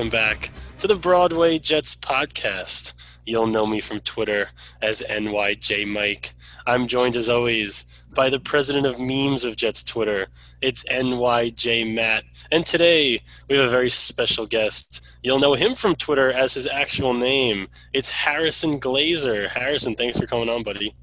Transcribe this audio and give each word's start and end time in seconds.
welcome 0.00 0.10
back 0.10 0.50
to 0.78 0.86
the 0.86 0.94
Broadway 0.94 1.58
Jets 1.58 1.94
podcast. 1.94 2.94
You'll 3.26 3.48
know 3.48 3.66
me 3.66 3.80
from 3.80 3.98
Twitter 4.00 4.48
as 4.80 5.02
NYJ 5.10 5.86
Mike. 5.86 6.32
I'm 6.66 6.88
joined 6.88 7.16
as 7.16 7.28
always 7.28 7.84
by 8.14 8.30
the 8.30 8.40
president 8.40 8.86
of 8.86 8.98
memes 8.98 9.44
of 9.44 9.56
Jets 9.56 9.84
Twitter. 9.84 10.28
It's 10.62 10.84
NYJ 10.84 11.94
Matt. 11.94 12.24
And 12.50 12.64
today 12.64 13.20
we 13.50 13.58
have 13.58 13.66
a 13.66 13.70
very 13.70 13.90
special 13.90 14.46
guest. 14.46 15.02
You'll 15.22 15.38
know 15.38 15.52
him 15.52 15.74
from 15.74 15.94
Twitter 15.94 16.32
as 16.32 16.54
his 16.54 16.66
actual 16.66 17.12
name. 17.12 17.68
It's 17.92 18.08
Harrison 18.08 18.80
Glazer. 18.80 19.50
Harrison, 19.50 19.96
thanks 19.96 20.18
for 20.18 20.24
coming 20.24 20.48
on, 20.48 20.62
buddy. 20.62 20.94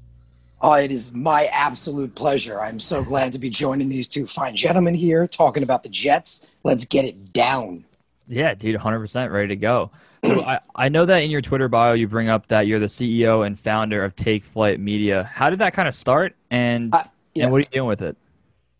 Oh, 0.60 0.72
it 0.72 0.90
is 0.90 1.12
my 1.12 1.46
absolute 1.46 2.16
pleasure. 2.16 2.60
I'm 2.60 2.80
so 2.80 3.04
glad 3.04 3.30
to 3.30 3.38
be 3.38 3.48
joining 3.48 3.88
these 3.88 4.08
two 4.08 4.26
fine 4.26 4.56
gentlemen 4.56 4.96
here 4.96 5.28
talking 5.28 5.62
about 5.62 5.84
the 5.84 5.88
Jets. 5.88 6.44
Let's 6.64 6.84
get 6.84 7.04
it 7.04 7.32
down. 7.32 7.84
Yeah, 8.28 8.54
dude, 8.54 8.76
100% 8.78 9.32
ready 9.32 9.48
to 9.48 9.56
go. 9.56 9.90
So 10.24 10.42
I, 10.42 10.60
I 10.74 10.88
know 10.88 11.04
that 11.06 11.18
in 11.22 11.30
your 11.30 11.40
Twitter 11.40 11.68
bio 11.68 11.92
you 11.92 12.08
bring 12.08 12.28
up 12.28 12.48
that 12.48 12.66
you're 12.66 12.80
the 12.80 12.86
CEO 12.86 13.46
and 13.46 13.58
founder 13.58 14.04
of 14.04 14.16
Take 14.16 14.44
Flight 14.44 14.80
Media. 14.80 15.30
How 15.32 15.48
did 15.48 15.60
that 15.60 15.72
kind 15.74 15.88
of 15.88 15.94
start, 15.94 16.34
and 16.50 16.92
Uh, 16.94 17.04
yeah. 17.34 17.44
and 17.44 17.52
what 17.52 17.58
are 17.58 17.60
you 17.60 17.66
doing 17.72 17.86
with 17.88 18.02
it? 18.02 18.16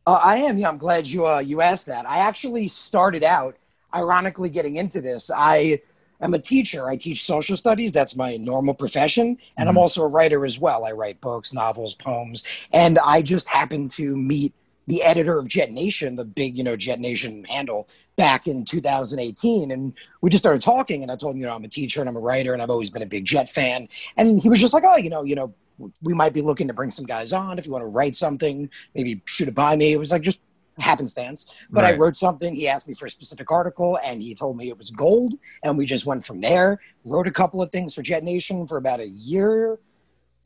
Uh, 0.06 0.20
I 0.22 0.36
am. 0.38 0.58
Yeah, 0.58 0.68
I'm 0.68 0.78
glad 0.78 1.06
you 1.06 1.26
uh, 1.26 1.38
you 1.38 1.60
asked 1.60 1.86
that. 1.86 2.08
I 2.08 2.18
actually 2.18 2.66
started 2.68 3.22
out, 3.22 3.56
ironically, 3.94 4.50
getting 4.50 4.76
into 4.76 5.00
this. 5.00 5.30
I 5.34 5.80
am 6.20 6.34
a 6.34 6.38
teacher. 6.40 6.88
I 6.88 6.96
teach 6.96 7.24
social 7.24 7.56
studies. 7.56 7.92
That's 7.92 8.16
my 8.16 8.36
normal 8.36 8.74
profession, 8.74 9.38
and 9.56 9.68
I'm 9.68 9.76
Mhm. 9.76 9.80
also 9.82 10.02
a 10.02 10.08
writer 10.08 10.44
as 10.44 10.58
well. 10.58 10.84
I 10.84 10.90
write 10.92 11.20
books, 11.20 11.52
novels, 11.54 11.94
poems, 11.94 12.42
and 12.72 12.98
I 12.98 13.22
just 13.22 13.48
happened 13.48 13.90
to 13.92 14.16
meet 14.16 14.52
the 14.88 15.02
editor 15.02 15.38
of 15.38 15.46
Jet 15.46 15.70
Nation, 15.70 16.16
the 16.16 16.24
big 16.24 16.56
you 16.56 16.64
know 16.64 16.74
Jet 16.74 16.98
Nation 16.98 17.44
handle, 17.44 17.88
back 18.16 18.48
in 18.48 18.64
2018, 18.64 19.70
and 19.70 19.92
we 20.22 20.30
just 20.30 20.42
started 20.42 20.60
talking. 20.60 21.02
And 21.02 21.12
I 21.12 21.16
told 21.16 21.36
him, 21.36 21.40
you 21.40 21.46
know, 21.46 21.54
I'm 21.54 21.64
a 21.64 21.68
teacher 21.68 22.00
and 22.00 22.08
I'm 22.08 22.16
a 22.16 22.20
writer, 22.20 22.52
and 22.52 22.60
I've 22.60 22.70
always 22.70 22.90
been 22.90 23.02
a 23.02 23.06
big 23.06 23.24
Jet 23.24 23.48
fan. 23.48 23.88
And 24.16 24.40
he 24.40 24.48
was 24.48 24.60
just 24.60 24.74
like, 24.74 24.84
oh, 24.84 24.96
you 24.96 25.10
know, 25.10 25.22
you 25.22 25.36
know. 25.36 25.54
We 26.02 26.12
might 26.12 26.32
be 26.32 26.42
looking 26.42 26.66
to 26.66 26.74
bring 26.74 26.90
some 26.90 27.04
guys 27.04 27.32
on 27.32 27.56
if 27.56 27.64
you 27.64 27.70
want 27.70 27.84
to 27.84 27.88
write 27.88 28.16
something, 28.16 28.68
maybe 28.96 29.22
shoot 29.26 29.46
it 29.46 29.54
by 29.54 29.76
me. 29.76 29.92
It 29.92 29.96
was 29.96 30.10
like 30.10 30.22
just 30.22 30.40
happenstance. 30.80 31.46
But 31.70 31.84
I 31.84 31.94
wrote 31.94 32.16
something. 32.16 32.54
He 32.54 32.68
asked 32.68 32.88
me 32.88 32.94
for 32.94 33.06
a 33.06 33.10
specific 33.10 33.50
article, 33.50 33.98
and 34.04 34.22
he 34.22 34.34
told 34.34 34.56
me 34.56 34.68
it 34.68 34.78
was 34.78 34.90
gold. 34.90 35.34
And 35.62 35.76
we 35.78 35.86
just 35.86 36.06
went 36.06 36.24
from 36.24 36.40
there. 36.40 36.80
Wrote 37.04 37.28
a 37.28 37.32
couple 37.32 37.62
of 37.62 37.70
things 37.70 37.94
for 37.94 38.02
Jet 38.02 38.24
Nation 38.24 38.66
for 38.66 38.76
about 38.76 39.00
a 39.00 39.08
year, 39.08 39.78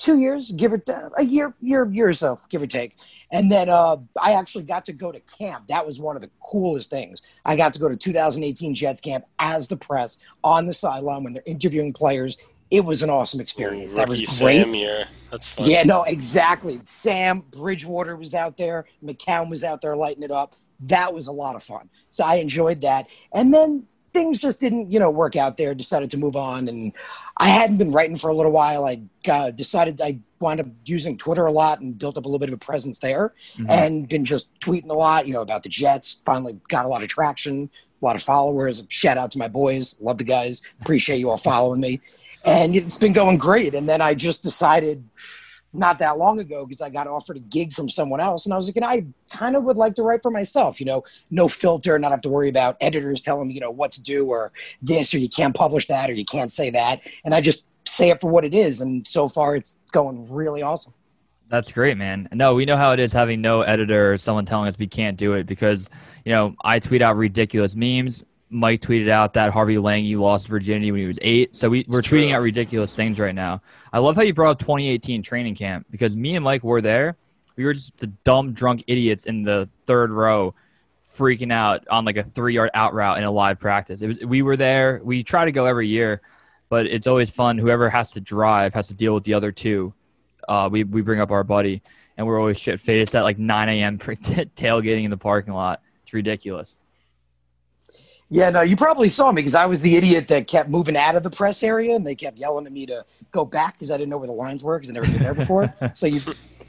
two 0.02 0.18
years, 0.18 0.50
give 0.50 0.72
or 0.72 0.82
a 1.16 1.24
year, 1.24 1.54
year, 1.60 1.88
year 1.90 2.08
or 2.08 2.12
so, 2.12 2.36
give 2.50 2.60
or 2.60 2.66
take. 2.66 2.96
And 3.30 3.50
then 3.50 3.68
uh, 3.68 3.98
I 4.20 4.32
actually 4.32 4.64
got 4.64 4.84
to 4.86 4.92
go 4.92 5.12
to 5.12 5.20
camp. 5.20 5.68
That 5.68 5.86
was 5.86 6.00
one 6.00 6.16
of 6.16 6.22
the 6.22 6.30
coolest 6.42 6.90
things. 6.90 7.22
I 7.44 7.54
got 7.54 7.72
to 7.74 7.78
go 7.78 7.88
to 7.88 7.96
2018 7.96 8.74
Jets 8.74 9.00
camp 9.00 9.24
as 9.38 9.68
the 9.68 9.76
press 9.76 10.18
on 10.42 10.66
the 10.66 10.74
sideline 10.74 11.22
when 11.22 11.32
they're 11.32 11.42
interviewing 11.46 11.92
players. 11.92 12.36
It 12.72 12.84
was 12.84 13.02
an 13.02 13.10
awesome 13.10 13.40
experience. 13.40 13.92
that 13.94 14.08
was 14.08 14.18
great. 14.18 14.28
Sam 14.28 14.74
year. 14.74 15.06
That's 15.30 15.46
fun. 15.46 15.68
Yeah, 15.68 15.84
no, 15.84 16.02
exactly. 16.02 16.80
Sam 16.84 17.44
Bridgewater 17.50 18.16
was 18.16 18.34
out 18.34 18.56
there. 18.56 18.86
McCown 19.04 19.48
was 19.50 19.62
out 19.62 19.82
there 19.82 19.94
lighting 19.94 20.24
it 20.24 20.32
up. 20.32 20.56
That 20.80 21.14
was 21.14 21.28
a 21.28 21.32
lot 21.32 21.54
of 21.54 21.62
fun. 21.62 21.88
So 22.10 22.24
I 22.24 22.36
enjoyed 22.36 22.80
that. 22.80 23.06
And 23.32 23.54
then 23.54 23.86
things 24.12 24.38
just 24.38 24.60
didn't, 24.60 24.92
you 24.92 24.98
know, 24.98 25.10
work 25.10 25.36
out 25.36 25.56
there. 25.56 25.74
Decided 25.74 26.10
to 26.10 26.16
move 26.16 26.36
on, 26.36 26.68
and 26.68 26.92
I 27.38 27.48
hadn't 27.48 27.78
been 27.78 27.92
writing 27.92 28.16
for 28.16 28.30
a 28.30 28.34
little 28.34 28.52
while. 28.52 28.84
I 28.84 29.00
uh, 29.28 29.50
decided 29.50 30.00
I 30.00 30.18
wound 30.40 30.60
up 30.60 30.66
using 30.84 31.16
Twitter 31.16 31.46
a 31.46 31.52
lot 31.52 31.80
and 31.80 31.98
built 31.98 32.16
up 32.16 32.24
a 32.24 32.28
little 32.28 32.38
bit 32.38 32.48
of 32.48 32.54
a 32.54 32.58
presence 32.58 32.98
there, 32.98 33.32
Mhm. 33.58 33.70
and 33.70 34.08
been 34.08 34.24
just 34.24 34.48
tweeting 34.60 34.90
a 34.90 34.94
lot, 34.94 35.26
you 35.26 35.32
know, 35.32 35.42
about 35.42 35.62
the 35.62 35.68
Jets. 35.68 36.18
Finally 36.24 36.56
got 36.68 36.84
a 36.84 36.88
lot 36.88 37.02
of 37.02 37.08
traction, 37.08 37.70
a 38.00 38.04
lot 38.04 38.16
of 38.16 38.22
followers. 38.22 38.82
Shout 38.88 39.18
out 39.18 39.30
to 39.32 39.38
my 39.38 39.48
boys. 39.48 39.94
Love 40.00 40.18
the 40.18 40.24
guys. 40.24 40.62
Appreciate 40.80 41.18
you 41.18 41.30
all 41.30 41.36
following 41.38 41.80
me. 41.80 42.00
And 42.44 42.74
it's 42.74 42.96
been 42.96 43.12
going 43.12 43.38
great. 43.38 43.74
And 43.74 43.88
then 43.88 44.00
I 44.00 44.14
just 44.14 44.42
decided 44.42 45.04
not 45.72 45.98
that 45.98 46.18
long 46.18 46.38
ago 46.38 46.66
because 46.66 46.80
I 46.80 46.90
got 46.90 47.06
offered 47.06 47.36
a 47.36 47.40
gig 47.40 47.72
from 47.72 47.88
someone 47.88 48.20
else. 48.20 48.44
And 48.44 48.52
I 48.52 48.56
was 48.56 48.66
like, 48.66 48.76
and 48.76 48.84
I 48.84 49.06
kind 49.30 49.56
of 49.56 49.64
would 49.64 49.76
like 49.76 49.94
to 49.94 50.02
write 50.02 50.22
for 50.22 50.30
myself, 50.30 50.80
you 50.80 50.86
know, 50.86 51.04
no 51.30 51.48
filter, 51.48 51.98
not 51.98 52.10
have 52.10 52.20
to 52.22 52.28
worry 52.28 52.48
about 52.48 52.76
editors 52.80 53.20
telling 53.20 53.48
me, 53.48 53.54
you 53.54 53.60
know, 53.60 53.70
what 53.70 53.92
to 53.92 54.02
do 54.02 54.26
or 54.26 54.52
this 54.82 55.14
or 55.14 55.18
you 55.18 55.28
can't 55.28 55.54
publish 55.54 55.86
that 55.88 56.10
or 56.10 56.12
you 56.12 56.24
can't 56.24 56.52
say 56.52 56.70
that. 56.70 57.00
And 57.24 57.34
I 57.34 57.40
just 57.40 57.64
say 57.84 58.10
it 58.10 58.20
for 58.20 58.30
what 58.30 58.44
it 58.44 58.54
is. 58.54 58.80
And 58.80 59.06
so 59.06 59.28
far 59.28 59.56
it's 59.56 59.74
going 59.92 60.30
really 60.30 60.62
awesome. 60.62 60.92
That's 61.48 61.70
great, 61.70 61.98
man. 61.98 62.28
No, 62.32 62.54
we 62.54 62.64
know 62.64 62.78
how 62.78 62.92
it 62.92 63.00
is 63.00 63.12
having 63.12 63.42
no 63.42 63.60
editor 63.60 64.12
or 64.14 64.16
someone 64.16 64.46
telling 64.46 64.68
us 64.68 64.78
we 64.78 64.86
can't 64.86 65.18
do 65.18 65.34
it 65.34 65.44
because, 65.44 65.90
you 66.24 66.32
know, 66.32 66.54
I 66.64 66.78
tweet 66.78 67.02
out 67.02 67.16
ridiculous 67.16 67.76
memes. 67.76 68.24
Mike 68.52 68.80
tweeted 68.80 69.08
out 69.08 69.34
that 69.34 69.50
Harvey 69.50 69.76
Langi 69.76 70.16
lost 70.16 70.46
virginity 70.46 70.92
when 70.92 71.00
he 71.00 71.06
was 71.06 71.18
eight. 71.22 71.56
So 71.56 71.68
we, 71.68 71.84
we're 71.88 72.00
It's 72.00 72.08
true. 72.08 72.20
tweeting 72.20 72.34
out 72.34 72.42
ridiculous 72.42 72.94
things 72.94 73.18
right 73.18 73.34
now. 73.34 73.62
I 73.92 73.98
love 73.98 74.14
how 74.16 74.22
you 74.22 74.34
brought 74.34 74.52
up 74.52 74.58
2018 74.58 75.22
training 75.22 75.54
camp 75.54 75.86
because 75.90 76.14
me 76.16 76.36
and 76.36 76.44
Mike 76.44 76.62
were 76.62 76.80
there. 76.80 77.16
We 77.56 77.64
were 77.64 77.74
just 77.74 77.96
the 77.98 78.06
dumb, 78.06 78.52
drunk 78.52 78.84
idiots 78.86 79.24
in 79.24 79.42
the 79.42 79.68
third 79.86 80.12
row 80.12 80.54
freaking 81.02 81.52
out 81.52 81.86
on 81.88 82.04
like 82.04 82.16
a 82.16 82.22
three 82.22 82.54
yard 82.54 82.70
out 82.74 82.94
route 82.94 83.18
in 83.18 83.24
a 83.24 83.30
live 83.30 83.58
practice. 83.58 84.02
It 84.02 84.06
was, 84.08 84.20
we 84.20 84.42
were 84.42 84.56
there. 84.56 85.00
We 85.02 85.22
try 85.22 85.44
to 85.44 85.52
go 85.52 85.66
every 85.66 85.88
year, 85.88 86.22
but 86.68 86.86
it's 86.86 87.06
always 87.06 87.30
fun. 87.30 87.58
Whoever 87.58 87.90
has 87.90 88.10
to 88.12 88.20
drive 88.20 88.74
has 88.74 88.88
to 88.88 88.94
deal 88.94 89.14
with 89.14 89.24
the 89.24 89.34
other 89.34 89.52
two 89.52 89.92
uh, 90.48 90.68
we, 90.70 90.84
we 90.84 91.02
bring 91.02 91.20
up 91.20 91.30
our 91.30 91.44
buddy, 91.44 91.82
and 92.16 92.26
we're 92.26 92.38
always 92.38 92.58
shit 92.58 92.80
faced 92.80 93.14
at 93.14 93.22
like 93.22 93.38
9 93.38 93.68
a.m. 93.68 93.98
tailgating 93.98 95.04
in 95.04 95.10
the 95.10 95.16
parking 95.16 95.54
lot. 95.54 95.80
It's 96.02 96.12
ridiculous. 96.12 96.80
Yeah, 98.32 98.48
no, 98.48 98.62
you 98.62 98.76
probably 98.76 99.10
saw 99.10 99.30
me 99.30 99.42
because 99.42 99.54
I 99.54 99.66
was 99.66 99.82
the 99.82 99.94
idiot 99.94 100.26
that 100.28 100.46
kept 100.46 100.70
moving 100.70 100.96
out 100.96 101.16
of 101.16 101.22
the 101.22 101.28
press 101.28 101.62
area 101.62 101.94
and 101.94 102.06
they 102.06 102.14
kept 102.14 102.38
yelling 102.38 102.64
at 102.64 102.72
me 102.72 102.86
to 102.86 103.04
go 103.30 103.44
back 103.44 103.74
because 103.74 103.90
I 103.90 103.98
didn't 103.98 104.08
know 104.08 104.16
where 104.16 104.26
the 104.26 104.32
lines 104.32 104.64
were 104.64 104.78
because 104.78 104.88
I'd 104.88 104.94
never 104.94 105.06
been 105.06 105.22
there 105.22 105.34
before. 105.34 105.74
so 105.92 106.06
you 106.06 106.22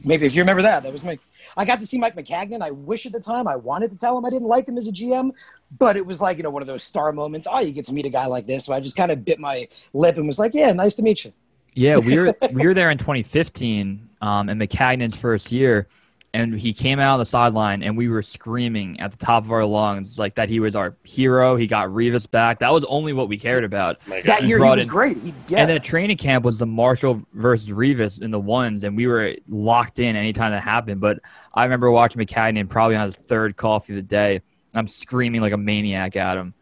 maybe 0.03 0.25
if 0.25 0.35
you 0.35 0.41
remember 0.41 0.61
that, 0.61 0.83
that 0.83 0.91
was 0.91 1.05
me. 1.05 1.19
I 1.55 1.63
got 1.63 1.79
to 1.79 1.87
see 1.87 1.97
Mike 1.97 2.17
Maccagnan. 2.17 2.61
I 2.61 2.71
wish 2.71 3.05
at 3.05 3.13
the 3.13 3.19
time 3.21 3.47
I 3.47 3.55
wanted 3.55 3.91
to 3.91 3.97
tell 3.97 4.17
him 4.17 4.25
I 4.25 4.29
didn't 4.29 4.49
like 4.49 4.67
him 4.67 4.77
as 4.77 4.89
a 4.89 4.91
GM, 4.91 5.31
but 5.79 5.95
it 5.95 6.05
was 6.05 6.19
like, 6.19 6.35
you 6.35 6.43
know, 6.43 6.49
one 6.49 6.61
of 6.61 6.67
those 6.67 6.83
star 6.83 7.13
moments. 7.13 7.47
Oh, 7.49 7.61
you 7.61 7.71
get 7.71 7.85
to 7.85 7.93
meet 7.93 8.05
a 8.05 8.09
guy 8.09 8.25
like 8.25 8.45
this. 8.45 8.65
So 8.65 8.73
I 8.73 8.81
just 8.81 8.97
kind 8.97 9.09
of 9.09 9.23
bit 9.23 9.39
my 9.39 9.65
lip 9.93 10.17
and 10.17 10.27
was 10.27 10.39
like, 10.39 10.53
yeah, 10.53 10.73
nice 10.73 10.95
to 10.95 11.01
meet 11.01 11.23
you. 11.23 11.31
Yeah, 11.75 11.95
we 11.95 12.19
were 12.19 12.35
we 12.51 12.67
were 12.67 12.73
there 12.73 12.91
in 12.91 12.97
2015, 12.97 14.09
um, 14.21 14.49
in 14.49 14.59
Maccagnan's 14.59 15.17
first 15.17 15.49
year, 15.49 15.87
and 16.33 16.59
he 16.59 16.73
came 16.73 16.99
out 16.99 17.13
on 17.13 17.19
the 17.19 17.25
sideline, 17.25 17.83
and 17.83 17.95
we 17.95 18.07
were 18.07 18.23
screaming 18.23 18.99
at 18.99 19.11
the 19.11 19.23
top 19.23 19.45
of 19.45 19.51
our 19.51 19.63
lungs 19.65 20.17
like 20.17 20.33
that 20.35 20.49
he 20.49 20.59
was 20.59 20.75
our 20.75 20.95
hero. 21.03 21.55
He 21.55 21.67
got 21.67 21.89
Revis 21.89 22.29
back. 22.29 22.59
That 22.59 22.73
was 22.73 22.83
only 22.85 23.13
what 23.13 23.27
we 23.29 23.37
cared 23.37 23.63
about. 23.63 23.97
My 24.07 24.21
That 24.21 24.43
year 24.43 24.57
he 24.57 24.63
was 24.63 24.83
in- 24.83 24.87
great. 24.89 25.17
He, 25.17 25.33
yeah. 25.47 25.59
And 25.59 25.69
then 25.69 25.77
at 25.77 25.83
training 25.83 26.17
camp 26.17 26.43
was 26.43 26.57
the 26.57 26.65
Marshall 26.65 27.21
versus 27.33 27.69
Revis 27.69 28.21
in 28.21 28.31
the 28.31 28.39
ones, 28.39 28.83
and 28.83 28.97
we 28.97 29.05
were 29.05 29.35
locked 29.47 29.99
in 29.99 30.15
anytime 30.15 30.51
that 30.51 30.63
happened. 30.63 30.99
But 31.01 31.19
I 31.53 31.63
remember 31.63 31.91
watching 31.91 32.19
Maccagnan 32.19 32.67
probably 32.67 32.95
on 32.95 33.05
his 33.05 33.15
third 33.15 33.55
coffee 33.55 33.93
of 33.93 33.97
the 33.97 34.01
day. 34.01 34.35
And 34.37 34.79
I'm 34.79 34.87
screaming 34.87 35.41
like 35.41 35.53
a 35.53 35.57
maniac 35.57 36.15
at 36.15 36.35
him. 36.35 36.55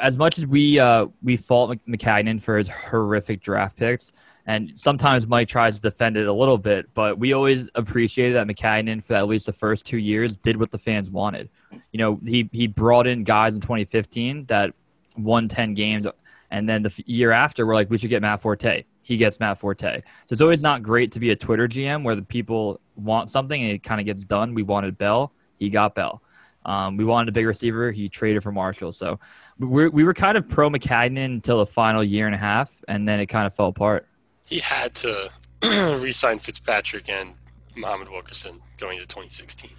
As 0.00 0.16
much 0.16 0.38
as 0.38 0.46
we 0.46 0.78
uh, 0.78 1.06
we 1.22 1.36
fault 1.36 1.70
Mc- 1.70 2.00
Maccagnan 2.00 2.40
for 2.40 2.58
his 2.58 2.68
horrific 2.68 3.42
draft 3.42 3.76
picks, 3.76 4.12
and 4.46 4.72
sometimes 4.74 5.26
Mike 5.26 5.48
tries 5.48 5.76
to 5.76 5.80
defend 5.80 6.16
it 6.16 6.26
a 6.26 6.32
little 6.32 6.58
bit, 6.58 6.92
but 6.94 7.18
we 7.18 7.32
always 7.32 7.68
appreciated 7.74 8.34
that 8.34 8.46
Maccagnan 8.46 9.02
for 9.02 9.14
at 9.14 9.26
least 9.26 9.46
the 9.46 9.52
first 9.52 9.84
two 9.84 9.98
years 9.98 10.36
did 10.36 10.56
what 10.56 10.70
the 10.70 10.78
fans 10.78 11.10
wanted. 11.10 11.48
You 11.92 11.98
know, 11.98 12.20
he 12.26 12.48
he 12.52 12.66
brought 12.66 13.06
in 13.06 13.24
guys 13.24 13.54
in 13.54 13.60
2015 13.60 14.46
that 14.46 14.74
won 15.16 15.48
10 15.48 15.74
games 15.74 16.06
and 16.50 16.68
then 16.68 16.82
the 16.82 16.92
year 17.06 17.30
after, 17.30 17.66
we're 17.66 17.74
like, 17.74 17.90
we 17.90 17.98
should 17.98 18.10
get 18.10 18.22
Matt 18.22 18.40
Forte. 18.40 18.84
He 19.02 19.16
gets 19.16 19.40
Matt 19.40 19.58
Forte. 19.58 20.02
So 20.26 20.32
it's 20.32 20.42
always 20.42 20.62
not 20.62 20.82
great 20.82 21.12
to 21.12 21.20
be 21.20 21.30
a 21.30 21.36
Twitter 21.36 21.68
GM 21.68 22.02
where 22.02 22.16
the 22.16 22.22
people 22.22 22.80
want 22.96 23.30
something 23.30 23.60
and 23.62 23.72
it 23.72 23.82
kind 23.82 24.00
of 24.00 24.06
gets 24.06 24.24
done. 24.24 24.54
We 24.54 24.62
wanted 24.62 24.98
Bell. 24.98 25.32
He 25.58 25.70
got 25.70 25.94
Bell. 25.94 26.22
Um, 26.64 26.96
we 26.96 27.04
wanted 27.04 27.28
a 27.28 27.32
big 27.32 27.46
receiver. 27.46 27.90
He 27.90 28.08
traded 28.08 28.42
for 28.42 28.52
Marshall. 28.52 28.92
So 28.92 29.18
we 29.58 29.66
were, 29.66 29.90
we 29.90 30.04
were 30.04 30.14
kind 30.14 30.36
of 30.36 30.48
pro 30.48 30.68
Maccagnan 30.68 31.24
until 31.24 31.58
the 31.58 31.66
final 31.66 32.04
year 32.04 32.26
and 32.26 32.34
a 32.34 32.38
half, 32.38 32.84
and 32.88 33.08
then 33.08 33.20
it 33.20 33.26
kind 33.26 33.46
of 33.46 33.54
fell 33.54 33.68
apart. 33.68 34.06
He 34.44 34.58
had 34.58 34.94
to 34.96 35.30
re-sign 35.62 36.38
Fitzpatrick 36.38 37.08
and 37.08 37.34
Muhammad 37.76 38.08
Wilkerson 38.08 38.60
going 38.78 38.96
into 38.96 39.06
2016. 39.06 39.70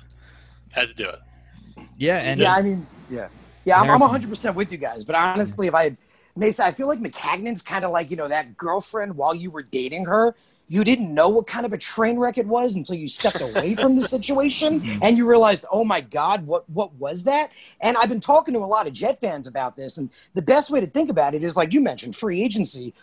Had 0.74 0.88
to 0.88 0.94
do 0.94 1.10
it. 1.10 1.20
Yeah, 1.98 2.18
and 2.18 2.40
yeah, 2.40 2.56
I 2.56 2.62
mean, 2.62 2.86
yeah, 3.10 3.28
yeah. 3.66 3.82
I'm, 3.82 3.90
I'm 3.90 4.00
100 4.00 4.30
percent 4.30 4.56
with 4.56 4.72
you 4.72 4.78
guys. 4.78 5.04
But 5.04 5.16
honestly, 5.16 5.68
if 5.68 5.76
I 5.76 5.96
may 6.36 6.52
say, 6.52 6.66
I 6.66 6.72
feel 6.72 6.88
like 6.88 7.00
Maccagnan's 7.00 7.62
kind 7.62 7.84
of 7.84 7.92
like 7.92 8.10
you 8.10 8.18
know 8.18 8.28
that 8.28 8.56
girlfriend 8.58 9.16
while 9.16 9.36
you 9.36 9.52
were 9.52 9.64
dating 9.64 10.06
her. 10.06 10.36
You 10.72 10.86
didn't 10.86 11.14
know 11.14 11.28
what 11.28 11.48
kind 11.48 11.66
of 11.66 11.74
a 11.74 11.78
train 11.78 12.18
wreck 12.18 12.38
it 12.38 12.48
was 12.48 12.76
until 12.76 12.96
you 12.96 13.10
stepped 13.10 13.42
away 13.42 13.76
from 13.82 13.98
the 13.98 14.08
situation 14.08 14.80
mm-hmm. 14.80 15.04
and 15.04 15.18
you 15.18 15.28
realized, 15.28 15.66
oh 15.70 15.84
my 15.84 16.00
God, 16.00 16.48
what 16.48 16.64
what 16.70 16.94
was 16.94 17.26
that? 17.26 17.52
And 17.82 17.98
I've 17.98 18.08
been 18.08 18.22
talking 18.22 18.54
to 18.54 18.62
a 18.62 18.66
lot 18.66 18.88
of 18.88 18.94
Jet 18.94 19.20
fans 19.20 19.48
about 19.48 19.76
this, 19.76 19.98
and 19.98 20.10
the 20.34 20.42
best 20.42 20.72
way 20.72 20.80
to 20.80 20.88
think 20.88 21.10
about 21.10 21.36
it 21.36 21.44
is 21.44 21.58
like 21.58 21.74
you 21.74 21.82
mentioned, 21.82 22.16
free 22.16 22.42
agency. 22.42 22.94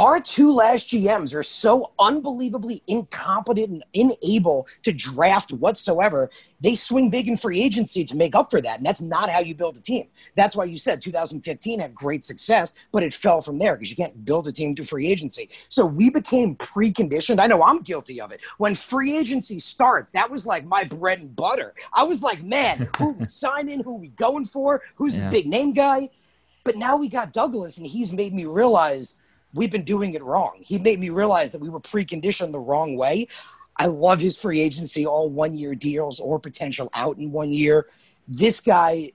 Our 0.00 0.18
two 0.18 0.50
last 0.50 0.88
GMs 0.88 1.34
are 1.34 1.42
so 1.42 1.92
unbelievably 1.98 2.82
incompetent 2.86 3.68
and 3.68 3.84
unable 3.94 4.66
to 4.82 4.94
draft 4.94 5.52
whatsoever. 5.52 6.30
They 6.62 6.74
swing 6.74 7.10
big 7.10 7.28
in 7.28 7.36
free 7.36 7.62
agency 7.62 8.06
to 8.06 8.16
make 8.16 8.34
up 8.34 8.50
for 8.50 8.62
that. 8.62 8.78
And 8.78 8.86
that's 8.86 9.02
not 9.02 9.28
how 9.28 9.40
you 9.40 9.54
build 9.54 9.76
a 9.76 9.80
team. 9.80 10.08
That's 10.36 10.56
why 10.56 10.64
you 10.64 10.78
said 10.78 11.02
2015 11.02 11.80
had 11.80 11.94
great 11.94 12.24
success, 12.24 12.72
but 12.92 13.02
it 13.02 13.12
fell 13.12 13.42
from 13.42 13.58
there 13.58 13.76
because 13.76 13.90
you 13.90 13.96
can't 13.96 14.24
build 14.24 14.48
a 14.48 14.52
team 14.52 14.74
to 14.76 14.84
free 14.86 15.06
agency. 15.06 15.50
So 15.68 15.84
we 15.84 16.08
became 16.08 16.56
preconditioned. 16.56 17.38
I 17.38 17.46
know 17.46 17.62
I'm 17.62 17.82
guilty 17.82 18.22
of 18.22 18.32
it. 18.32 18.40
When 18.56 18.74
free 18.74 19.18
agency 19.18 19.60
starts, 19.60 20.12
that 20.12 20.30
was 20.30 20.46
like 20.46 20.64
my 20.64 20.82
bread 20.82 21.18
and 21.18 21.36
butter. 21.36 21.74
I 21.92 22.04
was 22.04 22.22
like, 22.22 22.42
man, 22.42 22.88
who 22.96 23.10
we 23.10 23.24
signing? 23.26 23.82
Who 23.82 23.96
we 23.96 24.08
going 24.08 24.46
for? 24.46 24.80
Who's 24.94 25.18
yeah. 25.18 25.26
the 25.26 25.30
big 25.30 25.46
name 25.46 25.74
guy? 25.74 26.08
But 26.64 26.76
now 26.76 26.96
we 26.96 27.10
got 27.10 27.34
Douglas, 27.34 27.76
and 27.76 27.86
he's 27.86 28.14
made 28.14 28.32
me 28.32 28.46
realize– 28.46 29.16
we've 29.54 29.70
been 29.70 29.84
doing 29.84 30.14
it 30.14 30.22
wrong. 30.22 30.58
He 30.60 30.78
made 30.78 31.00
me 31.00 31.10
realize 31.10 31.50
that 31.52 31.60
we 31.60 31.68
were 31.68 31.80
preconditioned 31.80 32.52
the 32.52 32.60
wrong 32.60 32.96
way. 32.96 33.28
I 33.76 33.86
love 33.86 34.20
his 34.20 34.38
free 34.38 34.60
agency, 34.60 35.06
all 35.06 35.28
one 35.28 35.56
year 35.56 35.74
deals 35.74 36.20
or 36.20 36.38
potential 36.38 36.90
out 36.94 37.18
in 37.18 37.32
one 37.32 37.50
year. 37.50 37.86
This 38.28 38.60
guy, 38.60 39.12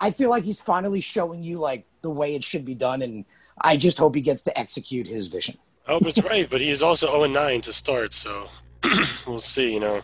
I 0.00 0.10
feel 0.10 0.30
like 0.30 0.44
he's 0.44 0.60
finally 0.60 1.00
showing 1.00 1.42
you 1.42 1.58
like 1.58 1.86
the 2.02 2.10
way 2.10 2.34
it 2.34 2.42
should 2.42 2.64
be 2.64 2.74
done, 2.74 3.02
and 3.02 3.24
I 3.62 3.76
just 3.76 3.98
hope 3.98 4.14
he 4.14 4.20
gets 4.20 4.42
to 4.42 4.58
execute 4.58 5.06
his 5.06 5.28
vision. 5.28 5.56
I 5.86 5.92
hope 5.92 6.06
it's 6.06 6.22
right, 6.22 6.48
but 6.48 6.60
he's 6.60 6.82
also 6.82 7.06
0 7.08 7.26
9 7.26 7.60
to 7.62 7.72
start, 7.72 8.12
so 8.12 8.48
we'll 9.26 9.38
see. 9.38 9.72
You 9.72 9.80
know, 9.80 10.02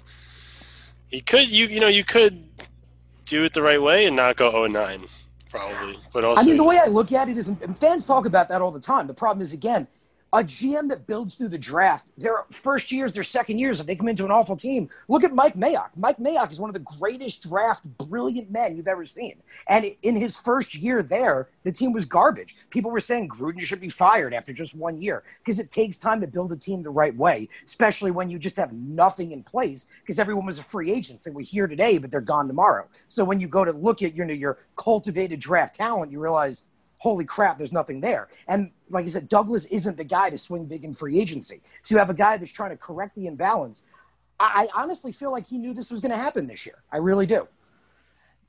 he 1.09 1.21
could 1.21 1.51
you 1.51 1.67
you 1.67 1.81
know 1.81 1.89
you 1.89 2.05
could 2.05 2.45
do 3.25 3.45
it 3.45 3.53
the 3.53 3.63
right 3.63 3.83
way 3.83 4.07
and 4.07 4.17
not 4.17 4.37
go 4.37 4.51
0 4.51 4.67
9 4.67 5.05
probably. 5.49 5.99
But 6.13 6.25
also, 6.25 6.43
I 6.43 6.45
mean, 6.45 6.57
the 6.57 6.65
way 6.65 6.79
I 6.79 6.89
look 6.89 7.13
at 7.13 7.29
it 7.29 7.37
is, 7.37 7.49
and 7.49 7.79
fans 7.79 8.07
talk 8.07 8.27
about 8.27 8.49
that 8.49 8.63
all 8.63 8.71
the 8.71 8.81
time. 8.81 9.07
The 9.07 9.15
problem 9.15 9.43
is, 9.43 9.53
again, 9.53 9.87
a 10.33 10.39
GM 10.39 10.89
that 10.91 11.07
builds 11.07 11.35
through 11.35 11.49
the 11.49 11.59
draft, 11.59 12.13
their 12.19 12.45
first 12.51 12.93
years, 12.93 13.15
their 13.15 13.25
second 13.25 13.59
years, 13.59 13.81
if 13.81 13.87
they 13.87 13.97
come 13.97 14.09
into 14.09 14.27
an 14.27 14.31
awful 14.31 14.57
team, 14.57 14.91
look 15.09 15.25
at 15.25 15.33
Mike 15.33 15.55
Mayock. 15.55 15.89
Mike 15.97 16.19
Mayock 16.19 16.51
is 16.51 16.61
one 16.61 16.69
of 16.69 16.75
the 16.75 16.99
greatest 16.99 17.49
draft 17.49 17.83
brilliant 17.85 18.51
men 18.51 18.77
you've 18.77 18.89
ever 18.89 19.07
seen. 19.07 19.37
And 19.69 19.91
in 20.03 20.17
his 20.17 20.37
first 20.37 20.75
year 20.75 21.03
there, 21.03 21.49
the 21.65 21.73
team 21.73 21.93
was 21.93 22.05
garbage. 22.05 22.57
People 22.69 22.91
were 22.91 23.01
saying 23.01 23.29
Gruden 23.29 23.63
should 23.63 23.81
be 23.81 23.89
fired 23.89 24.35
after 24.35 24.53
just 24.53 24.75
one 24.75 25.01
year 25.01 25.23
because 25.43 25.59
it 25.59 25.71
takes 25.71 25.97
time 25.97 26.21
to 26.21 26.27
build 26.27 26.53
a 26.53 26.57
team 26.57 26.83
the 26.83 26.91
right 26.91 27.17
way, 27.17 27.49
especially 27.65 28.11
when 28.11 28.29
you 28.29 28.39
just 28.39 28.57
have 28.57 28.73
nothing 28.73 29.33
in 29.33 29.43
place 29.43 29.87
because 30.03 30.19
everyone 30.19 30.47
was 30.47 30.59
a 30.59 30.63
free 30.63 30.93
agent. 30.93 31.25
They 31.25 31.31
were 31.31 31.41
here 31.41 31.67
today, 31.67 31.97
but 31.97 32.11
they're 32.11 32.21
gone 32.21 32.47
tomorrow. 32.47 32.87
So 33.09 33.25
when 33.25 33.41
you 33.41 33.49
go 33.49 33.65
to 33.65 33.73
look 33.73 34.03
at 34.03 34.15
you 34.15 34.25
know, 34.27 34.35
your 34.35 34.59
cultivated 34.77 35.41
draft 35.41 35.75
talent, 35.75 36.13
you 36.13 36.21
realize– 36.21 36.65
holy 36.99 37.25
crap, 37.25 37.59
there's 37.59 37.73
nothing 37.73 38.01
there. 38.01 38.29
And 38.47 38.71
like 38.91 39.05
I 39.05 39.09
said, 39.09 39.29
Douglas 39.29 39.65
isn't 39.67 39.97
the 39.97 40.05
guy 40.05 40.31
to 40.31 40.39
swing 40.39 40.67
big 40.67 40.85
in 40.85 40.93
free 40.93 41.19
agency. 41.19 41.63
So 41.83 41.95
you 41.95 41.99
have 41.99 42.11
a 42.11 42.15
guy 42.15 42.37
that's 42.37 42.53
trying 42.53 42.71
to 42.71 42.77
correct 42.77 43.15
the 43.15 43.27
imbalance. 43.27 43.85
I, 44.41 44.69
I 44.75 44.83
honestly 44.83 45.13
feel 45.13 45.33
like 45.33 45.47
he 45.47 45.59
knew 45.59 45.73
this 45.73 45.91
was 45.91 46.01
going 46.01 46.11
to 46.11 46.17
happen 46.17 46.47
this 46.47 46.67
year. 46.67 46.83
I 46.93 46.99
really 46.99 47.27
do. 47.27 47.49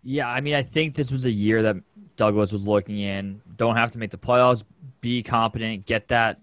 Yeah, 0.03 0.29
I 0.29 0.41
mean, 0.41 0.55
I 0.55 0.63
think 0.63 0.95
this 0.95 1.11
was 1.11 1.25
a 1.25 1.31
year 1.31 1.61
that 1.63 1.75
Douglas 2.15 2.51
was 2.51 2.65
looking 2.65 2.99
in. 2.99 3.41
Don't 3.57 3.75
have 3.75 3.91
to 3.91 3.99
make 3.99 4.11
the 4.11 4.17
playoffs, 4.17 4.63
be 5.01 5.21
competent, 5.21 5.85
get 5.85 6.07
that 6.07 6.39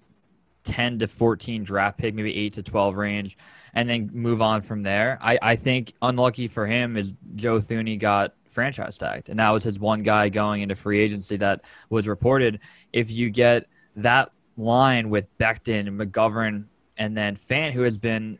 10 0.64 0.98
to 0.98 1.08
14 1.08 1.64
draft 1.64 1.96
pick, 1.96 2.14
maybe 2.14 2.34
8 2.36 2.54
to 2.54 2.62
12 2.62 2.96
range, 2.96 3.38
and 3.72 3.88
then 3.88 4.10
move 4.12 4.42
on 4.42 4.60
from 4.60 4.82
there. 4.82 5.18
I, 5.22 5.38
I 5.40 5.56
think 5.56 5.94
unlucky 6.02 6.48
for 6.48 6.66
him 6.66 6.96
is 6.96 7.12
Joe 7.34 7.58
Thuney 7.58 7.98
got 7.98 8.34
franchise 8.56 8.96
tagged. 8.96 9.28
And 9.28 9.38
that 9.38 9.50
was 9.50 9.62
his 9.62 9.78
one 9.78 10.02
guy 10.02 10.30
going 10.30 10.62
into 10.62 10.74
free 10.74 10.98
agency 10.98 11.36
that 11.36 11.60
was 11.90 12.08
reported. 12.08 12.60
If 12.90 13.12
you 13.12 13.28
get 13.28 13.66
that 13.96 14.30
line 14.56 15.10
with 15.10 15.28
Becton, 15.36 15.86
McGovern, 16.00 16.64
and 16.96 17.14
then 17.14 17.36
Fant, 17.36 17.72
who 17.72 17.82
has 17.82 17.98
been 17.98 18.38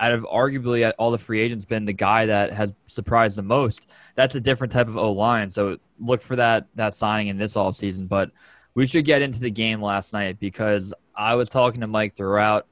out 0.00 0.10
of 0.10 0.24
arguably 0.24 0.92
all 0.98 1.12
the 1.12 1.18
free 1.18 1.40
agents 1.40 1.64
been 1.64 1.84
the 1.84 1.92
guy 1.92 2.26
that 2.26 2.52
has 2.52 2.74
surprised 2.88 3.38
the 3.38 3.42
most. 3.42 3.86
That's 4.16 4.34
a 4.34 4.40
different 4.40 4.72
type 4.72 4.88
of 4.88 4.96
O 4.96 5.12
line. 5.12 5.48
So 5.48 5.78
look 6.00 6.20
for 6.20 6.34
that 6.34 6.66
that 6.74 6.96
signing 6.96 7.28
in 7.28 7.38
this 7.38 7.54
offseason. 7.54 8.08
But 8.08 8.32
we 8.74 8.86
should 8.86 9.04
get 9.04 9.22
into 9.22 9.38
the 9.38 9.50
game 9.50 9.80
last 9.80 10.12
night 10.12 10.40
because 10.40 10.92
I 11.14 11.36
was 11.36 11.48
talking 11.48 11.82
to 11.82 11.86
Mike 11.86 12.16
throughout. 12.16 12.66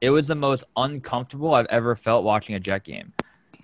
It 0.00 0.10
was 0.10 0.26
the 0.26 0.34
most 0.34 0.64
uncomfortable 0.76 1.54
I've 1.54 1.66
ever 1.66 1.94
felt 1.94 2.24
watching 2.24 2.56
a 2.56 2.60
Jet 2.60 2.82
game. 2.82 3.12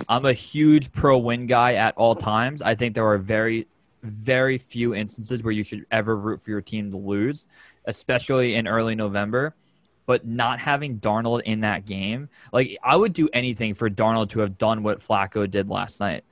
I'm 0.09 0.25
a 0.25 0.33
huge 0.33 0.93
pro 0.93 1.19
win 1.19 1.47
guy 1.47 1.75
at 1.75 1.97
all 1.97 2.15
times. 2.15 2.63
I 2.63 2.75
think 2.75 2.95
there 2.95 3.07
are 3.07 3.19
very, 3.19 3.67
very 4.03 4.59
few 4.59 4.95
instances 4.95 5.43
where 5.43 5.53
you 5.53 5.63
should 5.63 5.87
ever 5.91 6.17
root 6.17 6.41
for 6.41 6.51
your 6.51 6.61
team 6.61 6.91
to 6.91 6.97
lose, 6.97 7.47
especially 7.87 8.55
in 8.55 8.69
early 8.69 8.95
November. 8.95 9.55
But 10.07 10.27
not 10.27 10.59
having 10.59 11.01
Darnold 11.01 11.43
in 11.43 11.61
that 11.61 11.85
game, 11.85 12.31
like 12.51 12.79
I 12.83 12.97
would 12.97 13.13
do 13.13 13.29
anything 13.35 13.75
for 13.75 13.91
Darnold 13.91 14.31
to 14.31 14.41
have 14.41 14.57
done 14.57 14.83
what 14.83 15.01
Flacco 15.01 15.51
did 15.51 15.69
last 15.69 16.01
night 16.01 16.25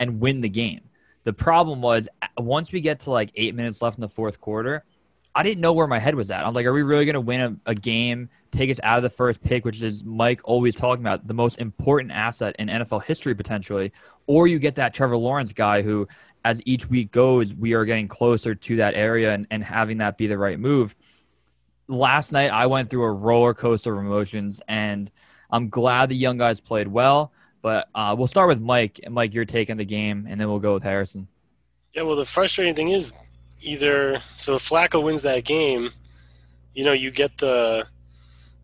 and 0.00 0.18
win 0.18 0.40
the 0.40 0.48
game. 0.48 0.80
The 1.22 1.32
problem 1.32 1.80
was 1.80 2.08
once 2.38 2.72
we 2.72 2.80
get 2.80 3.00
to 3.00 3.10
like 3.10 3.30
eight 3.36 3.54
minutes 3.54 3.82
left 3.82 3.98
in 3.98 4.00
the 4.00 4.08
fourth 4.08 4.40
quarter, 4.40 4.84
I 5.34 5.42
didn't 5.42 5.60
know 5.60 5.72
where 5.72 5.86
my 5.86 5.98
head 5.98 6.14
was 6.14 6.30
at. 6.30 6.44
I'm 6.44 6.54
like, 6.54 6.66
are 6.66 6.72
we 6.72 6.82
really 6.82 7.04
going 7.04 7.14
to 7.14 7.20
win 7.20 7.40
a, 7.40 7.70
a, 7.70 7.74
game, 7.74 8.28
take 8.52 8.70
us 8.70 8.80
out 8.82 8.98
of 8.98 9.02
the 9.02 9.10
first 9.10 9.42
pick, 9.42 9.64
which 9.64 9.82
is 9.82 10.04
Mike 10.04 10.40
always 10.44 10.74
talking 10.74 11.02
about, 11.02 11.26
the 11.26 11.34
most 11.34 11.58
important 11.58 12.12
asset 12.12 12.56
in 12.58 12.68
NFL 12.68 13.04
history 13.04 13.34
potentially? 13.34 13.92
Or 14.26 14.46
you 14.46 14.58
get 14.58 14.76
that 14.76 14.94
Trevor 14.94 15.16
Lawrence 15.16 15.52
guy 15.52 15.82
who, 15.82 16.08
as 16.44 16.60
each 16.64 16.88
week 16.88 17.10
goes, 17.10 17.54
we 17.54 17.74
are 17.74 17.84
getting 17.84 18.08
closer 18.08 18.54
to 18.54 18.76
that 18.76 18.94
area 18.94 19.32
and, 19.32 19.46
and 19.50 19.62
having 19.62 19.98
that 19.98 20.18
be 20.18 20.26
the 20.26 20.38
right 20.38 20.58
move. 20.58 20.94
Last 21.88 22.32
night, 22.32 22.50
I 22.50 22.66
went 22.66 22.90
through 22.90 23.04
a 23.04 23.12
roller 23.12 23.54
coaster 23.54 23.92
of 23.92 24.04
emotions, 24.04 24.60
and 24.68 25.10
I'm 25.50 25.68
glad 25.68 26.08
the 26.08 26.16
young 26.16 26.38
guys 26.38 26.60
played 26.60 26.88
well. 26.88 27.32
But 27.62 27.88
uh, 27.94 28.14
we'll 28.16 28.28
start 28.28 28.48
with 28.48 28.60
Mike. 28.60 29.00
Mike, 29.10 29.34
you're 29.34 29.44
taking 29.44 29.76
the 29.76 29.84
game, 29.84 30.26
and 30.28 30.40
then 30.40 30.48
we'll 30.48 30.60
go 30.60 30.74
with 30.74 30.82
Harrison. 30.82 31.28
Yeah, 31.94 32.02
well, 32.02 32.16
the 32.16 32.24
frustrating 32.24 32.74
thing 32.74 32.88
is 32.88 33.12
either 33.60 34.22
so 34.34 34.54
if 34.54 34.68
Flacco 34.68 35.02
wins 35.02 35.22
that 35.22 35.44
game, 35.44 35.90
you 36.74 36.84
know, 36.84 36.92
you 36.92 37.10
get 37.10 37.36
the 37.38 37.86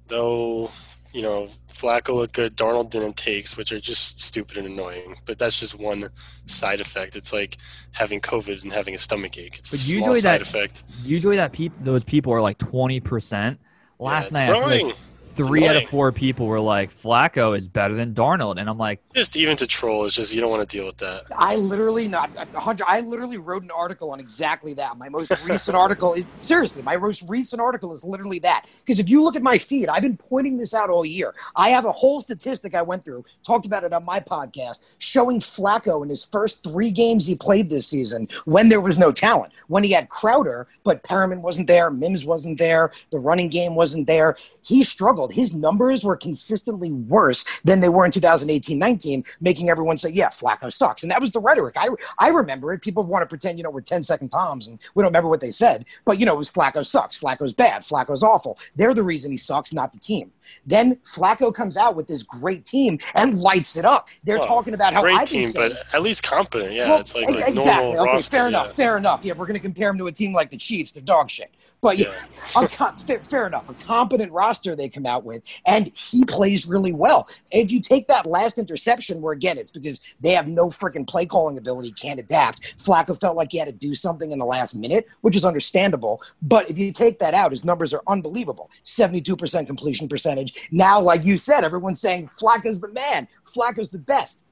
though 0.09 0.71
you 1.13 1.23
know 1.23 1.49
Flacco 1.69 2.15
looked 2.15 2.35
good, 2.35 2.57
Darnold 2.57 2.91
didn't 2.91 3.17
takes, 3.17 3.57
which 3.57 3.71
are 3.71 3.81
just 3.81 4.21
stupid 4.21 4.57
and 4.57 4.67
annoying. 4.67 5.17
But 5.27 5.39
that's 5.39 5.59
just 5.59 5.79
one 5.79 6.09
side 6.47 6.81
effect. 6.81 7.17
It's 7.17 7.33
like 7.33 7.59
having 7.93 8.21
COVID 8.21 8.63
and 8.63 8.73
having 8.73 8.95
a 8.95 8.99
stomach 8.99 9.37
ache. 9.39 9.59
It's 9.59 9.71
but 9.71 9.81
a 9.81 9.83
small 9.83 10.15
side 10.15 10.41
that, 10.41 10.43
effect. 10.43 10.85
Usually, 11.03 11.37
that 11.37 11.53
peop- 11.53 11.79
those 11.81 12.05
people 12.05 12.33
are 12.33 12.41
like 12.41 12.59
twenty 12.59 13.01
percent. 13.01 13.61
Last 13.99 14.33
yeah, 14.33 14.51
night, 14.51 14.95
three 15.37 15.69
out 15.69 15.77
of 15.77 15.89
four 15.89 16.13
people 16.13 16.47
were 16.47 16.61
like, 16.61 16.91
Flacco 16.91 17.57
is 17.57 17.69
better 17.69 17.95
than 17.95 18.15
Darnold. 18.15 18.59
And 18.59 18.69
I'm 18.69 18.79
like, 18.79 19.01
just 19.15 19.37
even 19.37 19.57
to 19.59 19.67
troll, 19.67 20.05
it's 20.05 20.15
just 20.15 20.33
you 20.33 20.41
don't 20.41 20.51
want 20.51 20.69
to 20.69 20.77
deal 20.77 20.87
with 20.87 20.97
that. 20.99 21.23
I 21.37 21.57
literally 21.57 22.09
not 22.09 22.31
hundred. 22.55 22.87
I 22.87 23.01
literally 23.01 23.37
wrote 23.37 23.63
an 23.63 23.71
article 23.71 24.11
on 24.11 24.21
exactly 24.21 24.75
that. 24.75 24.97
My 24.99 25.09
most 25.09 25.33
recent 25.45 25.77
article 25.77 26.15
is 26.15 26.27
seriously, 26.39 26.83
my 26.83 26.97
most 26.97 27.23
recent 27.29 27.61
article 27.61 27.93
is 27.93 28.05
literally 28.05 28.39
that. 28.41 28.67
Because 28.85 29.01
if 29.01 29.09
you 29.09 29.23
look 29.23 29.37
at 29.37 29.43
my 29.43 29.59
feed, 29.59 29.89
I've 29.89 30.03
been 30.03 30.17
pointing 30.17 30.57
this 30.57 30.75
out 30.75 30.91
all 30.91 31.05
year. 31.05 31.35
I 31.55 31.71
have 31.71 31.85
a 31.85 31.93
whole 31.93 32.21
statistic 32.21 32.75
I 32.75 32.83
went 32.83 33.05
through, 33.05 33.25
talked 33.45 33.67
about 33.67 33.85
it 33.85 33.93
on 33.93 34.05
my 34.05 34.21
podcast, 34.21 34.81
showing 34.99 35.41
Flacco 35.41 36.03
in 36.03 36.09
his 36.09 36.25
first 36.25 36.63
three 36.63 36.91
games 36.91 37.27
he 37.27 37.35
played 37.35 37.71
this 37.71 37.87
season 37.87 38.29
when 38.45 38.69
there 38.69 38.81
was 38.81 38.99
no 38.99 39.13
talent. 39.13 39.53
When 39.69 39.83
he 39.83 39.91
had 39.91 40.09
Crowder, 40.09 40.69
but 40.85 41.03
Perriman 41.03 41.43
wasn't 41.43 41.67
there, 41.67 41.91
Mims 41.91 42.25
wasn't 42.25 42.59
there, 42.59 42.93
the 43.11 43.19
running 43.19 43.49
game 43.49 43.75
wasn't 43.75 44.07
there. 44.07 44.37
He 44.63 44.85
struggled 44.85 45.26
his 45.29 45.55
numbers 45.55 46.05
were 46.05 46.17
consistently 46.17 46.93
worse 46.93 47.45
than 47.65 47.81
they 47.81 47.89
were 47.89 48.05
in 48.05 48.11
2018 48.11 48.79
19, 48.79 49.25
making 49.41 49.69
everyone 49.69 49.99
say, 49.99 50.11
yeah, 50.11 50.29
Flacco 50.29 50.73
sucks. 50.73 51.03
And 51.03 51.11
that 51.11 51.21
was 51.21 51.33
the 51.33 51.41
rhetoric. 51.41 51.77
I, 51.79 51.89
I 52.19 52.29
remember 52.29 52.73
it. 52.73 52.83
People 52.83 53.05
want 53.05 53.23
to 53.23 53.27
pretend, 53.27 53.59
you 53.59 53.65
know, 53.65 53.71
we're 53.71 53.81
10 53.81 54.03
second 54.03 54.29
toms 54.31 54.67
and 54.67 54.79
we 54.95 55.03
don't 55.03 55.11
remember 55.11 55.29
what 55.29 55.41
they 55.41 55.51
said. 55.51 55.85
But, 56.05 56.19
you 56.19 56.27
know, 56.27 56.35
it 56.35 56.39
was 56.39 56.51
Flacco 56.51 56.85
sucks. 56.85 57.19
Flacco's 57.19 57.53
bad. 57.53 57.83
Flacco's 57.83 58.23
awful. 58.23 58.59
They're 58.75 58.95
the 58.95 59.03
reason 59.03 59.31
he 59.31 59.37
sucks, 59.37 59.73
not 59.73 59.93
the 59.93 59.99
team. 59.99 60.33
Then 60.65 60.97
Flacco 60.97 61.55
comes 61.55 61.77
out 61.77 61.95
with 61.95 62.07
this 62.09 62.23
great 62.23 62.65
team 62.65 62.99
and 63.15 63.41
lights 63.41 63.77
it 63.77 63.85
up. 63.85 64.09
They're 64.25 64.39
well, 64.39 64.49
talking 64.49 64.75
about 64.75 64.95
how 64.95 65.03
great 65.03 65.17
I've 65.17 65.29
team, 65.29 65.51
saying, 65.51 65.75
but 65.75 65.95
at 65.95 66.03
least 66.03 66.23
competent. 66.23 66.73
Yeah, 66.73 66.89
well, 66.89 67.01
it's 67.01 67.15
like, 67.15 67.31
like 67.31 67.49
exactly. 67.49 67.97
okay, 67.97 68.13
roster, 68.13 68.37
fair 68.37 68.49
enough. 68.49 68.67
Yeah. 68.69 68.73
Fair 68.73 68.97
enough. 68.97 69.25
Yeah, 69.25 69.35
we're 69.35 69.47
going 69.47 69.55
to 69.55 69.61
compare 69.61 69.91
him 69.91 69.99
to 69.99 70.09
a 70.09 70.13
team 70.13 70.33
like 70.33 70.51
the 70.51 70.57
Chiefs. 70.57 70.93
They're 70.93 71.03
dog 71.03 71.31
shit. 71.31 71.55
But 71.87 71.99
yeah, 71.99 72.13
fair, 72.99 73.21
fair, 73.21 73.47
enough. 73.47 73.69
A 73.69 73.75
competent 73.75 74.33
roster 74.33 74.75
they 74.75 74.89
come 74.89 75.07
out 75.07 75.23
with, 75.23 75.45
and 75.67 75.87
he 75.95 76.25
plays 76.25 76.67
really 76.67 76.93
well. 76.93 77.29
If 77.53 77.71
you 77.71 77.81
take 77.81 78.09
that 78.09 78.27
last 78.27 78.59
interception, 78.59 79.21
where 79.21 79.33
again 79.33 79.57
it's 79.57 79.71
because 79.71 80.01
they 80.21 80.33
have 80.33 80.49
no 80.49 80.67
freaking 80.67 81.07
play 81.07 81.27
calling 81.27 81.59
ability, 81.59 81.93
can't 81.93 82.19
adapt. 82.19 82.77
Flacco 82.77 83.21
felt 83.21 83.37
like 83.37 83.53
he 83.53 83.59
had 83.59 83.67
to 83.67 83.73
do 83.73 83.95
something 83.95 84.33
in 84.33 84.41
the 84.41 84.45
last 84.45 84.75
minute, 84.75 85.07
which 85.21 85.37
is 85.37 85.45
understandable. 85.45 86.21
But 86.43 86.69
if 86.69 86.77
you 86.77 86.91
take 86.91 87.21
that 87.21 87.35
out, 87.35 87.53
his 87.53 87.65
numbers 87.65 87.95
are 87.95 88.03
unbelievable. 88.09 88.69
Seventy-two 88.83 89.37
percent 89.37 89.69
completion 89.69 90.09
percentage. 90.09 90.69
Now, 90.73 91.01
like 91.01 91.25
you 91.25 91.37
said, 91.37 91.63
everyone's 91.63 92.01
saying 92.01 92.31
Flacco's 92.37 92.81
the 92.81 92.89
man. 92.89 93.29
Flacco's 93.55 93.91
the 93.91 93.99
best 93.99 94.43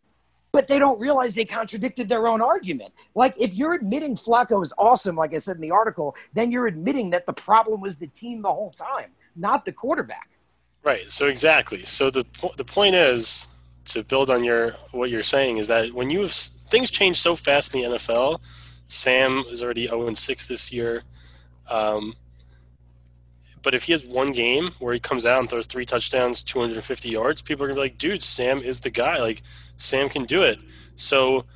but 0.55 0.69
they 0.69 0.79
don't 0.79 1.01
realize 1.01 1.35
they 1.35 1.45
contradicted 1.45 2.09
their 2.09 2.29
own 2.29 2.41
argument. 2.41 2.95
Like, 3.17 3.35
if 3.41 3.55
you're 3.55 3.75
admitting 3.75 4.15
Flacco 4.15 4.63
is 4.63 4.73
awesome, 4.79 5.17
like 5.17 5.35
I 5.35 5.39
said 5.39 5.57
in 5.57 5.63
the 5.63 5.73
article, 5.73 6.15
then 6.33 6.53
you're 6.53 6.69
admitting 6.69 7.11
that 7.11 7.27
the 7.27 7.33
problem 7.33 7.81
was 7.81 7.97
the 7.97 8.07
team 8.07 8.41
the 8.41 8.53
whole 8.53 8.71
time. 8.71 9.11
not 9.35 9.65
the 9.65 9.73
quarterback. 9.73 10.31
Right. 10.85 11.11
So 11.11 11.27
exactly. 11.27 11.85
So 11.85 12.09
the 12.09 12.25
the 12.57 12.65
point 12.65 12.95
is 12.95 13.49
to 13.87 14.05
build 14.05 14.31
on 14.31 14.45
your 14.45 14.77
what 14.93 15.11
you're 15.11 15.25
saying 15.25 15.57
is 15.59 15.67
that 15.67 15.93
when 15.93 16.09
you 16.09 16.21
have 16.21 16.33
things 16.33 16.89
change 16.93 17.21
so 17.21 17.35
fast 17.35 17.75
in 17.75 17.81
the 17.81 17.99
NFL, 17.99 18.39
Sam 18.87 19.45
is 19.51 19.61
already 19.61 19.89
0 19.89 20.15
6 20.15 20.47
this 20.47 20.73
year. 20.73 21.03
Um, 21.69 22.15
but 23.65 23.75
if 23.75 23.83
he 23.83 23.93
has 23.93 24.07
one 24.07 24.31
game 24.31 24.71
where 24.79 24.93
he 24.95 25.01
comes 25.01 25.27
out 25.27 25.41
and 25.41 25.51
throws 25.51 25.67
three 25.67 25.87
touchdowns, 25.87 26.45
250 26.45 27.09
yards, 27.09 27.43
people 27.43 27.65
are 27.65 27.69
gonna 27.69 27.77
be 27.77 27.81
like, 27.81 27.99
"Dude, 27.99 28.23
Sam 28.23 28.61
is 28.63 28.81
the 28.81 28.91
guy. 28.91 29.19
Like, 29.19 29.43
Sam 29.79 30.09
can 30.09 30.25
do 30.27 30.43
it." 30.43 30.61
So, 30.95 31.47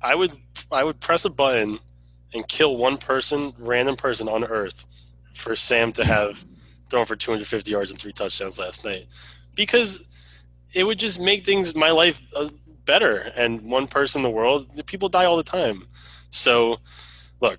I 0.00 0.14
would 0.14 0.36
I 0.70 0.84
would 0.84 1.00
press 1.00 1.24
a 1.24 1.30
button 1.30 1.80
and 2.34 2.46
kill 2.46 2.76
one 2.76 2.98
person, 2.98 3.54
random 3.58 3.96
person 3.96 4.28
on 4.28 4.44
Earth, 4.44 4.84
for 5.32 5.56
Sam 5.56 5.92
to 5.94 6.04
have 6.04 6.44
thrown 6.90 7.06
for 7.06 7.16
250 7.16 7.70
yards 7.70 7.90
and 7.90 7.98
three 7.98 8.12
touchdowns 8.12 8.58
last 8.58 8.84
night, 8.84 9.06
because 9.54 10.06
it 10.74 10.84
would 10.84 10.98
just 10.98 11.18
make 11.18 11.46
things 11.46 11.74
my 11.74 11.90
life 11.90 12.20
uh, 12.36 12.48
better. 12.84 13.32
And 13.36 13.62
one 13.62 13.86
person 13.86 14.20
in 14.20 14.24
the 14.24 14.30
world, 14.30 14.68
people 14.86 15.08
die 15.08 15.24
all 15.24 15.36
the 15.38 15.42
time. 15.42 15.86
So, 16.30 16.78
look, 17.40 17.58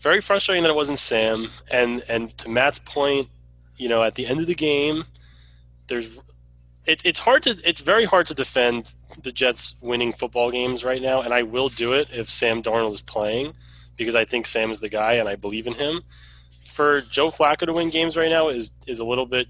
very 0.00 0.20
frustrating 0.20 0.62
that 0.64 0.70
it 0.70 0.76
wasn't 0.76 0.98
Sam. 0.98 1.48
And 1.70 2.02
and 2.08 2.36
to 2.38 2.48
Matt's 2.48 2.78
point, 2.78 3.28
you 3.76 3.88
know, 3.88 4.02
at 4.02 4.14
the 4.14 4.26
end 4.26 4.40
of 4.40 4.46
the 4.46 4.54
game, 4.54 5.04
there's 5.86 6.20
it, 6.86 7.02
it's 7.04 7.20
hard 7.20 7.42
to 7.44 7.50
it's 7.64 7.82
very 7.82 8.04
hard 8.04 8.26
to 8.26 8.34
defend 8.34 8.94
the 9.22 9.30
Jets 9.32 9.74
winning 9.82 10.12
football 10.12 10.50
games 10.50 10.84
right 10.84 11.02
now, 11.02 11.20
and 11.20 11.32
I 11.32 11.42
will 11.42 11.68
do 11.68 11.92
it 11.92 12.08
if 12.12 12.28
Sam 12.28 12.62
Darnold 12.62 12.94
is 12.94 13.02
playing 13.02 13.54
because 13.96 14.14
I 14.14 14.24
think 14.24 14.46
Sam 14.46 14.70
is 14.70 14.80
the 14.80 14.88
guy 14.88 15.14
and 15.14 15.28
I 15.28 15.36
believe 15.36 15.66
in 15.66 15.74
him. 15.74 16.02
For 16.50 17.02
Joe 17.02 17.28
Flacco 17.28 17.66
to 17.66 17.72
win 17.72 17.90
games 17.90 18.16
right 18.16 18.30
now 18.30 18.48
is 18.48 18.72
is 18.86 18.98
a 18.98 19.04
little 19.04 19.26
bit 19.26 19.48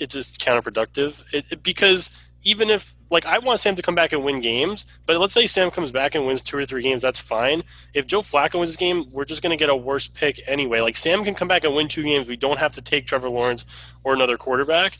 it's 0.00 0.14
just 0.14 0.40
counterproductive 0.40 1.22
it, 1.32 1.44
it, 1.52 1.62
because 1.62 2.10
even 2.42 2.70
if 2.70 2.94
like 3.10 3.26
I 3.26 3.38
want 3.38 3.60
Sam 3.60 3.74
to 3.74 3.82
come 3.82 3.94
back 3.94 4.12
and 4.12 4.24
win 4.24 4.40
games, 4.40 4.86
but 5.06 5.18
let's 5.18 5.34
say 5.34 5.46
Sam 5.46 5.70
comes 5.70 5.92
back 5.92 6.14
and 6.14 6.26
wins 6.26 6.42
two 6.42 6.56
or 6.56 6.64
three 6.64 6.82
games, 6.82 7.02
that's 7.02 7.18
fine. 7.18 7.62
If 7.92 8.06
Joe 8.06 8.20
Flacco 8.20 8.60
wins 8.60 8.70
this 8.70 8.76
game, 8.76 9.06
we're 9.10 9.24
just 9.24 9.42
going 9.42 9.50
to 9.50 9.56
get 9.56 9.68
a 9.68 9.76
worse 9.76 10.08
pick 10.08 10.40
anyway. 10.46 10.80
Like 10.80 10.96
Sam 10.96 11.24
can 11.24 11.34
come 11.34 11.48
back 11.48 11.64
and 11.64 11.74
win 11.74 11.88
two 11.88 12.02
games, 12.02 12.28
we 12.28 12.36
don't 12.36 12.58
have 12.58 12.72
to 12.72 12.82
take 12.82 13.06
Trevor 13.06 13.28
Lawrence 13.28 13.66
or 14.04 14.14
another 14.14 14.36
quarterback, 14.36 14.96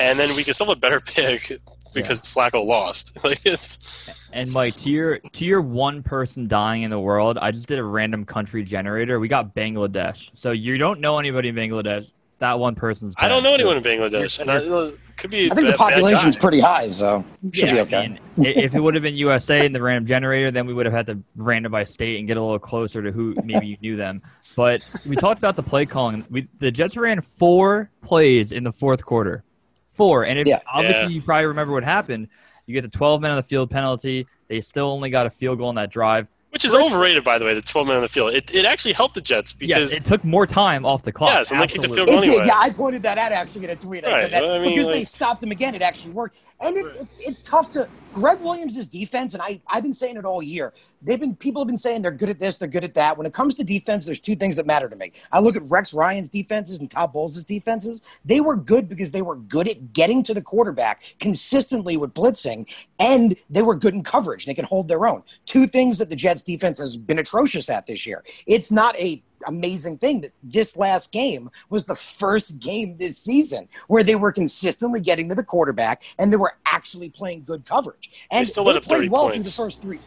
and 0.00 0.18
then 0.18 0.34
we 0.36 0.44
can 0.44 0.54
still 0.54 0.68
have 0.68 0.76
a 0.76 0.80
better 0.80 1.00
pick 1.04 1.58
because 1.94 2.18
yeah. 2.18 2.50
Flacco 2.50 2.64
lost. 2.64 3.18
like 3.24 3.40
it's. 3.44 4.28
And 4.32 4.52
Mike, 4.52 4.74
to 4.76 4.90
your 4.90 5.18
to 5.18 5.44
your 5.44 5.62
one 5.62 6.02
person 6.02 6.48
dying 6.48 6.82
in 6.82 6.90
the 6.90 7.00
world, 7.00 7.38
I 7.40 7.50
just 7.50 7.66
did 7.66 7.78
a 7.78 7.84
random 7.84 8.24
country 8.24 8.62
generator. 8.62 9.18
We 9.18 9.28
got 9.28 9.54
Bangladesh. 9.54 10.30
So 10.34 10.52
you 10.52 10.78
don't 10.78 11.00
know 11.00 11.18
anybody 11.18 11.48
in 11.48 11.54
Bangladesh 11.54 12.12
that 12.38 12.58
one 12.58 12.74
person's. 12.74 13.14
Bad. 13.14 13.26
I 13.26 13.28
don't 13.28 13.42
know 13.42 13.54
anyone 13.54 13.76
in 13.76 13.82
Bangladesh, 13.82 14.38
and 14.38 14.50
I, 14.50 14.92
could 15.16 15.30
be. 15.30 15.50
I 15.50 15.54
think 15.54 15.66
bad, 15.66 15.74
the 15.74 15.78
population's 15.78 16.36
pretty 16.36 16.60
high, 16.60 16.88
so 16.88 17.24
should 17.52 17.68
yeah, 17.68 17.74
be 17.74 17.80
okay. 17.80 17.96
I 17.96 18.08
mean, 18.08 18.18
if 18.36 18.74
it 18.74 18.80
would 18.80 18.94
have 18.94 19.02
been 19.02 19.16
USA 19.16 19.64
in 19.66 19.72
the 19.72 19.82
random 19.82 20.06
generator, 20.06 20.50
then 20.50 20.66
we 20.66 20.74
would 20.74 20.86
have 20.86 20.94
had 20.94 21.06
to 21.08 21.18
random 21.36 21.72
by 21.72 21.84
state 21.84 22.18
and 22.18 22.28
get 22.28 22.36
a 22.36 22.42
little 22.42 22.58
closer 22.58 23.02
to 23.02 23.10
who 23.10 23.34
maybe 23.44 23.66
you 23.66 23.76
knew 23.80 23.96
them. 23.96 24.22
But 24.56 24.88
we 25.08 25.16
talked 25.16 25.38
about 25.38 25.56
the 25.56 25.62
play 25.62 25.86
calling. 25.86 26.24
We, 26.30 26.48
the 26.58 26.70
Jets 26.70 26.96
ran 26.96 27.20
four 27.20 27.90
plays 28.02 28.52
in 28.52 28.64
the 28.64 28.72
fourth 28.72 29.04
quarter, 29.04 29.44
four, 29.92 30.24
and 30.24 30.46
yeah. 30.46 30.60
obviously 30.72 31.02
yeah. 31.02 31.08
you 31.08 31.22
probably 31.22 31.46
remember 31.46 31.72
what 31.72 31.84
happened. 31.84 32.28
You 32.66 32.74
get 32.74 32.82
the 32.82 32.96
12 32.96 33.22
men 33.22 33.30
on 33.30 33.38
the 33.38 33.42
field 33.42 33.70
penalty. 33.70 34.26
They 34.48 34.60
still 34.60 34.90
only 34.90 35.10
got 35.10 35.26
a 35.26 35.30
field 35.30 35.58
goal 35.58 35.68
on 35.68 35.76
that 35.76 35.90
drive. 35.90 36.28
Which 36.58 36.64
is 36.64 36.74
overrated, 36.74 37.22
by 37.22 37.38
the 37.38 37.44
way. 37.44 37.54
The 37.54 37.60
12 37.60 37.86
men 37.86 37.96
on 37.96 38.02
the 38.02 38.08
field. 38.08 38.34
It, 38.34 38.52
it 38.52 38.64
actually 38.64 38.94
helped 38.94 39.14
the 39.14 39.20
Jets 39.20 39.52
because 39.52 39.92
yes, 39.92 40.00
it 40.00 40.08
took 40.08 40.24
more 40.24 40.44
time 40.44 40.84
off 40.84 41.04
the 41.04 41.12
clock. 41.12 41.30
Yes, 41.30 41.52
and 41.52 41.60
they 41.60 41.68
kicked 41.68 41.82
the 41.82 41.88
field 41.88 42.08
goal 42.08 42.18
anyway. 42.18 42.46
Yeah, 42.46 42.58
I 42.58 42.70
pointed 42.70 43.02
that 43.04 43.16
out 43.16 43.30
actually 43.30 43.62
in 43.64 43.70
a 43.70 43.76
tweet. 43.76 44.04
I 44.04 44.10
right. 44.10 44.32
Well, 44.32 44.54
I 44.54 44.58
mean, 44.58 44.70
because 44.70 44.88
like, 44.88 44.96
they 44.96 45.04
stopped 45.04 45.40
him 45.40 45.52
again. 45.52 45.76
It 45.76 45.82
actually 45.82 46.14
worked, 46.14 46.38
and 46.60 46.76
it, 46.76 46.84
it, 46.84 47.06
it's 47.20 47.40
tough 47.42 47.70
to 47.70 47.88
Gregg 48.12 48.40
Williams' 48.40 48.86
defense, 48.86 49.34
and 49.34 49.42
I 49.42 49.60
I've 49.66 49.82
been 49.82 49.92
saying 49.92 50.16
it 50.16 50.24
all 50.24 50.42
year 50.42 50.72
they've 51.02 51.20
been 51.20 51.36
people 51.36 51.62
have 51.62 51.66
been 51.66 51.78
saying 51.78 52.02
they're 52.02 52.10
good 52.10 52.28
at 52.28 52.38
this, 52.38 52.56
they're 52.56 52.68
good 52.68 52.84
at 52.84 52.94
that. 52.94 53.16
When 53.16 53.26
it 53.26 53.32
comes 53.32 53.54
to 53.56 53.64
defense, 53.64 54.04
there's 54.04 54.20
two 54.20 54.36
things 54.36 54.56
that 54.56 54.66
matter 54.66 54.88
to 54.88 54.96
me. 54.96 55.12
I 55.32 55.40
look 55.40 55.56
at 55.56 55.62
Rex 55.62 55.94
Ryan's 55.94 56.28
defenses 56.28 56.78
and 56.80 56.90
Todd 56.90 57.12
Bowles' 57.12 57.44
defenses. 57.44 58.02
They 58.24 58.40
were 58.40 58.56
good 58.56 58.88
because 58.88 59.12
they 59.12 59.22
were 59.22 59.36
good 59.36 59.68
at 59.68 59.92
getting 59.92 60.22
to 60.24 60.34
the 60.34 60.42
quarterback 60.42 61.02
consistently 61.20 61.96
with 61.96 62.14
blitzing, 62.14 62.66
and 62.98 63.36
they 63.50 63.62
were 63.62 63.74
good 63.74 63.94
in 63.94 64.02
coverage. 64.02 64.46
They 64.46 64.54
can 64.54 64.64
hold 64.64 64.88
their 64.88 65.06
own. 65.06 65.22
Two 65.46 65.66
things 65.66 65.98
that 65.98 66.08
the 66.08 66.16
Jets 66.16 66.42
defense 66.42 66.78
has 66.78 66.96
been 66.96 67.18
atrocious 67.18 67.70
at 67.70 67.86
this 67.86 68.06
year. 68.06 68.24
It's 68.46 68.70
not 68.70 68.96
a 68.96 69.22
amazing 69.46 69.98
thing 69.98 70.20
that 70.22 70.32
this 70.42 70.76
last 70.76 71.12
game 71.12 71.50
was 71.70 71.84
the 71.84 71.94
first 71.94 72.58
game 72.58 72.96
this 72.96 73.18
season 73.18 73.68
where 73.86 74.02
they 74.02 74.14
were 74.14 74.32
consistently 74.32 75.00
getting 75.00 75.28
to 75.28 75.34
the 75.34 75.44
quarterback 75.44 76.02
and 76.18 76.32
they 76.32 76.36
were 76.36 76.54
actually 76.66 77.08
playing 77.08 77.44
good 77.44 77.64
coverage. 77.64 78.10
And 78.30 78.42
they 78.46 78.50
still 78.50 78.64
they 78.64 78.80
played 78.80 79.10
well 79.10 79.30
points. 79.30 79.56
through 79.56 79.64
the 79.64 79.70
first 79.70 79.82
three 79.82 80.00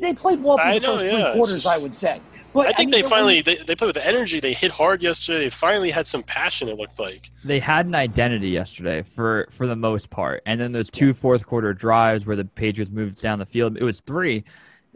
they 0.00 0.12
played 0.12 0.42
well 0.42 0.58
through 0.58 0.80
the 0.80 0.80
know, 0.80 0.96
first 0.96 1.04
yeah. 1.04 1.10
three 1.10 1.32
quarters, 1.34 1.66
I 1.66 1.78
would 1.78 1.94
say. 1.94 2.20
But 2.52 2.68
I 2.68 2.72
think 2.72 2.78
I 2.78 2.96
mean, 2.96 3.02
they 3.02 3.08
finally 3.08 3.42
they, 3.42 3.56
they 3.56 3.76
played 3.76 3.94
with 3.94 4.04
energy. 4.04 4.40
They 4.40 4.54
hit 4.54 4.70
hard 4.70 5.02
yesterday. 5.02 5.40
They 5.40 5.50
finally 5.50 5.90
had 5.90 6.06
some 6.06 6.22
passion. 6.22 6.68
It 6.68 6.78
looked 6.78 6.98
like 6.98 7.30
they 7.44 7.60
had 7.60 7.86
an 7.86 7.94
identity 7.94 8.48
yesterday 8.48 9.02
for 9.02 9.46
for 9.50 9.66
the 9.66 9.76
most 9.76 10.10
part. 10.10 10.42
And 10.46 10.60
then 10.60 10.72
those 10.72 10.90
two 10.90 11.12
fourth 11.12 11.46
quarter 11.46 11.74
drives 11.74 12.26
where 12.26 12.36
the 12.36 12.44
Patriots 12.44 12.90
moved 12.90 13.20
down 13.20 13.38
the 13.38 13.46
field. 13.46 13.76
It 13.76 13.84
was 13.84 14.00
three, 14.00 14.44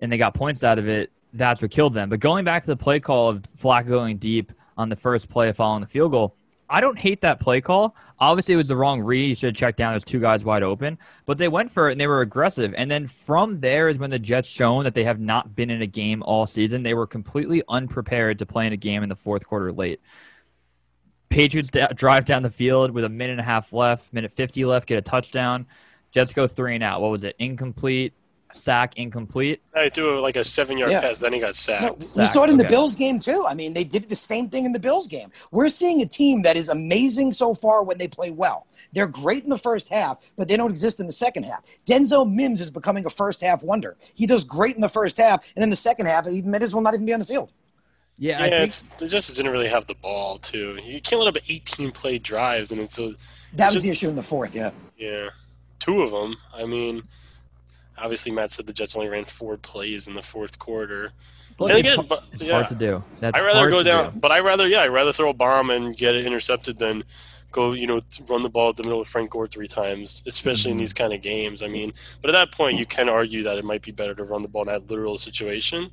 and 0.00 0.10
they 0.10 0.16
got 0.16 0.34
points 0.34 0.64
out 0.64 0.78
of 0.78 0.88
it. 0.88 1.12
That's 1.32 1.62
what 1.62 1.70
killed 1.70 1.94
them. 1.94 2.08
But 2.08 2.20
going 2.20 2.44
back 2.44 2.62
to 2.64 2.68
the 2.68 2.76
play 2.76 3.00
call 3.00 3.28
of 3.30 3.42
Flacco 3.42 3.86
going 3.86 4.18
deep 4.18 4.52
on 4.76 4.88
the 4.88 4.96
first 4.96 5.28
play 5.28 5.50
following 5.52 5.80
the 5.80 5.86
field 5.86 6.12
goal, 6.12 6.36
I 6.72 6.80
don't 6.80 6.98
hate 6.98 7.20
that 7.20 7.38
play 7.38 7.60
call. 7.60 7.94
Obviously, 8.18 8.54
it 8.54 8.56
was 8.56 8.66
the 8.66 8.76
wrong 8.76 9.02
read. 9.02 9.28
You 9.28 9.34
should 9.34 9.48
have 9.48 9.56
checked 9.56 9.76
down. 9.76 9.92
There's 9.92 10.04
two 10.04 10.20
guys 10.20 10.42
wide 10.42 10.62
open, 10.62 10.98
but 11.26 11.36
they 11.36 11.48
went 11.48 11.70
for 11.70 11.88
it 11.88 11.92
and 11.92 12.00
they 12.00 12.06
were 12.06 12.22
aggressive. 12.22 12.72
And 12.76 12.90
then 12.90 13.06
from 13.06 13.60
there 13.60 13.90
is 13.90 13.98
when 13.98 14.08
the 14.08 14.18
Jets 14.18 14.48
shown 14.48 14.84
that 14.84 14.94
they 14.94 15.04
have 15.04 15.20
not 15.20 15.54
been 15.54 15.68
in 15.68 15.82
a 15.82 15.86
game 15.86 16.22
all 16.22 16.46
season. 16.46 16.82
They 16.82 16.94
were 16.94 17.06
completely 17.06 17.62
unprepared 17.68 18.38
to 18.38 18.46
play 18.46 18.66
in 18.66 18.72
a 18.72 18.78
game 18.78 19.02
in 19.02 19.10
the 19.10 19.16
fourth 19.16 19.46
quarter 19.46 19.70
late. 19.70 20.00
Patriots 21.28 21.70
d- 21.70 21.86
drive 21.94 22.24
down 22.24 22.42
the 22.42 22.50
field 22.50 22.90
with 22.90 23.04
a 23.04 23.08
minute 23.10 23.32
and 23.32 23.40
a 23.40 23.44
half 23.44 23.74
left, 23.74 24.10
minute 24.14 24.32
50 24.32 24.64
left, 24.64 24.88
get 24.88 24.96
a 24.96 25.02
touchdown. 25.02 25.66
Jets 26.10 26.32
go 26.32 26.46
three 26.46 26.74
and 26.74 26.84
out. 26.84 27.02
What 27.02 27.10
was 27.10 27.24
it? 27.24 27.36
Incomplete 27.38 28.14
sack 28.54 28.96
incomplete. 28.96 29.62
I 29.74 29.88
threw 29.88 30.20
like 30.20 30.36
a 30.36 30.44
seven 30.44 30.78
yard 30.78 30.92
yeah. 30.92 31.00
pass, 31.00 31.18
then 31.18 31.32
he 31.32 31.40
got 31.40 31.54
sacked. 31.54 31.82
No, 32.16 32.22
we 32.22 32.28
saw 32.28 32.44
it 32.44 32.50
in 32.50 32.54
okay. 32.56 32.64
the 32.64 32.68
Bills 32.68 32.94
game 32.94 33.18
too. 33.18 33.46
I 33.46 33.54
mean, 33.54 33.74
they 33.74 33.84
did 33.84 34.08
the 34.08 34.16
same 34.16 34.48
thing 34.48 34.64
in 34.64 34.72
the 34.72 34.78
Bills 34.78 35.08
game. 35.08 35.30
We're 35.50 35.68
seeing 35.68 36.02
a 36.02 36.06
team 36.06 36.42
that 36.42 36.56
is 36.56 36.68
amazing 36.68 37.32
so 37.32 37.54
far 37.54 37.82
when 37.82 37.98
they 37.98 38.08
play 38.08 38.30
well. 38.30 38.66
They're 38.92 39.06
great 39.06 39.44
in 39.44 39.50
the 39.50 39.58
first 39.58 39.88
half, 39.88 40.18
but 40.36 40.48
they 40.48 40.56
don't 40.56 40.70
exist 40.70 41.00
in 41.00 41.06
the 41.06 41.12
second 41.12 41.44
half. 41.44 41.62
Denzel 41.86 42.30
Mims 42.30 42.60
is 42.60 42.70
becoming 42.70 43.06
a 43.06 43.10
first 43.10 43.40
half 43.40 43.62
wonder. 43.62 43.96
He 44.14 44.26
does 44.26 44.44
great 44.44 44.74
in 44.74 44.82
the 44.82 44.88
first 44.88 45.16
half, 45.16 45.42
and 45.56 45.62
in 45.62 45.70
the 45.70 45.76
second 45.76 46.06
half, 46.06 46.26
he 46.26 46.42
might 46.42 46.62
as 46.62 46.74
well 46.74 46.82
not 46.82 46.94
even 46.94 47.06
be 47.06 47.14
on 47.14 47.20
the 47.20 47.26
field. 47.26 47.52
Yeah, 48.18 48.44
yeah, 48.44 48.50
think, 48.50 48.64
it's, 48.64 48.82
the 48.82 49.08
Justice 49.08 49.36
didn't 49.36 49.52
really 49.52 49.68
have 49.68 49.86
the 49.86 49.94
ball 49.94 50.38
too. 50.38 50.78
You 50.82 51.00
can't 51.00 51.22
let 51.22 51.34
up 51.34 51.42
18 51.48 51.90
play 51.92 52.18
drives, 52.18 52.70
and 52.70 52.80
it's 52.80 52.98
a. 52.98 53.12
That 53.54 53.66
was 53.66 53.76
just, 53.76 53.84
the 53.84 53.90
issue 53.90 54.08
in 54.08 54.16
the 54.16 54.22
fourth, 54.22 54.54
yeah. 54.54 54.70
Yeah, 54.96 55.30
two 55.78 56.02
of 56.02 56.10
them. 56.10 56.36
I 56.54 56.66
mean, 56.66 57.02
obviously 58.02 58.32
Matt 58.32 58.50
said 58.50 58.66
the 58.66 58.72
Jets 58.72 58.96
only 58.96 59.08
ran 59.08 59.24
four 59.24 59.56
plays 59.56 60.08
in 60.08 60.14
the 60.14 60.22
fourth 60.22 60.58
quarter. 60.58 61.12
and 61.58 61.70
again, 61.70 62.04
but, 62.08 62.24
it's 62.32 62.42
yeah, 62.42 62.54
hard 62.54 62.68
to 62.68 62.74
do. 62.74 63.04
That's 63.20 63.36
I 63.36 63.40
rather 63.40 63.70
go 63.70 63.82
down, 63.82 64.12
do. 64.12 64.20
but 64.20 64.32
I 64.32 64.40
rather 64.40 64.66
yeah, 64.66 64.80
I 64.80 64.88
rather 64.88 65.12
throw 65.12 65.30
a 65.30 65.34
bomb 65.34 65.70
and 65.70 65.96
get 65.96 66.14
it 66.14 66.26
intercepted 66.26 66.78
than 66.78 67.04
go 67.52 67.72
you 67.72 67.86
know 67.86 68.00
run 68.28 68.42
the 68.42 68.48
ball 68.48 68.70
at 68.70 68.76
the 68.76 68.82
middle 68.82 69.00
of 69.00 69.06
Frank 69.06 69.30
Gore 69.30 69.46
three 69.46 69.68
times, 69.68 70.22
especially 70.26 70.70
mm-hmm. 70.70 70.72
in 70.72 70.78
these 70.78 70.92
kind 70.92 71.12
of 71.12 71.22
games. 71.22 71.62
I 71.62 71.68
mean, 71.68 71.92
but 72.20 72.30
at 72.30 72.32
that 72.32 72.52
point 72.52 72.78
you 72.78 72.86
can 72.86 73.08
argue 73.08 73.42
that 73.44 73.58
it 73.58 73.64
might 73.64 73.82
be 73.82 73.92
better 73.92 74.14
to 74.14 74.24
run 74.24 74.42
the 74.42 74.48
ball 74.48 74.62
in 74.62 74.68
that 74.68 74.90
literal 74.90 75.18
situation. 75.18 75.90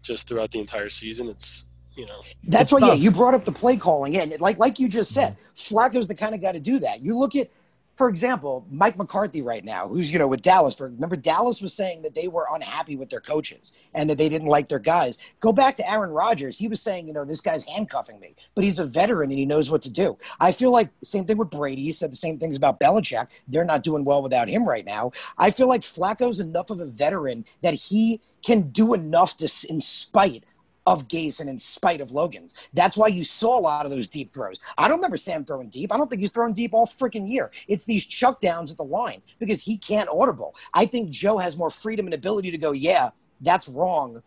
Just 0.00 0.28
throughout 0.28 0.52
the 0.52 0.60
entire 0.60 0.90
season, 0.90 1.28
it's 1.28 1.64
you 1.96 2.06
know. 2.06 2.22
That's 2.44 2.70
why, 2.70 2.78
yeah, 2.78 2.94
you 2.94 3.10
brought 3.10 3.34
up 3.34 3.44
the 3.44 3.52
play 3.52 3.76
calling, 3.76 4.16
and 4.16 4.40
like 4.40 4.58
like 4.58 4.78
you 4.78 4.88
just 4.88 5.12
said, 5.12 5.36
Flacco's 5.56 6.06
the 6.06 6.14
kind 6.14 6.34
of 6.34 6.40
guy 6.40 6.52
to 6.52 6.60
do 6.60 6.78
that. 6.78 7.02
You 7.02 7.18
look 7.18 7.34
at 7.34 7.50
for 7.98 8.08
example, 8.08 8.64
Mike 8.70 8.96
McCarthy 8.96 9.42
right 9.42 9.64
now, 9.64 9.88
who's 9.88 10.12
you 10.12 10.20
know 10.20 10.28
with 10.28 10.40
Dallas. 10.40 10.80
Remember, 10.80 11.16
Dallas 11.16 11.60
was 11.60 11.74
saying 11.74 12.02
that 12.02 12.14
they 12.14 12.28
were 12.28 12.46
unhappy 12.52 12.94
with 12.94 13.10
their 13.10 13.20
coaches 13.20 13.72
and 13.92 14.08
that 14.08 14.16
they 14.16 14.28
didn't 14.28 14.46
like 14.46 14.68
their 14.68 14.78
guys. 14.78 15.18
Go 15.40 15.52
back 15.52 15.74
to 15.76 15.90
Aaron 15.90 16.10
Rodgers. 16.10 16.56
He 16.56 16.68
was 16.68 16.80
saying, 16.80 17.08
you 17.08 17.12
know, 17.12 17.24
this 17.24 17.40
guy's 17.40 17.64
handcuffing 17.64 18.20
me, 18.20 18.36
but 18.54 18.62
he's 18.62 18.78
a 18.78 18.86
veteran 18.86 19.30
and 19.30 19.38
he 19.40 19.44
knows 19.44 19.68
what 19.68 19.82
to 19.82 19.90
do. 19.90 20.16
I 20.38 20.52
feel 20.52 20.70
like 20.70 20.90
same 21.02 21.24
thing 21.24 21.38
with 21.38 21.50
Brady. 21.50 21.82
He 21.82 21.90
said 21.90 22.12
the 22.12 22.16
same 22.16 22.38
things 22.38 22.56
about 22.56 22.78
Belichick. 22.78 23.26
They're 23.48 23.64
not 23.64 23.82
doing 23.82 24.04
well 24.04 24.22
without 24.22 24.48
him 24.48 24.66
right 24.66 24.86
now. 24.86 25.10
I 25.36 25.50
feel 25.50 25.66
like 25.66 25.80
Flacco's 25.80 26.38
enough 26.38 26.70
of 26.70 26.78
a 26.78 26.86
veteran 26.86 27.46
that 27.62 27.74
he 27.74 28.20
can 28.44 28.70
do 28.70 28.94
enough 28.94 29.36
to, 29.38 29.50
in 29.68 29.80
spite 29.80 30.44
of 30.88 31.06
Gase 31.06 31.40
and 31.40 31.50
in 31.50 31.58
spite 31.58 32.00
of 32.00 32.10
Loggains. 32.10 32.54
That's 32.72 32.96
why 32.96 33.08
you 33.08 33.22
saw 33.22 33.58
a 33.58 33.60
lot 33.60 33.84
of 33.84 33.90
those 33.90 34.08
deep 34.08 34.32
throws. 34.32 34.58
I 34.78 34.88
don't 34.88 34.96
remember 34.96 35.18
Sam 35.18 35.44
throwing 35.44 35.68
deep. 35.68 35.92
I 35.92 35.98
don't 35.98 36.08
think 36.08 36.20
he's 36.20 36.30
thrown 36.30 36.54
deep 36.54 36.72
all 36.72 36.86
freaking 36.86 37.30
year. 37.30 37.50
It's 37.68 37.84
these 37.84 38.06
chuck 38.06 38.40
downs 38.40 38.70
at 38.70 38.78
the 38.78 38.84
line 38.84 39.20
because 39.38 39.60
he 39.60 39.76
can't 39.76 40.08
audible. 40.08 40.54
I 40.72 40.86
think 40.86 41.10
Joe 41.10 41.36
has 41.36 41.58
more 41.58 41.70
freedom 41.70 42.06
and 42.06 42.14
ability 42.14 42.50
to 42.50 42.58
go, 42.58 42.72
yeah, 42.72 43.10
that's 43.42 43.68
wrong. 43.68 44.22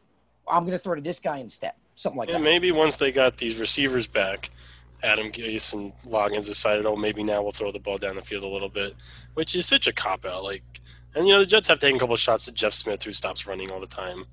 I'm 0.47 0.63
going 0.63 0.77
to 0.77 0.79
throw 0.79 0.93
to 0.93 1.01
this 1.01 1.19
guy 1.19 1.37
instead. 1.37 1.73
Something 1.95 2.19
like 2.19 2.29
yeah, 2.29 2.37
that. 2.37 2.43
Maybe 2.43 2.71
once 2.71 2.97
they 2.97 3.11
got 3.11 3.37
these 3.37 3.57
receivers 3.57 4.07
back, 4.07 4.51
Adam 5.03 5.31
Gase 5.31 5.73
and 5.73 5.93
Loggains 6.07 6.45
decided, 6.45 6.85
oh, 6.85 6.95
maybe 6.95 7.23
now 7.23 7.41
we'll 7.41 7.51
throw 7.51 7.71
the 7.71 7.79
ball 7.79 7.97
down 7.97 8.17
the 8.17 8.21
field 8.21 8.43
a 8.43 8.47
little 8.47 8.69
bit, 8.69 8.93
which 9.33 9.55
is 9.55 9.65
such 9.65 9.87
a 9.87 9.93
cop 9.93 10.25
out. 10.25 10.43
Like, 10.43 10.63
and 11.15 11.27
you 11.27 11.33
know 11.33 11.39
the 11.39 11.45
Jets 11.47 11.67
have 11.67 11.79
taken 11.79 11.97
a 11.97 11.99
couple 11.99 12.15
shots 12.17 12.47
at 12.47 12.53
Jeff 12.53 12.73
Smith, 12.73 13.03
who 13.03 13.11
stops 13.11 13.47
running 13.47 13.71
all 13.71 13.79
the 13.79 13.87
time 13.87 14.25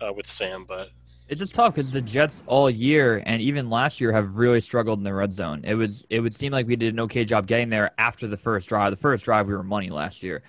uh, 0.00 0.12
with 0.12 0.28
Sam, 0.28 0.64
but 0.66 0.88
it's 1.28 1.38
just 1.38 1.54
tough 1.54 1.74
because 1.74 1.92
the 1.92 2.00
Jets 2.00 2.42
all 2.46 2.70
year 2.70 3.22
and 3.26 3.42
even 3.42 3.68
last 3.68 4.00
year 4.00 4.12
have 4.12 4.36
really 4.38 4.60
struggled 4.60 4.98
in 4.98 5.04
the 5.04 5.12
red 5.12 5.32
zone. 5.32 5.60
It 5.64 5.74
was 5.74 6.06
it 6.08 6.20
would 6.20 6.34
seem 6.34 6.52
like 6.52 6.66
we 6.66 6.76
did 6.76 6.94
an 6.94 7.00
okay 7.00 7.24
job 7.24 7.46
getting 7.46 7.68
there 7.68 7.90
after 7.98 8.26
the 8.26 8.36
first 8.36 8.68
drive. 8.68 8.90
The 8.90 8.96
first 8.96 9.24
drive 9.24 9.46
we 9.46 9.54
were 9.54 9.62
money 9.62 9.90
last 9.90 10.22
year. 10.22 10.42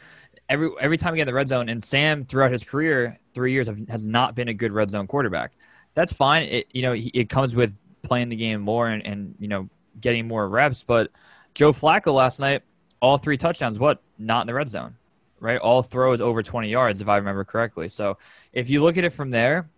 Every 0.47 0.71
every 0.79 0.97
time 0.97 1.13
we 1.13 1.17
get 1.17 1.23
in 1.23 1.27
the 1.27 1.33
red 1.33 1.49
zone, 1.49 1.67
and 1.67 1.83
Sam 1.83 2.25
throughout 2.25 2.51
his 2.51 2.63
career, 2.63 3.19
three 3.33 3.51
years 3.51 3.67
has 3.89 4.07
not 4.07 4.35
been 4.35 4.47
a 4.47 4.53
good 4.53 4.71
red 4.71 4.89
zone 4.89 5.05
quarterback. 5.05 5.51
That's 5.95 6.13
fine. 6.13 6.43
It 6.43 6.67
you 6.71 6.81
know 6.81 6.95
it 6.95 7.29
comes 7.29 7.53
with 7.53 7.75
playing 8.01 8.29
the 8.29 8.37
game 8.37 8.61
more 8.61 8.87
and, 8.87 9.05
and 9.05 9.35
you 9.37 9.49
know 9.49 9.69
getting 9.99 10.27
more 10.27 10.47
reps. 10.47 10.81
But 10.83 11.11
Joe 11.55 11.73
Flacco 11.73 12.13
last 12.13 12.39
night, 12.39 12.63
all 13.01 13.17
three 13.17 13.37
touchdowns, 13.37 13.79
what 13.79 14.01
not 14.17 14.41
in 14.41 14.47
the 14.47 14.53
red 14.53 14.69
zone, 14.69 14.95
right? 15.41 15.59
All 15.59 15.83
throws 15.83 16.21
over 16.21 16.41
20 16.41 16.69
yards, 16.69 17.01
if 17.01 17.09
I 17.09 17.17
remember 17.17 17.43
correctly. 17.43 17.89
So 17.89 18.17
if 18.53 18.69
you 18.69 18.81
look 18.81 18.97
at 18.97 19.03
it 19.03 19.11
from 19.11 19.29
there, 19.29 19.69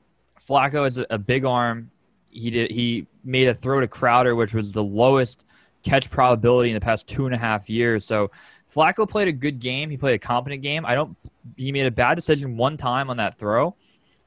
Flacco 0.52 0.86
is 0.86 1.00
a 1.10 1.18
big 1.18 1.46
arm. 1.46 1.90
He 2.30 2.50
did. 2.50 2.72
He 2.72 3.08
made 3.24 3.48
a 3.48 3.56
throw 3.56 3.80
to 3.80 3.88
Crowder, 3.88 4.36
which 4.36 4.54
was 4.54 4.74
the 4.74 4.84
lowest 4.84 5.46
catch 5.82 6.10
probability 6.10 6.70
in 6.70 6.74
the 6.74 6.82
past 6.82 7.08
two 7.08 7.26
and 7.26 7.34
a 7.34 7.38
half 7.38 7.70
years. 7.70 8.04
So 8.04 8.32
Flacco 8.70 9.08
played 9.08 9.30
a 9.30 9.32
good 9.32 9.60
game. 9.60 9.90
He 9.90 9.96
played 9.96 10.16
a 10.16 10.20
competent 10.20 10.62
game. 10.62 10.86
I 10.86 10.94
don't. 10.94 11.16
He 11.56 11.72
made 11.72 11.86
a 11.86 11.92
bad 11.92 12.16
decision 12.16 12.58
one 12.58 12.76
time 12.76 13.10
on 13.10 13.16
that 13.16 13.40
throw. 13.40 13.76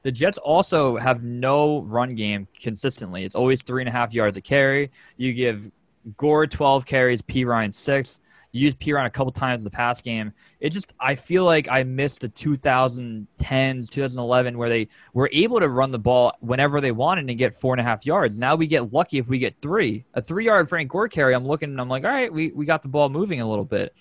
The 0.01 0.11
Jets 0.11 0.39
also 0.39 0.97
have 0.97 1.23
no 1.23 1.81
run 1.83 2.15
game 2.15 2.47
consistently. 2.59 3.23
It's 3.23 3.35
always 3.35 3.61
three 3.61 3.83
and 3.83 3.89
a 3.89 3.91
half 3.91 4.11
yards 4.11 4.35
a 4.35 4.41
carry. 4.41 4.91
You 5.17 5.31
give 5.31 5.69
Gore 6.17 6.47
12 6.47 6.87
carries, 6.87 7.21
Perine 7.21 7.71
six 7.71 8.19
used 8.55 8.79
Perine 8.79 9.05
a 9.05 9.09
couple 9.09 9.31
times 9.31 9.61
in 9.61 9.63
the 9.63 9.71
past 9.71 10.03
game. 10.03 10.31
It 10.59 10.69
just 10.69 10.93
I 10.99 11.15
feel 11.15 11.43
like 11.43 11.67
I 11.69 11.83
missed 11.83 12.21
the 12.21 12.29
2010s, 12.29 13.89
2011 13.89 14.57
where 14.57 14.69
they 14.69 14.87
were 15.13 15.29
able 15.33 15.59
to 15.59 15.69
run 15.69 15.91
the 15.91 15.99
ball 15.99 16.33
whenever 16.39 16.81
they 16.81 16.91
wanted 16.91 17.29
and 17.29 17.37
get 17.37 17.53
four 17.53 17.73
and 17.73 17.81
a 17.81 17.83
half 17.83 18.05
yards. 18.05 18.39
Now 18.39 18.55
we 18.55 18.67
get 18.67 18.93
lucky 18.93 19.17
if 19.17 19.27
we 19.27 19.39
get 19.39 19.55
three. 19.61 20.05
A 20.13 20.21
three 20.21 20.45
yard 20.45 20.69
Frank 20.69 20.89
Gore 20.89 21.09
carry, 21.09 21.35
I'm 21.35 21.45
looking 21.45 21.69
and 21.69 21.81
I'm 21.81 21.89
like, 21.89 22.03
all 22.03 22.11
right, 22.11 22.31
we, 22.31 22.51
we 22.51 22.65
got 22.65 22.81
the 22.81 22.87
ball 22.87 23.09
moving 23.09 23.41
a 23.41 23.49
little 23.49 23.65
bit. 23.65 23.93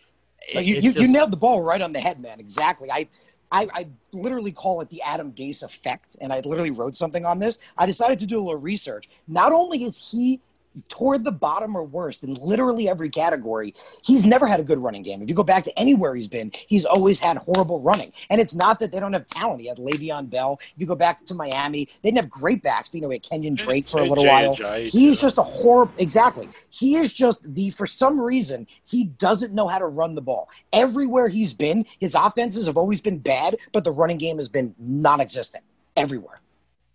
you, 0.55 0.61
you, 0.61 0.83
just, 0.83 0.99
you 0.99 1.09
nailed 1.09 1.33
the 1.33 1.37
ball 1.37 1.63
right 1.63 1.81
on 1.81 1.93
the 1.93 2.01
head, 2.01 2.21
man. 2.21 2.39
Exactly. 2.41 2.91
I 2.91 3.09
I, 3.53 3.69
I, 3.73 3.87
literally 4.13 4.51
call 4.51 4.81
it 4.81 4.89
the 4.89 5.01
Adam 5.03 5.31
Gase 5.31 5.63
effect, 5.63 6.17
and 6.21 6.33
I 6.33 6.41
literally 6.41 6.73
wrote 6.73 6.97
something 6.97 7.25
on 7.25 7.39
this. 7.39 7.59
I 7.79 7.87
decided 7.87 8.19
to 8.21 8.27
do 8.27 8.41
a 8.41 8.43
little 8.43 8.61
research. 8.61 9.09
Not 9.29 9.53
only 9.53 9.85
is 9.85 9.97
he 10.11 10.41
toward 10.89 11.25
the 11.25 11.33
bottom 11.33 11.77
or 11.77 11.85
worst 11.85 12.23
in 12.23 12.35
literally 12.35 12.89
every 12.89 13.09
category. 13.09 13.75
He's 14.03 14.25
never 14.25 14.47
had 14.47 14.61
a 14.61 14.63
good 14.63 14.79
running 14.79 15.03
game. 15.03 15.23
If 15.23 15.29
you 15.29 15.35
go 15.35 15.45
back 15.45 15.65
to 15.65 15.79
anywhere 15.79 16.15
he's 16.15 16.29
been, 16.29 16.53
he's 16.67 16.85
always 16.85 17.21
had 17.21 17.37
horrible 17.37 17.81
running. 17.81 18.13
And 18.31 18.41
it's 18.41 18.55
not 18.55 18.81
that 18.81 18.93
they 18.93 19.01
don't 19.01 19.13
have 19.13 19.27
talent. 19.27 19.61
He 19.61 19.69
had 19.69 19.79
Le'Veon 19.79 20.29
Bell. 20.29 20.59
You 20.77 20.87
go 20.87 20.95
back 20.95 21.25
to 21.27 21.35
Miami, 21.35 21.89
they 22.03 22.11
didn't 22.11 22.19
have 22.19 22.31
great 22.31 22.63
backs, 22.63 22.89
but 22.89 22.97
you 22.97 23.03
know, 23.03 23.09
we 23.09 23.17
had 23.17 23.23
Kenyon 23.23 23.55
Drake 23.55 23.89
for 23.89 24.01
a 24.01 24.05
little 24.05 24.27
while. 24.27 24.55
He's 24.55 25.21
just 25.21 25.39
a 25.39 25.43
horrible, 25.43 25.95
exactly. 25.99 26.49
He 26.71 26.97
is 26.97 27.13
just 27.13 27.55
the, 27.55 27.71
for 27.71 27.87
some 27.87 28.21
reason, 28.21 28.67
he 28.85 29.05
doesn't 29.05 29.53
know 29.53 29.69
how 29.69 29.79
to 29.79 29.87
run 29.87 30.15
the 30.15 30.23
ball. 30.23 30.49
Everywhere 30.73 31.29
he's 31.29 31.53
been, 31.53 31.87
his 32.01 32.15
offenses 32.15 32.67
have 32.67 32.77
always 32.77 33.01
been 33.01 33.19
bad, 33.19 33.57
but 33.73 33.85
the 33.85 33.93
running 33.93 34.19
game 34.19 34.39
has 34.39 34.49
been 34.49 34.75
non 34.79 35.21
existent 35.21 35.65
everywhere 35.97 36.41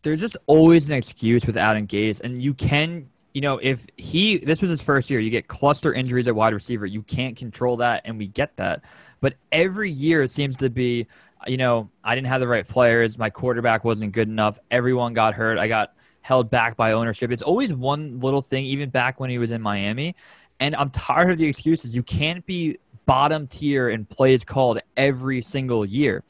there's 0.04 0.20
just 0.20 0.38
always 0.48 0.86
an 0.88 0.94
excuse 0.94 1.46
with 1.46 1.58
Adam 1.58 1.88
Gase, 1.88 2.22
and 2.22 2.42
you 2.42 2.54
can 2.54 3.10
you 3.34 3.42
know, 3.42 3.60
if 3.62 3.86
he 3.98 4.38
this 4.38 4.62
was 4.62 4.70
his 4.70 4.82
first 4.82 5.10
year, 5.10 5.20
you 5.20 5.30
get 5.30 5.48
cluster 5.48 5.94
injuries 5.94 6.28
at 6.28 6.36
wide 6.36 6.54
receiver. 6.54 6.86
You 6.86 7.04
can't 7.04 7.36
control 7.36 7.78
that, 7.78 8.02
and 8.06 8.18
we 8.18 8.28
get 8.28 8.56
that. 8.58 8.82
But 9.22 9.36
every 9.52 9.92
year 9.92 10.24
it 10.24 10.32
seems 10.32 10.56
to 10.58 10.70
be, 10.70 11.08
you 11.46 11.58
know, 11.58 11.90
I 12.04 12.16
didn't 12.16 12.28
have 12.28 12.42
the 12.42 12.48
right 12.48 12.68
players. 12.68 13.18
My 13.18 13.30
quarterback 13.30 13.84
wasn't 13.84 14.14
good 14.14 14.28
enough. 14.28 14.60
Everyone 14.72 15.14
got 15.14 15.36
hurt. 15.36 15.58
I 15.58 15.68
got 15.68 15.94
held 16.22 16.50
back 16.50 16.76
by 16.76 16.94
ownership. 16.94 17.32
It's 17.32 17.44
always 17.44 17.74
one 17.74 18.20
little 18.20 18.42
thing, 18.42 18.66
even 18.66 18.90
back 18.90 19.20
when 19.20 19.30
he 19.30 19.38
was 19.38 19.52
in 19.52 19.62
Miami. 19.62 20.16
And 20.60 20.76
I'm 20.76 20.90
tired 20.90 21.32
of 21.32 21.38
the 21.38 21.46
excuses. 21.46 21.96
You 21.96 22.04
can't 22.04 22.46
be 22.46 22.78
bottom 23.06 23.48
tier 23.48 23.90
in 23.90 24.06
plays 24.06 24.44
called 24.44 24.80
every 24.98 25.42
single 25.42 25.86
year 25.86 26.24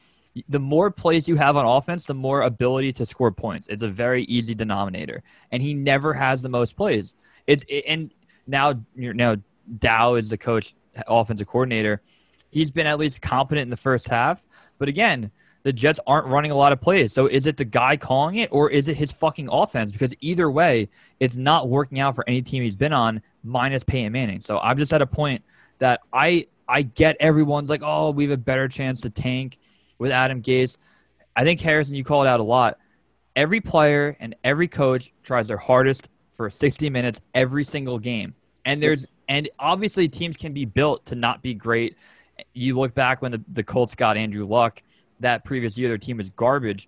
the 0.47 0.59
more 0.59 0.91
plays 0.91 1.27
you 1.27 1.35
have 1.35 1.57
on 1.57 1.65
offense, 1.65 2.05
the 2.05 2.13
more 2.13 2.43
ability 2.43 2.93
to 2.93 3.05
score 3.05 3.31
points. 3.31 3.67
It's 3.69 3.83
a 3.83 3.87
very 3.87 4.23
easy 4.25 4.53
denominator, 4.53 5.23
and 5.51 5.61
he 5.61 5.73
never 5.73 6.13
has 6.13 6.41
the 6.41 6.49
most 6.49 6.75
plays. 6.75 7.15
It, 7.47 7.63
it 7.67 7.85
and 7.87 8.11
now 8.47 8.79
now 8.95 9.35
Dow 9.79 10.15
is 10.15 10.29
the 10.29 10.37
coach, 10.37 10.75
offensive 11.07 11.47
coordinator. 11.47 12.01
He's 12.51 12.71
been 12.71 12.87
at 12.87 12.99
least 12.99 13.21
competent 13.21 13.63
in 13.63 13.69
the 13.69 13.77
first 13.77 14.09
half, 14.09 14.45
but 14.77 14.87
again, 14.87 15.31
the 15.63 15.73
Jets 15.73 15.99
aren't 16.07 16.27
running 16.27 16.51
a 16.51 16.55
lot 16.55 16.71
of 16.71 16.79
plays. 16.79 17.13
So 17.13 17.27
is 17.27 17.45
it 17.45 17.57
the 17.57 17.65
guy 17.65 17.97
calling 17.97 18.37
it, 18.37 18.49
or 18.51 18.69
is 18.69 18.87
it 18.87 18.97
his 18.97 19.11
fucking 19.11 19.49
offense? 19.51 19.91
Because 19.91 20.13
either 20.21 20.49
way, 20.49 20.89
it's 21.19 21.35
not 21.35 21.69
working 21.69 21.99
out 21.99 22.15
for 22.15 22.23
any 22.27 22.41
team 22.41 22.63
he's 22.63 22.75
been 22.75 22.93
on, 22.93 23.21
minus 23.43 23.83
Peyton 23.83 24.11
Manning. 24.11 24.41
So 24.41 24.57
I'm 24.59 24.77
just 24.77 24.93
at 24.93 25.01
a 25.01 25.07
point 25.07 25.43
that 25.79 26.01
I 26.13 26.47
I 26.67 26.83
get 26.83 27.17
everyone's 27.19 27.69
like, 27.69 27.81
oh, 27.83 28.11
we 28.11 28.23
have 28.23 28.31
a 28.31 28.37
better 28.37 28.67
chance 28.67 29.01
to 29.01 29.09
tank 29.09 29.57
with 29.99 30.11
Adam 30.11 30.41
Gase. 30.41 30.77
I 31.35 31.43
think 31.43 31.61
Harrison, 31.61 31.95
you 31.95 32.03
called 32.03 32.25
it 32.25 32.29
out 32.29 32.39
a 32.39 32.43
lot. 32.43 32.79
Every 33.35 33.61
player 33.61 34.17
and 34.19 34.35
every 34.43 34.67
coach 34.67 35.13
tries 35.23 35.47
their 35.47 35.57
hardest 35.57 36.09
for 36.31 36.49
60 36.49 36.89
minutes 36.89 37.21
every 37.35 37.63
single 37.63 37.99
game. 37.99 38.33
And 38.65 38.81
there's 38.81 39.05
and 39.27 39.47
obviously 39.59 40.07
teams 40.07 40.35
can 40.35 40.53
be 40.53 40.65
built 40.65 41.05
to 41.05 41.15
not 41.15 41.43
be 41.43 41.53
great. 41.53 41.95
You 42.53 42.75
look 42.75 42.95
back 42.95 43.21
when 43.21 43.31
the, 43.31 43.43
the 43.53 43.63
Colts 43.63 43.93
got 43.93 44.17
Andrew 44.17 44.47
Luck 44.47 44.81
that 45.19 45.43
previous 45.43 45.77
year, 45.77 45.89
their 45.89 45.97
team 45.97 46.17
was 46.17 46.29
garbage. 46.31 46.87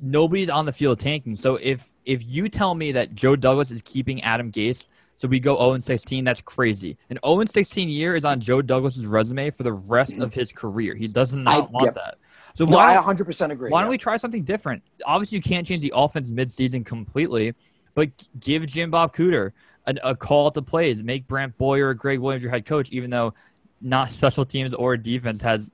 Nobody's 0.00 0.50
on 0.50 0.66
the 0.66 0.72
field 0.72 0.98
tanking. 0.98 1.36
So 1.36 1.56
if 1.56 1.92
if 2.04 2.24
you 2.24 2.48
tell 2.48 2.74
me 2.74 2.92
that 2.92 3.14
Joe 3.14 3.36
Douglas 3.36 3.70
is 3.70 3.80
keeping 3.84 4.22
Adam 4.22 4.50
Gase, 4.50 4.84
so 5.16 5.28
we 5.28 5.38
go 5.38 5.56
0 5.56 5.78
16, 5.78 6.24
that's 6.24 6.40
crazy. 6.40 6.96
An 7.10 7.18
0 7.24 7.44
16 7.44 7.88
year 7.88 8.16
is 8.16 8.24
on 8.24 8.40
Joe 8.40 8.62
Douglas's 8.62 9.06
resume 9.06 9.50
for 9.50 9.62
the 9.62 9.72
rest 9.72 10.12
mm. 10.12 10.22
of 10.22 10.34
his 10.34 10.52
career. 10.52 10.94
He 10.94 11.06
does 11.06 11.32
not 11.32 11.54
I, 11.54 11.60
want 11.60 11.84
yep. 11.84 11.94
that. 11.94 12.18
So 12.54 12.64
no, 12.64 12.76
why, 12.76 12.96
I 12.96 13.00
100% 13.00 13.50
agree. 13.50 13.70
Why 13.70 13.80
don't 13.80 13.90
we 13.90 13.98
try 13.98 14.16
something 14.16 14.44
different? 14.44 14.82
Obviously, 15.04 15.36
you 15.36 15.42
can't 15.42 15.66
change 15.66 15.80
the 15.80 15.92
offense 15.94 16.30
midseason 16.30 16.84
completely, 16.84 17.54
but 17.94 18.10
give 18.40 18.66
Jim 18.66 18.90
Bob 18.90 19.14
Cooter 19.14 19.52
a, 19.86 19.94
a 20.02 20.16
call 20.16 20.48
at 20.48 20.54
the 20.54 20.62
plays. 20.62 21.02
Make 21.02 21.26
Brant 21.26 21.56
Boyer 21.56 21.88
or 21.88 21.94
Gregg 21.94 22.18
Williams 22.18 22.42
your 22.42 22.52
head 22.52 22.66
coach, 22.66 22.90
even 22.90 23.10
though 23.10 23.34
not 23.80 24.10
special 24.10 24.44
teams 24.44 24.74
or 24.74 24.96
defense 24.96 25.42
has 25.42 25.72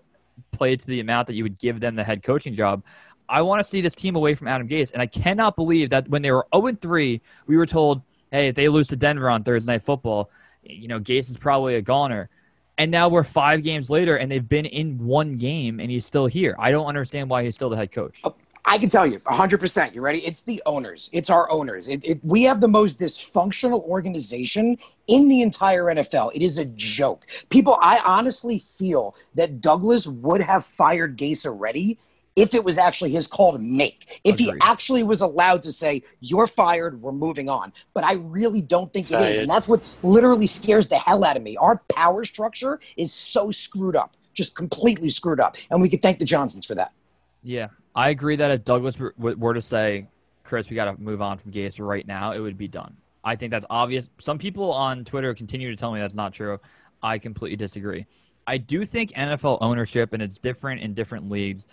played 0.53 0.81
to 0.81 0.87
the 0.87 1.01
amount 1.01 1.27
that 1.27 1.35
you 1.35 1.43
would 1.43 1.59
give 1.59 1.81
them 1.81 1.95
the 1.95 2.05
head 2.05 2.23
coaching 2.23 2.55
job. 2.55 2.83
I 3.29 3.43
want 3.43 3.63
to 3.63 3.69
see 3.69 3.81
this 3.81 3.95
team 3.95 4.17
away 4.17 4.35
from 4.35 4.49
Adam 4.49 4.69
Gase, 4.69 4.93
and 4.93 5.03
I 5.03 5.07
cannot 5.07 5.57
believe 5.57 5.91
that 5.91 6.09
when 6.09 6.23
they 6.23 6.31
were 6.31 6.47
0 6.55 6.77
3, 6.81 7.21
we 7.47 7.57
were 7.57 7.67
told, 7.67 8.03
"Hey, 8.31 8.49
if 8.49 8.55
they 8.55 8.69
lose 8.69 8.89
to 8.89 8.97
Denver 8.97 9.29
on 9.29 9.45
Thursday 9.45 9.73
Night 9.73 9.83
Football, 9.83 10.31
you 10.63 10.89
know 10.89 10.99
Gase 10.99 11.29
is 11.29 11.37
probably 11.37 11.75
a 11.75 11.83
goner." 11.83 12.31
And 12.79 12.93
now 12.93 13.09
we're 13.09 13.25
five 13.25 13.65
games 13.65 13.91
later, 13.91 14.17
and 14.17 14.31
they've 14.31 14.49
been 14.49 14.65
in 14.65 15.05
one 15.05 15.33
game, 15.33 15.81
and 15.81 15.91
he's 15.91 16.07
still 16.07 16.27
here. 16.27 16.55
I 16.59 16.71
don't 16.71 16.87
understand 16.87 17.29
why 17.29 17.45
he's 17.45 17.57
still 17.57 17.69
the 17.69 17.77
head 17.77 17.91
coach. 17.91 18.21
Oh, 18.23 18.35
I 18.65 18.79
can 18.79 18.89
tell 18.89 19.07
you 19.07 19.19
100%. 19.21 19.95
You 19.95 20.01
ready? 20.01 20.25
It's 20.27 20.43
the 20.43 20.63
owners. 20.65 21.09
It's 21.13 21.31
our 21.31 21.51
owners. 21.51 21.89
It, 21.89 22.05
it, 22.05 22.21
we 22.23 22.43
have 22.45 22.61
the 22.61 22.69
most 22.69 22.99
dysfunctional 22.99 23.83
organization 23.83 24.77
in 25.09 25.29
the 25.29 25.43
entire 25.43 25.85
NFL. 25.85 26.33
It 26.35 26.43
is 26.43 26.59
a 26.59 26.67
joke. 26.67 27.27
People, 27.49 27.79
I 27.81 28.01
honestly 28.05 28.59
feel 28.59 29.17
that 29.35 29.61
Douglas 29.61 30.07
would 30.07 30.41
have 30.41 30.65
fired 30.65 31.17
Gase 31.17 31.47
already 31.47 31.99
if 32.39 32.55
it 32.55 32.63
was 32.63 32.79
actually 32.79 33.11
his 33.11 33.27
call 33.27 33.53
to 33.53 33.59
make, 33.59 34.21
if 34.23 34.37
Agreed. 34.37 34.55
he 34.55 34.61
actually 34.63 35.03
was 35.03 35.21
allowed 35.23 35.61
to 35.63 35.73
say, 35.73 36.05
You're 36.21 36.47
fired, 36.47 37.03
we're 37.03 37.13
moving 37.13 37.49
on. 37.49 37.73
But 37.95 38.05
I 38.05 38.13
really 38.15 38.63
don't 38.63 38.93
think 38.93 39.11
it 39.11 39.21
is. 39.21 39.41
And 39.41 39.51
that's 39.51 39.69
what 39.69 39.83
literally 40.05 40.47
scares 40.47 40.89
the 40.89 40.99
hell 40.99 41.25
out 41.25 41.37
of 41.37 41.43
me. 41.43 41.57
Our 41.57 41.83
power 41.95 42.25
structure 42.25 42.79
is 42.97 43.13
so 43.13 43.51
screwed 43.51 43.97
up, 43.97 44.17
just 44.35 44.55
completely 44.55 45.11
screwed 45.11 45.41
up. 45.41 45.57
And 45.71 45.83
we 45.83 45.89
could 45.89 46.01
thank 46.01 46.21
the 46.21 46.25
Johnsons 46.25 46.65
for 46.65 46.77
that. 46.77 46.93
Yeah. 47.43 47.69
I 47.97 48.11
agree 48.11 48.37
that 48.37 48.53
if 48.53 48.65
Douglas 48.65 48.97
were 49.19 49.55
to 49.55 49.63
say, 49.63 50.07
Chris, 50.45 50.71
we 50.71 50.77
got 50.77 50.85
to 50.85 51.03
move 51.03 51.21
on 51.21 51.39
from 51.39 51.51
Gase 51.51 51.85
right 51.85 52.07
now, 52.07 52.33
it 52.33 52.39
would 52.39 52.57
be 52.57 52.69
done. 52.69 52.97
I 53.25 53.35
think 53.35 53.51
that's 53.51 53.67
obvious. 53.69 54.09
Some 54.21 54.39
people 54.39 54.73
on 54.73 55.05
Twitter 55.05 55.35
continue 55.35 55.71
to 55.71 55.77
tell 55.77 55.93
me 55.93 55.99
that's 55.99 56.15
not 56.15 56.33
true. 56.33 56.61
I 57.03 57.19
completely 57.19 57.57
disagree. 57.57 58.07
I 58.47 58.57
do 58.57 58.87
think 58.87 59.13
NFL 59.13 59.59
ownership, 59.61 60.13
and 60.13 60.23
it's 60.23 60.39
different 60.39 60.81
in 60.81 60.95
different 60.95 61.29
leagues 61.29 61.67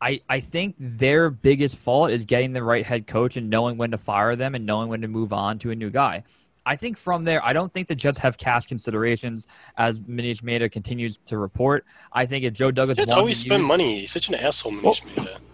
I, 0.00 0.22
I 0.28 0.40
think 0.40 0.76
their 0.78 1.28
biggest 1.28 1.76
fault 1.76 2.10
is 2.10 2.24
getting 2.24 2.52
the 2.52 2.62
right 2.62 2.84
head 2.84 3.06
coach 3.06 3.36
and 3.36 3.50
knowing 3.50 3.76
when 3.76 3.90
to 3.90 3.98
fire 3.98 4.34
them 4.34 4.54
and 4.54 4.64
knowing 4.64 4.88
when 4.88 5.02
to 5.02 5.08
move 5.08 5.32
on 5.32 5.58
to 5.60 5.70
a 5.70 5.74
new 5.74 5.90
guy. 5.90 6.24
I 6.64 6.76
think 6.76 6.96
from 6.98 7.24
there, 7.24 7.44
I 7.44 7.52
don't 7.52 7.72
think 7.72 7.88
the 7.88 7.94
Jets 7.94 8.18
have 8.18 8.36
cash 8.36 8.66
considerations, 8.66 9.46
as 9.76 9.98
Manish 9.98 10.42
Mehta 10.42 10.68
continues 10.68 11.18
to 11.26 11.38
report. 11.38 11.84
I 12.12 12.26
think 12.26 12.44
if 12.44 12.52
Joe 12.52 12.70
Douglas 12.70 12.96
Jets 12.96 13.12
always 13.12 13.38
spend 13.38 13.62
use, 13.62 13.68
money. 13.68 14.00
He's 14.00 14.12
such 14.12 14.28
an 14.28 14.34
asshole, 14.34 14.72
Manish 14.72 15.04
well, 15.04 15.14
Mehta. 15.16 15.38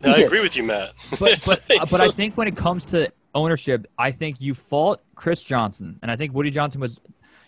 No, 0.00 0.12
I 0.12 0.18
agree 0.18 0.40
with 0.40 0.54
you, 0.56 0.62
Matt. 0.62 0.92
But 1.18 1.42
but, 1.44 1.66
uh, 1.80 1.86
but 1.90 2.00
I 2.00 2.08
think 2.08 2.36
when 2.36 2.46
it 2.46 2.56
comes 2.56 2.84
to 2.86 3.10
ownership, 3.34 3.88
I 3.98 4.12
think 4.12 4.40
you 4.40 4.54
fault 4.54 5.00
Chris 5.16 5.42
Johnson, 5.42 5.98
and 6.02 6.10
I 6.10 6.14
think 6.14 6.32
Woody 6.34 6.50
Johnson 6.50 6.80
was, 6.80 7.00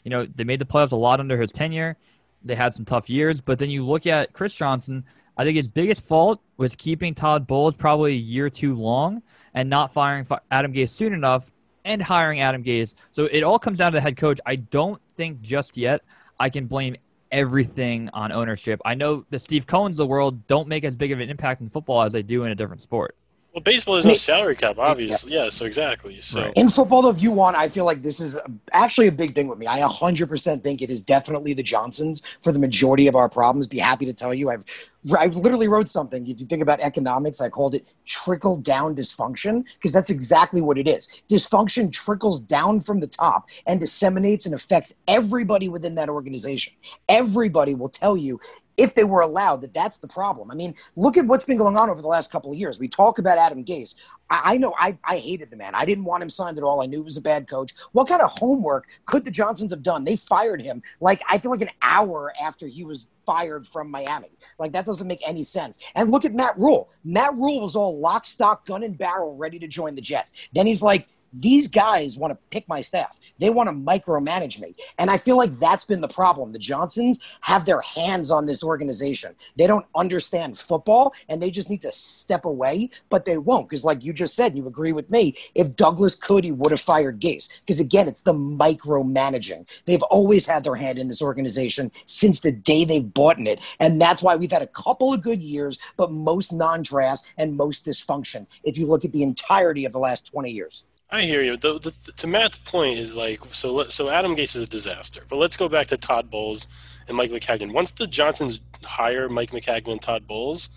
you 0.03 0.11
know, 0.11 0.27
they 0.27 0.43
made 0.43 0.61
the 0.61 0.65
playoffs 0.65 0.91
a 0.91 0.97
lot 0.97 1.21
under 1.21 1.41
his 1.41 1.53
tenure. 1.53 1.97
They 2.45 2.57
had 2.57 2.75
some 2.75 2.85
tough 2.85 3.09
years, 3.09 3.41
but 3.41 3.61
then 3.61 3.71
you 3.71 3.87
look 3.87 4.07
at 4.09 4.33
Chris 4.33 4.53
Johnson. 4.53 5.05
I 5.37 5.45
think 5.45 5.57
his 5.57 5.69
biggest 5.69 6.03
fault 6.03 6.41
was 6.57 6.77
keeping 6.77 7.15
Todd 7.15 7.47
Bowles 7.47 7.75
probably 7.75 8.13
a 8.13 8.17
year 8.17 8.49
too 8.49 8.75
long 8.75 9.23
and 9.55 9.69
not 9.69 9.93
firing 9.93 10.27
Adam 10.51 10.73
Gase 10.73 10.91
soon 10.91 11.13
enough 11.13 11.51
and 11.85 12.03
hiring 12.03 12.41
Adam 12.41 12.63
Gase. 12.63 12.95
So 13.13 13.25
it 13.27 13.43
all 13.43 13.59
comes 13.59 13.79
down 13.79 13.93
to 13.93 13.97
the 13.97 14.01
head 14.01 14.17
coach. 14.17 14.41
I 14.47 14.57
don't 14.57 15.01
think 15.17 15.43
just 15.43 15.77
yet 15.77 16.03
I 16.39 16.51
can 16.51 16.67
blame 16.67 16.97
everything 17.33 18.11
on 18.13 18.31
ownership. 18.33 18.81
I 18.85 18.95
know 18.95 19.25
the 19.31 19.39
Steve 19.39 19.67
Cohens 19.67 19.91
of 19.91 19.97
the 19.97 20.07
world 20.07 20.47
don't 20.47 20.69
make 20.69 20.85
as 20.85 20.95
big 20.95 21.13
of 21.13 21.21
an 21.21 21.29
impact 21.29 21.61
in 21.61 21.69
football 21.69 22.03
as 22.03 22.13
they 22.13 22.23
do 22.23 22.45
in 22.45 22.53
a 22.53 22.55
different 22.55 22.81
sport. 22.81 23.17
Well, 23.53 23.63
baseball 23.63 23.95
is 23.95 24.05
no 24.05 24.15
salary 24.15 24.57
cap, 24.57 24.79
obviously. 24.79 25.33
Yeah, 25.33 25.49
so 25.49 25.65
exactly. 25.65 26.19
So 26.19 26.41
right. 26.41 26.53
in 26.57 26.69
football, 26.69 27.03
though, 27.03 27.11
if 27.11 27.23
you 27.23 27.31
want, 27.31 27.57
I 27.57 27.69
feel 27.69 27.85
like 27.85 28.03
this 28.03 28.19
is 28.19 28.37
actually 28.73 29.07
a 29.07 29.13
big 29.13 29.33
thing 29.33 29.47
with 29.47 29.61
me. 29.61 29.69
I 29.69 29.79
100% 29.79 30.63
think 30.65 30.83
it 30.83 30.91
is 30.91 31.03
definitely 31.03 31.55
the 31.55 31.63
Johnsons 31.63 32.23
for 32.43 32.51
the 32.51 32.59
majority 32.59 33.07
of 33.07 33.15
our 33.15 33.29
problems. 33.29 33.69
Be 33.69 33.79
happy 33.79 34.07
to 34.07 34.13
tell 34.13 34.35
you, 34.35 34.51
I've 34.51 34.65
I 35.13 35.27
literally 35.27 35.69
wrote 35.69 35.89
something. 35.89 36.27
If 36.27 36.41
you 36.41 36.47
think 36.47 36.63
about 36.63 36.81
economics, 36.81 37.41
I 37.41 37.51
called 37.51 37.75
it 37.75 37.87
trickle 38.07 38.57
down 38.57 38.95
dysfunction 38.97 39.65
because 39.75 39.93
that's 39.93 40.11
exactly 40.11 40.63
what 40.63 40.79
it 40.79 40.89
is. 40.89 41.09
Dysfunction 41.29 41.93
trickles 41.93 42.41
down 42.41 42.81
from 42.81 43.01
the 43.01 43.07
top 43.07 43.47
and 43.67 43.79
disseminates 43.79 44.47
and 44.47 44.55
affects 44.55 44.95
everybody 45.07 45.69
within 45.69 45.95
that 45.97 46.09
organization. 46.09 46.73
Everybody 47.09 47.75
will 47.75 47.91
tell 47.91 48.17
you 48.17 48.41
if 48.77 48.95
they 48.95 49.05
were 49.05 49.21
allowed 49.21 49.61
that 49.61 49.75
that's 49.75 49.99
the 49.99 50.09
problem. 50.09 50.51
I 50.51 50.55
mean, 50.55 50.75
look 50.97 51.17
at 51.17 51.27
what's 51.27 51.45
been 51.45 51.57
going 51.57 51.77
on 51.77 51.91
over 51.91 52.03
the 52.03 52.09
last 52.09 52.31
couple 52.31 52.51
of 52.51 52.59
years. 52.59 52.79
We 52.79 52.89
talk 52.89 53.19
about 53.19 53.39
Adam 53.39 53.65
Gase. 53.65 53.95
I, 54.31 54.55
I, 54.55 54.57
know 54.57 54.75
I, 54.79 54.99
I 55.05 55.19
hated 55.19 55.51
the 55.51 55.57
man. 55.57 55.75
I 55.75 55.85
didn't 55.85 56.05
want 56.05 56.23
him 56.23 56.31
signed 56.31 56.59
at 56.59 56.65
all. 56.65 56.83
I 56.83 56.87
knew 56.87 56.99
he 56.99 57.05
was 57.05 57.17
a 57.17 57.23
bad 57.23 57.49
coach. 57.49 57.73
What 57.93 58.09
kind 58.09 58.23
of 58.23 58.31
homework 58.31 58.87
could 59.07 59.25
the 59.25 59.31
Johnsons 59.31 59.73
have 59.73 59.83
done? 59.83 60.05
They 60.05 60.17
fired 60.17 60.61
him 60.61 60.83
like 61.01 61.23
I 61.29 61.39
feel 61.39 61.51
like 61.51 61.63
an 61.63 61.71
hour 61.83 62.33
after 62.41 62.67
he 62.67 62.85
was 62.85 63.09
fired 63.27 63.67
from 63.67 63.91
Miami. 63.91 64.31
Like 64.59 64.73
that 64.73 64.87
doesn't 64.87 64.94
make 65.03 65.27
any 65.27 65.43
sense. 65.43 65.79
And 65.95 66.11
look 66.11 66.25
at 66.25 66.35
Matt 66.35 66.59
Rhule. 66.59 66.91
Matt 67.05 67.35
Rhule 67.35 67.63
was 67.63 67.75
all 67.75 67.99
lock, 67.99 68.27
stock, 68.27 68.67
gun, 68.67 68.83
and 68.83 68.97
barrel 68.97 69.37
ready 69.37 69.59
to 69.59 69.67
join 69.67 69.95
the 69.95 70.03
Jets. 70.03 70.33
Then 70.53 70.67
he's 70.67 70.83
like, 70.83 71.09
these 71.41 71.69
guys 71.69 72.17
want 72.17 72.33
to 72.33 72.39
pick 72.51 72.69
my 72.69 72.81
staff. 72.81 73.19
They 73.39 73.51
want 73.51 73.69
to 73.69 73.75
micromanage 73.75 74.61
me. 74.61 74.75
And 74.99 75.11
I 75.11 75.17
feel 75.17 75.37
like 75.37 75.59
that's 75.59 75.85
been 75.85 76.01
the 76.01 76.09
problem. 76.09 76.53
The 76.53 76.59
Johnsons 76.59 77.19
have 77.41 77.65
their 77.65 77.81
hands 77.81 78.31
on 78.31 78.47
this 78.47 78.63
organization. 78.63 79.35
They 79.57 79.67
don't 79.67 79.87
understand 79.95 80.57
football 80.57 81.13
and 81.29 81.43
they 81.43 81.51
just 81.51 81.69
need 81.69 81.83
to 81.83 81.93
step 81.93 82.45
away, 82.45 82.91
but 83.09 83.25
they 83.25 83.39
won't. 83.39 83.69
Because, 83.69 83.85
like 83.85 84.05
you 84.05 84.13
just 84.13 84.37
said, 84.37 84.57
you 84.57 84.67
agree 84.69 84.93
with 84.93 85.11
me, 85.11 85.35
if 85.55 85.75
Douglas 85.75 86.15
could, 86.15 86.45
he 86.45 86.53
would 86.53 86.71
have 86.71 86.81
fired 86.81 87.21
Gase. 87.21 87.49
Because, 87.61 87.81
again, 87.81 88.07
it's 88.07 88.21
the 88.21 88.33
micromanaging. 88.33 89.67
They've 89.87 90.03
always 90.05 90.47
had 90.47 90.63
their 90.63 90.77
hand 90.77 90.99
in 90.99 91.09
this 91.09 91.23
organization 91.23 91.91
since 92.07 92.41
the 92.41 92.53
day 92.53 92.85
they've 92.85 93.13
bought 93.13 93.39
in 93.39 93.47
it. 93.47 93.59
And 93.81 94.01
that's 94.01 94.23
why 94.23 94.37
we've 94.37 94.53
had 94.53 94.63
a 94.63 94.69
couple 94.69 95.13
of 95.13 95.23
good 95.23 95.43
years, 95.43 95.79
but 95.97 96.13
most 96.13 96.53
non 96.53 96.83
drafts 96.83 97.25
and 97.37 97.57
most 97.57 97.85
dysfunction 97.85 98.47
if 98.63 98.79
you 98.79 98.87
look 98.87 99.05
at 99.05 99.13
the 99.13 99.23
entirety 99.23 99.85
of 99.85 99.93
the 99.93 99.99
last 99.99 100.27
20 100.27 100.51
years. 100.51 100.85
I 101.15 101.23
hear 101.23 101.43
you. 101.45 101.57
The, 101.57 101.79
the, 101.79 102.13
to 102.17 102.27
Matt's 102.27 102.59
point 102.59 102.99
is 102.99 103.15
like 103.15 103.41
so. 103.53 103.87
So 103.89 104.11
Adam 104.11 104.35
Gase 104.35 104.57
is 104.57 104.63
a 104.63 104.67
disaster. 104.67 105.23
But 105.29 105.37
let's 105.37 105.57
go 105.57 105.69
back 105.69 105.87
to 105.89 105.97
Todd 105.97 106.29
Bowles 106.29 106.67
and 107.07 107.17
Mike 107.17 107.31
Maccagnan. 107.31 107.73
Once 107.73 107.93
the 107.93 108.09
Johnsons 108.09 108.61
hire 108.85 109.29
Mike 109.29 109.53
Maccagnan 109.53 109.93
and 109.93 110.03
Todd 110.03 110.27
Bowles, 110.27 110.71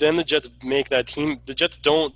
then 0.00 0.16
the 0.16 0.24
Jets 0.24 0.50
make 0.64 0.88
that 0.88 1.06
team. 1.06 1.38
The 1.46 1.54
Jets 1.54 1.76
don't. 1.76 2.12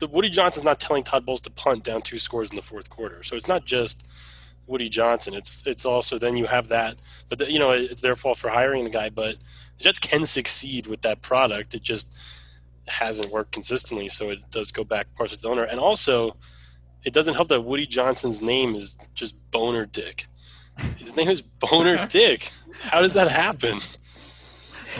The 0.00 0.08
Woody 0.08 0.28
Johnson's 0.28 0.64
not 0.64 0.80
telling 0.80 1.04
Todd 1.04 1.24
Bowles 1.24 1.40
to 1.42 1.50
punt 1.50 1.84
down 1.84 2.02
two 2.02 2.18
scores 2.18 2.50
in 2.50 2.56
the 2.56 2.62
fourth 2.62 2.90
quarter. 2.90 3.22
So 3.22 3.36
it's 3.36 3.46
not 3.46 3.64
just 3.64 4.04
Woody 4.66 4.88
Johnson. 4.88 5.34
It's 5.34 5.64
it's 5.68 5.86
also 5.86 6.18
then 6.18 6.36
you 6.36 6.46
have 6.46 6.66
that. 6.66 6.96
But 7.28 7.38
the, 7.38 7.52
you 7.52 7.60
know 7.60 7.70
it's 7.70 8.00
their 8.00 8.16
fault 8.16 8.38
for 8.38 8.50
hiring 8.50 8.82
the 8.82 8.90
guy. 8.90 9.08
But 9.08 9.36
the 9.78 9.84
Jets 9.84 10.00
can 10.00 10.26
succeed 10.26 10.88
with 10.88 11.02
that 11.02 11.22
product. 11.22 11.76
It 11.76 11.84
just 11.84 12.08
hasn't 12.88 13.30
worked 13.30 13.52
consistently, 13.52 14.08
so 14.08 14.30
it 14.30 14.50
does 14.50 14.70
go 14.72 14.84
back 14.84 15.06
partially 15.14 15.36
to 15.36 15.42
the 15.42 15.48
owner. 15.48 15.64
And 15.64 15.80
also, 15.80 16.36
it 17.04 17.12
doesn't 17.12 17.34
help 17.34 17.48
that 17.48 17.62
Woody 17.62 17.86
Johnson's 17.86 18.42
name 18.42 18.74
is 18.74 18.98
just 19.14 19.34
Boner 19.50 19.86
Dick. 19.86 20.26
His 20.96 21.16
name 21.16 21.28
is 21.28 21.42
Boner 21.42 22.06
Dick. 22.08 22.50
How 22.80 23.00
does 23.00 23.14
that 23.14 23.28
happen? 23.28 23.78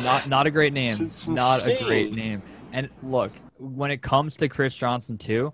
Not 0.03 0.29
not 0.29 0.47
a 0.47 0.51
great 0.51 0.73
name. 0.73 0.97
Not 1.29 1.67
a 1.67 1.85
great 1.85 2.13
name. 2.13 2.43
And 2.73 2.89
look, 3.03 3.33
when 3.59 3.91
it 3.91 4.03
comes 4.03 4.37
to 4.37 4.49
Chris 4.49 4.75
Johnson 4.75 5.19
too, 5.19 5.53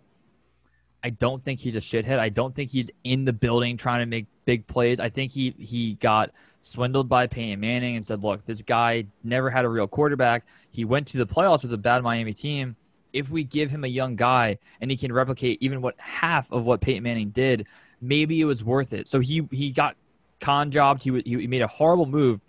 I 1.05 1.11
don't 1.11 1.45
think 1.45 1.61
he's 1.61 1.77
a 1.77 1.81
shithead. 1.81 2.19
I 2.19 2.29
don't 2.29 2.55
think 2.55 2.71
he's 2.71 2.91
in 3.05 3.25
the 3.25 3.33
building 3.33 3.77
trying 3.77 4.01
to 4.01 4.07
make 4.07 4.27
big 4.45 4.67
plays. 4.67 5.01
I 5.01 5.09
think 5.09 5.33
he 5.33 5.55
he 5.59 5.95
got 5.95 6.31
swindled 6.61 7.09
by 7.09 7.27
Peyton 7.27 7.61
Manning 7.61 7.97
and 7.97 8.05
said, 8.05 8.23
"Look, 8.23 8.45
this 8.47 8.63
guy 8.63 9.07
never 9.25 9.51
had 9.51 9.65
a 9.65 9.69
real 9.69 9.89
quarterback. 9.89 10.47
He 10.73 10.85
went 10.85 11.07
to 11.09 11.19
the 11.19 11.27
playoffs 11.27 11.63
with 11.63 11.73
a 11.73 11.79
bad 11.79 12.03
Miami 12.03 12.35
team. 12.35 12.75
If 13.13 13.31
we 13.31 13.45
give 13.45 13.71
him 13.71 13.85
a 13.85 13.89
young 13.89 14.17
guy 14.17 14.59
and 14.81 14.91
he 14.91 14.97
can 14.97 15.13
replicate 15.13 15.59
even 15.61 15.83
what 15.83 15.95
half 15.99 16.51
of 16.51 16.65
what 16.65 16.81
Peyton 16.81 17.03
Manning 17.03 17.31
did, 17.31 17.67
maybe 18.01 18.41
it 18.41 18.47
was 18.47 18.65
worth 18.65 18.93
it." 18.93 19.07
So 19.07 19.21
he 19.21 19.47
he 19.53 19.71
got 19.71 19.97
con 20.41 20.71
jobbed. 20.71 21.03
He 21.03 21.23
he 21.25 21.47
made 21.47 21.63
a 21.63 21.69
horrible 21.69 22.07
move. 22.07 22.41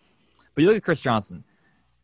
But 0.56 0.62
you 0.62 0.68
look 0.68 0.78
at 0.78 0.84
Chris 0.84 1.02
Johnson. 1.02 1.44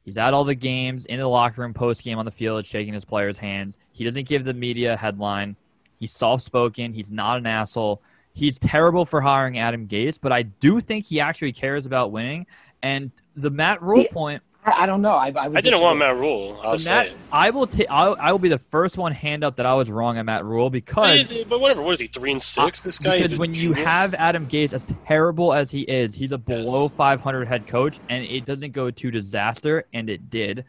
He's 0.03 0.17
at 0.17 0.33
all 0.33 0.43
the 0.43 0.55
games, 0.55 1.05
in 1.05 1.19
the 1.19 1.27
locker 1.27 1.61
room, 1.61 1.73
post 1.73 2.03
game 2.03 2.17
on 2.17 2.25
the 2.25 2.31
field, 2.31 2.65
shaking 2.65 2.93
his 2.93 3.05
players' 3.05 3.37
hands. 3.37 3.77
He 3.91 4.03
doesn't 4.03 4.27
give 4.27 4.43
the 4.43 4.53
media 4.53 4.93
a 4.93 4.97
headline. 4.97 5.55
He's 5.99 6.11
soft 6.11 6.43
spoken. 6.43 6.93
He's 6.93 7.11
not 7.11 7.37
an 7.37 7.45
asshole. 7.45 8.01
He's 8.33 8.57
terrible 8.57 9.05
for 9.05 9.21
hiring 9.21 9.59
Adam 9.59 9.87
Gase, 9.87 10.17
but 10.19 10.31
I 10.31 10.43
do 10.43 10.79
think 10.79 11.05
he 11.05 11.19
actually 11.19 11.51
cares 11.51 11.85
about 11.85 12.11
winning. 12.11 12.47
And 12.81 13.11
the 13.35 13.49
Matt 13.49 13.81
Rhule 13.81 14.05
point. 14.05 14.41
I 14.65 14.85
don't 14.85 15.01
know. 15.01 15.13
I, 15.13 15.31
I, 15.35 15.45
I 15.45 15.61
didn't 15.61 15.81
want 15.81 15.99
Matt 15.99 16.17
Rhule. 16.17 16.59
I'll 16.63 16.77
say. 16.77 17.13
I 17.31 17.49
will. 17.49 17.65
T- 17.65 17.87
I'll, 17.87 18.15
I 18.19 18.31
will 18.31 18.39
be 18.39 18.49
the 18.49 18.59
first 18.59 18.97
one 18.97 19.11
hand 19.11 19.43
up 19.43 19.55
that 19.55 19.65
I 19.65 19.73
was 19.73 19.89
wrong 19.89 20.17
on 20.17 20.25
Matt 20.25 20.45
Rhule 20.45 20.69
because. 20.69 21.31
But, 21.31 21.49
but 21.49 21.61
whatever. 21.61 21.81
What 21.81 21.93
is 21.93 21.99
he? 22.01 22.07
Three 22.07 22.31
and 22.31 22.41
six. 22.41 22.81
This 22.81 22.99
guy. 22.99 23.17
Because 23.17 23.37
when 23.37 23.53
genius? 23.53 23.77
you 23.77 23.85
have 23.85 24.13
Adam 24.15 24.47
Gase 24.47 24.73
as 24.73 24.85
terrible 25.07 25.53
as 25.53 25.71
he 25.71 25.81
is, 25.81 26.13
he's 26.13 26.33
a 26.33 26.37
below 26.37 26.83
yes. 26.83 26.93
500 26.93 27.47
head 27.47 27.67
coach, 27.67 27.99
and 28.09 28.23
it 28.25 28.45
doesn't 28.45 28.73
go 28.73 28.91
to 28.91 29.11
disaster, 29.11 29.85
and 29.93 30.09
it 30.09 30.29
did. 30.29 30.65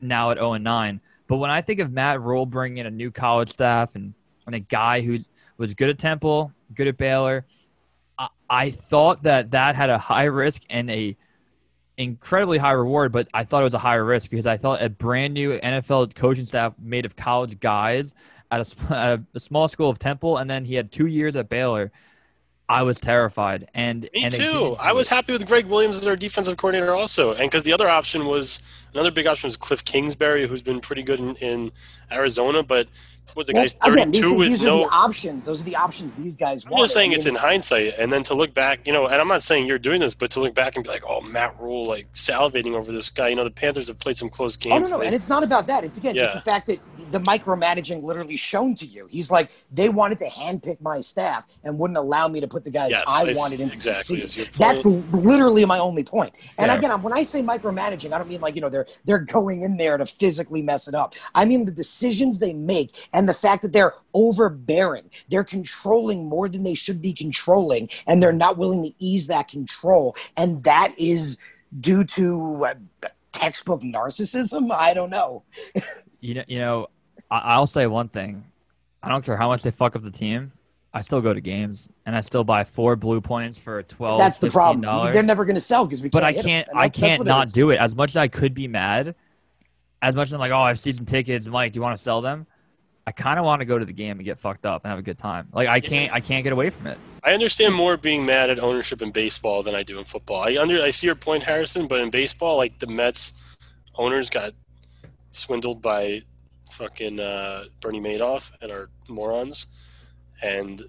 Now 0.00 0.30
at 0.30 0.36
0 0.36 0.54
and 0.54 0.64
9. 0.64 1.00
But 1.28 1.36
when 1.38 1.50
I 1.50 1.62
think 1.62 1.80
of 1.80 1.90
Matt 1.90 2.20
Rhule 2.20 2.44
bringing 2.44 2.78
in 2.78 2.86
a 2.86 2.90
new 2.90 3.10
college 3.10 3.52
staff 3.52 3.94
and, 3.94 4.14
and 4.46 4.54
a 4.54 4.60
guy 4.60 5.00
who 5.00 5.18
was 5.56 5.74
good 5.74 5.88
at 5.88 5.98
Temple, 5.98 6.52
good 6.74 6.88
at 6.88 6.96
Baylor. 6.96 7.46
I, 8.18 8.28
I 8.48 8.70
thought 8.70 9.22
that 9.22 9.52
that 9.52 9.74
had 9.74 9.90
a 9.90 9.98
high 9.98 10.24
risk 10.24 10.62
and 10.70 10.90
a 10.90 11.16
incredibly 11.98 12.58
high 12.58 12.72
reward, 12.72 13.12
but 13.12 13.28
I 13.32 13.44
thought 13.44 13.62
it 13.62 13.64
was 13.64 13.74
a 13.74 13.78
higher 13.78 14.04
risk 14.04 14.30
because 14.30 14.46
I 14.46 14.56
thought 14.56 14.82
a 14.82 14.88
brand 14.88 15.34
new 15.34 15.58
NFL 15.58 16.14
coaching 16.14 16.46
staff 16.46 16.74
made 16.78 17.04
of 17.04 17.16
college 17.16 17.58
guys 17.60 18.14
at 18.50 18.60
a, 18.60 18.94
at 18.94 19.20
a 19.34 19.40
small 19.40 19.68
school 19.68 19.90
of 19.90 19.98
Temple, 19.98 20.36
and 20.36 20.48
then 20.48 20.64
he 20.64 20.74
had 20.74 20.92
two 20.92 21.06
years 21.06 21.36
at 21.36 21.48
Baylor. 21.48 21.92
I 22.68 22.82
was 22.82 22.98
terrified, 22.98 23.68
and 23.74 24.08
me 24.12 24.24
and 24.24 24.34
too. 24.34 24.76
I 24.80 24.92
was 24.92 25.06
happy 25.06 25.32
with 25.32 25.46
Gregg 25.46 25.66
Williams 25.66 25.98
as 25.98 26.06
our 26.08 26.16
defensive 26.16 26.56
coordinator, 26.56 26.96
also, 26.96 27.30
and 27.30 27.48
because 27.48 27.62
the 27.62 27.72
other 27.72 27.88
option 27.88 28.26
was 28.26 28.60
another 28.92 29.12
big 29.12 29.28
option 29.28 29.46
was 29.46 29.56
Cliff 29.56 29.84
Kingsbury, 29.84 30.48
who's 30.48 30.62
been 30.62 30.80
pretty 30.80 31.04
good 31.04 31.20
in, 31.20 31.36
in 31.36 31.70
Arizona, 32.10 32.64
but 32.64 32.88
was 33.34 33.46
the 33.46 33.54
well, 33.54 33.62
guy's 33.62 33.74
32 33.74 33.92
again, 33.92 34.10
these, 34.10 34.48
these 34.48 34.62
no. 34.62 34.82
are 34.82 34.88
the 34.88 34.94
options. 34.94 35.44
Those 35.44 35.60
are 35.60 35.64
the 35.64 35.76
options 35.76 36.12
these 36.18 36.36
guys 36.36 36.64
I'm 36.64 36.76
just 36.78 36.94
saying 36.94 37.12
it's 37.12 37.26
in 37.26 37.34
hindsight, 37.34 37.94
and 37.98 38.12
then 38.12 38.22
to 38.24 38.34
look 38.34 38.54
back, 38.54 38.86
you 38.86 38.92
know, 38.92 39.06
and 39.06 39.20
I'm 39.20 39.28
not 39.28 39.42
saying 39.42 39.66
you're 39.66 39.78
doing 39.78 40.00
this, 40.00 40.14
but 40.14 40.30
to 40.32 40.40
look 40.40 40.54
back 40.54 40.76
and 40.76 40.84
be 40.84 40.90
like, 40.90 41.04
oh, 41.06 41.22
Matt 41.30 41.58
Rhule, 41.60 41.86
like 41.86 42.12
salivating 42.14 42.74
over 42.74 42.92
this 42.92 43.10
guy. 43.10 43.28
You 43.28 43.36
know, 43.36 43.44
the 43.44 43.50
Panthers 43.50 43.88
have 43.88 43.98
played 43.98 44.16
some 44.16 44.28
close 44.28 44.56
games. 44.56 44.74
Oh 44.74 44.78
no, 44.78 44.88
no, 44.88 44.94
and, 44.94 45.02
they, 45.02 45.06
and 45.06 45.14
it's 45.14 45.28
not 45.28 45.42
about 45.42 45.66
that. 45.66 45.84
It's 45.84 45.98
again 45.98 46.14
yeah. 46.14 46.32
just 46.32 46.44
the 46.44 46.50
fact 46.50 46.66
that 46.68 46.80
the 47.12 47.20
micromanaging 47.20 48.02
literally 48.02 48.36
shown 48.36 48.74
to 48.76 48.86
you. 48.86 49.06
He's 49.06 49.30
like, 49.30 49.50
they 49.72 49.88
wanted 49.88 50.18
to 50.20 50.28
handpick 50.28 50.80
my 50.80 51.00
staff 51.00 51.44
and 51.64 51.78
wouldn't 51.78 51.98
allow 51.98 52.28
me 52.28 52.40
to 52.40 52.48
put 52.48 52.64
the 52.64 52.70
guys 52.70 52.90
yes, 52.90 53.04
I, 53.08 53.30
I 53.30 53.32
wanted 53.34 53.60
in 53.60 53.70
exactly, 53.70 54.20
to 54.20 54.28
succeed. 54.28 54.50
That's 54.58 54.84
literally 54.84 55.64
my 55.64 55.78
only 55.78 56.04
point. 56.04 56.34
And 56.58 56.70
again, 56.70 57.02
when 57.02 57.12
I 57.12 57.22
say 57.22 57.42
micromanaging, 57.42 58.12
I 58.12 58.18
don't 58.18 58.28
mean 58.28 58.40
like 58.40 58.54
you 58.54 58.60
know 58.60 58.68
they're 58.68 58.86
they're 59.04 59.18
going 59.18 59.62
in 59.62 59.76
there 59.76 59.96
to 59.96 60.06
physically 60.06 60.62
mess 60.62 60.88
it 60.88 60.94
up. 60.94 61.14
I 61.34 61.44
mean 61.44 61.64
the 61.64 61.72
decisions 61.72 62.38
they 62.38 62.52
make 62.52 62.92
and 63.16 63.26
the 63.26 63.34
fact 63.34 63.62
that 63.62 63.72
they're 63.72 63.94
overbearing. 64.12 65.10
They're 65.30 65.42
controlling 65.42 66.26
more 66.26 66.50
than 66.50 66.62
they 66.62 66.74
should 66.74 67.00
be 67.00 67.14
controlling, 67.14 67.88
and 68.06 68.22
they're 68.22 68.30
not 68.30 68.58
willing 68.58 68.82
to 68.84 68.92
ease 68.98 69.26
that 69.28 69.48
control. 69.48 70.14
And 70.36 70.62
that 70.64 70.94
is 70.98 71.38
due 71.80 72.04
to 72.04 72.66
uh, 72.66 72.74
textbook 73.32 73.80
narcissism. 73.80 74.70
I 74.70 74.92
don't 74.92 75.08
know. 75.08 75.44
you 76.20 76.34
know, 76.34 76.44
you 76.46 76.58
know, 76.58 76.88
I'll 77.30 77.66
say 77.66 77.86
one 77.86 78.10
thing. 78.10 78.44
I 79.02 79.08
don't 79.08 79.24
care 79.24 79.36
how 79.36 79.48
much 79.48 79.62
they 79.62 79.70
fuck 79.70 79.96
up 79.96 80.02
the 80.02 80.10
team. 80.10 80.52
I 80.92 81.00
still 81.00 81.22
go 81.22 81.32
to 81.32 81.40
games 81.40 81.88
and 82.04 82.14
I 82.14 82.20
still 82.20 82.44
buy 82.44 82.64
four 82.64 82.96
blue 82.96 83.22
points 83.22 83.58
for 83.58 83.82
twelve. 83.82 84.18
That's 84.18 84.40
the 84.40 84.50
problem. 84.50 84.82
They're 85.12 85.22
never 85.22 85.46
going 85.46 85.54
to 85.54 85.60
sell 85.60 85.86
because 85.86 86.02
we. 86.02 86.10
But 86.10 86.22
I 86.22 86.34
can't. 86.34 86.68
I 86.74 86.90
can't 86.90 87.24
not 87.24 87.50
do 87.50 87.70
it. 87.70 87.78
As 87.78 87.94
much 87.94 88.10
as 88.10 88.16
I 88.16 88.28
could 88.28 88.52
be 88.52 88.68
mad, 88.68 89.14
as 90.02 90.14
much 90.14 90.28
as 90.28 90.34
I'm 90.34 90.40
like, 90.40 90.52
oh, 90.52 90.56
I 90.56 90.68
have 90.68 90.78
season 90.78 91.06
tickets. 91.06 91.46
Mike, 91.46 91.72
do 91.72 91.78
you 91.78 91.82
want 91.82 91.96
to 91.96 92.02
sell 92.02 92.20
them? 92.20 92.46
I 93.08 93.12
kind 93.12 93.38
of 93.38 93.44
want 93.44 93.60
to 93.60 93.64
go 93.66 93.78
to 93.78 93.84
the 93.84 93.92
game 93.92 94.18
and 94.18 94.24
get 94.24 94.38
fucked 94.38 94.66
up 94.66 94.84
and 94.84 94.90
have 94.90 94.98
a 94.98 95.02
good 95.02 95.18
time. 95.18 95.48
Like 95.52 95.68
I 95.68 95.78
can't 95.78 96.12
I 96.12 96.20
can't 96.20 96.42
get 96.42 96.52
away 96.52 96.70
from 96.70 96.88
it. 96.88 96.98
I 97.22 97.32
understand 97.32 97.72
more 97.72 97.96
being 97.96 98.26
mad 98.26 98.50
at 98.50 98.58
ownership 98.58 99.00
in 99.00 99.12
baseball 99.12 99.62
than 99.62 99.76
I 99.76 99.84
do 99.84 99.98
in 99.98 100.04
football. 100.04 100.42
I 100.42 100.56
under 100.60 100.82
I 100.82 100.90
see 100.90 101.06
your 101.06 101.14
point, 101.14 101.44
Harrison, 101.44 101.86
but 101.86 102.00
in 102.00 102.10
baseball, 102.10 102.56
like 102.56 102.80
the 102.80 102.88
Mets 102.88 103.32
owners 103.94 104.28
got 104.28 104.52
swindled 105.30 105.80
by 105.80 106.22
fucking 106.70 107.20
uh, 107.20 107.64
Bernie 107.80 108.00
Madoff 108.00 108.50
and 108.60 108.72
are 108.72 108.90
morons, 109.08 109.68
and 110.42 110.82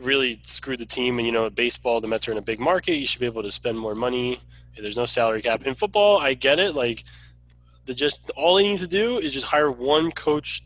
really 0.00 0.40
screwed 0.42 0.80
the 0.80 0.86
team. 0.86 1.18
And 1.18 1.26
you 1.26 1.32
know, 1.32 1.48
baseball, 1.50 2.00
the 2.00 2.08
Mets 2.08 2.26
are 2.26 2.32
in 2.32 2.38
a 2.38 2.42
big 2.42 2.58
market. 2.58 2.96
You 2.96 3.06
should 3.06 3.20
be 3.20 3.26
able 3.26 3.44
to 3.44 3.50
spend 3.52 3.78
more 3.78 3.94
money. 3.94 4.40
There's 4.76 4.98
no 4.98 5.06
salary 5.06 5.40
cap 5.40 5.64
in 5.64 5.74
football. 5.74 6.18
I 6.18 6.34
get 6.34 6.58
it. 6.58 6.74
Like 6.74 7.04
the 7.84 7.94
just 7.94 8.30
all 8.36 8.56
they 8.56 8.64
need 8.64 8.80
to 8.80 8.88
do 8.88 9.18
is 9.18 9.32
just 9.32 9.46
hire 9.46 9.70
one 9.70 10.10
coach 10.10 10.62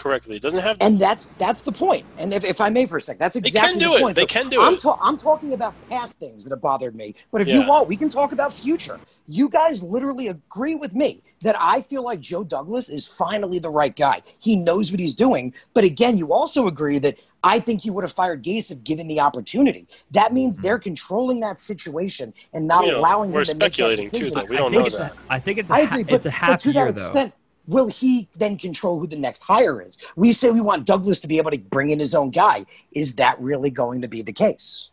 correctly. 0.00 0.36
It 0.36 0.42
doesn't 0.42 0.60
have. 0.60 0.78
to. 0.78 0.84
And 0.84 0.98
that's 0.98 1.26
that's 1.38 1.62
the 1.62 1.72
point. 1.72 2.04
And 2.18 2.32
if, 2.34 2.42
if 2.44 2.60
I 2.60 2.68
may 2.70 2.86
for 2.86 2.96
a 2.96 3.00
sec, 3.00 3.18
that's 3.18 3.36
exactly 3.36 3.78
the 3.78 3.86
point. 4.00 4.16
they 4.16 4.26
can 4.26 4.48
do 4.48 4.56
the 4.56 4.60
it. 4.60 4.60
They 4.60 4.60
So 4.60 4.60
can 4.60 4.60
do 4.60 4.62
I'm 4.62 4.74
it. 4.74 4.80
ta- 4.80 4.98
I'm 5.02 5.16
talking 5.16 5.52
about 5.52 5.74
past 5.88 6.18
things 6.18 6.42
that 6.44 6.50
have 6.50 6.60
bothered 6.60 6.96
me. 6.96 7.14
But 7.30 7.42
if 7.42 7.48
you 7.48 7.66
want, 7.66 7.86
we 7.88 7.96
can 7.96 8.08
talk 8.08 8.32
about 8.32 8.52
future. 8.52 8.98
You 9.28 9.48
guys 9.48 9.82
literally 9.82 10.28
agree 10.28 10.74
with 10.74 10.92
me 10.94 11.22
that 11.42 11.54
I 11.60 11.82
feel 11.82 12.02
like 12.02 12.20
Joe 12.20 12.42
Douglas 12.42 12.88
is 12.88 13.06
finally 13.06 13.58
the 13.60 13.70
right 13.70 13.94
guy. 13.94 14.22
He 14.40 14.56
knows 14.56 14.90
what 14.90 14.98
he's 14.98 15.14
doing. 15.14 15.54
But 15.72 15.84
again, 15.84 16.18
you 16.18 16.32
also 16.32 16.66
agree 16.66 16.98
that 16.98 17.16
I 17.44 17.60
think 17.60 17.84
you 17.84 17.92
would 17.94 18.02
have 18.04 18.12
fired 18.12 18.42
Gase 18.42 18.70
if 18.70 18.82
given 18.84 19.06
the 19.06 19.20
opportunity. 19.20 19.86
That 20.10 20.26
mm-hmm. 20.26 20.34
means 20.34 20.58
they're 20.58 20.78
controlling 20.80 21.40
that 21.40 21.58
situation 21.60 22.34
and 22.52 22.66
not 22.66 22.84
You 22.84 22.92
know, 22.92 22.98
allowing 23.00 23.30
we're 23.32 23.40
him 23.40 23.44
to 23.46 23.54
make 23.54 23.58
that 23.60 23.74
speculating 23.74 24.10
too, 24.10 24.18
decision. 24.18 24.34
though. 24.40 24.44
We 24.46 24.56
don't 24.56 24.70
think 24.72 24.80
know 24.80 24.86
it's 24.86 24.96
that. 24.98 25.12
a- 25.12 25.32
I 25.32 25.38
think 25.38 25.58
it's 25.58 25.70
a 25.70 25.74
I 25.74 25.84
ha- 25.84 25.94
agree, 25.94 26.02
but, 26.04 26.14
it's 26.14 26.26
a 26.26 26.30
half 26.30 26.50
but 26.50 26.60
to 26.60 26.72
year 26.72 26.84
that 26.86 26.96
though. 26.96 27.02
extent, 27.02 27.34
will 27.70 27.86
he 27.86 28.28
then 28.36 28.58
control 28.58 28.98
who 28.98 29.06
the 29.06 29.16
next 29.16 29.42
hire 29.42 29.80
is? 29.80 29.96
We 30.16 30.32
say 30.32 30.50
we 30.50 30.60
want 30.60 30.84
Douglas 30.86 31.20
to 31.20 31.28
be 31.28 31.38
able 31.38 31.52
to 31.52 31.58
bring 31.58 31.90
in 31.90 31.98
his 31.98 32.14
own 32.14 32.30
guy. 32.30 32.66
Is 32.92 33.14
that 33.14 33.40
really 33.40 33.70
going 33.70 34.02
to 34.02 34.08
be 34.08 34.22
the 34.22 34.32
case? 34.32 34.90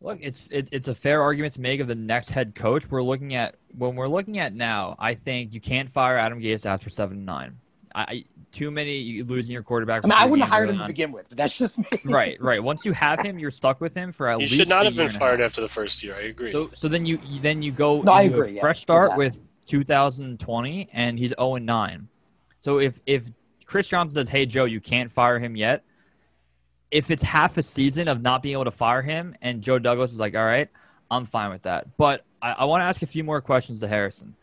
Look, 0.00 0.18
it's 0.22 0.46
it, 0.52 0.68
it's 0.72 0.88
a 0.88 0.94
fair 0.94 1.20
argument 1.22 1.54
to 1.54 1.60
make 1.60 1.80
of 1.80 1.88
the 1.88 1.94
next 1.94 2.30
head 2.30 2.54
coach. 2.54 2.88
We're 2.90 3.02
looking 3.02 3.34
at 3.34 3.56
when 3.76 3.96
we're 3.96 4.08
looking 4.08 4.38
at 4.38 4.54
now. 4.54 4.94
I 4.98 5.14
think 5.14 5.52
you 5.52 5.60
can't 5.60 5.90
fire 5.90 6.16
Adam 6.16 6.40
Gase 6.40 6.64
after 6.64 6.90
seven 6.90 7.16
and 7.18 7.26
nine. 7.26 7.58
I, 7.94 8.00
I 8.02 8.24
too 8.52 8.70
many 8.70 8.98
you 8.98 9.24
losing 9.24 9.52
your 9.52 9.62
quarterback. 9.62 10.02
I 10.04 10.06
mean, 10.08 10.12
I 10.16 10.26
wouldn't 10.26 10.48
have 10.48 10.48
games 10.48 10.50
hired 10.50 10.68
him 10.70 10.76
early 10.76 10.84
to 10.84 10.86
begin 10.88 11.12
with, 11.12 11.28
but 11.28 11.38
that's 11.38 11.58
just 11.58 11.78
me. 11.78 11.86
Right, 12.04 12.40
right. 12.40 12.62
Once 12.62 12.84
you 12.84 12.92
have 12.92 13.20
him, 13.20 13.38
you're 13.38 13.50
stuck 13.50 13.80
with 13.80 13.94
him 13.94 14.12
for 14.12 14.28
at 14.28 14.34
You 14.34 14.40
least. 14.46 14.54
should 14.54 14.68
not 14.68 14.82
a 14.82 14.84
have 14.86 14.96
been 14.96 15.08
fired 15.08 15.40
after 15.40 15.60
the 15.60 15.68
first 15.68 16.02
year. 16.02 16.14
I 16.14 16.24
agree. 16.24 16.52
So 16.52 16.70
so 16.74 16.88
then 16.88 17.04
you 17.06 17.18
you- 17.26 17.40
then 17.40 17.62
you 17.62 17.72
go 17.72 18.02
No, 18.02 18.12
I 18.12 18.22
agree, 18.22 18.50
a 18.50 18.52
yeah, 18.52 18.60
fresh 18.60 18.76
with 18.78 18.82
start 18.82 19.08
that. 19.10 19.18
with 19.18 19.40
2020 19.66 20.88
and 20.92 21.18
he's 21.18 21.34
0 21.38 21.56
and 21.56 21.66
9. 21.66 22.08
So 22.60 22.78
if 22.78 23.00
if 23.06 23.30
Chris 23.64 23.88
Johnson 23.88 24.14
says, 24.14 24.28
"Hey 24.28 24.46
Joe, 24.46 24.64
you 24.64 24.80
can't 24.80 25.10
fire 25.10 25.38
him 25.38 25.56
yet," 25.56 25.84
if 26.90 27.10
it's 27.10 27.22
half 27.22 27.58
a 27.58 27.62
season 27.62 28.08
of 28.08 28.22
not 28.22 28.42
being 28.42 28.54
able 28.54 28.64
to 28.64 28.70
fire 28.70 29.02
him, 29.02 29.34
and 29.42 29.62
Joe 29.62 29.78
Douglas 29.78 30.12
is 30.12 30.18
like, 30.18 30.34
"All 30.34 30.44
right, 30.44 30.68
I'm 31.10 31.24
fine 31.24 31.50
with 31.50 31.62
that," 31.62 31.96
but 31.96 32.24
I, 32.40 32.52
I 32.52 32.64
want 32.64 32.80
to 32.80 32.86
ask 32.86 33.02
a 33.02 33.06
few 33.06 33.24
more 33.24 33.40
questions 33.40 33.80
to 33.80 33.88
Harrison. 33.88 34.34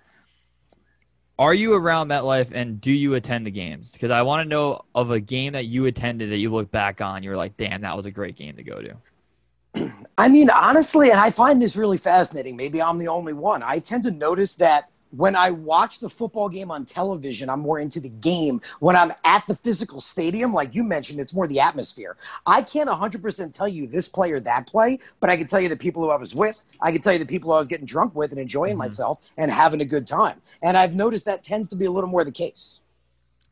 Are 1.39 1.53
you 1.53 1.73
around 1.73 2.09
MetLife 2.09 2.51
and 2.53 2.79
do 2.79 2.93
you 2.93 3.15
attend 3.15 3.47
the 3.47 3.51
games? 3.51 3.91
Because 3.91 4.11
I 4.11 4.21
want 4.21 4.45
to 4.45 4.47
know 4.47 4.85
of 4.93 5.09
a 5.09 5.19
game 5.19 5.53
that 5.53 5.65
you 5.65 5.85
attended 5.85 6.31
that 6.31 6.37
you 6.37 6.51
look 6.51 6.69
back 6.69 7.01
on, 7.01 7.23
you're 7.23 7.37
like, 7.37 7.57
"Damn, 7.57 7.81
that 7.81 7.97
was 7.97 8.05
a 8.05 8.11
great 8.11 8.35
game 8.35 8.55
to 8.55 8.63
go 8.63 8.81
to." 8.81 9.91
I 10.17 10.27
mean, 10.27 10.49
honestly, 10.49 11.09
and 11.11 11.19
I 11.19 11.31
find 11.31 11.61
this 11.61 11.75
really 11.75 11.97
fascinating. 11.97 12.55
Maybe 12.55 12.81
I'm 12.81 12.97
the 12.97 13.07
only 13.07 13.33
one. 13.33 13.63
I 13.63 13.79
tend 13.79 14.03
to 14.03 14.11
notice 14.11 14.53
that 14.55 14.89
when 15.15 15.35
I 15.35 15.51
watch 15.51 15.99
the 15.99 16.09
football 16.09 16.49
game 16.49 16.71
on 16.71 16.85
television, 16.85 17.47
I'm 17.47 17.59
more 17.59 17.79
into 17.79 17.99
the 17.99 18.09
game. 18.09 18.61
When 18.79 18.95
I'm 18.95 19.13
at 19.23 19.45
the 19.47 19.55
physical 19.55 20.01
stadium, 20.01 20.53
like 20.53 20.73
you 20.73 20.83
mentioned, 20.83 21.19
it's 21.19 21.35
more 21.35 21.47
the 21.47 21.59
atmosphere. 21.59 22.17
I 22.47 22.63
can't 22.63 22.89
100% 22.89 23.53
tell 23.53 23.67
you 23.67 23.85
this 23.85 24.07
play 24.07 24.31
or 24.31 24.39
that 24.39 24.65
play, 24.65 24.99
but 25.19 25.29
I 25.29 25.37
can 25.37 25.45
tell 25.45 25.61
you 25.61 25.69
the 25.69 25.77
people 25.77 26.01
who 26.03 26.09
I 26.09 26.15
was 26.15 26.33
with. 26.33 26.59
I 26.81 26.91
can 26.91 27.01
tell 27.01 27.13
you 27.13 27.19
the 27.19 27.27
people 27.27 27.53
I 27.53 27.59
was 27.59 27.67
getting 27.67 27.85
drunk 27.85 28.15
with 28.15 28.31
and 28.31 28.39
enjoying 28.39 28.75
myself 28.75 29.19
and 29.37 29.51
having 29.51 29.81
a 29.81 29.85
good 29.85 30.07
time. 30.07 30.41
And 30.63 30.75
I've 30.75 30.95
noticed 30.95 31.25
that 31.25 31.43
tends 31.43 31.69
to 31.69 31.75
be 31.75 31.85
a 31.85 31.91
little 31.91 32.09
more 32.09 32.23
the 32.23 32.31
case. 32.31 32.79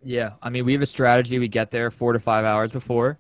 Yeah, 0.04 0.32
I 0.42 0.50
mean, 0.50 0.66
we 0.66 0.74
have 0.74 0.82
a 0.82 0.88
strategy. 0.88 1.38
We 1.38 1.48
get 1.48 1.70
there 1.70 1.92
four 1.92 2.14
to 2.14 2.20
five 2.20 2.44
hours 2.44 2.72
before. 2.72 3.20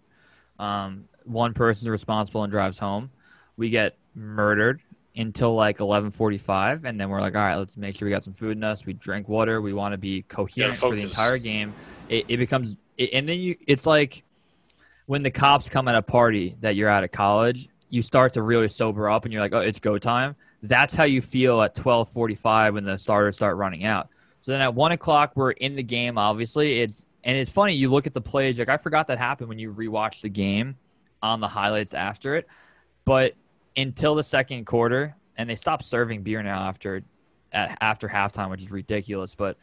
Um, 0.57 1.05
one 1.25 1.53
person's 1.53 1.89
responsible 1.89 2.43
and 2.43 2.51
drives 2.51 2.79
home. 2.79 3.11
We 3.55 3.69
get 3.69 3.97
murdered 4.15 4.81
until 5.15 5.55
like 5.55 5.79
eleven 5.79 6.11
forty-five, 6.11 6.85
and 6.85 6.99
then 6.99 7.09
we're 7.09 7.21
like, 7.21 7.35
all 7.35 7.41
right, 7.41 7.55
let's 7.55 7.77
make 7.77 7.95
sure 7.95 8.05
we 8.05 8.11
got 8.11 8.23
some 8.23 8.33
food 8.33 8.57
in 8.57 8.63
us. 8.63 8.85
We 8.85 8.93
drink 8.93 9.27
water. 9.27 9.61
We 9.61 9.73
want 9.73 9.93
to 9.93 9.97
be 9.97 10.21
coherent 10.23 10.75
for 10.75 10.95
the 10.95 11.03
entire 11.03 11.37
game. 11.37 11.73
It, 12.09 12.25
it 12.27 12.37
becomes, 12.37 12.77
it, 12.97 13.09
and 13.13 13.27
then 13.27 13.39
you, 13.39 13.55
it's 13.67 13.85
like 13.85 14.23
when 15.05 15.23
the 15.23 15.31
cops 15.31 15.67
come 15.69 15.87
at 15.87 15.95
a 15.95 16.01
party 16.01 16.55
that 16.61 16.75
you're 16.75 16.89
at 16.89 17.03
at 17.03 17.11
college. 17.11 17.67
You 17.93 18.01
start 18.01 18.31
to 18.35 18.41
really 18.41 18.69
sober 18.69 19.09
up, 19.09 19.25
and 19.25 19.33
you're 19.33 19.41
like, 19.41 19.51
oh, 19.51 19.59
it's 19.59 19.79
go 19.79 19.97
time. 19.97 20.37
That's 20.63 20.93
how 20.93 21.03
you 21.03 21.21
feel 21.21 21.61
at 21.61 21.75
twelve 21.75 22.09
forty-five 22.09 22.73
when 22.73 22.85
the 22.85 22.97
starters 22.97 23.35
start 23.35 23.57
running 23.57 23.83
out. 23.83 24.07
So 24.43 24.51
then 24.51 24.61
at 24.61 24.73
one 24.73 24.93
o'clock, 24.93 25.33
we're 25.35 25.51
in 25.51 25.75
the 25.75 25.83
game. 25.83 26.17
Obviously, 26.17 26.79
it's 26.79 27.05
and 27.25 27.35
it's 27.37 27.51
funny. 27.51 27.73
You 27.73 27.91
look 27.91 28.07
at 28.07 28.13
the 28.13 28.21
plays. 28.21 28.57
Like 28.57 28.69
I 28.69 28.77
forgot 28.77 29.07
that 29.07 29.17
happened 29.17 29.49
when 29.49 29.59
you 29.59 29.71
rewatch 29.71 30.21
the 30.21 30.29
game 30.29 30.77
on 31.21 31.41
the 31.41 31.49
highlights 31.49 31.93
after 31.93 32.35
it. 32.35 32.47
But 33.03 33.33
until 33.75 34.15
the 34.15 34.23
second 34.23 34.65
quarter, 34.65 35.15
and 35.37 35.49
they 35.49 35.55
stopped 35.55 35.85
serving 35.85 36.23
beer 36.23 36.43
now 36.43 36.67
after 36.67 37.03
at 37.51 37.77
after 37.81 38.07
halftime, 38.07 38.49
which 38.49 38.61
is 38.61 38.71
ridiculous. 38.71 39.35
But 39.35 39.57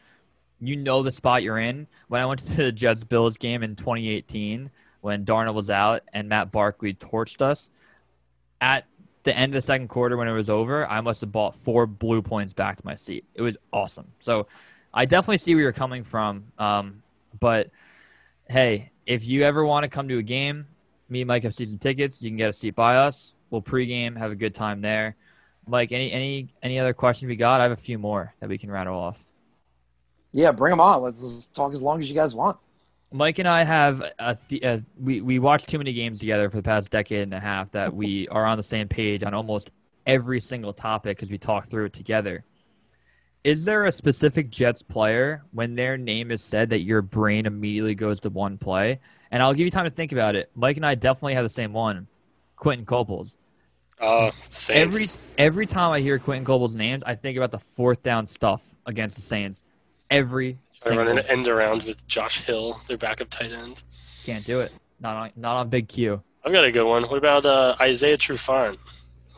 you 0.59 0.75
know 0.75 1.03
the 1.03 1.11
spot 1.11 1.43
you're 1.43 1.59
in. 1.59 1.87
When 2.07 2.21
I 2.21 2.25
went 2.25 2.41
to 2.41 2.55
the 2.55 2.71
Jets 2.71 3.03
Bills 3.03 3.37
game 3.37 3.63
in 3.63 3.75
2018, 3.75 4.69
when 5.01 5.25
Darnold 5.25 5.53
was 5.53 5.69
out 5.69 6.03
and 6.13 6.27
Matt 6.27 6.51
Barkley 6.51 6.93
torched 6.93 7.41
us, 7.41 7.69
at 8.61 8.85
the 9.23 9.35
end 9.35 9.53
of 9.53 9.61
the 9.61 9.65
second 9.65 9.87
quarter 9.87 10.17
when 10.17 10.27
it 10.27 10.33
was 10.33 10.49
over, 10.49 10.87
I 10.87 11.01
must 11.01 11.21
have 11.21 11.31
bought 11.31 11.55
four 11.55 11.85
blue 11.85 12.21
points 12.21 12.53
back 12.53 12.77
to 12.77 12.85
my 12.85 12.95
seat. 12.95 13.25
It 13.35 13.41
was 13.41 13.57
awesome. 13.71 14.07
So 14.19 14.47
I 14.93 15.05
definitely 15.05 15.37
see 15.37 15.53
where 15.55 15.63
you're 15.63 15.71
coming 15.71 16.03
from. 16.03 16.51
Um, 16.57 17.03
but 17.39 17.69
hey, 18.49 18.91
if 19.05 19.27
you 19.27 19.43
ever 19.43 19.65
want 19.65 19.83
to 19.83 19.89
come 19.89 20.07
to 20.09 20.17
a 20.17 20.23
game, 20.23 20.67
me 21.09 21.21
and 21.21 21.27
Mike 21.27 21.43
have 21.43 21.53
season 21.53 21.79
tickets. 21.79 22.21
You 22.21 22.29
can 22.29 22.37
get 22.37 22.49
a 22.49 22.53
seat 22.53 22.75
by 22.75 22.97
us. 22.97 23.35
We'll 23.49 23.61
pregame, 23.61 24.17
have 24.17 24.31
a 24.31 24.35
good 24.35 24.53
time 24.53 24.81
there. 24.81 25.15
Mike, 25.67 25.91
any 25.91 26.11
any 26.11 26.53
any 26.63 26.79
other 26.79 26.93
questions 26.93 27.29
we 27.29 27.35
got? 27.35 27.61
I 27.61 27.63
have 27.63 27.71
a 27.71 27.75
few 27.75 27.99
more 27.99 28.33
that 28.39 28.49
we 28.49 28.57
can 28.57 28.71
rattle 28.71 28.97
off. 28.97 29.25
Yeah, 30.31 30.51
bring 30.51 30.71
them 30.71 30.81
on. 30.81 31.01
Let's, 31.01 31.21
let's 31.21 31.47
talk 31.47 31.73
as 31.73 31.81
long 31.81 31.99
as 31.99 32.09
you 32.09 32.15
guys 32.15 32.35
want. 32.35 32.57
Mike 33.11 33.39
and 33.39 33.47
I 33.47 33.63
have 33.63 34.03
a, 34.19 34.35
th- 34.35 34.63
a 34.63 34.83
we 34.99 35.21
we 35.21 35.39
watched 35.39 35.67
too 35.67 35.77
many 35.79 35.93
games 35.93 36.19
together 36.19 36.49
for 36.49 36.57
the 36.57 36.63
past 36.63 36.91
decade 36.91 37.23
and 37.23 37.33
a 37.33 37.39
half 37.39 37.71
that 37.71 37.93
we 37.93 38.27
are 38.31 38.45
on 38.45 38.57
the 38.57 38.63
same 38.63 38.87
page 38.87 39.23
on 39.23 39.33
almost 39.33 39.71
every 40.05 40.39
single 40.39 40.73
topic 40.73 41.17
because 41.17 41.29
we 41.29 41.37
talk 41.37 41.67
through 41.67 41.85
it 41.85 41.93
together. 41.93 42.43
Is 43.43 43.63
there 43.63 43.85
a 43.85 43.91
specific 43.91 44.49
Jets 44.49 44.81
player 44.81 45.43
when 45.53 45.73
their 45.73 45.97
name 45.97 46.29
is 46.29 46.43
said 46.43 46.69
that 46.71 46.81
your 46.81 47.01
brain 47.01 47.45
immediately 47.45 47.95
goes 47.95 48.19
to 48.21 48.29
one 48.29 48.57
play? 48.57 48.99
And 49.31 49.41
I'll 49.41 49.53
give 49.53 49.65
you 49.65 49.71
time 49.71 49.85
to 49.85 49.91
think 49.91 50.11
about 50.11 50.35
it. 50.35 50.51
Mike 50.55 50.75
and 50.75 50.85
I 50.85 50.95
definitely 50.95 51.35
have 51.35 51.45
the 51.45 51.49
same 51.49 51.71
one, 51.71 52.07
Quinton 52.59 52.85
Coples. 52.85 53.37
uh, 53.99 54.29
Every 54.69 54.99
Saints. 55.01 55.23
every 55.37 55.65
time 55.65 55.91
I 55.91 55.99
hear 56.01 56.19
Quinton 56.19 56.45
Coples' 56.45 56.75
names, 56.75 57.03
I 57.05 57.15
think 57.15 57.37
about 57.37 57.51
the 57.51 57.59
fourth 57.59 58.03
down 58.03 58.27
stuff 58.27 58.63
against 58.85 59.15
the 59.15 59.21
Saints. 59.21 59.63
Every 60.11 60.57
I 60.85 60.89
run 60.95 61.07
an 61.09 61.19
end 61.19 61.47
around 61.47 61.83
with 61.83 62.05
Josh 62.07 62.41
Hill, 62.41 62.79
their 62.87 62.97
backup 62.97 63.29
tight 63.29 63.51
end. 63.51 63.83
can't 64.25 64.45
do 64.45 64.59
it. 64.61 64.71
Not 64.99 65.15
on 65.15 65.31
not 65.35 65.57
on 65.57 65.69
Big 65.69 65.87
Q. 65.87 66.21
I've 66.45 66.51
got 66.51 66.63
a 66.65 66.71
good 66.71 66.85
one. 66.85 67.03
What 67.03 67.17
about 67.17 67.45
uh, 67.45 67.75
Isaiah 67.81 68.17
Trufant? 68.17 68.77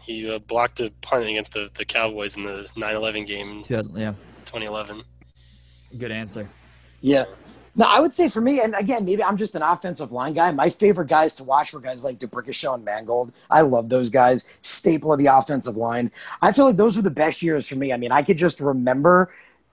He 0.03 0.29
uh, 0.31 0.39
blocked 0.39 0.79
a 0.79 0.91
punt 1.01 1.25
against 1.27 1.53
the, 1.53 1.69
the 1.75 1.85
Cowboys 1.85 2.37
in 2.37 2.43
the 2.43 2.67
9-11 2.75 3.25
game 3.27 3.49
in 3.51 3.57
Yeah, 3.69 4.13
2011. 4.45 5.03
good 5.97 6.11
answer. 6.11 6.47
Yeah. 7.01 7.25
No, 7.75 7.85
I 7.87 7.99
would 8.01 8.13
say 8.13 8.27
for 8.27 8.41
me, 8.41 8.59
and 8.59 8.75
again, 8.75 9.05
maybe 9.05 9.23
I'm 9.23 9.37
just 9.37 9.55
an 9.55 9.61
offensive 9.61 10.11
line 10.11 10.33
guy. 10.33 10.51
My 10.51 10.69
favorite 10.69 11.07
guys 11.07 11.33
to 11.35 11.43
watch 11.43 11.71
were 11.71 11.79
guys 11.79 12.03
like 12.03 12.19
D'Brickashaw 12.19 12.75
and 12.75 12.83
Mangold. 12.83 13.31
I 13.49 13.61
love 13.61 13.87
those 13.87 14.09
guys. 14.09 14.45
Staple 14.61 15.13
of 15.13 15.19
the 15.19 15.27
offensive 15.27 15.77
line. 15.77 16.11
I 16.41 16.51
feel 16.51 16.65
like 16.65 16.75
those 16.75 16.97
were 16.97 17.01
the 17.01 17.09
best 17.09 17.41
years 17.41 17.69
for 17.69 17.75
me. 17.75 17.93
I 17.93 17.97
mean, 17.97 18.11
I 18.11 18.23
could 18.23 18.37
just 18.37 18.59
remember 18.59 19.31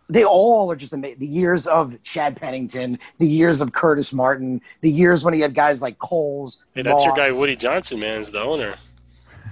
they 0.09 0.25
all 0.25 0.71
are 0.71 0.77
just 0.77 0.93
amazing. 0.93 1.19
The 1.19 1.27
years 1.27 1.67
of 1.67 2.01
Chad 2.03 2.37
Pennington, 2.37 2.99
the 3.19 3.27
years 3.27 3.61
of 3.61 3.73
Curtis 3.73 4.13
Martin, 4.13 4.61
the 4.81 4.91
years 4.91 5.25
when 5.25 5.35
he 5.35 5.41
had 5.41 5.55
guys 5.55 5.83
like 5.83 5.99
Coles. 5.99 6.65
Hey, 6.75 6.83
that's 6.83 7.05
your 7.05 7.15
guy 7.15 7.31
Woody 7.31 7.57
Johnson, 7.57 8.01
man, 8.01 8.21
is 8.21 8.31
the 8.31 8.41
owner. 8.41 8.77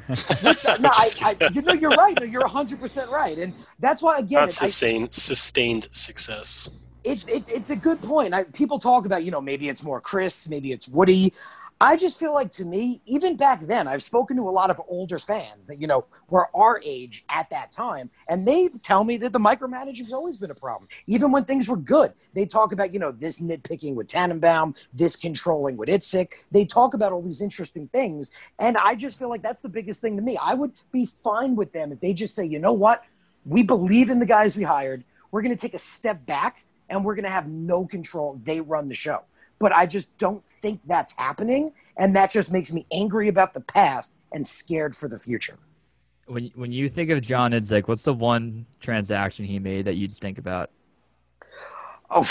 no, 0.09 0.15
I, 0.93 1.11
I, 1.23 1.49
you 1.53 1.63
know, 1.63 1.75
you're 1.75 1.91
right. 1.91 2.17
No, 2.19 2.25
you're 2.25 2.43
100 2.43 2.81
percent 2.81 3.11
right, 3.11 3.37
and 3.37 3.53
that's 3.81 4.01
why 4.01 4.19
again, 4.19 4.41
Not 4.41 4.49
I, 4.49 4.53
sustained, 4.53 5.13
sustained 5.13 5.89
success. 5.93 6.71
It's 7.07 7.29
it's 7.29 7.49
it's 7.49 7.71
a 7.71 7.77
good 7.77 8.03
point. 8.03 8.35
I, 8.35 8.43
people 8.45 8.81
talk 8.81 9.07
about 9.07 9.23
you 9.25 9.31
know 9.31 9.41
maybe 9.41 9.69
it's 9.69 9.85
more 9.85 10.01
Chris, 10.01 10.49
maybe 10.49 10.73
it's 10.73 10.89
Woody. 10.89 11.33
I 11.79 11.97
just 11.97 12.19
feel 12.19 12.33
like 12.33 12.51
to 12.53 12.65
me, 12.65 13.03
even 13.05 13.37
back 13.37 13.61
then, 13.61 13.87
I've 13.87 14.03
spoken 14.03 14.35
to 14.39 14.49
a 14.49 14.51
lot 14.51 14.71
of 14.71 14.81
older 14.89 15.19
fans 15.19 15.67
that, 15.67 15.79
you 15.79 15.87
know, 15.87 16.07
were 16.31 16.49
our 16.57 16.81
age 16.83 17.23
at 17.29 17.51
that 17.51 17.71
time. 17.71 18.09
And 18.29 18.49
they 18.49 18.69
tell 18.83 19.05
me 19.05 19.19
that 19.19 19.35
the 19.35 19.39
micromanaging 19.39 20.05
has 20.05 20.13
always 20.15 20.39
been 20.39 20.51
a 20.51 20.55
problem. 20.55 20.89
Even 21.07 21.33
when 21.33 21.45
things 21.45 21.69
were 21.69 21.77
good, 21.77 22.15
they 22.33 22.47
talk 22.47 22.73
about, 22.73 22.95
you 22.95 22.99
know, 22.99 23.13
this 23.13 23.41
nitpicking 23.41 23.95
with 23.95 24.09
Tannenbaum, 24.09 24.75
this 24.95 25.17
controlling 25.17 25.77
with 25.77 25.91
Idzik. 25.91 26.29
They 26.51 26.65
talk 26.65 26.95
about 26.95 27.13
all 27.13 27.21
these 27.21 27.43
interesting 27.43 27.89
things. 27.89 28.31
And 28.59 28.79
I 28.79 28.95
just 28.95 29.19
feel 29.19 29.29
like 29.29 29.43
that's 29.43 29.61
the 29.61 29.69
biggest 29.69 30.01
thing 30.01 30.17
to 30.17 30.23
me. 30.23 30.39
I 30.41 30.55
would 30.55 30.73
be 30.93 31.11
fine 31.23 31.57
with 31.57 31.75
them 31.75 31.93
if 31.93 32.01
they 32.01 32.15
just 32.15 32.35
say, 32.35 32.47
you 32.47 32.59
know 32.59 32.73
what? 32.73 33.03
We 33.45 33.63
believe 33.63 34.09
in 34.09 34.19
the 34.19 34.27
guys 34.27 34.57
we 34.57 34.63
hired. 34.63 35.05
We're 35.31 35.43
going 35.43 35.55
to 35.55 35.61
take 35.61 35.75
a 35.75 35.79
step 35.79 36.25
back 36.25 36.65
and 36.89 37.05
we're 37.05 37.15
going 37.15 37.25
to 37.25 37.31
have 37.31 37.49
no 37.49 37.87
control. 37.87 38.41
They 38.43 38.61
run 38.61 38.89
the 38.89 38.95
show 38.95 39.23
but 39.59 39.73
I 39.73 39.87
just 39.87 40.17
don't 40.19 40.45
think 40.47 40.81
that's 40.87 41.15
happening. 41.17 41.73
And 41.97 42.15
that 42.17 42.31
just 42.31 42.53
makes 42.53 42.73
me 42.73 42.87
angry 42.91 43.29
about 43.29 43.55
the 43.55 43.61
past 43.61 44.13
and 44.33 44.47
scared 44.47 44.97
for 44.97 45.09
the 45.09 45.19
future. 45.19 45.59
When, 46.27 46.51
when 46.55 46.73
you 46.73 46.89
think 46.89 47.11
of 47.11 47.21
John 47.23 47.53
Idzik, 47.53 47.87
what's 47.89 48.03
the 48.03 48.15
one 48.15 48.67
transaction 48.81 49.45
he 49.45 49.59
made 49.59 49.85
that 49.85 49.95
you'd 49.95 50.13
think 50.13 50.39
about? 50.39 50.71
Oh, 52.11 52.23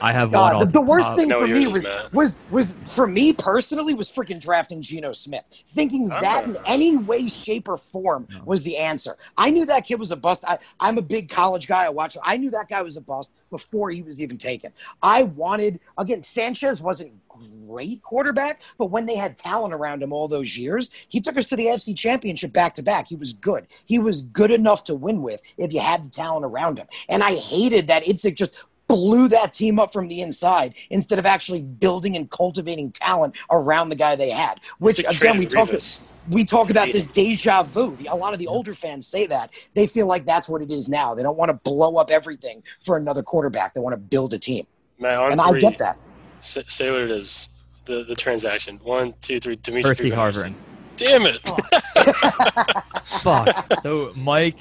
I 0.00 0.12
have 0.12 0.30
God, 0.30 0.56
one. 0.56 0.66
The, 0.66 0.72
the 0.72 0.80
worst 0.80 1.14
thing 1.14 1.28
No, 1.28 1.40
for 1.40 1.46
me 1.46 1.62
yours 1.62 1.74
was, 1.74 1.76
is 1.76 1.84
Matt. 1.84 2.12
was 2.12 2.38
was 2.50 2.72
for 2.86 3.06
me 3.06 3.32
personally 3.32 3.92
was 3.92 4.10
freaking 4.10 4.40
drafting 4.40 4.80
Geno 4.80 5.12
Smith. 5.12 5.44
Thinking 5.68 6.08
that 6.08 6.44
in 6.44 6.56
any 6.64 6.96
way, 6.96 7.28
shape, 7.28 7.68
or 7.68 7.76
form 7.76 8.26
No. 8.30 8.42
was 8.44 8.64
the 8.64 8.76
answer. 8.78 9.16
I 9.36 9.50
knew 9.50 9.66
that 9.66 9.86
kid 9.86 9.98
was 9.98 10.10
a 10.10 10.16
bust. 10.16 10.44
I, 10.46 10.58
I'm 10.78 10.96
a 10.96 11.02
big 11.02 11.28
college 11.28 11.66
guy. 11.68 11.84
I 11.84 11.88
watch. 11.90 12.16
I 12.22 12.36
knew 12.38 12.50
that 12.50 12.68
guy 12.68 12.80
was 12.82 12.96
a 12.96 13.00
bust 13.02 13.30
before 13.50 13.90
he 13.90 14.02
was 14.02 14.22
even 14.22 14.38
taken. 14.38 14.72
I 15.02 15.24
wanted 15.24 15.80
again. 15.98 16.24
Sanchez 16.24 16.80
wasn't 16.80 17.12
great 17.66 18.02
quarterback, 18.02 18.60
but 18.78 18.86
when 18.90 19.06
they 19.06 19.14
had 19.16 19.36
talent 19.36 19.72
around 19.72 20.02
him 20.02 20.12
all 20.12 20.28
those 20.28 20.56
years, 20.56 20.90
he 21.08 21.20
took 21.20 21.38
us 21.38 21.46
to 21.46 21.56
the 21.56 21.66
AFC 21.66 21.96
Championship 21.96 22.52
back 22.52 22.74
to 22.74 22.82
back. 22.82 23.06
He 23.06 23.16
was 23.16 23.32
good. 23.32 23.66
He 23.84 23.98
was 23.98 24.22
good 24.22 24.50
enough 24.50 24.84
to 24.84 24.94
win 24.94 25.22
with 25.22 25.40
if 25.56 25.72
you 25.72 25.80
had 25.80 26.04
the 26.04 26.10
talent 26.10 26.44
around 26.44 26.78
him. 26.78 26.86
And 27.08 27.22
I 27.22 27.34
hated 27.36 27.86
that 27.86 28.04
Idzik 28.04 28.34
just 28.34 28.52
blew 28.90 29.28
that 29.28 29.52
team 29.52 29.78
up 29.78 29.92
from 29.92 30.08
the 30.08 30.20
inside 30.20 30.74
instead 30.90 31.18
of 31.18 31.26
actually 31.26 31.62
building 31.62 32.16
and 32.16 32.28
cultivating 32.30 32.90
talent 32.90 33.34
around 33.52 33.88
the 33.88 33.94
guy 33.94 34.16
they 34.16 34.30
had. 34.30 34.60
Which 34.78 35.02
like 35.04 35.16
again, 35.16 35.38
we 35.38 35.46
talk 35.46 35.68
Revis. 35.68 36.00
we 36.28 36.44
talk 36.44 36.70
about 36.70 36.90
this 36.92 37.06
deja 37.06 37.62
vu. 37.62 37.96
A 38.08 38.16
lot 38.16 38.32
of 38.32 38.40
the 38.40 38.48
older 38.48 38.74
fans 38.74 39.06
say 39.06 39.26
that 39.26 39.50
they 39.74 39.86
feel 39.86 40.06
like 40.06 40.26
that's 40.26 40.48
what 40.48 40.60
it 40.60 40.72
is 40.72 40.88
now. 40.88 41.14
They 41.14 41.22
don't 41.22 41.36
want 41.36 41.50
to 41.50 41.54
blow 41.54 41.96
up 41.96 42.10
everything 42.10 42.64
for 42.80 42.96
another 42.96 43.22
quarterback. 43.22 43.74
They 43.74 43.80
want 43.80 43.92
to 43.92 43.98
build 43.98 44.34
a 44.34 44.38
team, 44.38 44.66
Matt, 44.98 45.18
on 45.18 45.32
and 45.32 45.42
three, 45.42 45.58
I 45.58 45.70
get 45.70 45.78
that. 45.78 45.96
Say, 46.40 46.62
say 46.66 46.90
what 46.90 47.02
it 47.02 47.10
is. 47.10 47.50
The 47.84 48.04
the 48.04 48.16
transaction. 48.16 48.80
One, 48.82 49.14
two, 49.20 49.38
three. 49.38 49.56
Dimitri 49.56 49.94
Percy 49.94 50.10
Harvin. 50.10 50.54
Damn 50.96 51.26
it! 51.26 51.38
Oh. 51.46 52.82
Fuck. 53.22 53.82
So 53.82 54.12
Mike, 54.16 54.56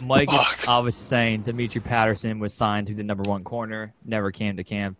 Mike 0.00 0.28
is 0.32 0.34
Fuck. 0.38 0.68
obviously 0.68 1.04
saying 1.06 1.42
Dimitri 1.42 1.80
Patterson 1.80 2.38
was 2.38 2.52
signed 2.54 2.86
to 2.88 2.94
the 2.94 3.02
number 3.02 3.22
one 3.28 3.44
corner, 3.44 3.92
never 4.04 4.30
came 4.30 4.56
to 4.56 4.64
camp. 4.64 4.98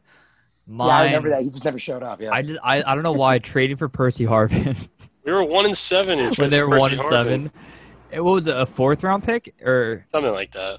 Mine, 0.67 0.89
yeah, 0.89 0.95
I 0.97 1.05
remember 1.05 1.29
that. 1.31 1.43
He 1.43 1.51
just 1.51 1.65
never 1.65 1.79
showed 1.79 2.03
up. 2.03 2.21
Yeah. 2.21 2.33
I 2.33 2.43
just 2.43 2.59
I, 2.63 2.79
I 2.83 2.95
don't 2.95 3.05
know 3.05 3.13
why 3.13 3.39
trading 3.39 3.77
for 3.77 3.89
Percy 3.89 4.25
Harvin 4.25 4.89
We 5.25 5.33
were 5.33 5.45
one 5.45 5.65
and 5.67 5.77
seven 5.77 6.19
in 6.19 6.35
when 6.37 6.51
they 6.51 6.61
were 6.63 6.69
Percy 6.71 6.97
one 6.97 7.07
and 7.07 7.15
Harvin. 7.15 7.23
seven. 7.23 7.51
It 8.11 8.21
was 8.21 8.47
it, 8.47 8.57
a 8.57 8.65
fourth 8.67 9.03
round 9.05 9.23
pick 9.25 9.55
or 9.63 10.05
something 10.11 10.33
like 10.33 10.53
that. 10.53 10.79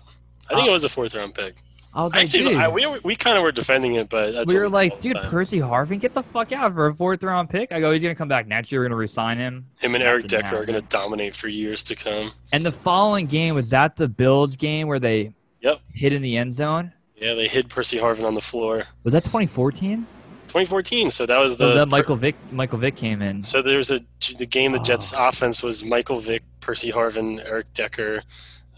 I 0.49 0.53
think 0.55 0.67
Uh, 0.67 0.69
it 0.69 0.73
was 0.73 0.83
a 0.83 0.89
fourth 0.89 1.15
round 1.15 1.33
pick. 1.33 1.61
I 1.97 2.03
was 2.03 2.13
like, 2.13 2.25
Actually, 2.25 2.43
dude, 2.51 2.57
I, 2.59 2.67
we 2.69 2.85
we 3.03 3.15
kind 3.15 3.37
of 3.37 3.43
were 3.43 3.51
defending 3.51 3.95
it, 3.95 4.07
but 4.07 4.31
that's 4.31 4.53
we 4.53 4.59
were 4.59 4.69
like, 4.69 4.99
dude, 4.99 5.15
time. 5.15 5.31
Percy 5.31 5.57
Harvin, 5.57 5.99
get 5.99 6.13
the 6.13 6.21
fuck 6.21 6.51
out 6.51 6.73
for 6.75 6.85
a 6.87 6.93
fourth 6.93 7.23
round 7.23 7.49
pick. 7.49 7.71
I 7.71 7.79
go, 7.79 7.91
he's 7.91 8.03
gonna 8.03 8.13
come 8.13 8.27
back 8.27 8.45
next 8.47 8.71
year. 8.71 8.81
We're 8.81 8.85
gonna 8.89 8.97
resign 8.97 9.39
him. 9.39 9.65
him 9.79 9.95
and 9.95 10.03
Eric 10.03 10.27
Decker 10.27 10.57
are 10.57 10.65
going 10.65 10.79
to 10.79 10.85
dominate 10.89 11.33
for 11.33 11.47
years 11.47 11.83
to 11.85 11.95
come. 11.95 12.33
And 12.51 12.63
the 12.63 12.71
following 12.71 13.25
game 13.25 13.55
was 13.55 13.71
that 13.71 13.95
the 13.95 14.07
Bills 14.07 14.55
game 14.55 14.87
where 14.87 14.99
they 14.99 15.33
Yep. 15.61 15.81
hit 15.93 16.13
in 16.13 16.21
the 16.21 16.37
end 16.37 16.53
zone. 16.53 16.93
Yeah, 17.15 17.33
they 17.33 17.47
hid 17.47 17.67
Percy 17.67 17.97
Harvin 17.97 18.25
on 18.25 18.35
the 18.35 18.41
floor. 18.41 18.83
Was 19.03 19.13
that 19.13 19.23
2014? 19.23 20.05
2014. 20.49 21.09
So 21.09 21.25
that 21.25 21.39
was 21.39 21.53
So 21.53 21.69
the 21.69 21.73
that 21.79 21.89
Michael 21.89 22.15
Vick 22.15 22.35
Michael 22.51 22.77
Vick 22.77 22.95
came 22.95 23.23
in. 23.23 23.41
So 23.41 23.61
there 23.63 23.77
was 23.79 23.89
a 23.89 23.99
the 24.37 24.45
game. 24.45 24.71
The 24.71 24.79
Jets' 24.79 25.13
Oh. 25.17 25.27
offense 25.29 25.63
was 25.63 25.83
Michael 25.83 26.19
Vick, 26.19 26.43
Percy 26.61 26.91
Harvin, 26.91 27.43
Eric 27.43 27.73
Decker, 27.73 28.21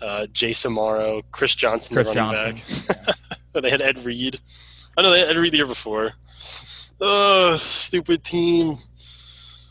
uh, 0.02 0.26
Jace 0.32 0.66
Amaro, 0.66 1.24
Chris 1.32 1.56
Johnson, 1.56 1.96
Chris 1.96 2.08
the 2.08 2.14
running 2.14 2.58
Johnson. 2.64 2.96
back. 3.06 3.16
they 3.62 3.70
had 3.70 3.82
Ed 3.82 3.98
Reed. 4.06 4.40
I 4.98 5.02
know 5.02 5.12
they 5.12 5.20
had 5.20 5.30
Ed 5.30 5.38
Reed 5.38 5.54
the 5.54 5.58
year 5.58 5.66
before. 5.66 6.14
Oh, 7.02 7.58
stupid 7.60 8.24
team. 8.24 8.78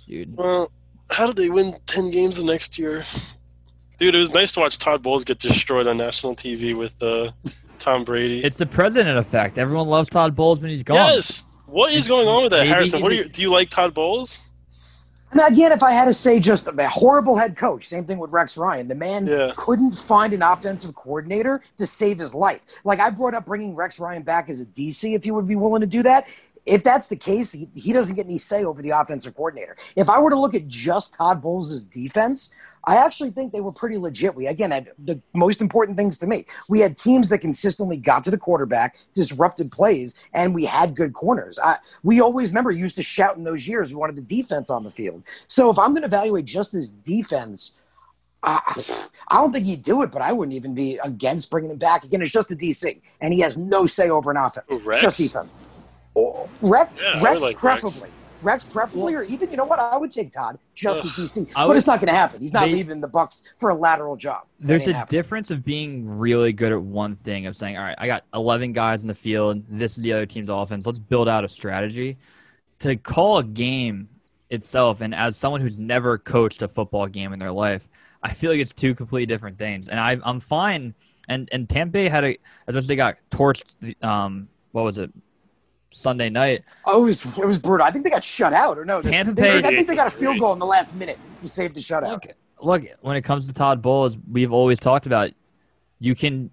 Dude. 0.06 0.36
Well, 0.36 0.70
how 1.10 1.26
did 1.26 1.36
they 1.36 1.50
win 1.50 1.76
10 1.86 2.10
games 2.10 2.36
the 2.36 2.44
next 2.44 2.78
year? 2.78 3.04
Dude, 3.98 4.14
it 4.14 4.18
was 4.18 4.32
nice 4.32 4.52
to 4.52 4.60
watch 4.60 4.78
Todd 4.78 5.02
Bowles 5.02 5.24
get 5.24 5.38
destroyed 5.38 5.86
on 5.88 5.96
national 5.96 6.36
TV 6.36 6.74
with 6.76 7.02
uh, 7.02 7.30
Tom 7.78 8.04
Brady. 8.04 8.42
It's 8.44 8.56
the 8.56 8.66
president 8.66 9.18
effect. 9.18 9.58
Everyone 9.58 9.88
loves 9.88 10.08
Todd 10.08 10.34
Bowles 10.36 10.60
when 10.60 10.70
he's 10.70 10.82
gone. 10.82 10.96
yes. 10.96 11.42
What 11.66 11.92
is 11.92 12.08
going 12.08 12.26
on 12.26 12.42
with 12.44 12.52
that, 12.52 12.60
Maybe 12.60 12.68
Harrison? 12.70 13.02
What 13.02 13.14
you, 13.14 13.28
do 13.28 13.42
you 13.42 13.50
like 13.50 13.68
Todd 13.68 13.92
Bowles? 13.92 14.38
And 15.30 15.40
again, 15.42 15.72
if 15.72 15.82
I 15.82 15.92
had 15.92 16.06
to 16.06 16.14
say 16.14 16.40
just 16.40 16.66
a 16.68 16.88
horrible 16.88 17.36
head 17.36 17.56
coach, 17.56 17.86
same 17.86 18.04
thing 18.04 18.18
with 18.18 18.30
Rex 18.30 18.56
Ryan. 18.56 18.88
The 18.88 18.94
man 18.94 19.26
Yeah. 19.26 19.52
couldn't 19.56 19.92
find 19.92 20.32
an 20.32 20.42
offensive 20.42 20.94
coordinator 20.94 21.60
to 21.76 21.86
save 21.86 22.18
his 22.18 22.34
life. 22.34 22.64
Like 22.84 22.98
I 22.98 23.10
brought 23.10 23.34
up 23.34 23.44
bringing 23.44 23.74
Rex 23.74 24.00
Ryan 24.00 24.22
back 24.22 24.48
as 24.48 24.60
a 24.60 24.66
DC, 24.66 25.14
if 25.14 25.26
you 25.26 25.34
would 25.34 25.46
be 25.46 25.56
willing 25.56 25.82
to 25.82 25.86
do 25.86 26.02
that. 26.02 26.26
If 26.64 26.82
that's 26.82 27.08
the 27.08 27.16
case, 27.16 27.52
he, 27.52 27.68
he 27.74 27.92
doesn't 27.92 28.14
get 28.14 28.26
any 28.26 28.38
say 28.38 28.64
over 28.64 28.82
the 28.82 28.90
offensive 28.90 29.34
coordinator. 29.34 29.76
If 29.96 30.10
I 30.10 30.18
were 30.20 30.30
to 30.30 30.38
look 30.38 30.54
at 30.54 30.68
just 30.68 31.14
Todd 31.14 31.40
Bowles' 31.40 31.82
defense, 31.84 32.50
I 32.84 32.96
actually 32.96 33.30
think 33.30 33.52
they 33.52 33.60
were 33.60 33.72
pretty 33.72 33.96
legit. 33.96 34.34
We 34.34 34.46
again 34.46 34.70
had 34.70 34.92
the 34.98 35.20
most 35.34 35.60
important 35.60 35.96
things 35.96 36.18
to 36.18 36.26
me. 36.26 36.46
We 36.68 36.80
had 36.80 36.96
teams 36.96 37.28
that 37.28 37.38
consistently 37.38 37.96
got 37.96 38.24
to 38.24 38.30
the 38.30 38.38
quarterback, 38.38 38.98
disrupted 39.14 39.70
plays, 39.72 40.14
and 40.32 40.54
we 40.54 40.64
had 40.64 40.94
good 40.94 41.12
corners. 41.12 41.58
I, 41.58 41.78
we 42.02 42.20
always 42.20 42.50
remember 42.50 42.70
used 42.70 42.96
to 42.96 43.02
shout 43.02 43.36
in 43.36 43.44
those 43.44 43.66
years 43.66 43.90
we 43.90 43.96
wanted 43.96 44.16
the 44.16 44.22
defense 44.22 44.70
on 44.70 44.84
the 44.84 44.90
field. 44.90 45.22
So 45.46 45.70
if 45.70 45.78
I'm 45.78 45.90
going 45.90 46.02
to 46.02 46.08
evaluate 46.08 46.44
just 46.44 46.72
this 46.72 46.88
defense, 46.88 47.74
I, 48.42 48.60
I 49.28 49.36
don't 49.36 49.52
think 49.52 49.66
he'd 49.66 49.82
do 49.82 50.02
it, 50.02 50.12
but 50.12 50.22
I 50.22 50.32
wouldn't 50.32 50.54
even 50.54 50.74
be 50.74 50.98
against 51.02 51.50
bringing 51.50 51.70
him 51.70 51.78
back. 51.78 52.04
Again, 52.04 52.22
it's 52.22 52.32
just 52.32 52.50
a 52.52 52.56
DC, 52.56 53.00
and 53.20 53.32
he 53.32 53.40
has 53.40 53.58
no 53.58 53.86
say 53.86 54.10
over 54.10 54.30
an 54.30 54.36
offense. 54.36 54.66
Rex? 54.84 55.02
Just 55.02 55.18
defense. 55.18 55.58
Rex, 56.62 56.92
Yeah, 57.00 57.22
Rex 57.22 57.42
like 57.42 57.56
preferably. 57.56 58.00
Rex 58.02 58.12
preferably, 58.40 59.14
or 59.14 59.22
even 59.24 59.51
you 59.51 59.57
know 59.57 59.64
what? 59.64 59.79
I 59.79 59.96
would 59.96 60.11
take 60.11 60.33
Todd 60.33 60.59
just 60.74 61.05
as 61.05 61.11
DC, 61.16 61.48
I 61.57 61.62
but 61.62 61.68
would- 61.68 61.77
it's 61.77 61.87
not 61.87 62.01
going 62.01 62.09
to 62.09 62.14
happen. 62.14 62.40
He's 62.40 62.53
not 62.53 62.66
They- 62.66 62.72
leaving 62.72 63.01
the 63.01 63.09
Bucs 63.09 63.42
for 63.59 63.70
a 63.70 63.74
lateral 63.74 64.16
job. 64.16 64.42
That 64.61 64.66
There's 64.68 64.87
a 64.87 65.07
difference 65.09 65.51
of 65.51 65.64
being 65.64 66.09
really 66.18 66.53
good 66.53 66.72
at 66.72 66.81
one 66.81 67.16
thing 67.16 67.46
of 67.46 67.57
saying, 67.57 67.77
all 67.77 67.85
right, 67.85 67.96
I 67.98 68.07
got 68.07 68.24
11 68.35 68.72
guys 68.72 69.03
in 69.03 69.09
the 69.09 69.14
field. 69.14 69.62
This 69.68 69.96
is 69.96 70.03
the 70.03 70.12
other 70.12 70.27
team's 70.27 70.48
offense. 70.48 70.87
Let's 70.87 70.98
build 70.98 71.29
out 71.29 71.44
a 71.44 71.48
strategy. 71.48 72.18
To 72.81 72.96
call 72.96 73.38
a 73.38 73.44
game 73.44 74.09
itself, 74.51 75.01
and 75.01 75.14
as 75.14 75.37
someone 75.37 75.61
who's 75.61 75.79
never 75.79 76.16
coached 76.18 76.62
a 76.62 76.68
football 76.68 77.07
game 77.07 77.33
in 77.33 77.38
their 77.38 77.53
life, 77.53 77.88
I 78.22 78.33
feel 78.33 78.51
like 78.51 78.61
it's 78.61 78.72
two 78.72 78.94
completely 78.94 79.27
different 79.27 79.59
things. 79.59 79.88
And 79.88 79.98
I, 80.01 80.16
I'm 80.24 80.40
fine. 80.40 80.94
And 81.29 81.48
and 81.53 81.68
Tampa 81.68 81.92
Bay 81.92 82.09
had 82.09 82.24
a, 82.24 82.38
as 82.66 82.74
much 82.74 82.83
as 82.83 82.87
they 82.87 82.96
got 82.96 83.16
torched. 83.31 84.03
Um, 84.03 84.48
what 84.72 84.85
was 84.85 84.96
it? 84.98 85.12
Sunday 85.90 86.29
night. 86.29 86.62
Oh, 86.85 87.03
it 87.03 87.07
was, 87.07 87.24
it 87.38 87.44
was 87.46 87.59
brutal. 87.59 87.87
I 87.87 87.90
think 87.90 88.05
they 88.05 88.11
got 88.11 88.24
shut 88.24 88.53
out, 88.53 88.79
or 88.79 88.85
no? 88.85 89.01
Tampa 89.03 89.33
they- 89.33 89.61
Bay- 89.61 89.68
I 89.68 89.70
think 89.77 89.88
they 89.88 89.96
got 89.96 90.07
a 90.07 90.11
field 90.11 90.38
goal 90.38 90.53
in 90.53 90.59
the 90.59 90.66
last 90.66 90.94
minute 90.94 91.18
to 91.42 91.48
save 91.48 91.74
the 91.74 91.81
shutout. 91.81 92.11
Look, 92.11 92.27
look. 92.61 92.85
When 93.01 93.16
it 93.16 93.22
comes 93.22 93.46
to 93.46 93.53
Todd 93.53 93.81
Bowles, 93.83 94.16
we've 94.31 94.53
always 94.53 94.79
talked 94.81 95.06
about 95.06 95.31
you 95.98 96.15
can 96.15 96.50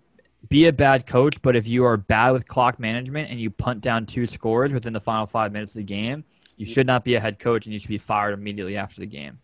be 0.50 0.68
a 0.68 0.74
bad 0.74 1.06
coach, 1.08 1.42
but 1.42 1.56
if 1.56 1.68
you 1.68 1.86
are 1.86 1.98
bad 1.98 2.32
with 2.32 2.48
clock 2.48 2.80
management 2.80 3.30
and 3.32 3.40
you 3.40 3.50
punt 3.50 3.82
down 3.82 4.06
two 4.06 4.26
scores 4.28 4.72
within 4.72 4.94
the 4.94 5.02
final 5.02 5.26
five 5.26 5.52
minutes 5.52 5.72
of 5.74 5.78
the 5.80 5.84
game, 5.84 6.24
you 6.58 6.66
should 6.66 6.88
not 6.88 7.04
be 7.04 7.16
a 7.16 7.20
head 7.20 7.38
coach 7.40 7.66
and 7.66 7.74
you 7.74 7.80
should 7.80 7.90
be 7.90 7.98
fired 7.98 8.34
immediately 8.34 8.78
after 8.78 9.02
the 9.02 9.08
game. 9.08 9.40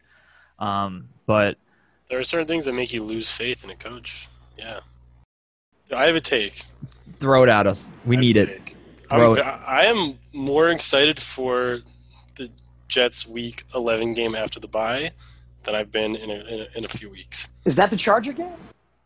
Um, 0.60 1.10
but 1.26 1.58
There 2.10 2.20
are 2.20 2.24
certain 2.24 2.48
things 2.48 2.66
that 2.66 2.74
make 2.74 2.94
you 2.94 3.02
lose 3.04 3.30
faith 3.32 3.64
in 3.64 3.70
a 3.72 3.76
coach. 3.76 4.30
Yeah. 4.58 4.80
I 5.96 6.06
have 6.06 6.16
a 6.16 6.22
take. 6.22 6.64
throw 7.20 7.44
it 7.44 7.50
at 7.50 7.68
us. 7.68 7.88
We 8.06 8.16
I 8.16 8.20
need 8.20 8.38
a 8.38 8.44
it. 8.44 8.71
Take. 9.12 9.36
Throw 9.36 9.44
I'm, 9.44 9.60
it. 9.60 9.62
I 9.68 9.86
am 9.86 10.20
more 10.34 10.70
excited 10.70 11.20
for 11.20 11.80
the 12.36 12.50
Jets 12.88 13.28
Week 13.28 13.64
11 13.74 14.14
game 14.14 14.36
after 14.36 14.60
the 14.60 14.68
bye 14.68 15.12
than 15.64 15.76
I've 15.76 15.92
been 15.92 16.16
in 16.16 16.30
a, 16.30 16.34
in 16.34 16.60
a, 16.62 16.78
in 16.78 16.86
a 16.86 16.88
few 16.88 17.10
weeks. 17.10 17.50
Is 17.66 17.76
that 17.76 17.90
the 17.90 17.98
Charger 17.98 18.34
game? 18.34 18.54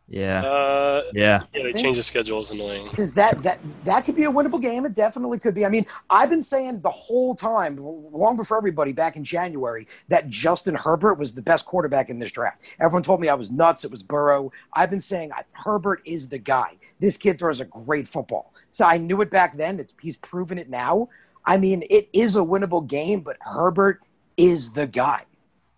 Yeah, 0.08 0.44
Uh, 0.46 1.02
yeah. 1.14 1.42
yeah, 1.54 1.64
they 1.64 1.74
changed 1.74 1.98
the 2.00 2.04
schedule. 2.04 2.40
It's 2.40 2.52
annoying. 2.52 2.88
Because 2.90 3.16
that 3.16 3.42
that 3.42 3.60
that 3.86 4.06
could 4.06 4.16
be 4.16 4.26
a 4.26 4.32
winnable 4.32 4.62
game. 4.62 4.86
It 4.86 4.94
definitely 4.94 5.40
could 5.40 5.56
be. 5.56 5.66
I 5.66 5.70
mean, 5.70 5.88
I've 6.12 6.30
been 6.30 6.44
saying 6.44 6.82
the 6.82 6.92
whole 6.92 7.34
time, 7.34 7.78
long 7.80 8.36
before 8.38 8.56
everybody, 8.58 8.92
back 8.92 9.16
in 9.16 9.24
January, 9.24 9.88
that 10.10 10.30
Justin 10.30 10.76
Herbert 10.76 11.16
was 11.16 11.34
the 11.34 11.42
best 11.42 11.66
quarterback 11.66 12.10
in 12.12 12.20
this 12.20 12.32
draft. 12.32 12.62
Everyone 12.80 13.02
told 13.02 13.20
me 13.20 13.30
I 13.30 13.34
was 13.34 13.52
nuts. 13.52 13.84
It 13.84 13.90
was 13.90 14.04
Burrow. 14.04 14.52
I've 14.74 14.92
been 14.92 15.02
saying 15.02 15.32
I- 15.32 15.44
Herbert 15.54 16.02
is 16.06 16.30
the 16.30 16.38
guy. 16.38 16.78
This 17.00 17.18
kid 17.18 17.40
throws 17.40 17.60
a 17.60 17.66
great 17.66 18.08
football. 18.08 18.54
So 18.70 18.86
I 18.86 18.98
knew 18.98 19.22
it 19.22 19.32
back 19.32 19.58
then. 19.58 19.80
It's, 19.80 19.96
he's 20.00 20.18
proven 20.18 20.60
it 20.60 20.70
now. 20.70 21.10
I 21.46 21.58
mean, 21.58 21.84
it 21.90 22.10
is 22.14 22.36
a 22.36 22.40
winnable 22.42 22.86
game, 22.86 23.22
but 23.22 23.38
Herbert 23.42 24.02
is 24.38 24.72
the 24.74 24.86
guy. 24.86 25.24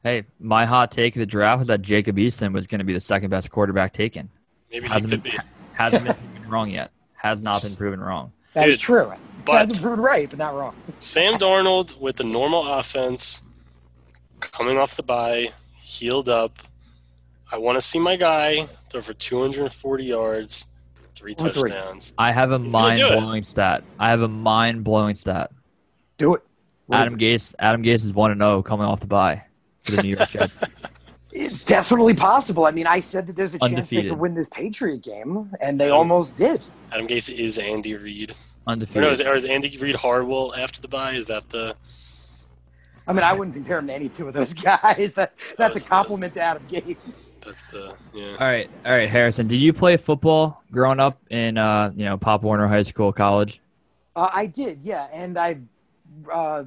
Hey, 0.08 0.24
my 0.40 0.64
hot 0.66 0.90
take 0.94 1.18
of 1.18 1.20
the 1.20 1.26
draft 1.26 1.60
was 1.60 1.68
that 1.68 1.82
Jacob 1.82 2.16
Eason 2.16 2.54
was 2.54 2.66
going 2.66 2.80
to 2.80 2.86
be 2.86 2.94
the 2.94 3.00
second 3.02 3.30
best 3.30 3.52
quarterback 3.52 3.92
taken. 3.92 4.30
Maybe 4.72 4.88
he 4.88 4.94
Hasn't 4.94 5.12
could 5.12 5.22
been, 5.22 5.34
be. 5.34 5.38
hasn't 5.74 6.06
been 6.06 6.16
proven 6.16 6.50
wrong 6.50 6.70
yet. 6.70 6.92
Has 7.16 7.44
not 7.44 7.62
been 7.62 7.76
proven 7.76 8.00
wrong. 8.00 8.32
That 8.54 8.70
is 8.70 8.76
Dude, 8.78 8.82
true. 8.84 9.12
but- 9.44 9.66
That's 9.66 9.82
proved 9.82 10.00
right, 10.00 10.30
but 10.30 10.40
not 10.40 10.56
wrong. 10.56 10.74
Sam 11.00 11.34
Darnold 11.34 12.00
with 12.00 12.16
the 12.16 12.24
normal 12.24 12.66
offense, 12.66 13.42
coming 14.40 14.78
off 14.78 14.96
the 14.96 15.04
bye, 15.04 15.50
healed 15.76 16.30
up. 16.30 16.58
I 17.52 17.58
want 17.58 17.76
to 17.76 17.82
see 17.82 18.00
my 18.00 18.16
guy 18.16 18.66
throw 18.90 19.02
for 19.02 19.14
240 19.14 20.06
yards, 20.06 20.68
three 21.16 21.34
Or 21.38 21.50
three. 21.50 21.70
touchdowns. 21.70 22.14
I 22.18 22.32
have 22.32 22.54
a 22.54 22.60
He's 22.60 22.72
gonna 22.72 22.96
do 22.96 23.08
it. 23.08 23.10
mind 23.10 23.22
blowing 23.26 23.44
stat. 23.44 23.84
I 24.00 24.10
have 24.12 24.22
a 24.22 24.30
mind 24.30 24.86
blowing 24.86 25.16
stat. 25.16 25.52
Do 26.18 26.34
it. 26.36 26.44
What 26.86 27.02
is 27.02 27.06
Adam 27.08 27.20
Gase. 27.20 27.56
Adam 27.60 27.84
Gase 27.84 28.06
is 28.06 28.14
one 28.14 28.32
and 28.32 28.40
zero 28.40 28.64
coming 28.64 28.86
off 28.88 29.02
the 29.02 29.08
bye 29.08 29.44
for 29.88 29.96
the 29.98 30.04
New 30.04 30.16
York 30.16 30.30
Jets. 30.30 30.62
It's 31.30 31.62
definitely 31.62 32.16
possible. 32.16 32.66
I 32.66 32.72
mean, 32.72 32.88
I 32.88 33.00
said 33.00 33.28
that 33.28 33.36
there's 33.36 33.54
a 33.54 33.60
chance 33.60 33.92
they 33.92 34.02
could 34.04 34.18
win 34.18 34.34
this 34.34 34.50
Patriot 34.50 35.04
game, 35.04 35.52
and 35.62 35.80
they 35.80 35.92
almost 35.92 36.36
did. 36.36 36.62
Adam 36.92 37.06
Gase 37.06 37.30
is 37.30 37.60
Andy 37.60 37.96
Reid. 37.96 38.32
Or 38.32 38.34
no, 38.66 38.72
Undefeated. 38.74 39.12
is, 39.12 39.22
or 39.22 39.36
is 39.36 39.46
Andy 39.46 39.78
Reid 39.78 39.94
horrible 39.94 40.56
after 40.56 40.82
the 40.82 40.88
bye? 40.88 41.12
Is 41.12 41.28
that 41.28 41.48
the? 41.50 41.76
I 43.08 43.14
mean, 43.14 43.24
I 43.24 43.34
wouldn't 43.34 43.56
compare 43.56 43.78
him 43.78 43.88
to 43.88 43.94
any 43.94 44.10
two 44.10 44.28
of 44.28 44.34
those 44.34 44.52
guys. 44.72 45.14
That 45.14 45.34
that's 45.36 45.58
That's- 45.58 45.86
a 45.86 45.90
compliment 45.90 46.34
to 46.36 46.42
Adam 46.42 46.64
Gase. 46.72 46.98
That's 47.46 47.64
the 47.72 47.94
yeah. 48.16 48.32
all 48.40 48.48
right, 48.48 48.70
all 48.86 48.92
right, 48.94 49.10
Harrison. 49.10 49.48
Did 49.48 49.58
you 49.58 49.74
play 49.74 49.96
football 49.98 50.64
growing 50.72 51.00
up 51.00 51.20
in 51.30 51.58
uh, 51.60 51.92
you 51.96 52.06
know 52.06 52.18
Pop 52.18 52.42
Warner 52.42 52.68
High 52.68 52.84
School, 52.84 53.14
college? 53.14 53.62
Uh, 54.16 54.30
I 54.34 54.48
did, 54.48 54.80
yeah, 54.82 55.08
and 55.14 55.38
I 55.38 55.58
uh, 56.32 56.64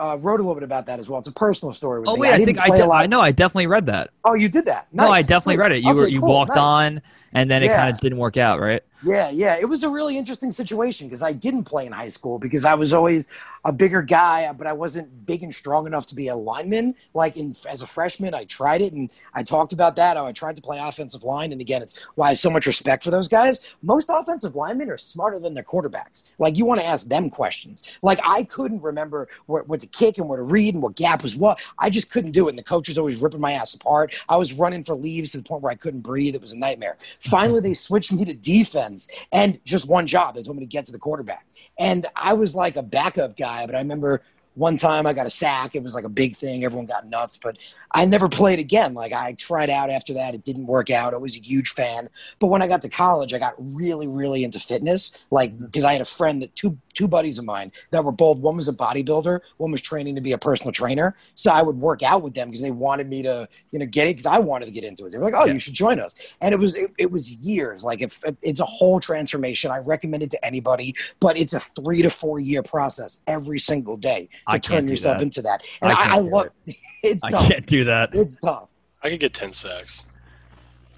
uh, 0.00 0.16
wrote 0.18 0.40
a 0.40 0.42
little 0.42 0.54
bit 0.54 0.62
about 0.64 0.86
that 0.86 0.98
as 0.98 1.08
well. 1.08 1.18
It's 1.18 1.28
a 1.28 1.32
personal 1.32 1.72
story. 1.72 2.00
With 2.00 2.08
Oh 2.08 2.14
me. 2.14 2.22
wait, 2.22 2.32
I, 2.34 2.38
didn't 2.38 2.56
think 2.56 2.60
I, 2.60 2.76
de- 2.78 2.90
I 2.90 3.06
know. 3.06 3.20
I 3.20 3.32
definitely 3.32 3.66
read 3.66 3.86
that. 3.86 4.10
Oh, 4.24 4.34
you 4.34 4.48
did 4.48 4.64
that? 4.66 4.88
No, 4.92 5.08
I 5.08 5.20
definitely 5.22 5.54
sweet. 5.54 5.58
read 5.60 5.72
it. 5.72 5.82
You 5.82 5.94
were 5.94 6.08
you 6.08 6.20
cool, 6.20 6.28
walked 6.30 6.50
nice. 6.50 6.58
on, 6.58 7.00
and 7.32 7.50
then 7.50 7.62
it 7.62 7.66
Yeah. 7.66 7.76
kind 7.78 7.94
of 7.94 8.00
didn't 8.00 8.18
work 8.18 8.36
out, 8.36 8.60
right? 8.60 8.82
Yeah, 9.04 9.30
yeah. 9.30 9.56
It 9.58 9.68
was 9.68 9.82
a 9.82 9.88
really 9.88 10.16
interesting 10.16 10.52
situation 10.52 11.08
because 11.08 11.22
I 11.22 11.32
didn't 11.32 11.64
play 11.64 11.86
in 11.86 11.92
high 11.92 12.08
school 12.08 12.38
because 12.38 12.64
I 12.64 12.74
was 12.74 12.92
always 12.92 13.26
a 13.64 13.72
bigger 13.72 14.02
guy, 14.02 14.52
but 14.52 14.66
I 14.66 14.72
wasn't 14.72 15.26
big 15.26 15.42
and 15.42 15.54
strong 15.54 15.86
enough 15.86 16.06
to 16.06 16.14
be 16.14 16.28
a 16.28 16.36
lineman. 16.36 16.94
Like 17.14 17.36
in 17.36 17.54
as 17.68 17.82
a 17.82 17.86
freshman, 17.86 18.34
I 18.34 18.44
tried 18.44 18.82
it 18.82 18.92
and 18.92 19.10
I 19.34 19.42
talked 19.42 19.72
about 19.72 19.96
that. 19.96 20.16
How 20.16 20.26
I 20.26 20.32
tried 20.32 20.56
to 20.56 20.62
play 20.62 20.78
offensive 20.78 21.22
line, 21.22 21.52
and 21.52 21.60
again, 21.60 21.82
it's 21.82 21.94
why 22.14 22.26
I 22.26 22.28
have 22.30 22.38
so 22.38 22.50
much 22.50 22.66
respect 22.66 23.04
for 23.04 23.10
those 23.10 23.28
guys. 23.28 23.60
Most 23.82 24.08
offensive 24.08 24.56
linemen 24.56 24.90
are 24.90 24.98
smarter 24.98 25.38
than 25.38 25.54
their 25.54 25.62
quarterbacks. 25.62 26.24
Like 26.38 26.56
you 26.56 26.64
want 26.64 26.80
to 26.80 26.86
ask 26.86 27.06
them 27.06 27.30
questions. 27.30 27.82
Like 28.02 28.20
I 28.24 28.44
couldn't 28.44 28.82
remember 28.82 29.28
what, 29.46 29.68
what 29.68 29.80
to 29.80 29.86
kick 29.86 30.18
and 30.18 30.28
what 30.28 30.36
to 30.36 30.42
read 30.42 30.74
and 30.74 30.82
what 30.82 30.96
gap 30.96 31.22
was 31.22 31.36
what. 31.36 31.58
I 31.78 31.90
just 31.90 32.10
couldn't 32.10 32.32
do 32.32 32.48
it, 32.48 32.50
and 32.50 32.58
the 32.58 32.64
coach 32.64 32.88
was 32.88 32.98
always 32.98 33.20
ripping 33.20 33.40
my 33.40 33.52
ass 33.52 33.74
apart. 33.74 34.14
I 34.28 34.36
was 34.36 34.52
running 34.52 34.84
for 34.84 34.94
leaves 34.94 35.32
to 35.32 35.38
the 35.38 35.44
point 35.44 35.62
where 35.62 35.72
I 35.72 35.76
couldn't 35.76 36.00
breathe. 36.00 36.34
It 36.34 36.42
was 36.42 36.52
a 36.52 36.58
nightmare. 36.58 36.96
Finally, 37.20 37.60
they 37.60 37.74
switched 37.82 38.12
me 38.12 38.24
to 38.24 38.34
defense 38.34 39.08
and 39.30 39.60
just 39.64 39.86
one 39.86 40.06
job. 40.06 40.34
They 40.34 40.42
told 40.42 40.56
me 40.56 40.64
to 40.64 40.68
get 40.68 40.84
to 40.86 40.92
the 40.92 40.98
quarterback. 40.98 41.46
And 41.78 42.06
I 42.16 42.34
was 42.34 42.54
like 42.54 42.76
a 42.76 42.82
backup 42.82 43.36
guy, 43.36 43.66
but 43.66 43.74
I 43.74 43.78
remember 43.78 44.22
one 44.54 44.76
time 44.76 45.06
I 45.06 45.12
got 45.12 45.26
a 45.26 45.30
sack. 45.30 45.74
It 45.74 45.82
was 45.82 45.94
like 45.94 46.04
a 46.04 46.10
big 46.10 46.36
thing. 46.36 46.64
Everyone 46.64 46.86
got 46.86 47.08
nuts, 47.08 47.38
but 47.42 47.56
I 47.90 48.04
never 48.04 48.28
played 48.28 48.58
again. 48.58 48.94
Like 48.94 49.12
I 49.12 49.32
tried 49.32 49.70
out 49.70 49.90
after 49.90 50.14
that. 50.14 50.34
It 50.34 50.42
didn't 50.42 50.66
work 50.66 50.90
out. 50.90 51.14
I 51.14 51.16
was 51.16 51.36
a 51.36 51.40
huge 51.40 51.70
fan. 51.70 52.08
But 52.38 52.48
when 52.48 52.60
I 52.60 52.66
got 52.66 52.82
to 52.82 52.88
college, 52.88 53.32
I 53.32 53.38
got 53.38 53.54
really, 53.58 54.06
really 54.06 54.44
into 54.44 54.60
fitness. 54.60 55.12
Like 55.30 55.52
mm-hmm. 55.52 55.66
because 55.66 55.84
I 55.84 55.92
had 55.92 56.02
a 56.02 56.06
friend 56.06 56.42
that 56.42 56.54
two 56.54 56.76
two 56.94 57.08
buddies 57.08 57.38
of 57.38 57.44
mine 57.44 57.72
that 57.90 58.04
were 58.04 58.12
both 58.12 58.38
one 58.38 58.56
was 58.56 58.68
a 58.68 58.72
bodybuilder, 58.72 59.40
one 59.56 59.70
was 59.72 59.80
training 59.80 60.14
to 60.14 60.20
be 60.20 60.32
a 60.32 60.38
personal 60.38 60.72
trainer. 60.72 61.16
So 61.34 61.50
I 61.50 61.62
would 61.62 61.76
work 61.78 62.02
out 62.02 62.22
with 62.22 62.34
them 62.34 62.48
because 62.48 62.60
they 62.62 62.70
wanted 62.70 63.08
me 63.08 63.22
to, 63.22 63.48
you 63.70 63.78
know, 63.78 63.86
get 63.86 64.06
it 64.06 64.10
because 64.16 64.26
I 64.26 64.38
wanted 64.38 64.66
to 64.66 64.72
get 64.72 64.84
into 64.84 65.06
it. 65.06 65.10
They 65.12 65.18
were 65.18 65.24
like, 65.24 65.34
"Oh, 65.34 65.44
Yeah. 65.46 65.54
you 65.54 65.58
should 65.58 65.74
join 65.74 65.98
us." 66.00 66.14
And 66.40 66.52
it 66.54 66.58
was 66.58 66.74
it, 66.74 66.90
it 66.98 67.10
was 67.10 67.34
years. 67.36 67.82
Like 67.84 68.02
if, 68.02 68.22
if 68.24 68.34
it's 68.42 68.60
a 68.60 68.64
whole 68.64 69.00
transformation, 69.00 69.70
I 69.70 69.78
recommend 69.78 70.22
it 70.22 70.30
to 70.32 70.44
anybody. 70.44 70.94
But 71.20 71.36
it's 71.36 71.54
a 71.54 71.60
three 71.60 72.02
to 72.02 72.10
four 72.10 72.40
year 72.40 72.62
process 72.62 73.20
every 73.26 73.58
single 73.58 73.96
day 73.96 74.28
to 74.48 74.54
I 74.54 74.58
turn 74.58 74.86
yourself 74.88 75.18
that. 75.18 75.22
into 75.24 75.42
that. 75.42 75.62
And 75.80 75.92
I 75.92 75.94
I, 75.94 75.96
can't 76.04 76.12
I, 76.12 76.18
do 76.22 76.30
love 76.30 76.46
it's 77.02 77.24
I 77.24 77.30
tough. 77.30 77.48
can't 77.48 77.66
do 77.66 77.84
that. 77.84 78.14
It's 78.14 78.36
tough. 78.36 78.68
I 79.02 79.10
could 79.10 79.20
get 79.20 79.34
10 79.34 79.50
sacks. 79.52 80.06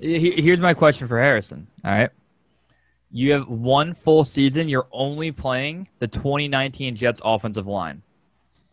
Here's 0.01 0.61
my 0.61 0.75
question 0.75 1.09
for 1.09 1.19
Harrison. 1.19 1.67
All 1.85 1.91
right. 1.93 2.11
You 3.17 3.31
have 3.31 3.47
one 3.47 3.95
full 3.95 4.25
season. 4.25 4.69
You're 4.69 4.89
only 4.91 5.31
playing 5.31 5.87
the 6.01 6.09
2019 6.09 6.97
Jets 6.97 7.21
offensive 7.25 7.65
line. 7.65 8.03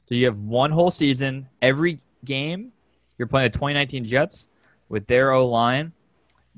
So 0.09 0.15
you 0.15 0.25
have 0.25 0.39
one 0.39 0.71
whole 0.71 0.89
season. 0.89 1.47
Every 1.61 1.99
game, 2.25 2.71
you're 3.19 3.27
playing 3.27 3.51
the 3.51 3.59
2019 3.59 4.03
Jets 4.05 4.47
with 4.89 5.05
their 5.05 5.31
O 5.31 5.47
line. 5.47 5.93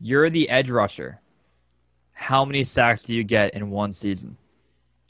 You're 0.01 0.29
the 0.29 0.49
edge 0.49 0.69
rusher. 0.69 1.19
How 2.13 2.45
many 2.45 2.63
sacks 2.63 3.03
do 3.03 3.13
you 3.13 3.25
get 3.25 3.53
in 3.53 3.69
one 3.69 3.91
season? 3.91 4.37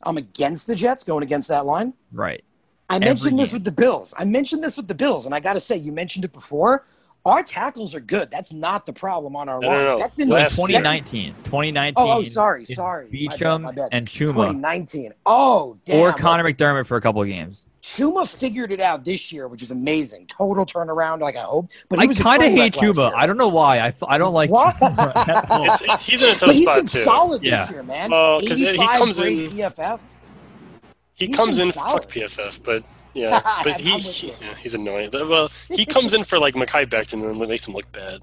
I'm 0.01 0.17
against 0.17 0.65
the 0.65 0.75
Jets 0.75 1.03
going 1.03 1.21
against 1.21 1.49
that 1.49 1.67
line. 1.67 1.93
Right. 2.11 2.43
I 2.89 2.95
Every 2.95 3.05
mentioned 3.07 3.37
this 3.37 3.51
game. 3.51 3.57
with 3.57 3.65
the 3.65 3.71
Bills. 3.71 4.15
I 4.17 4.25
mentioned 4.25 4.63
this 4.63 4.77
with 4.77 4.87
the 4.87 4.95
Bills, 4.95 5.27
and 5.27 5.35
I 5.35 5.39
got 5.39 5.53
to 5.53 5.59
say, 5.59 5.77
you 5.77 5.91
mentioned 5.91 6.25
it 6.25 6.33
before. 6.33 6.87
Our 7.25 7.41
tackles 7.41 7.95
are 7.95 8.01
good. 8.01 8.29
That's 8.31 8.51
not 8.51 8.85
the 8.85 8.91
problem 8.91 9.35
on 9.37 9.47
our 9.47 9.59
No, 9.61 9.67
line. 9.69 9.77
no, 9.77 9.85
no. 9.93 9.99
That 9.99 10.13
didn't, 10.15 10.33
Last 10.33 10.57
that- 10.57 10.69
year- 10.69 10.79
2019. 10.79 11.33
2019. 11.45 11.93
Oh, 11.97 12.17
oh, 12.19 12.23
sorry, 12.23 12.63
is 12.63 12.75
sorry. 12.75 13.07
My 13.11 13.37
bad, 13.37 13.57
my 13.61 13.71
bad. 13.71 13.89
and 13.93 14.07
Chuma. 14.07 14.33
2019. 14.33 15.13
Oh, 15.25 15.77
damn. 15.85 15.99
Or 16.01 16.11
Connor 16.11 16.43
McDermott 16.43 16.85
for 16.85 16.97
a 16.97 17.01
couple 17.01 17.21
of 17.21 17.27
games. 17.29 17.65
Chuma 17.81 18.27
figured 18.27 18.71
it 18.73 18.79
out 18.81 19.05
this 19.05 19.31
year, 19.31 19.47
which 19.47 19.61
is 19.63 19.71
amazing. 19.71 20.25
Total 20.27 20.65
turnaround, 20.65 21.21
like 21.21 21.35
I 21.37 21.41
hope. 21.41 21.67
But 21.89 21.99
he 22.01 22.09
I 22.09 22.13
kind 22.13 22.43
of 22.43 22.51
hate 22.51 22.75
wreck 22.81 22.95
last 22.97 23.13
I 23.15 23.25
don't 23.25 23.37
know 23.37 23.47
why. 23.49 23.77
I, 23.79 23.87
f- 23.87 24.03
I 24.07 24.17
don't 24.17 24.33
like 24.33 24.49
What? 24.49 24.75
Chuma 24.75 25.15
at 25.27 25.45
all. 25.51 25.63
It's, 25.65 25.81
it's, 25.81 26.05
he's 26.05 26.21
in 26.21 26.29
a 26.29 26.31
tough 26.33 26.47
But 26.47 26.55
he's 26.55 26.63
spot 26.65 26.75
been 26.77 26.85
too. 26.87 27.03
solid 27.03 27.43
Yeah. 27.43 27.61
this 27.65 27.71
year, 27.71 27.83
man. 27.83 28.11
Well, 28.11 28.39
'cause 28.41 28.59
he 28.59 28.75
comes 28.77 29.19
in- 29.19 29.49
PFF. 29.49 29.99
He 31.15 31.27
He's 31.27 31.35
comes 31.35 31.59
in 31.59 31.71
solid. 31.71 32.01
fuck 32.03 32.11
PFF, 32.11 32.59
but 32.63 32.83
yeah, 33.13 33.41
but 33.63 33.79
he, 33.79 33.97
he 33.99 34.27
yeah, 34.41 34.55
he's 34.55 34.73
annoying. 34.73 35.09
Well, 35.13 35.49
he 35.69 35.85
comes 35.85 36.13
in 36.13 36.23
for 36.23 36.39
like 36.39 36.53
Mekhi 36.55 36.85
Becton 36.85 37.23
and 37.29 37.39
then 37.39 37.47
makes 37.47 37.67
him 37.67 37.73
look 37.73 37.91
bad. 37.91 38.21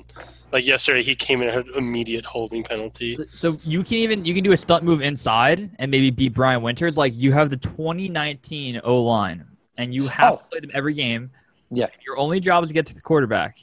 Like 0.53 0.67
yesterday, 0.67 1.03
he 1.03 1.15
came 1.15 1.43
in 1.43 1.49
and 1.49 1.57
had 1.57 1.67
an 1.67 1.75
immediate 1.77 2.25
holding 2.25 2.65
penalty. 2.65 3.17
So 3.33 3.59
you 3.65 3.85
can 3.85 3.95
even 3.99 4.25
you 4.25 4.35
can 4.35 4.43
do 4.43 4.53
a 4.53 4.57
stunt 4.57 4.83
move 4.85 5.01
inside 5.01 5.71
and 5.79 5.91
maybe 5.91 6.11
beat 6.11 6.35
Brian 6.35 6.61
Winters. 6.63 6.97
Like 6.97 7.13
you 7.15 7.33
have 7.33 7.51
the 7.51 7.57
2019 7.57 8.81
O 8.85 9.03
line, 9.03 9.45
and 9.77 9.95
you 9.95 10.09
have 10.09 10.33
Oh. 10.33 10.37
to 10.39 10.45
play 10.45 10.61
them 10.61 10.71
every 10.75 10.95
game. 10.95 11.31
Yeah. 11.71 11.87
Your 12.05 12.19
only 12.19 12.41
job 12.41 12.65
is 12.65 12.71
to 12.71 12.75
get 12.75 12.87
to 12.87 12.95
the 12.95 13.01
quarterback. 13.01 13.59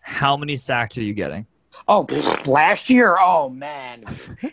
How 0.00 0.36
many 0.36 0.56
sacks 0.56 0.98
are 0.98 1.02
you 1.02 1.14
getting? 1.14 1.46
Oh, 1.86 2.06
last 2.46 2.88
year? 2.88 3.16
Oh, 3.20 3.50
man. 3.50 4.04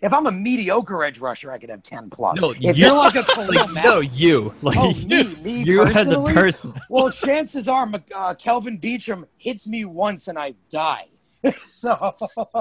If 0.01 0.11
I'm 0.11 0.25
a 0.25 0.31
mediocre 0.31 1.03
edge 1.03 1.19
rusher, 1.19 1.51
I 1.51 1.57
could 1.57 1.69
have 1.69 1.81
10 1.81 2.09
plus. 2.09 2.41
No, 2.41 2.51
if 2.51 2.59
you- 2.61 2.73
you're 2.73 2.93
like 2.95 3.15
a 3.15 3.23
Khalil 3.23 3.47
Like, 3.73 3.83
no, 3.83 3.99
you. 4.01 4.53
Like 4.61 4.77
oh, 4.77 4.93
me, 4.93 5.33
me 5.37 5.63
you 5.63 5.81
as 5.83 5.91
a 5.91 5.93
personally? 5.93 6.33
person. 6.33 6.73
well, 6.89 7.09
chances 7.11 7.67
are 7.69 7.89
uh, 8.13 8.33
Kelvin 8.35 8.79
Beachum 8.79 9.25
hits 9.37 9.67
me 9.67 9.85
once 9.85 10.27
and 10.27 10.37
I 10.37 10.55
die. 10.69 11.07
so, 11.67 12.15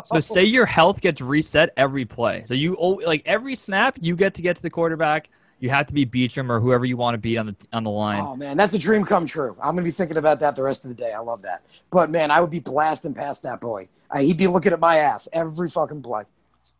So 0.06 0.20
say 0.20 0.44
your 0.44 0.64
health 0.66 1.00
gets 1.00 1.20
reset 1.20 1.70
every 1.76 2.04
play. 2.04 2.44
So 2.48 2.54
you 2.54 2.76
like 3.04 3.22
every 3.26 3.54
snap 3.56 3.98
you 4.00 4.16
get 4.16 4.34
to 4.34 4.42
get 4.42 4.56
to 4.56 4.62
the 4.62 4.70
quarterback. 4.70 5.28
You 5.60 5.68
have 5.70 5.86
to 5.88 5.92
be 5.92 6.06
Beachum 6.06 6.48
or 6.50 6.58
whoever 6.58 6.84
you 6.86 6.96
want 6.96 7.14
to 7.14 7.18
beat 7.18 7.36
on 7.36 7.46
the 7.46 7.54
on 7.72 7.84
the 7.84 7.90
line. 7.90 8.20
oh 8.20 8.34
man, 8.34 8.56
that's 8.56 8.72
a 8.74 8.78
dream 8.78 9.04
come 9.04 9.26
true. 9.26 9.54
I'm 9.62 9.74
gonna 9.74 9.82
be 9.84 9.90
thinking 9.90 10.16
about 10.16 10.40
that 10.40 10.56
the 10.56 10.62
rest 10.62 10.84
of 10.84 10.88
the 10.88 10.94
day. 10.94 11.12
I 11.12 11.18
love 11.18 11.42
that. 11.42 11.62
But 11.90 12.10
man, 12.10 12.30
I 12.30 12.40
would 12.40 12.50
be 12.50 12.60
blasting 12.60 13.12
past 13.14 13.42
that 13.42 13.60
boy. 13.60 13.88
Uh, 14.10 14.18
he'd 14.20 14.38
be 14.38 14.46
looking 14.46 14.72
at 14.72 14.80
my 14.80 14.96
ass 14.96 15.28
every 15.32 15.68
fucking 15.68 16.02
play. 16.02 16.22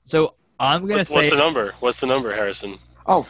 So 0.07 0.35
I'm 0.59 0.83
gonna 0.83 0.99
What's, 1.01 1.11
what's 1.11 1.31
the 1.31 1.37
number? 1.37 1.75
What's 1.81 2.01
the 2.01 2.07
number, 2.07 2.33
Harrison? 2.35 2.79
Oh, 3.07 3.27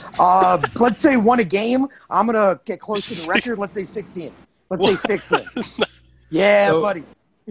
uh, 0.18 0.58
let's 0.76 1.00
say 1.00 1.16
one 1.16 1.40
a 1.40 1.44
game. 1.44 1.86
I'm 2.08 2.26
gonna 2.26 2.58
get 2.64 2.80
close 2.80 3.06
to 3.22 3.26
the 3.26 3.32
record. 3.34 3.58
Let's 3.58 3.74
say 3.74 3.84
16. 3.84 4.32
Let's 4.70 4.86
say 4.86 4.94
16. 4.94 5.48
Yeah, 6.30 6.68
So- 6.68 6.82
buddy. 6.82 7.04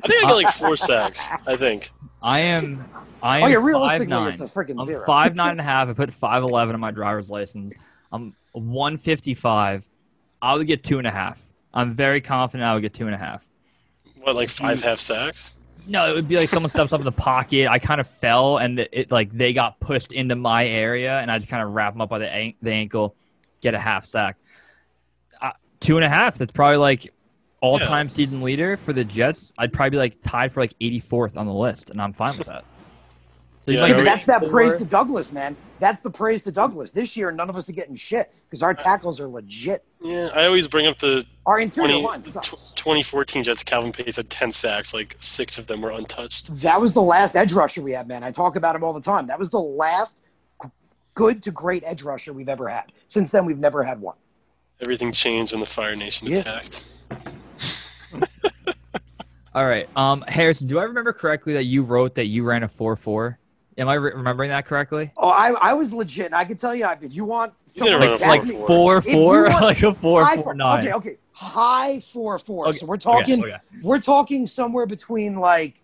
I 0.03 0.07
think 0.07 0.23
I 0.23 0.27
got 0.27 0.35
like 0.35 0.49
four 0.53 0.77
sacks. 0.77 1.27
I 1.47 1.55
think. 1.55 1.91
I 2.21 2.39
am 2.39 2.77
I 3.21 3.37
am 3.39 3.43
Oh 3.43 3.47
yeah, 3.47 3.55
realistically, 3.57 4.05
five 4.07 4.09
nine. 4.09 4.31
it's 4.33 4.41
a 4.41 4.45
freaking 4.45 4.77
I'm 4.81 5.05
five 5.05 5.35
nine 5.41 5.51
and 5.51 5.59
a 5.59 5.63
half. 5.63 5.87
I 5.89 5.93
put 5.93 6.13
five 6.13 6.43
eleven 6.43 6.73
on 6.73 6.79
my 6.81 6.91
driver's 6.91 7.29
license. 7.29 7.73
I'm 8.11 8.35
one 8.53 8.97
fifty 8.97 9.33
five. 9.33 9.87
I 10.41 10.55
would 10.55 10.67
get 10.67 10.83
two 10.83 10.97
and 10.97 11.07
a 11.07 11.11
half. 11.11 11.41
I'm 11.73 11.91
very 11.93 12.21
confident 12.21 12.67
I 12.67 12.73
would 12.73 12.81
get 12.81 12.93
two 12.93 13.05
and 13.05 13.13
a 13.15 13.17
half. 13.17 13.47
What, 14.21 14.35
like 14.35 14.49
five 14.49 14.81
half 14.81 14.99
sacks? 14.99 15.53
No, 15.85 16.09
it 16.11 16.15
would 16.15 16.27
be 16.27 16.37
like 16.37 16.49
someone 16.49 16.69
steps 16.69 16.91
up 16.91 16.99
in 16.99 17.05
the 17.05 17.11
pocket. 17.11 17.67
I 17.69 17.79
kind 17.79 18.01
of 18.01 18.07
fell, 18.07 18.57
and 18.57 18.79
it, 18.79 18.89
it 18.91 19.11
like 19.11 19.31
they 19.31 19.53
got 19.53 19.79
pushed 19.79 20.11
into 20.11 20.35
my 20.35 20.65
area, 20.67 21.19
and 21.19 21.31
I 21.31 21.37
just 21.37 21.49
kind 21.49 21.63
of 21.63 21.71
wrap 21.73 21.93
them 21.93 22.01
up 22.01 22.09
by 22.09 22.19
the, 22.19 22.29
an- 22.29 22.53
the 22.61 22.71
ankle, 22.71 23.15
get 23.61 23.73
a 23.73 23.79
half 23.79 24.05
sack. 24.05 24.37
Uh, 25.41 25.51
two 25.79 25.95
and 25.97 26.03
a 26.03 26.09
half. 26.09 26.37
That's 26.37 26.51
probably 26.51 26.77
like 26.77 27.13
all 27.61 27.79
time 27.79 28.09
season 28.09 28.41
leader 28.41 28.77
for 28.77 28.93
the 28.93 29.03
Jets. 29.03 29.51
I'd 29.57 29.73
probably 29.73 29.91
be 29.91 29.97
like 29.97 30.21
tied 30.23 30.51
for 30.51 30.61
like 30.61 30.73
84th 30.79 31.37
on 31.37 31.45
the 31.47 31.53
list, 31.53 31.89
and 31.89 32.01
I'm 32.01 32.13
fine 32.13 32.37
with 32.37 32.47
that. 32.47 32.63
So 33.65 33.73
he's 33.73 33.75
Yeah, 33.75 33.81
like, 33.81 33.93
are 33.95 33.97
we- 33.97 34.03
that's 34.05 34.25
that 34.27 34.41
still 34.41 34.51
praise 34.51 34.75
to 34.75 34.85
Douglas, 34.85 35.31
man. 35.33 35.57
That's 35.79 35.99
the 35.99 36.09
praise 36.09 36.41
to 36.43 36.51
Douglas. 36.51 36.91
This 36.91 37.17
year, 37.17 37.31
none 37.31 37.49
of 37.49 37.55
us 37.57 37.67
are 37.67 37.73
getting 37.73 37.95
shit 37.97 38.33
because 38.49 38.63
our 38.63 38.73
tackles 38.73 39.19
are 39.19 39.27
legit. 39.27 39.83
Yeah, 40.01 40.29
I 40.33 40.45
always 40.45 40.67
bring 40.69 40.87
up 40.87 40.99
the 40.99 41.25
Our 41.45 41.59
interior 41.59 41.89
20, 41.89 42.05
line 42.05 42.21
tw- 42.21 42.25
sucks. 42.25 42.71
2014 42.75 43.43
Jets. 43.43 43.63
Calvin 43.63 43.91
Pace 43.91 44.15
had 44.15 44.29
10 44.29 44.51
sacks, 44.53 44.93
like 44.93 45.17
six 45.19 45.57
of 45.57 45.67
them 45.67 45.81
were 45.81 45.91
untouched. 45.91 46.55
That 46.61 46.79
was 46.79 46.93
the 46.93 47.01
last 47.01 47.35
edge 47.35 47.51
rusher 47.51 47.81
we 47.81 47.91
had, 47.91 48.07
man. 48.07 48.23
I 48.23 48.31
talk 48.31 48.55
about 48.55 48.73
him 48.75 48.83
all 48.85 48.93
the 48.93 49.01
time. 49.01 49.27
That 49.27 49.37
was 49.39 49.49
the 49.49 49.59
last 49.59 50.21
g- 50.63 50.69
good 51.15 51.43
to 51.43 51.51
great 51.51 51.83
edge 51.85 52.03
rusher 52.03 52.31
we've 52.31 52.47
ever 52.49 52.69
had. 52.69 52.93
Since 53.09 53.31
then, 53.31 53.45
we've 53.45 53.59
never 53.59 53.83
had 53.83 53.99
one. 53.99 54.15
Everything 54.79 55.11
changed 55.11 55.51
when 55.51 55.59
the 55.59 55.65
Fire 55.65 55.95
Nation 55.95 56.27
Yeah. 56.29 56.37
attacked. 56.39 56.83
All 59.57 59.65
right. 59.65 59.89
Um, 59.95 60.21
Harrison, 60.27 60.67
do 60.67 60.77
I 60.77 60.83
remember 60.83 61.11
correctly 61.11 61.53
that 61.53 61.63
you 61.63 61.81
wrote 61.81 62.13
that 62.15 62.27
you 62.27 62.43
ran 62.43 62.61
a 62.61 62.67
four 62.67 62.95
four? 62.95 63.39
Am 63.79 63.89
I 63.89 63.95
re- 63.95 64.11
remembering 64.13 64.51
that 64.51 64.67
correctly? 64.67 65.11
Oh, 65.17 65.29
I, 65.29 65.49
I 65.49 65.73
was 65.73 65.91
legit. 65.93 66.31
I 66.31 66.45
can 66.45 66.57
tell 66.57 66.75
you 66.75 66.87
if 67.01 67.15
you 67.15 67.25
want 67.25 67.53
You 67.73 67.85
didn't 67.85 68.19
something 68.19 68.29
like 68.29 68.43
a 68.43 68.47
Like 68.49 68.57
Four, 68.67 69.01
four. 69.01 69.01
four 69.01 69.01
If 69.01 69.05
you 69.07 69.13
four, 69.13 69.43
want- 69.49 69.61
like 69.63 69.81
a 69.81 69.93
four 69.95 70.23
high 70.25 70.35
four 70.35 70.43
four, 70.43 70.53
nine. 70.53 70.79
Okay, 70.83 70.93
okay, 70.93 71.17
high 71.31 71.99
four 72.01 72.37
four. 72.37 72.67
Okay, 72.67 72.77
So 72.77 72.85
we're 72.85 72.97
talking, 72.97 73.39
okay, 73.43 73.53
okay. 73.53 73.61
we're 73.81 73.99
talking 73.99 74.45
somewhere 74.45 74.85
between 74.85 75.37
like, 75.37 75.81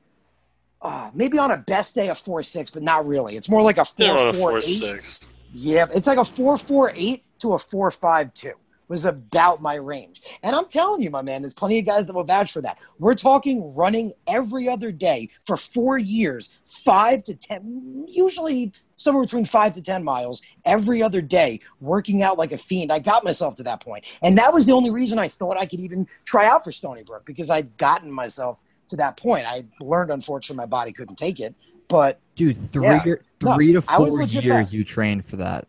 uh, 0.84 1.10
maybe 1.16 1.40
on 1.40 1.50
a 1.50 1.58
best 1.58 1.96
day 1.96 2.10
a 2.10 2.16
four 2.16 2.44
six, 2.44 2.70
but 2.70 2.84
not 2.84 3.08
really. 3.08 3.38
It's 3.38 3.50
more 3.50 3.64
like 3.64 3.80
a 3.80 3.86
They 3.96 4.08
were 4.08 4.18
on 4.20 4.34
four 4.34 4.34
a 4.34 4.34
four 4.34 4.50
4 4.52 4.58
eight. 4.60 4.64
6. 5.02 5.30
Yeah, 5.56 5.88
it's 5.96 6.06
like 6.06 6.20
a 6.20 6.26
four 6.26 6.60
four 6.60 6.92
eight 6.96 7.24
to 7.40 7.54
a 7.54 7.60
four 7.60 7.90
five 7.90 8.34
two 8.36 8.54
was 8.88 9.06
about 9.06 9.62
my 9.62 9.76
range. 9.76 10.22
And 10.44 10.56
I'm 10.56 10.68
telling 10.68 11.02
you, 11.02 11.10
my 11.10 11.22
man, 11.22 11.42
there's 11.42 11.54
plenty 11.54 11.80
of 11.80 11.86
guys 11.86 12.06
that 12.06 12.14
will 12.14 12.24
vouch 12.24 12.52
for 12.52 12.62
that. 12.62 12.78
We're 13.00 13.16
talking 13.16 13.74
running 13.74 14.14
every 14.28 14.68
other 14.70 14.92
day 14.92 15.30
for 15.46 15.58
four 15.58 15.98
years, 15.98 16.50
five 16.66 17.24
to 17.26 17.36
ten, 17.36 18.06
usually 18.08 18.72
somewhere 18.98 19.24
between 19.24 19.46
five 19.46 19.74
to 19.74 19.82
ten 19.82 20.04
miles 20.04 20.42
every 20.66 21.02
other 21.02 21.22
day, 21.22 21.60
working 21.82 22.24
out 22.24 22.38
like 22.38 22.52
a 22.52 22.58
fiend. 22.58 22.92
I 22.92 23.00
got 23.00 23.24
myself 23.24 23.56
to 23.56 23.64
that 23.64 23.82
point, 23.82 24.06
and 24.22 24.38
that 24.38 24.54
was 24.54 24.66
the 24.66 24.74
only 24.74 24.92
reason 24.92 25.18
I 25.20 25.28
thought 25.28 25.58
I 25.58 25.66
could 25.66 25.80
even 25.80 26.08
try 26.26 26.48
out 26.48 26.64
for 26.64 26.72
Stony 26.72 27.04
Brook 27.04 27.26
because 27.26 27.50
I'd 27.50 27.76
gotten 27.78 28.12
myself 28.12 28.60
to 28.90 28.98
that 28.98 29.18
point. 29.18 29.46
I 29.48 29.66
learned, 29.82 30.12
unfortunately, 30.12 30.58
my 30.58 30.66
body 30.68 30.92
couldn't 30.92 31.16
take 31.18 31.40
it, 31.40 31.56
but 31.88 32.20
Dude, 32.36 32.72
three 32.72 32.86
Yeah. 32.86 33.04
or- 33.06 33.22
No, 33.42 33.56
three 33.56 33.74
to 33.74 33.82
four 33.82 34.08
years 34.44 34.46
fast. 34.64 34.74
you 34.74 34.84
trained 34.84 35.26
for 35.26 35.36
that. 35.38 35.68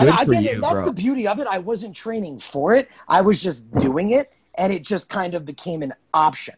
I, 0.00 0.04
Good 0.04 0.14
I 0.14 0.24
for 0.24 0.32
get 0.32 0.42
you, 0.42 0.50
it. 0.50 0.60
That's 0.62 0.74
bro. 0.74 0.84
the 0.86 0.92
beauty 0.92 1.26
of 1.28 1.38
it. 1.40 1.46
I 1.46 1.58
wasn't 1.58 1.94
training 1.94 2.38
for 2.38 2.74
it. 2.74 2.88
I 3.08 3.20
was 3.20 3.42
just 3.42 3.70
doing 3.78 4.10
it, 4.10 4.32
and 4.56 4.72
it 4.72 4.82
just 4.82 5.08
kind 5.08 5.34
of 5.34 5.44
became 5.44 5.82
an 5.82 5.92
option 6.14 6.54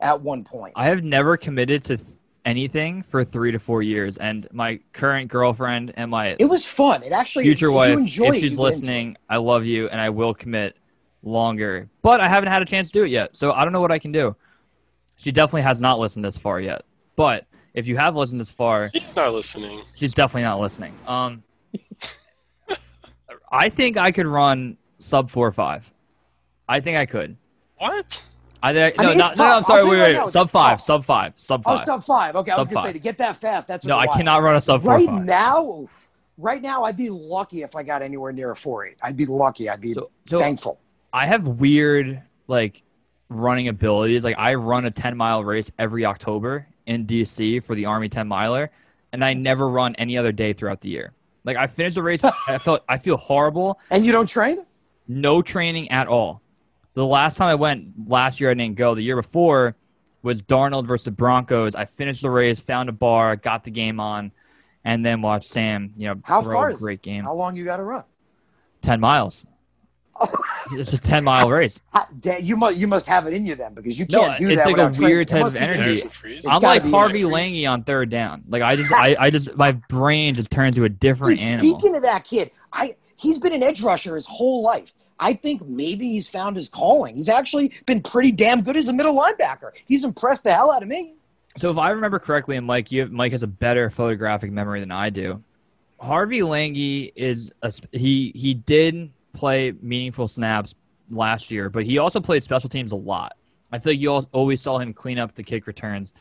at 0.00 0.20
one 0.20 0.44
point. 0.44 0.72
I 0.76 0.86
have 0.86 1.04
never 1.04 1.36
committed 1.36 1.84
to 1.84 1.96
th- 1.96 2.08
anything 2.44 3.02
for 3.02 3.24
three 3.24 3.52
to 3.52 3.58
four 3.58 3.82
years, 3.82 4.16
and 4.16 4.48
my 4.52 4.80
current 4.92 5.28
girlfriend 5.30 5.92
and 5.96 6.10
my 6.10 6.36
It 6.38 6.46
was 6.46 6.64
fun. 6.66 7.02
It 7.02 7.12
actually 7.12 7.44
future 7.44 7.70
wife, 7.70 7.92
You 7.92 7.98
enjoy 7.98 8.24
if 8.28 8.34
she's 8.34 8.42
you 8.42 8.48
get 8.48 8.52
into 8.52 8.62
listening, 8.62 9.16
I 9.28 9.36
love 9.36 9.64
you, 9.64 9.88
and 9.88 10.00
I 10.00 10.10
will 10.10 10.34
commit 10.34 10.76
longer. 11.22 11.88
But 12.02 12.20
I 12.20 12.28
haven't 12.28 12.50
had 12.50 12.62
a 12.62 12.64
chance 12.64 12.88
to 12.88 12.92
do 12.92 13.04
it 13.04 13.10
yet, 13.10 13.36
so 13.36 13.52
I 13.52 13.64
don't 13.64 13.72
know 13.72 13.80
what 13.80 13.92
I 13.92 13.98
can 13.98 14.10
do. 14.12 14.34
She 15.16 15.30
definitely 15.32 15.62
has 15.62 15.80
not 15.80 15.98
listened 15.98 16.24
this 16.24 16.38
far 16.38 16.60
yet. 16.60 16.82
But 17.14 17.46
if 17.74 17.86
you 17.86 17.96
have 17.98 18.16
listened 18.16 18.40
this 18.40 18.50
far, 18.50 18.90
she's 18.94 19.14
not 19.14 19.32
listening. 19.34 19.82
she's 19.94 20.14
definitely 20.14 20.42
not 20.44 20.58
listening. 20.60 20.94
Um, 21.06 21.42
I 23.50 23.68
think 23.68 23.96
I 23.96 24.10
could 24.12 24.26
run 24.26 24.76
sub 24.98 25.30
four 25.30 25.50
five. 25.52 25.92
I 26.68 26.80
think 26.80 26.96
I 26.96 27.06
could. 27.06 27.36
What? 27.78 28.24
I 28.62 28.72
think 28.74 28.94
I 28.98 29.02
no, 29.02 29.08
mean, 29.10 29.18
not, 29.18 29.30
it's 29.30 29.38
no, 29.38 29.44
no, 29.44 29.50
tough. 29.50 29.56
I'm 29.58 29.64
sorry. 29.64 29.80
I'll 29.80 29.86
Wait, 29.88 29.96
you 29.96 30.00
wait, 30.02 30.06
right 30.08 30.12
now, 30.16 30.24
wait. 30.26 30.32
Sub 30.32 30.50
five, 30.50 30.72
tough. 30.78 30.80
sub 30.82 31.04
five, 31.04 31.32
sub 31.36 31.62
Oh, 31.64 31.76
five. 31.76 31.84
sub 31.86 32.04
five. 32.04 32.36
Okay, 32.36 32.50
I 32.52 32.58
was 32.58 32.68
gonna 32.68 32.86
say 32.86 32.92
to 32.92 32.98
get 32.98 33.18
that 33.18 33.36
fast. 33.38 33.66
That's 33.66 33.84
no, 33.86 33.96
I 33.96 34.04
wild. 34.06 34.16
cannot 34.18 34.42
run 34.42 34.56
a 34.56 34.60
sub 34.60 34.82
four 34.82 34.92
Right 34.92 35.06
five. 35.08 35.24
now, 35.24 35.64
oof. 35.66 36.08
right 36.36 36.60
now, 36.62 36.84
I'd 36.84 36.96
be 36.96 37.08
lucky 37.10 37.62
if 37.62 37.74
I 37.74 37.82
got 37.82 38.02
anywhere 38.02 38.32
near 38.32 38.50
a 38.50 38.56
four 38.56 38.86
eight. 38.86 38.98
I'd 39.02 39.16
be 39.16 39.26
lucky. 39.26 39.68
I'd 39.68 39.80
be 39.80 39.94
So- 39.94 40.10
so- 40.28 40.38
thankful. 40.38 40.78
I 41.12 41.26
have 41.26 41.48
weird 41.48 42.22
like 42.46 42.82
running 43.30 43.68
abilities. 43.68 44.22
Like 44.24 44.36
I 44.38 44.54
run 44.54 44.84
a 44.84 44.90
10 44.90 45.16
mile 45.16 45.42
race 45.42 45.70
every 45.78 46.04
October 46.04 46.66
in 46.86 47.04
DC 47.06 47.60
for 47.64 47.74
the 47.74 47.86
Army 47.86 48.08
10 48.08 48.28
miler, 48.28 48.70
and 49.12 49.24
I 49.24 49.32
never 49.34 49.68
run 49.68 49.94
any 49.96 50.16
other 50.18 50.32
day 50.32 50.52
throughout 50.52 50.80
the 50.82 50.88
year. 50.90 51.12
Like 51.44 51.56
I 51.56 51.66
finished 51.66 51.94
the 51.94 52.02
race, 52.02 52.22
I 52.24 52.58
felt 52.58 52.84
I 52.88 52.98
feel 52.98 53.16
horrible. 53.16 53.78
And 53.90 54.04
you 54.04 54.12
don't 54.12 54.28
train? 54.28 54.64
No 55.08 55.42
training 55.42 55.90
at 55.90 56.06
all. 56.06 56.42
The 56.94 57.04
last 57.04 57.36
time 57.36 57.48
I 57.48 57.54
went 57.54 58.08
last 58.08 58.40
year, 58.40 58.50
I 58.50 58.54
didn't 58.54 58.76
go. 58.76 58.94
The 58.94 59.02
year 59.02 59.16
before 59.16 59.76
was 60.22 60.42
Darnold 60.42 60.86
versus 60.86 61.06
the 61.06 61.10
Broncos. 61.12 61.74
I 61.74 61.84
finished 61.84 62.22
the 62.22 62.30
race, 62.30 62.60
found 62.60 62.88
a 62.88 62.92
bar, 62.92 63.36
got 63.36 63.64
the 63.64 63.70
game 63.70 64.00
on, 64.00 64.32
and 64.84 65.04
then 65.04 65.22
watched 65.22 65.48
Sam. 65.48 65.92
You 65.96 66.08
know, 66.08 66.20
How 66.24 66.42
far 66.42 66.70
a 66.70 66.74
is 66.74 66.80
great 66.80 67.00
game. 67.02 67.24
How 67.24 67.34
long 67.34 67.56
you 67.56 67.64
got 67.64 67.78
to 67.78 67.84
run? 67.84 68.04
10 68.82 69.00
miles. 69.00 69.46
It's 70.72 70.92
a 70.92 70.98
10 70.98 71.24
mile 71.24 71.50
race. 71.50 71.80
How- 71.92 72.06
You 72.38 72.56
must 72.56 72.76
you 72.76 72.86
must 72.86 73.06
have 73.06 73.26
it 73.26 73.34
in 73.34 73.44
you 73.46 73.54
then 73.56 73.74
because 73.74 73.98
you 73.98 74.06
No, 74.10 74.20
can't 74.26 74.38
do 74.38 74.48
it's 74.48 74.62
that 74.64 74.70
like 74.72 74.96
a 74.98 75.00
weird 75.02 75.28
type 75.28 75.44
of 75.44 75.56
energy. 75.56 75.78
Harrison 75.80 76.08
Freeze? 76.10 76.38
It's 76.38 76.48
I'm 76.48 76.62
like 76.62 76.82
Harvey 76.82 77.22
Freeze. 77.22 77.32
Langi 77.34 77.70
on 77.70 77.82
third 77.84 78.10
down. 78.10 78.44
Like 78.48 78.62
I 78.62 78.76
just, 78.76 78.92
I, 78.92 79.16
I 79.18 79.30
just, 79.30 79.54
my 79.56 79.72
brain 79.72 80.34
just 80.34 80.50
turned 80.50 80.76
to 80.76 80.84
a 80.84 80.88
different 80.88 81.38
Dude, 81.38 81.48
animal. 81.48 81.78
speaking 81.78 81.96
of 81.96 82.02
that 82.02 82.24
kid, 82.24 82.50
I 82.72 82.96
he's 83.16 83.38
been 83.38 83.52
an 83.52 83.62
edge 83.62 83.82
rusher 83.82 84.14
his 84.16 84.26
whole 84.26 84.62
life. 84.62 84.92
I 85.18 85.34
think 85.34 85.66
maybe 85.66 86.06
he's 86.08 86.28
found 86.28 86.56
his 86.56 86.68
calling. 86.68 87.16
He's 87.16 87.28
actually 87.28 87.72
been 87.86 88.00
pretty 88.02 88.32
damn 88.32 88.62
good 88.62 88.76
as 88.76 88.88
a 88.88 88.92
middle 88.92 89.14
linebacker. 89.14 89.70
He's 89.86 90.02
impressed 90.04 90.44
the 90.44 90.54
hell 90.54 90.70
out 90.70 90.82
of 90.82 90.88
me. 90.88 91.14
So 91.58 91.70
if 91.70 91.76
I 91.78 91.90
remember 91.90 92.18
correctly, 92.18 92.56
and 92.56 92.66
Mike, 92.66 92.90
you, 92.92 93.06
Mike 93.08 93.32
has 93.32 93.42
a 93.42 93.46
better 93.46 93.90
photographic 93.90 94.50
memory 94.52 94.80
than 94.80 94.90
I 94.92 95.10
do. 95.10 95.42
Harvey 96.00 96.40
Langi 96.40 97.12
is 97.16 97.52
a, 97.62 97.70
he 97.92 98.32
he 98.34 98.54
did 98.54 99.10
play 99.32 99.72
meaningful 99.80 100.28
snaps 100.28 100.74
last 101.10 101.50
year, 101.50 101.70
but 101.70 101.84
he 101.84 101.98
also 101.98 102.20
played 102.20 102.42
special 102.42 102.68
teams 102.68 102.92
a 102.92 102.96
lot. 102.96 103.36
I 103.72 103.78
feel 103.78 103.92
like 103.92 104.00
you 104.00 104.12
al- 104.12 104.28
always 104.32 104.60
saw 104.60 104.78
him 104.78 104.92
clean 104.92 105.18
up 105.18 105.34
the 105.34 105.42
kick 105.42 105.66
returns. 105.66 106.12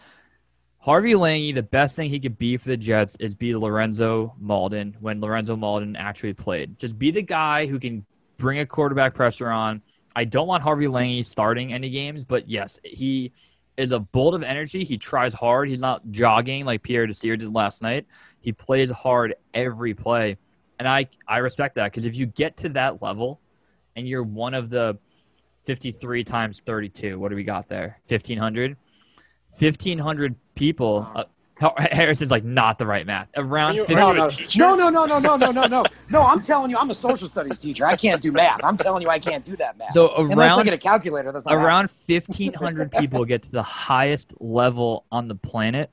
Harvey 0.78 1.14
Langi, 1.14 1.54
the 1.54 1.64
best 1.64 1.96
thing 1.96 2.10
he 2.10 2.20
could 2.20 2.38
be 2.38 2.56
for 2.56 2.70
the 2.70 2.78
Jets 2.78 3.18
is 3.20 3.36
be 3.36 3.54
Lorenzo 3.54 4.34
Mauldin 4.42 4.96
when 5.02 5.20
Lorenzo 5.20 5.58
Mauldin 5.58 5.96
actually 5.98 6.34
played. 6.34 6.80
Just 6.80 6.98
be 6.98 7.12
the 7.12 7.22
guy 7.22 7.66
who 7.66 7.80
can 7.80 8.06
bring 8.38 8.60
a 8.60 8.66
quarterback 8.66 9.14
pressure 9.14 9.50
on. 9.50 9.82
I 10.16 10.24
don't 10.24 10.48
want 10.48 10.64
Harvey 10.64 10.88
Langi 10.88 11.26
starting 11.26 11.74
any 11.74 11.90
games, 11.90 12.24
but 12.24 12.48
yes, 12.50 12.80
he 12.84 13.34
is 13.78 13.92
a 13.92 14.00
bolt 14.00 14.36
of 14.36 14.44
energy. 14.44 14.84
He 14.84 14.98
tries 14.98 15.34
hard. 15.34 15.70
He's 15.70 15.80
not 15.80 16.10
jogging 16.12 16.66
like 16.66 16.82
Pierre 16.82 17.08
Desir 17.08 17.36
did 17.36 17.54
last 17.54 17.82
night. 17.82 18.06
He 18.40 18.54
plays 18.54 18.90
hard 18.90 19.36
every 19.54 19.94
play. 19.94 20.38
And 20.80 20.88
I, 20.88 21.08
I 21.28 21.38
respect 21.38 21.76
that 21.76 21.92
because 21.92 22.06
if 22.06 22.16
you 22.16 22.26
get 22.26 22.56
to 22.58 22.70
that 22.70 23.02
level 23.02 23.42
and 23.98 24.08
you're 24.08 24.24
one 24.24 24.54
of 24.54 24.70
the 24.70 24.98
53 25.66 26.24
times 26.24 26.62
32, 26.66 27.20
what 27.20 27.30
do 27.30 27.36
we 27.36 27.44
got 27.44 27.68
there? 27.68 28.00
1,500? 28.08 28.78
1,500 29.60 30.36
people. 30.56 31.06
Uh, 31.14 31.24
Harrison's 31.92 32.32
like 32.32 32.46
not 32.46 32.80
the 32.80 32.86
right 32.86 33.06
math. 33.06 33.28
Around 33.36 33.76
you- 33.76 33.86
No, 33.90 34.14
no, 34.14 34.30
no, 34.56 34.76
no, 34.76 35.06
no, 35.06 35.06
no, 35.06 35.20
no, 35.20 35.36
no, 35.36 35.52
no, 35.52 35.68
no. 35.68 35.84
No, 36.10 36.22
I'm 36.22 36.42
telling 36.42 36.72
you, 36.72 36.78
I'm 36.78 36.90
a 36.90 36.96
social 36.96 37.28
studies 37.28 37.60
teacher. 37.60 37.86
I 37.86 37.98
can't 37.98 38.22
do 38.22 38.32
math. 38.32 38.64
I'm 38.64 38.78
telling 38.78 39.02
you, 39.02 39.10
I 39.10 39.20
can't 39.20 39.44
do 39.44 39.58
that 39.58 39.78
math. 39.78 39.92
so 39.92 40.14
around, 40.16 40.32
Unless 40.32 40.58
I 40.58 40.64
get 40.64 40.74
a 40.74 40.78
calculator, 40.78 41.34
that's 41.34 41.44
not 41.44 41.56
around 41.56 41.90
1500 42.08 42.90
people 43.00 43.26
get 43.26 43.44
to 43.44 43.52
the 43.52 43.62
highest 43.64 44.32
level 44.40 45.04
on 45.12 45.28
the 45.28 45.36
planet 45.36 45.90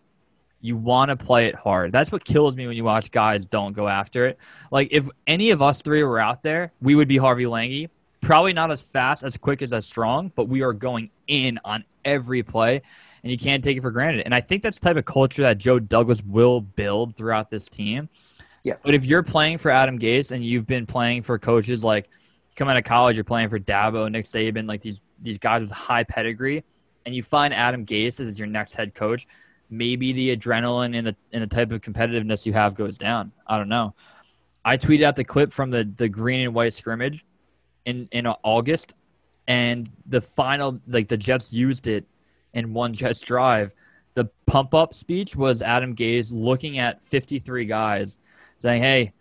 you 0.67 0.77
want 0.77 1.11
to 1.11 1.17
play 1.17 1.47
it 1.47 1.55
hard. 1.55 1.93
That's 1.93 2.11
what 2.13 2.25
kills 2.25 2.57
me 2.57 2.67
when 2.67 2.77
you 2.77 2.85
watch 2.85 3.11
guys 3.11 3.45
don't 3.47 3.73
go 3.73 3.89
after 3.89 4.27
it. 4.27 4.39
Like 4.71 4.89
if 4.91 5.09
any 5.27 5.51
of 5.51 5.63
us 5.63 5.83
three 5.83 6.03
were 6.03 6.19
out 6.19 6.43
there 6.43 6.73
we 6.81 6.95
would 6.95 7.09
be 7.09 7.17
harvey 7.17 7.45
langi. 7.45 7.89
Probably 8.21 8.53
not 8.53 8.71
as 8.71 8.83
fast 8.83 9.23
as 9.23 9.37
quick 9.37 9.63
as 9.63 9.73
as 9.73 9.87
strong 9.87 10.33
but 10.35 10.49
we 10.49 10.63
are 10.63 10.73
going 10.73 11.11
in 11.27 11.59
on 11.65 11.85
every 12.05 12.43
play 12.43 12.83
and 13.23 13.33
you 13.33 13.39
can't 13.39 13.63
take 13.63 13.77
it 13.77 13.83
for 13.83 13.91
granted. 13.91 14.23
And 14.25 14.35
i 14.35 14.41
think 14.41 14.63
that's 14.63 14.79
the 14.79 14.87
type 14.87 14.97
of 14.97 15.05
culture 15.05 15.43
that 15.43 15.59
joe 15.59 15.79
douglas 15.79 16.23
will 16.23 16.61
build 16.61 17.17
throughout 17.17 17.51
this 17.51 17.67
team. 17.67 18.09
Yeah. 18.65 18.75
but 18.83 18.97
if 18.97 19.05
you're 19.05 19.23
playing 19.23 19.59
for 19.59 19.71
adam 19.71 19.99
gase 19.99 20.33
and 20.33 20.45
you've 20.45 20.67
been 20.67 20.87
playing 20.87 21.23
for 21.23 21.39
coaches 21.39 21.85
like 21.85 22.09
come 22.57 22.69
out 22.69 22.77
of 22.77 22.85
college, 22.85 23.17
you're 23.17 23.25
playing 23.25 23.51
for 23.51 23.61
Dabo, 23.61 24.11
Nick 24.11 24.25
Saban, 24.25 24.67
like 24.67 24.81
these 24.81 25.03
these 25.21 25.39
guys 25.39 25.63
with 25.63 25.71
high 25.71 26.03
pedigree, 26.03 26.65
and 27.05 27.15
you 27.15 27.23
find 27.23 27.55
Adam 27.55 27.87
Gase 27.87 28.19
as 28.19 28.39
your 28.39 28.49
next 28.49 28.73
head 28.73 28.95
coach, 28.95 29.27
maybe 29.71 30.13
the 30.13 30.37
adrenaline 30.37 30.97
and 30.97 31.07
the 31.07 31.17
and 31.33 31.43
the 31.43 31.47
type 31.47 31.71
of 31.73 31.81
competitiveness 31.81 32.47
you 32.47 32.53
have 32.53 32.75
goes 32.75 32.99
down. 32.99 33.33
I 33.47 33.59
don't 33.59 33.69
know. 33.69 33.95
I 34.65 34.77
tweeted 34.77 35.05
out 35.05 35.17
the 35.17 35.25
clip 35.25 35.53
from 35.53 35.71
the 35.71 35.91
the 35.97 36.09
green 36.09 36.41
and 36.41 36.55
white 36.55 36.75
scrimmage 36.75 37.25
in 37.85 38.09
in 38.13 38.27
August, 38.27 38.95
and 39.47 39.91
the 40.07 40.21
final 40.21 40.81
like 40.87 41.09
the 41.09 41.17
Jets 41.17 41.53
used 41.53 41.87
it 41.87 42.05
in 42.55 42.73
one 42.73 42.95
Jets 42.95 43.21
drive. 43.21 43.73
The 44.15 44.31
pump 44.47 44.75
up 44.75 44.95
speech 44.95 45.37
was 45.37 45.61
Adam 45.61 45.95
Gase 45.95 46.29
looking 46.33 46.79
at 46.79 47.03
53 47.03 47.67
guys, 47.67 48.19
saying, 48.61 48.83
"Hey, 48.83 49.13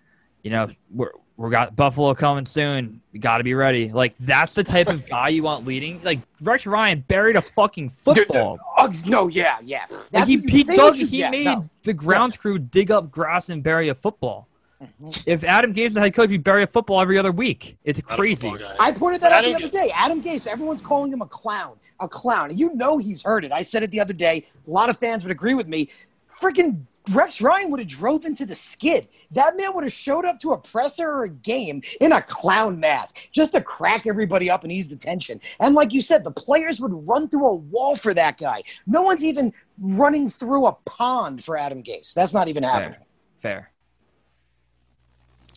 you 0.43 0.51
know, 0.51 0.69
we're 0.89 1.11
we 1.37 1.49
got 1.49 1.75
Buffalo 1.75 2.13
coming 2.13 2.45
soon. 2.45 3.01
We 3.11 3.19
got 3.19 3.39
to 3.39 3.43
be 3.43 3.53
ready. 3.53 3.91
Like 3.91 4.15
that's 4.19 4.53
the 4.53 4.63
type 4.63 4.87
of 4.87 5.05
guy 5.07 5.29
you 5.29 5.43
want 5.43 5.65
leading. 5.65 6.01
Like 6.03 6.19
Rex 6.41 6.65
Ryan 6.65 7.03
buried 7.07 7.35
a 7.35 7.41
fucking 7.41 7.89
football. 7.89 8.57
Uggs, 8.77 9.07
no, 9.07 9.27
yeah, 9.27 9.57
yeah. 9.61 9.85
Like 10.13 10.27
he, 10.27 10.37
he 10.37 10.63
dug, 10.63 10.95
he 10.95 11.19
yeah, 11.19 11.29
made 11.29 11.45
no. 11.45 11.69
the 11.83 11.93
grounds 11.93 12.37
crew 12.37 12.57
dig 12.57 12.89
up 12.89 13.11
grass 13.11 13.49
and 13.49 13.61
bury 13.61 13.89
a 13.89 13.95
football. 13.95 14.47
Mhm. 14.81 15.23
If 15.25 15.43
Adam 15.43 15.73
Gase 15.73 15.85
was 15.85 15.93
the 15.95 16.01
head 16.01 16.13
coach, 16.13 16.29
he'd 16.29 16.43
bury 16.43 16.63
a 16.63 16.67
football 16.67 17.01
every 17.01 17.17
other 17.17 17.31
week. 17.31 17.77
It's 17.83 18.01
crazy. 18.01 18.53
I 18.79 18.91
pointed 18.91 19.21
that 19.21 19.31
out 19.31 19.43
the 19.43 19.55
other 19.55 19.69
day. 19.69 19.91
Adam 19.93 20.21
Gase, 20.21 20.47
everyone's 20.47 20.81
calling 20.81 21.11
him 21.11 21.21
a 21.21 21.27
clown. 21.27 21.77
A 22.01 22.07
clown. 22.09 22.55
You 22.57 22.73
know 22.75 22.97
he's 22.97 23.21
heard 23.21 23.45
it. 23.45 23.51
I 23.53 23.61
said 23.61 23.83
it 23.83 23.91
the 23.91 24.01
other 24.01 24.13
day. 24.13 24.45
A 24.67 24.69
lot 24.69 24.89
of 24.89 24.97
fans 24.97 25.23
would 25.23 25.31
agree 25.31 25.53
with 25.53 25.67
me. 25.67 25.89
Freaking 26.29 26.81
Rex 27.11 27.41
Ryan 27.41 27.71
would 27.71 27.79
have 27.79 27.89
drove 27.89 28.25
into 28.25 28.45
the 28.45 28.55
skid. 28.55 29.07
That 29.31 29.57
man 29.57 29.73
would 29.73 29.83
have 29.83 29.93
showed 29.93 30.25
up 30.25 30.39
to 30.41 30.51
a 30.51 30.57
presser 30.57 31.09
or 31.09 31.23
a 31.23 31.29
game 31.29 31.81
in 32.01 32.11
a 32.11 32.21
clown 32.21 32.79
mask 32.79 33.17
just 33.31 33.53
to 33.53 33.61
crack 33.61 34.07
everybody 34.07 34.49
up 34.49 34.63
and 34.63 34.71
ease 34.71 34.87
the 34.87 34.95
tension. 34.95 35.39
And 35.59 35.75
like 35.75 35.93
you 35.93 36.01
said, 36.01 36.23
the 36.23 36.31
players 36.31 36.79
would 36.79 36.93
run 37.07 37.29
through 37.29 37.45
a 37.45 37.55
wall 37.55 37.95
for 37.95 38.13
that 38.13 38.37
guy. 38.37 38.63
No 38.87 39.01
one's 39.01 39.23
even 39.23 39.53
running 39.79 40.29
through 40.29 40.65
a 40.67 40.73
pond 40.85 41.43
for 41.43 41.57
Adam 41.57 41.83
Gase. 41.83 42.13
That's 42.13 42.33
not 42.33 42.47
even 42.47 42.63
happening. 42.63 42.99
Fair. 43.35 43.69
Fair. 43.69 43.71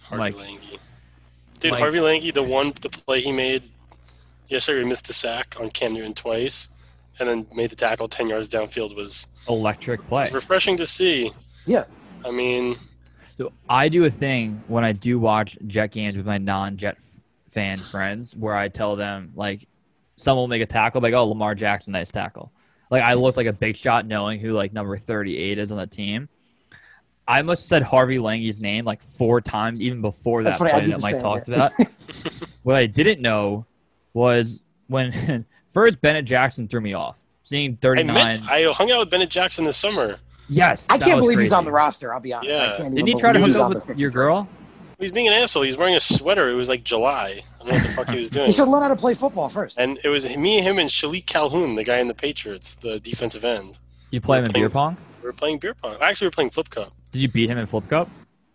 Harvey 0.02 0.18
Mike. 0.18 0.34
Langi. 0.36 0.78
Dude, 1.60 1.72
Mike. 1.72 1.80
Harvey 1.80 1.98
Langi, 1.98 2.32
the 2.32 2.42
one 2.42 2.72
the 2.80 2.88
play 2.88 3.20
he 3.20 3.32
made 3.32 3.68
yesterday, 4.48 4.82
he 4.82 4.88
missed 4.88 5.06
the 5.06 5.12
sack 5.12 5.56
on 5.60 5.70
Cam 5.70 5.94
Newton 5.94 6.14
twice, 6.14 6.70
and 7.20 7.28
then 7.28 7.46
made 7.54 7.70
the 7.70 7.76
tackle 7.76 8.08
ten 8.08 8.28
yards 8.28 8.48
downfield 8.48 8.94
was, 8.96 9.28
Electric 9.48 10.06
play. 10.08 10.24
was 10.24 10.32
refreshing 10.32 10.76
to 10.76 10.86
see. 10.86 11.30
Yeah. 11.66 11.84
I 12.24 12.30
mean, 12.30 12.76
So 13.36 13.52
I 13.68 13.88
do 13.88 14.04
a 14.04 14.10
thing 14.10 14.62
when 14.68 14.84
I 14.84 14.92
do 14.92 15.18
watch 15.18 15.56
Jet 15.66 15.88
games 15.92 16.16
with 16.16 16.26
my 16.26 16.38
non-Jet 16.38 16.96
f- 16.98 17.22
fan 17.48 17.78
friends, 17.78 18.34
where 18.34 18.56
I 18.56 18.68
tell 18.68 18.96
them 18.96 19.32
like, 19.36 19.66
someone 20.16 20.42
will 20.42 20.48
make 20.48 20.62
a 20.62 20.66
tackle, 20.66 21.00
like, 21.00 21.14
oh, 21.14 21.26
Lamar 21.26 21.54
Jackson, 21.54 21.92
nice 21.92 22.10
tackle. 22.10 22.50
Like 22.90 23.02
I 23.04 23.14
looked 23.14 23.36
like 23.36 23.46
a 23.46 23.52
big 23.52 23.76
shot, 23.76 24.06
knowing 24.06 24.40
who 24.40 24.52
like 24.52 24.72
number 24.72 24.96
thirty-eight 24.96 25.58
is 25.58 25.70
on 25.70 25.78
the 25.78 25.86
team. 25.86 26.28
I 27.26 27.42
must 27.42 27.62
have 27.62 27.68
said 27.68 27.82
Harvey 27.82 28.16
Langi's 28.16 28.62
name 28.62 28.86
like 28.86 29.02
four 29.02 29.42
times, 29.42 29.82
even 29.82 30.00
before 30.00 30.42
that 30.42 30.58
That's 30.58 30.58
funny, 30.58 30.72
I 30.72 30.80
play 30.80 30.90
that 30.92 31.00
Mike 31.02 31.20
talked 31.20 31.48
about. 31.48 31.72
what 32.62 32.76
I 32.76 32.86
didn't 32.86 33.20
know 33.20 33.66
was 34.14 34.60
when 34.86 35.44
first 35.84 36.00
Bennett 36.00 36.24
Jackson 36.24 36.66
threw 36.68 36.80
me 36.80 36.94
off. 36.94 37.20
Seeing 37.44 37.72
I, 37.72 37.78
thirty-nine, 37.80 38.40
met, 38.44 38.50
I 38.50 38.70
hung 38.72 38.90
out 38.90 38.98
with 39.00 39.10
Bennett 39.10 39.30
Jackson 39.30 39.64
this 39.64 39.76
summer. 39.76 40.18
yes, 40.48 40.86
I 40.90 40.98
can't 40.98 41.16
was 41.16 41.24
believe 41.24 41.38
he's 41.38 41.52
on 41.52 41.64
the 41.64 41.70
roster. 41.70 42.12
I'll 42.12 42.20
be 42.20 42.32
honest. 42.34 42.50
I 42.50 42.54
Yeah. 42.54 42.76
can't 42.76 42.94
Didn't 42.94 43.06
he 43.08 43.14
try 43.14 43.32
to 43.32 43.38
hook 43.38 43.56
up 43.56 43.68
with 43.70 43.78
53. 43.84 44.00
your 44.02 44.10
girl? 44.10 44.48
He's 44.98 45.12
being 45.12 45.28
an 45.28 45.34
asshole. 45.34 45.62
He's 45.62 45.76
wearing 45.78 45.94
a 45.94 46.00
sweater. 46.00 46.48
It 46.48 46.54
was 46.54 46.68
like 46.68 46.82
July. 46.84 47.40
I 47.54 47.58
don't 47.60 47.68
know 47.68 47.74
what 47.74 47.82
the 47.84 47.92
fuck 47.92 48.08
he 48.08 48.16
was 48.18 48.30
doing. 48.30 48.46
He 48.46 48.52
should 48.52 48.66
learn 48.68 48.82
how 48.82 48.88
to 48.88 48.96
play 48.96 49.14
football 49.14 49.48
first. 49.48 49.78
And 49.78 49.98
it 50.02 50.08
was 50.08 50.36
me, 50.36 50.60
him, 50.60 50.78
and 50.80 50.90
Shilique 50.90 51.26
Calhoun, 51.26 51.76
the 51.76 51.84
guy 51.84 51.98
in 51.98 52.08
the 52.08 52.14
Patriots, 52.14 52.74
the 52.74 52.98
defensive 52.98 53.44
end. 53.44 53.78
You 54.10 54.20
play 54.20 54.38
him 54.38 54.44
in 54.46 54.50
Playing- 54.52 54.62
beer 54.64 54.70
pong? 54.70 54.96
We 55.22 55.26
were 55.28 55.32
playing 55.32 55.58
beer 55.58 55.74
pong. 55.74 55.96
Actually, 56.00 56.26
we 56.26 56.28
were 56.28 56.32
playing 56.32 56.50
flip 56.50 56.68
cup. 56.70 56.92
Did 57.12 57.20
you 57.22 57.28
beat 57.28 57.48
him 57.48 57.58
in 57.58 57.66
flip 57.66 57.88
cup? 57.88 58.08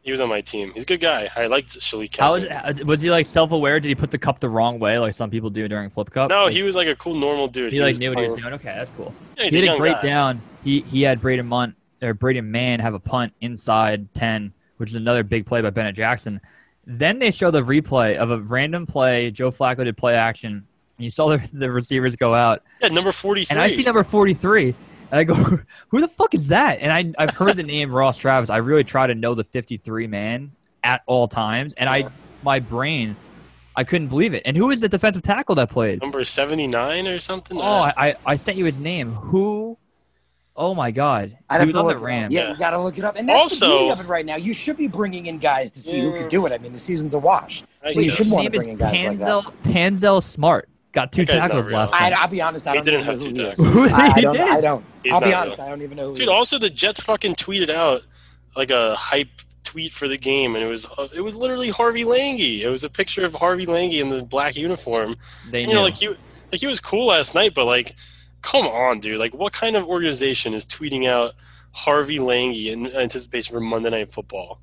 He 0.03 0.11
was 0.11 0.19
on 0.19 0.27
my 0.29 0.41
team. 0.41 0.71
He's 0.73 0.83
a 0.83 0.85
good 0.85 0.99
guy. 0.99 1.29
I 1.35 1.47
liked 1.47 1.69
Shilique 1.79 2.17
How 2.17 2.33
was 2.33 2.43
uh, 2.43 2.73
was 2.85 3.01
he 3.01 3.09
like 3.09 3.25
self-aware? 3.25 3.79
Did 3.79 3.87
he 3.87 3.95
put 3.95 4.11
the 4.11 4.17
cup 4.17 4.39
the 4.41 4.49
wrong 4.49 4.77
way, 4.77 4.99
like 4.99 5.15
some 5.15 5.29
people 5.29 5.49
do 5.49 5.65
during 5.69 5.89
flip 5.89 6.09
cup? 6.11 6.29
No, 6.29 6.43
Like, 6.45 6.53
he 6.53 6.61
was 6.61 6.75
like 6.75 6.87
a 6.89 6.95
cool, 6.95 7.15
normal 7.15 7.47
dude. 7.47 7.71
he, 7.71 7.81
like 7.81 7.97
knew 7.97 8.09
what 8.09 8.19
he 8.19 8.27
was 8.29 8.37
doing. 8.39 8.53
Okay, 8.53 8.73
that's 8.75 8.91
cool. 8.91 9.13
Yeah, 9.37 9.45
he 9.49 9.59
a 9.65 9.67
had 9.67 9.75
a 9.75 9.79
great 9.79 9.95
guy. 9.95 10.01
down. 10.03 10.41
He 10.63 10.81
he 10.81 11.01
had 11.03 11.21
Braden 11.21 11.47
Munt 11.47 11.75
or 12.01 12.13
Braden 12.13 12.51
Mann 12.51 12.81
have 12.81 12.93
a 12.93 12.99
punt 12.99 13.33
inside 13.39 14.13
ten, 14.13 14.51
which 14.77 14.89
is 14.89 14.95
another 14.95 15.23
big 15.23 15.45
play 15.45 15.61
by 15.61 15.69
Bennett 15.69 15.95
Jackson. 15.95 16.41
Then 16.85 17.17
they 17.19 17.31
show 17.31 17.49
the 17.49 17.61
replay 17.61 18.17
of 18.17 18.29
a 18.29 18.39
random 18.39 18.85
play. 18.85 19.31
Joe 19.31 19.51
Flacco 19.51 19.85
did 19.85 19.95
play 19.95 20.15
action. 20.15 20.67
And 20.97 21.05
you 21.05 21.09
saw 21.11 21.29
the, 21.29 21.49
the 21.53 21.71
receivers 21.71 22.17
go 22.17 22.35
out, 22.35 22.61
Yeah, 22.81 22.89
number 22.89 23.13
43. 23.13 23.53
and 23.55 23.61
I 23.61 23.69
see 23.69 23.83
number 23.83 24.03
forty-three. 24.03 24.75
And 25.13 25.19
I 25.19 25.23
go, 25.25 25.35
who 25.89 26.01
the 26.01 26.07
fuck 26.07 26.33
is 26.33 26.47
that? 26.47 26.79
And 26.79 26.91
I 26.91 27.13
I've 27.21 27.35
heard 27.35 27.55
the 27.55 27.61
name 27.63 27.91
Ross 27.91 28.17
Travis. 28.17 28.49
I 28.49 28.57
really 28.57 28.83
try 28.83 29.05
to 29.05 29.13
know 29.13 29.35
the 29.35 29.43
fifty-three 29.43 30.07
man 30.07 30.51
at 30.83 31.03
all 31.05 31.27
times, 31.27 31.73
and 31.73 31.87
I 31.87 32.07
my 32.41 32.59
brain, 32.59 33.15
I 33.75 33.83
couldn't 33.83 34.07
believe 34.07 34.33
it. 34.33 34.41
And 34.43 34.57
who 34.57 34.67
was 34.67 34.79
the 34.81 34.89
defensive 34.89 35.21
tackle 35.21 35.53
that 35.55 35.69
played? 35.69 36.01
number 36.01 36.23
79 36.23 37.07
or 37.07 37.19
something. 37.19 37.57
Oh, 37.57 37.61
Uh, 37.61 37.91
I, 37.95 38.07
I, 38.09 38.15
I 38.25 38.35
sent 38.35 38.57
you 38.57 38.65
his 38.65 38.79
name. 38.81 39.11
Who? 39.13 39.77
Oh 40.55 40.75
my 40.75 40.91
God, 40.91 41.37
I'd 41.49 41.55
he 41.55 41.59
have 41.59 41.67
was 41.67 41.75
to 41.75 41.79
on 41.79 41.85
look 41.85 41.97
the 41.97 42.03
it. 42.03 42.05
Rams. 42.05 42.33
Yeah, 42.33 42.41
Yeah. 42.41 42.51
you 42.51 42.57
got 42.57 42.71
to 42.71 42.79
look 42.81 42.97
it 42.97 43.03
up. 43.05 43.15
And 43.15 43.29
that's 43.29 43.37
Also- 43.39 43.67
the 43.69 43.77
beauty 43.77 43.91
of 43.91 43.99
it 44.01 44.07
right 44.09 44.25
now. 44.25 44.35
You 44.35 44.53
should 44.53 44.77
be 44.77 44.87
bringing 44.87 45.27
in 45.27 45.37
guys 45.37 45.71
to 45.71 45.79
see 45.79 45.99
who 46.01 46.11
Yeah. 46.11 46.17
can 46.21 46.29
do 46.29 46.45
it. 46.47 46.51
I 46.51 46.57
mean, 46.57 46.73
the 46.73 46.79
season's 46.79 47.13
a 47.13 47.19
wash. 47.19 47.63
I 47.83 47.91
So 47.93 47.99
you 48.01 48.11
should 48.11 48.27
want 48.31 48.45
to 48.51 48.57
bring 48.57 48.69
in 48.69 48.77
guys 48.77 49.03
like 49.05 49.17
that. 49.19 49.27
Tanzel, 49.27 49.53
Tanzel 49.63 50.21
Smart. 50.23 50.69
Got 50.93 51.11
two 51.11 51.25
That 51.25 51.33
guy's 51.33 51.41
not 51.41 51.47
tackles 51.49 51.65
real. 51.67 51.77
last 51.79 51.93
I, 51.93 52.11
I'll 52.11 52.27
be 52.27 52.41
honest. 52.41 52.67
I 52.67 52.71
He 52.71 52.75
don't 52.77 52.85
didn't 52.85 53.01
even 53.01 53.07
know 53.07 53.11
have 53.13 53.21
who 53.21 53.31
two 53.31 53.41
he 53.41 53.49
is. 53.49 53.57
tackles. 53.57 53.91
I, 53.93 54.13
I 54.15 54.21
don't. 54.21 54.33
did. 54.35 54.47
I 54.47 54.61
don't. 54.61 54.85
He's 55.03 55.13
I'll 55.13 55.19
be 55.21 55.29
not 55.31 55.41
honest. 55.41 55.57
real. 55.57 55.65
I 55.67 55.69
don't 55.69 55.81
even 55.81 55.97
know 55.97 56.03
who. 56.03 56.09
Dude, 56.09 56.17
he 56.19 56.23
is. 56.23 56.29
also 56.29 56.57
the 56.59 56.69
Jets 56.69 57.01
fucking 57.01 57.35
tweeted 57.35 57.69
out 57.69 58.03
like 58.55 58.69
a 58.71 58.95
hype 58.95 59.27
tweet 59.63 59.91
for 59.91 60.07
the 60.07 60.17
game, 60.17 60.55
and 60.55 60.63
it 60.63 60.67
was 60.67 60.85
uh, 60.97 61.07
it 61.15 61.21
was 61.21 61.35
literally 61.35 61.69
Harvey 61.69 62.03
Langi. 62.03 62.61
It 62.61 62.69
was 62.69 62.83
a 62.83 62.89
picture 62.89 63.25
of 63.25 63.33
Harvey 63.33 63.65
Langi 63.65 64.01
in 64.01 64.09
the 64.09 64.21
black 64.23 64.55
uniform. 64.55 65.15
They 65.49 65.61
you 65.61 65.67
knew. 65.67 65.73
know, 65.73 65.83
like 65.83 65.95
he 65.95 66.09
like 66.09 66.59
he 66.61 66.67
was 66.67 66.79
cool 66.79 67.07
last 67.07 67.33
night, 67.33 67.55
but 67.55 67.65
like, 67.65 67.95
come 68.43 68.67
on, 68.67 68.99
dude. 68.99 69.17
Like, 69.19 69.33
what 69.33 69.51
kind 69.51 69.75
of 69.75 69.85
organization 69.87 70.53
is 70.53 70.63
tweeting 70.65 71.07
out 71.07 71.33
Harvey 71.71 72.19
Langi 72.19 72.67
in 72.71 72.95
anticipation 72.95 73.55
for 73.55 73.61
Monday 73.61 73.89
Night 73.89 74.09
Football? 74.11 74.59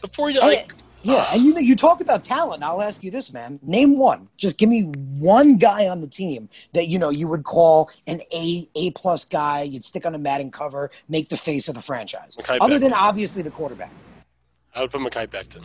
Before 0.00 0.28
you 0.30 0.40
like, 0.40 0.72
Yeah, 1.02 1.26
and 1.32 1.42
you 1.42 1.58
you 1.58 1.76
talk 1.76 2.00
about 2.00 2.24
talent. 2.24 2.62
I'll 2.62 2.82
ask 2.82 3.02
you 3.02 3.10
this, 3.10 3.32
man. 3.32 3.58
Name 3.62 3.96
one. 3.98 4.28
Just 4.36 4.58
give 4.58 4.68
me 4.68 4.82
one 5.18 5.56
guy 5.56 5.88
on 5.88 6.00
the 6.00 6.06
team 6.06 6.48
that 6.74 6.88
you 6.88 6.98
know 6.98 7.08
you 7.10 7.26
would 7.28 7.44
call 7.44 7.90
an 8.06 8.20
A 8.32 8.68
A 8.74 8.90
plus 8.92 9.24
guy. 9.24 9.62
You'd 9.62 9.84
stick 9.84 10.04
on 10.04 10.14
a 10.14 10.18
Madden 10.18 10.50
cover, 10.50 10.90
make 11.08 11.28
the 11.30 11.36
face 11.36 11.68
of 11.68 11.74
the 11.74 11.80
franchise. 11.82 12.36
Mekhi 12.38 12.58
Other 12.60 12.76
Becton. 12.76 12.80
than 12.80 12.92
obviously 12.92 13.42
the 13.42 13.50
quarterback. 13.50 13.90
I 14.74 14.82
would 14.82 14.90
put 14.90 15.00
Mekhi 15.00 15.26
Becton. 15.26 15.64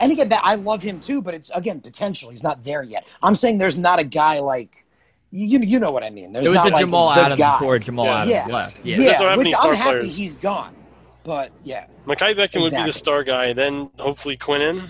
And 0.00 0.10
again, 0.12 0.28
that 0.30 0.42
I 0.44 0.54
love 0.54 0.82
him 0.82 1.00
too, 1.00 1.20
but 1.22 1.34
it's 1.34 1.50
again 1.54 1.80
potential. 1.80 2.30
He's 2.30 2.42
not 2.44 2.62
there 2.64 2.82
yet. 2.82 3.04
I'm 3.22 3.34
saying 3.34 3.58
there's 3.58 3.76
not 3.78 3.98
a 3.98 4.04
guy 4.04 4.38
like 4.38 4.84
you. 5.32 5.58
You 5.58 5.78
know 5.80 5.90
what 5.90 6.04
I 6.04 6.10
mean? 6.10 6.32
There's 6.32 6.46
it 6.46 6.50
was 6.50 6.56
not 6.56 6.68
a 6.68 6.74
like 6.74 6.84
Jamal 6.86 7.14
the 7.14 7.20
Adams 7.20 7.38
guy. 7.40 7.58
before 7.58 7.78
Jamal 7.80 8.04
Yeah. 8.06 8.14
Adams 8.16 8.32
Yeah. 8.32 8.46
left. 8.46 8.78
Yeah. 8.84 8.96
Yeah. 8.96 9.04
That's 9.06 9.20
what 9.20 9.28
happened 9.30 9.46
which 9.48 9.56
I'm 9.60 9.74
happy 9.74 9.98
players. 9.98 10.16
he's 10.16 10.36
gone. 10.36 10.74
But 11.24 11.52
yeah, 11.64 11.86
Mekhi 12.06 12.34
Becton 12.34 12.62
would 12.62 12.72
be 12.72 12.82
the 12.84 12.92
star 12.92 13.22
guy. 13.24 13.52
Then 13.52 13.90
hopefully 13.98 14.36
Quinnen, 14.36 14.88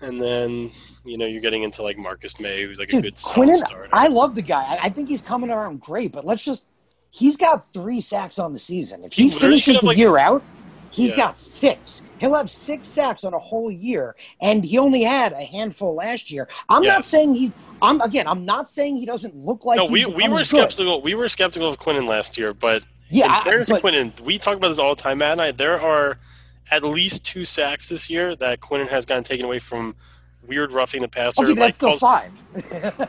and 0.00 0.20
then 0.22 0.70
you 1.04 1.18
know 1.18 1.26
you're 1.26 1.40
getting 1.40 1.62
into 1.62 1.82
like 1.82 1.98
Marcus 1.98 2.38
Maye, 2.38 2.62
who's 2.64 2.78
like 2.78 2.92
a 2.92 3.00
good 3.00 3.16
Quinnen. 3.16 3.56
starter. 3.56 3.88
I 3.92 4.06
love 4.06 4.34
the 4.34 4.42
guy. 4.42 4.62
I, 4.62 4.78
I 4.84 4.88
think 4.90 5.08
he's 5.08 5.22
coming 5.22 5.50
around 5.50 5.80
great. 5.80 6.12
But 6.12 6.24
let's 6.24 6.44
just. 6.44 6.64
He's 7.12 7.36
got 7.36 7.72
three 7.72 8.00
sacks 8.00 8.38
on 8.38 8.52
the 8.52 8.58
season. 8.60 9.02
If 9.02 9.12
He 9.14 9.24
he, 9.24 9.30
finishes 9.30 9.80
the 9.80 9.86
like- 9.86 9.96
year 9.96 10.16
out, 10.16 10.44
he's 10.92 11.10
Yeah. 11.10 11.16
got 11.16 11.40
six. 11.40 12.02
He'll 12.18 12.34
have 12.36 12.48
six 12.48 12.86
sacks 12.86 13.24
on 13.24 13.34
a 13.34 13.38
whole 13.40 13.68
year, 13.68 14.14
and 14.40 14.64
he 14.64 14.78
only 14.78 15.02
had 15.02 15.32
a 15.32 15.42
handful 15.42 15.94
last 15.96 16.30
year. 16.30 16.46
I'm 16.68 16.84
Yeah. 16.84 16.92
not 16.92 17.04
saying 17.04 17.34
he's. 17.34 17.52
I'm 17.82 18.00
again. 18.02 18.28
I'm 18.28 18.44
not 18.44 18.68
saying 18.68 18.98
he 18.98 19.06
doesn't 19.06 19.34
look 19.34 19.64
like. 19.64 19.78
no, 19.78 19.86
we, 19.86 20.04
we 20.04 20.28
were 20.28 20.36
good. 20.38 20.46
skeptical. 20.46 21.02
We 21.02 21.14
were 21.14 21.26
skeptical 21.26 21.66
of 21.68 21.80
Quinnen 21.80 22.06
last 22.08 22.38
year, 22.38 22.54
but 22.54 22.84
Yeah, 23.10 23.26
in 23.26 23.30
I- 23.32 23.44
fairness 23.44 23.68
but- 23.70 23.82
Quinnen, 23.82 24.18
we 24.20 24.38
talk 24.38 24.56
about 24.56 24.68
this 24.68 24.78
all 24.78 24.94
the 24.94 25.02
time, 25.02 25.18
Matt 25.18 25.32
and 25.32 25.40
I. 25.40 25.52
There 25.52 25.80
are 25.80 26.18
at 26.70 26.84
least 26.84 27.26
two 27.26 27.44
sacks 27.44 27.86
this 27.86 28.08
year 28.08 28.36
that 28.36 28.60
Quinnen 28.60 28.88
has 28.88 29.04
gotten 29.04 29.24
taken 29.24 29.44
away 29.44 29.58
from 29.58 29.94
weird 30.46 30.72
roughing 30.72 31.02
the 31.02 31.08
passer. 31.08 31.44
Okay, 31.44 31.54
that's 31.54 31.60
like 31.60 31.74
still 31.74 31.98
five. 31.98 32.30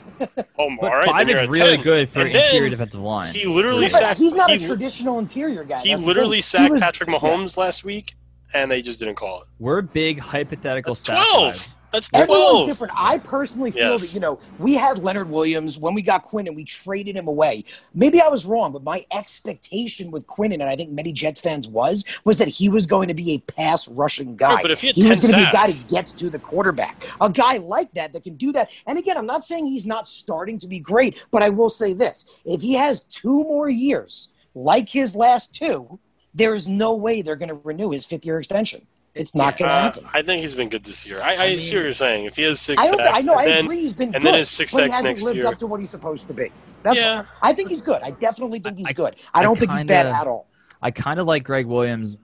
Oh, 0.59 0.69
But 0.79 0.91
all 0.91 0.97
right, 0.97 1.05
five 1.05 1.27
then 1.27 1.37
is 1.37 1.49
really 1.49 1.75
10. 1.77 1.81
good 1.83 2.09
for 2.09 2.19
And 2.21 2.29
interior 2.35 2.69
defensive 2.69 3.01
line. 3.01 3.33
He 3.33 3.45
literally 3.47 3.83
Yeah, 3.83 3.87
sacked. 3.89 4.19
he's 4.19 4.33
not 4.33 4.49
he, 4.51 4.63
a 4.63 4.67
traditional 4.67 5.17
interior 5.19 5.63
guy. 5.63 5.79
he 5.79 5.89
That's 5.91 6.03
literally 6.03 6.41
sacked 6.41 6.65
He 6.65 6.71
was- 6.71 6.81
Patrick 6.81 7.09
Mahomes 7.09 7.57
last 7.57 7.83
week, 7.83 8.13
and 8.53 8.69
they 8.69 8.81
just 8.81 8.99
didn't 8.99 9.15
call 9.15 9.41
it. 9.41 9.47
We're 9.59 9.81
big 9.81 10.19
hypothetical 10.19 10.93
That's 10.93 10.99
twelve. 11.05 11.53
guys. 11.53 11.69
That's 11.91 12.09
Everyone's 12.13 12.67
different. 12.67 12.93
I 12.95 13.17
personally 13.17 13.71
feel 13.71 13.91
Yes. 13.91 14.01
that, 14.01 14.13
you 14.13 14.21
know, 14.21 14.39
we 14.59 14.75
had 14.75 14.97
Leonard 14.97 15.29
Williams 15.29 15.77
when 15.77 15.93
we 15.93 16.01
got 16.01 16.23
Quinn 16.23 16.47
and 16.47 16.55
we 16.55 16.63
traded 16.63 17.15
him 17.15 17.27
away. 17.27 17.65
Maybe 17.93 18.21
I 18.21 18.29
was 18.29 18.45
wrong, 18.45 18.71
but 18.71 18.83
my 18.83 19.05
expectation 19.11 20.09
with 20.09 20.25
Quinnen, 20.25 20.53
and 20.53 20.63
I 20.63 20.75
think 20.75 20.91
many 20.91 21.11
Jets 21.11 21.41
fans 21.41 21.67
was, 21.67 22.05
was 22.23 22.37
that 22.37 22.47
he 22.47 22.69
was 22.69 22.85
going 22.85 23.07
to 23.09 23.13
be 23.13 23.31
a 23.31 23.39
pass 23.39 23.87
rushing 23.87 24.35
guy. 24.35 24.51
Sure, 24.51 24.61
but 24.61 24.71
if 24.71 24.81
he 24.81 24.87
had 24.87 24.95
was 24.95 25.19
going 25.19 25.31
to 25.31 25.37
be 25.37 25.43
a 25.43 25.51
guy 25.51 25.67
that 25.67 25.85
gets 25.89 26.13
to 26.13 26.29
the 26.29 26.39
quarterback. 26.39 27.05
A 27.19 27.29
guy 27.29 27.57
like 27.57 27.93
that 27.93 28.13
that 28.13 28.23
can 28.23 28.35
do 28.35 28.51
that. 28.53 28.69
And 28.87 28.97
again, 28.97 29.17
I'm 29.17 29.25
not 29.25 29.43
saying 29.43 29.65
he's 29.67 29.85
not 29.85 30.07
starting 30.07 30.57
to 30.59 30.67
be 30.67 30.79
great, 30.79 31.17
but 31.31 31.43
I 31.43 31.49
will 31.49 31.69
say 31.69 31.93
this. 31.93 32.25
If 32.45 32.61
he 32.61 32.73
has 32.73 33.03
two 33.03 33.43
more 33.43 33.69
years 33.69 34.29
like 34.55 34.87
his 34.89 35.15
last 35.15 35.53
two, 35.53 35.99
there 36.33 36.55
is 36.55 36.67
no 36.67 36.93
way 36.93 37.21
they're 37.21 37.35
going 37.35 37.49
to 37.49 37.59
renew 37.63 37.91
his 37.91 38.05
fifth 38.05 38.25
year 38.25 38.39
extension. 38.39 38.87
It's 39.13 39.35
not 39.35 39.57
going 39.57 39.67
to 39.69 39.73
Uh, 39.75 39.81
happen. 39.81 40.05
I 40.13 40.21
think 40.21 40.41
he's 40.41 40.55
been 40.55 40.69
good 40.69 40.83
this 40.85 41.05
year. 41.05 41.19
I, 41.21 41.35
I, 41.35 41.43
I 41.43 41.57
see 41.57 41.75
what 41.75 41.83
you're 41.83 41.91
saying. 41.91 42.25
If 42.25 42.37
he 42.37 42.43
has 42.43 42.61
six 42.61 42.81
I 42.81 42.87
sacks, 42.87 43.09
I 43.13 43.21
know. 43.21 43.33
I 43.35 43.45
then, 43.45 43.65
agree. 43.65 43.79
He's 43.81 43.93
been 43.93 44.13
and 44.15 44.23
good, 44.23 44.31
then 44.31 44.37
his 44.39 44.49
six 44.49 44.73
but 44.73 44.83
he 44.83 44.89
hasn't 44.89 45.03
next 45.05 45.23
lived 45.23 45.37
year. 45.37 45.47
up 45.47 45.57
to 45.59 45.67
what 45.67 45.79
he's 45.81 45.89
supposed 45.89 46.27
to 46.29 46.33
be. 46.33 46.51
That's 46.83 46.99
yeah. 46.99 47.25
I 47.41 47.53
think 47.53 47.69
he's 47.69 47.81
good. 47.81 48.01
I 48.03 48.11
definitely 48.11 48.59
think 48.59 48.77
he's 48.77 48.87
I- 48.87 48.93
good. 48.93 49.15
I 49.33 49.39
I 49.39 49.43
don't 49.43 49.59
think 49.59 49.71
he's 49.71 49.83
bad 49.83 50.05
at 50.05 50.27
all. 50.27 50.47
I 50.81 50.91
kind 50.91 51.19
of 51.19 51.27
like 51.27 51.43
Gregg 51.43 51.65
Williams, 51.65 52.17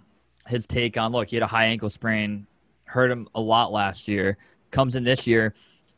his 0.47 0.65
take 0.65 0.97
on 0.97 1.11
look, 1.11 1.29
he 1.29 1.35
had 1.35 1.43
a 1.43 1.47
high 1.47 1.65
ankle 1.65 1.89
sprain 1.89 2.47
hurt 2.85 3.11
him 3.11 3.27
a 3.35 3.41
lot 3.41 3.71
last 3.73 4.07
year. 4.07 4.37
Comes 4.71 4.95
in 4.95 5.03
this 5.03 5.27
year, 5.27 5.53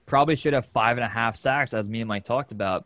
probably 0.08 0.36
should 0.36 0.54
have 0.54 0.66
five 0.66 0.98
and 0.98 1.06
a 1.06 1.08
half 1.08 1.36
sacks, 1.36 1.74
as 1.74 1.88
me 1.88 2.02
and 2.02 2.08
Mike 2.08 2.26
talked 2.26 2.52
about. 2.52 2.86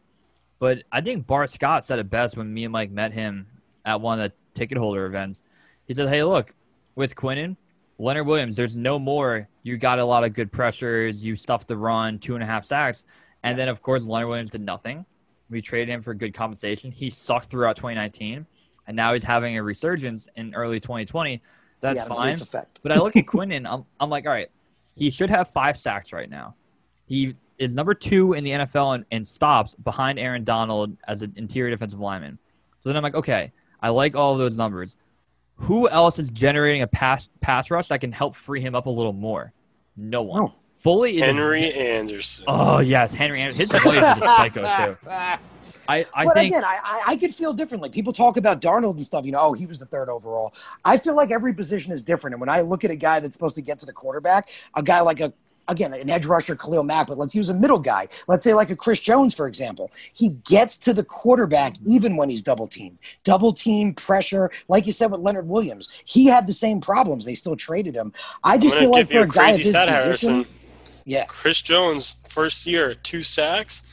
But 0.59 0.83
I 0.91 0.99
think 1.01 1.25
Bart 1.25 1.49
Scott 1.49 1.85
said 1.85 1.99
it 1.99 2.09
best 2.09 2.37
when 2.37 2.53
me 2.53 2.65
and 2.65 2.71
Mike 2.73 2.91
met 2.91 3.13
him 3.13 3.47
at 3.85 3.99
one 3.99 4.19
of 4.21 4.29
the 4.29 4.35
ticket 4.59 4.77
holder 4.77 5.05
events. 5.05 5.41
He 5.87 5.93
said, 5.93 6.07
"Hey, 6.09 6.23
look, 6.23 6.53
with 6.95 7.15
Quinnen, 7.15 7.55
Leonard 8.03 8.27
Williams, 8.27 8.57
there's 8.57 8.75
no 8.75 8.99
more. 8.99 9.47
You 9.63 9.77
got 9.77 9.97
a 9.97 10.03
lot 10.03 10.25
of 10.25 10.33
good 10.33 10.51
pressures. 10.51 11.23
You 11.23 11.37
stuffed 11.37 11.69
the 11.69 11.77
run, 11.77 12.19
two 12.19 12.33
and 12.35 12.43
a 12.43 12.45
half 12.45 12.65
sacks, 12.65 13.05
and 13.43 13.57
then 13.57 13.69
of 13.69 13.81
course 13.81 14.03
Leonard 14.03 14.27
Williams 14.27 14.49
did 14.49 14.59
nothing. 14.59 15.05
We 15.49 15.61
traded 15.61 15.87
him 15.87 16.01
for 16.01 16.13
good 16.13 16.33
compensation. 16.33 16.91
He 16.91 17.09
sucked 17.09 17.49
throughout 17.49 17.77
2019, 17.77 18.45
and 18.87 18.95
now 18.95 19.13
he's 19.13 19.23
having 19.23 19.57
a 19.57 19.63
resurgence 19.63 20.27
in 20.35 20.53
early 20.53 20.81
2020. 20.81 21.41
That's 21.79 21.95
fine. 22.09 22.33
But 22.83 22.91
I 22.91 22.97
look 22.97 23.15
at 23.15 23.25
Quinnen, 23.25 23.65
I'm, 23.65 23.85
I'm 24.01 24.09
like, 24.09 24.25
all 24.25 24.33
right, 24.33 24.51
he 24.95 25.09
should 25.09 25.29
have 25.29 25.49
five 25.49 25.77
sacks 25.77 26.11
right 26.11 26.29
now. 26.29 26.55
He 27.05 27.37
is 27.57 27.73
number 27.73 27.93
two 27.93 28.33
in 28.33 28.43
the 28.43 28.51
NFL 28.51 28.95
in, 28.95 29.05
in 29.11 29.23
stops 29.23 29.75
behind 29.75 30.19
Aaron 30.19 30.43
Donald 30.43 30.97
as 31.07 31.21
an 31.21 31.31
interior 31.37 31.71
defensive 31.71 32.01
lineman. 32.01 32.37
So 32.81 32.89
then 32.89 32.97
I'm 32.97 33.03
like, 33.03 33.15
okay, 33.15 33.53
I 33.81 33.89
like 33.89 34.17
all 34.17 34.33
of 34.33 34.39
those 34.39 34.57
numbers. 34.57 34.97
Who 35.55 35.87
else 35.89 36.19
is 36.19 36.29
generating 36.29 36.81
a 36.81 36.87
pass 36.87 37.29
pass 37.41 37.71
rush 37.71 37.87
that 37.87 38.01
can 38.01 38.11
help 38.11 38.35
free 38.35 38.61
him 38.61 38.75
up 38.75 38.85
a 38.85 38.89
little 38.89 39.13
more? 39.13 39.53
No 39.95 40.23
one. 40.23 40.43
No. 40.43 40.53
Foley 40.77 41.17
is 41.17 41.23
Henry 41.23 41.71
Anderson. 41.73 42.45
Oh 42.47 42.79
yes, 42.79 43.13
Henry 43.13 43.41
Anderson. 43.41 43.69
His 43.69 43.83
voice 43.83 43.95
is 43.95 44.01
a 44.01 44.19
psycho 44.37 44.61
too. 44.61 44.97
I, 45.87 46.05
I 46.13 46.25
but 46.25 46.33
think 46.33 46.53
again, 46.53 46.63
I, 46.63 46.79
I 46.83 47.03
I 47.07 47.15
could 47.15 47.33
feel 47.33 47.53
differently. 47.53 47.89
People 47.89 48.13
talk 48.13 48.37
about 48.37 48.61
Darnold 48.61 48.95
and 48.95 49.05
stuff. 49.05 49.25
You 49.25 49.31
know, 49.31 49.39
oh, 49.39 49.53
he 49.53 49.65
was 49.65 49.79
the 49.79 49.85
third 49.85 50.09
overall. 50.09 50.53
I 50.83 50.97
feel 50.97 51.15
like 51.15 51.31
every 51.31 51.53
position 51.53 51.93
is 51.93 52.01
different. 52.03 52.33
And 52.33 52.41
when 52.41 52.49
I 52.49 52.61
look 52.61 52.83
at 52.83 52.91
a 52.91 52.95
guy 52.95 53.19
that's 53.19 53.33
supposed 53.33 53.55
to 53.55 53.61
get 53.61 53.79
to 53.79 53.85
the 53.85 53.93
quarterback, 53.93 54.49
a 54.75 54.83
guy 54.83 55.01
like 55.01 55.19
a 55.19 55.33
again 55.67 55.93
an 55.93 56.09
edge 56.09 56.25
rusher, 56.25 56.55
Khalil 56.55 56.83
Mack, 56.83 57.07
but 57.07 57.17
let's 57.17 57.33
use 57.35 57.49
a 57.49 57.53
middle 57.53 57.79
guy. 57.79 58.07
Let's 58.27 58.43
say 58.43 58.53
like 58.53 58.69
a 58.69 58.75
Chris 58.75 58.99
Jones, 58.99 59.33
for 59.33 59.47
example. 59.47 59.91
He 60.13 60.31
gets 60.47 60.77
to 60.79 60.93
the 60.93 61.03
quarterback 61.03 61.73
mm-hmm. 61.73 61.91
even 61.91 62.15
when 62.17 62.29
he's 62.29 62.41
double 62.41 62.67
teamed. 62.67 62.97
Double 63.23 63.53
team 63.53 63.93
pressure, 63.93 64.51
like 64.67 64.85
you 64.85 64.91
said 64.91 65.11
with 65.11 65.21
Leonard 65.21 65.47
Williams. 65.47 65.89
He 66.05 66.25
had 66.25 66.47
the 66.47 66.53
same 66.53 66.81
problems. 66.81 67.25
They 67.25 67.35
still 67.35 67.55
traded 67.55 67.95
him. 67.95 68.13
I 68.43 68.57
just 68.57 68.77
feel 68.77 68.91
like 68.91 69.09
for 69.09 69.19
a 69.19 69.23
a 69.23 69.27
guy 69.27 69.49
at 69.49 69.55
crazy 69.55 69.63
this 69.63 69.71
stat, 69.71 69.87
position, 69.87 70.33
Harrison. 70.33 70.53
yeah. 71.05 71.25
Chris 71.25 71.61
Jones, 71.61 72.17
first 72.27 72.65
year, 72.65 72.93
two 72.95 73.23
sacks. 73.23 73.83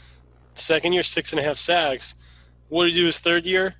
Second 0.55 0.93
year, 0.93 1.03
six 1.03 1.33
and 1.33 1.41
a 1.41 1.43
half 1.43 1.57
sacks. 1.57 2.17
What 2.69 2.85
did 2.85 2.95
he 2.95 3.01
do 3.01 3.07
his 3.07 3.19
third 3.19 3.47
year? 3.47 3.75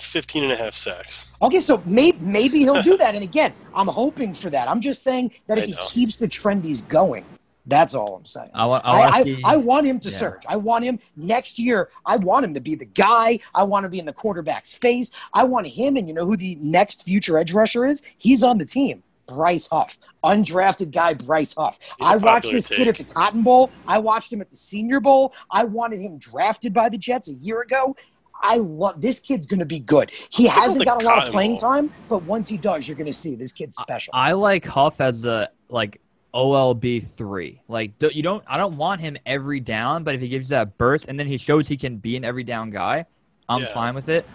15 0.00 0.44
and 0.44 0.52
a 0.52 0.56
half 0.56 0.74
sacks. 0.74 1.26
Okay, 1.42 1.60
so 1.60 1.82
maybe 1.84 2.18
maybe 2.20 2.58
he'll 2.60 2.82
do 2.82 2.96
that. 2.96 3.14
And 3.14 3.24
again, 3.24 3.52
I'm 3.74 3.88
hoping 3.88 4.34
for 4.34 4.50
that. 4.50 4.68
I'm 4.68 4.80
just 4.80 5.02
saying 5.02 5.32
that 5.46 5.58
if 5.58 5.66
he 5.66 5.76
keeps 5.82 6.16
the 6.16 6.28
trend 6.28 6.64
he's 6.64 6.82
going, 6.82 7.24
that's 7.66 7.94
all 7.94 8.16
I'm 8.16 8.24
saying. 8.24 8.50
I 8.54 8.64
want. 8.64 8.84
I, 8.84 8.90
I, 8.90 9.22
want 9.22 9.28
I. 9.28 9.52
I 9.52 9.56
want 9.56 9.86
him 9.86 10.00
to 10.00 10.08
yeah. 10.08 10.16
surge. 10.16 10.42
I 10.48 10.56
want 10.56 10.84
him 10.84 10.98
next 11.16 11.58
year. 11.58 11.90
I 12.06 12.16
want 12.16 12.44
him 12.44 12.54
to 12.54 12.60
be 12.60 12.74
the 12.74 12.86
guy. 12.86 13.38
I 13.54 13.62
want 13.64 13.84
to 13.84 13.90
be 13.90 13.98
in 13.98 14.06
the 14.06 14.12
quarterback's 14.12 14.74
face. 14.74 15.10
I 15.34 15.44
want 15.44 15.66
him. 15.66 15.96
And 15.96 16.08
you 16.08 16.14
know 16.14 16.24
who 16.24 16.36
the 16.36 16.56
next 16.60 17.02
future 17.02 17.38
edge 17.38 17.52
rusher 17.52 17.84
is? 17.84 18.02
He's 18.16 18.42
on 18.42 18.56
the 18.56 18.64
team. 18.64 19.02
Bryce 19.26 19.68
Huff, 19.68 19.98
undrafted 20.24 20.90
guy 20.90 21.12
Bryce 21.12 21.54
Huff. 21.54 21.78
He's 21.80 22.08
a 22.08 22.12
I 22.12 22.16
watched 22.16 22.24
popular 22.24 22.54
this 22.54 22.68
kid 22.68 22.88
at 22.88 22.96
the. 22.96 23.04
Cotton 23.04 23.42
Bowl. 23.42 23.70
I 23.86 23.98
watched 23.98 24.32
him 24.32 24.40
at 24.40 24.48
the 24.48 24.56
Senior 24.56 25.00
Bowl. 25.00 25.34
I 25.50 25.64
wanted 25.64 26.00
him 26.00 26.16
drafted 26.16 26.72
by 26.72 26.88
the 26.88 26.96
Jets 26.96 27.28
a 27.28 27.34
year 27.34 27.60
ago. 27.60 27.94
I 28.42 28.56
love 28.58 29.00
this 29.00 29.20
kid's 29.20 29.46
going 29.46 29.60
to 29.60 29.66
be 29.66 29.80
good. 29.80 30.10
He 30.30 30.44
What's 30.46 30.56
it 30.56 30.58
called, 30.58 30.62
hasn't 30.70 30.84
got 30.84 31.02
a 31.02 31.06
lot 31.06 31.26
of 31.26 31.32
playing 31.32 31.52
Bowl? 31.52 31.60
time, 31.60 31.92
but 32.08 32.22
once 32.22 32.48
he 32.48 32.56
does, 32.56 32.86
you're 32.86 32.96
going 32.96 33.06
to 33.06 33.12
see 33.12 33.34
this 33.34 33.52
kid's 33.52 33.76
special. 33.76 34.12
I 34.14 34.32
like 34.32 34.64
Huff 34.64 35.00
as 35.00 35.20
the 35.22 35.50
like 35.68 36.00
OLB 36.34 37.04
three. 37.06 37.60
Like 37.68 37.98
do, 37.98 38.10
you 38.12 38.22
don't. 38.22 38.44
I 38.46 38.56
don't 38.58 38.76
want 38.76 39.00
him 39.00 39.16
every 39.26 39.60
down, 39.60 40.04
but 40.04 40.14
if 40.14 40.20
he 40.20 40.28
gives 40.28 40.46
you 40.50 40.56
that 40.56 40.78
burst 40.78 41.06
and 41.08 41.18
then 41.18 41.26
he 41.26 41.36
shows 41.36 41.66
he 41.66 41.76
can 41.76 41.96
be 41.96 42.16
an 42.16 42.24
every 42.24 42.44
down 42.44 42.70
guy, 42.70 43.06
I'm 43.48 43.62
Yeah. 43.62 43.74
fine 43.74 43.94
with 43.94 44.08
it. 44.08 44.26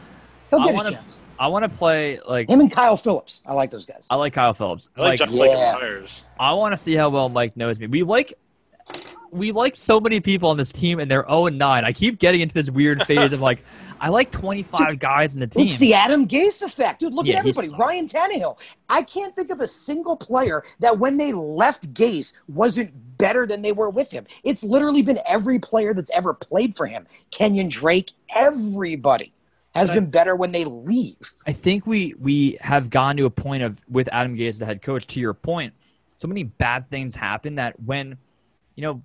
He'll 0.50 0.60
I 0.62 0.66
get 0.66 0.74
wanna- 0.76 0.90
his 0.90 0.96
chance. 0.98 1.20
I 1.40 1.48
want 1.48 1.64
to 1.64 1.70
play 1.70 2.20
like 2.28 2.48
Him 2.48 2.60
and 2.60 2.72
Kyle 2.72 2.96
Phillips. 2.96 3.42
I 3.46 3.54
like 3.54 3.72
those 3.72 3.86
guys. 3.88 4.06
I 4.10 4.16
like 4.16 4.34
Kyle 4.34 4.54
Phillips. 4.54 4.88
I 4.96 5.02
like, 5.02 5.20
Like, 5.20 5.30
Josh 5.30 5.32
Yeah. 5.38 5.74
Myers. 5.74 6.26
I 6.40 6.54
want 6.54 6.74
to 6.74 6.78
see 6.78 6.94
how 6.94 7.10
well 7.10 7.28
Mike 7.28 7.58
knows 7.58 7.80
me. 7.80 7.88
We 7.88 8.04
like 8.04 8.34
we 9.34 9.52
like 9.52 9.76
so 9.76 10.00
many 10.00 10.20
people 10.20 10.50
on 10.50 10.58
this 10.58 10.72
team, 10.72 11.00
and 11.00 11.10
they're 11.10 11.26
0 11.28 11.48
and 11.48 11.58
9. 11.58 11.84
I 11.86 11.92
keep 11.92 12.20
getting 12.20 12.42
into 12.42 12.54
this 12.54 12.70
weird 12.70 13.04
phase 13.08 13.32
of 13.34 13.42
like, 13.42 13.64
I 14.00 14.10
like 14.10 14.32
25 14.32 15.00
guys 15.00 15.34
in 15.34 15.40
the 15.40 15.48
team. 15.48 15.66
It's 15.66 15.78
the 15.78 15.94
Adam 15.94 16.28
Gase 16.28 16.62
effect, 16.62 17.00
dude. 17.00 17.14
Look 17.14 17.26
Yeah, 17.26 17.36
at 17.36 17.40
everybody. 17.40 17.70
Ryan 17.70 18.08
Tannehill. 18.08 18.58
I 18.90 19.02
can't 19.02 19.36
think 19.36 19.50
of 19.50 19.60
a 19.62 19.68
single 19.68 20.16
player 20.18 20.64
that 20.80 20.98
when 21.00 21.18
they 21.18 21.32
left 21.34 21.94
Gase 21.94 22.34
wasn't 22.48 22.92
better 23.18 23.48
than 23.48 23.62
they 23.62 23.72
were 23.72 23.90
with 23.90 24.12
him. 24.12 24.26
It's 24.44 24.64
literally 24.64 25.02
been 25.02 25.20
every 25.26 25.58
player 25.60 25.94
that's 25.94 26.12
ever 26.12 26.34
played 26.34 26.76
for 26.76 26.86
him. 26.86 27.08
Kenyon 27.32 27.70
Drake, 27.70 28.12
everybody 28.36 29.32
has 29.74 29.90
But- 29.90 29.96
been 29.96 30.10
better 30.12 30.36
when 30.36 30.52
they 30.52 30.66
leave. 30.66 31.18
I 31.48 31.54
think 31.54 31.88
we 31.88 32.14
we 32.20 32.58
have 32.62 32.90
gone 32.90 33.18
to 33.18 33.26
a 33.26 33.30
point 33.30 33.64
of 33.64 33.80
with 33.90 34.08
Adam 34.12 34.36
Gase 34.38 34.50
as 34.50 34.60
the 34.60 34.66
head 34.66 34.82
coach. 34.82 35.08
To 35.08 35.20
your 35.20 35.34
point, 35.34 35.74
so 36.20 36.28
many 36.28 36.44
bad 36.44 36.90
things 36.90 37.16
happen 37.16 37.56
that 37.56 37.80
when 37.80 38.18
you 38.76 38.82
know 38.84 39.02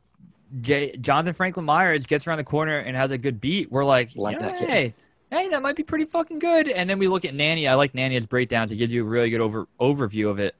Jay, 0.60 0.96
Jonathan 0.96 1.34
Franklin 1.34 1.66
Myers 1.66 2.06
gets 2.06 2.26
around 2.26 2.38
the 2.38 2.44
corner 2.44 2.78
and 2.78 2.96
has 2.96 3.10
a 3.10 3.18
good 3.18 3.40
beat, 3.40 3.70
we're 3.70 3.84
like, 3.84 4.10
Like 4.14 4.36
you 4.36 4.42
that 4.42 4.58
hey, 4.58 4.94
hey, 5.30 5.48
that 5.50 5.62
might 5.62 5.76
be 5.76 5.82
pretty 5.82 6.04
fucking 6.04 6.38
good. 6.38 6.68
And 6.68 6.88
then 6.88 6.98
we 6.98 7.08
look 7.08 7.24
at 7.24 7.34
Nanny. 7.34 7.68
I 7.68 7.74
like 7.74 7.94
Nanny 7.94 8.18
breakdown 8.20 8.68
to 8.68 8.76
give 8.76 8.90
you 8.90 9.04
a 9.04 9.08
really 9.08 9.30
good 9.30 9.40
over 9.40 9.66
overview 9.80 10.28
of 10.28 10.38
it. 10.38 10.54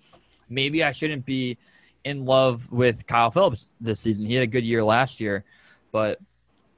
Maybe 0.49 0.83
I 0.83 0.93
shouldn't 0.93 1.25
be 1.25 1.59
in 2.05 2.25
love 2.25 2.71
with 2.73 3.07
Kyle 3.07 3.31
Phillips 3.31 3.71
this 3.81 4.01
season. 4.01 4.27
He 4.27 4.35
had 4.35 4.43
a 4.43 4.47
good 4.47 4.65
year 4.65 4.83
last 4.83 5.21
year, 5.21 5.45
but 5.93 6.19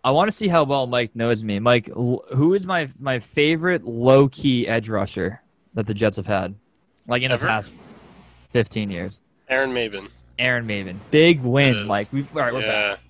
I 0.03 0.11
want 0.13 0.29
to 0.29 0.33
see 0.33 0.49
how 0.49 0.65
well 0.65 0.87
Mike 0.87 1.15
knows 1.15 1.45
me. 1.45 1.59
Mike, 1.59 1.89
who 1.89 2.55
is 2.55 2.67
my 2.67 2.89
my 2.99 3.19
favorite 3.19 3.85
low 3.85 4.29
key 4.29 4.67
edge 4.67 4.89
rusher 4.89 5.43
that 5.75 5.87
the 5.87 5.95
Jets 5.95 6.17
have 6.17 6.27
had, 6.27 6.55
like 7.07 7.23
in 7.23 7.31
Ever? 7.31 7.43
the 7.43 7.49
past 7.49 7.75
fifteen 8.51 8.91
years? 8.91 9.21
Aaron 9.49 9.73
Maybin. 9.73 10.09
Aaron 10.41 10.67
Maybin, 10.67 10.97
big 11.11 11.41
win. 11.43 11.87
Like 11.87 12.13
we've 12.13 12.35
all 12.37 12.43
right, 12.43 12.53
we're 12.53 12.61
yeah. 12.63 12.91
back. 12.93 13.01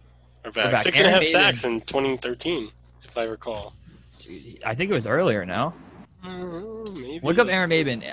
We're 0.44 0.50
back. 0.50 0.64
We're 0.64 0.70
back. 0.72 0.80
Six 0.80 0.98
and 0.98 1.06
a 1.06 1.10
half 1.10 1.20
Maybin- 1.22 1.24
sacks 1.26 1.64
in 1.64 1.80
2013, 1.82 2.70
if 3.04 3.16
I 3.16 3.22
recall. 3.24 3.72
I 4.64 4.74
think 4.74 4.90
it 4.90 4.94
was 4.94 5.06
earlier. 5.06 5.44
No, 5.46 5.72
Mm, 6.24 7.22
look 7.22 7.38
up 7.38 7.48
Aaron 7.48 7.70
Maybin. 7.70 8.12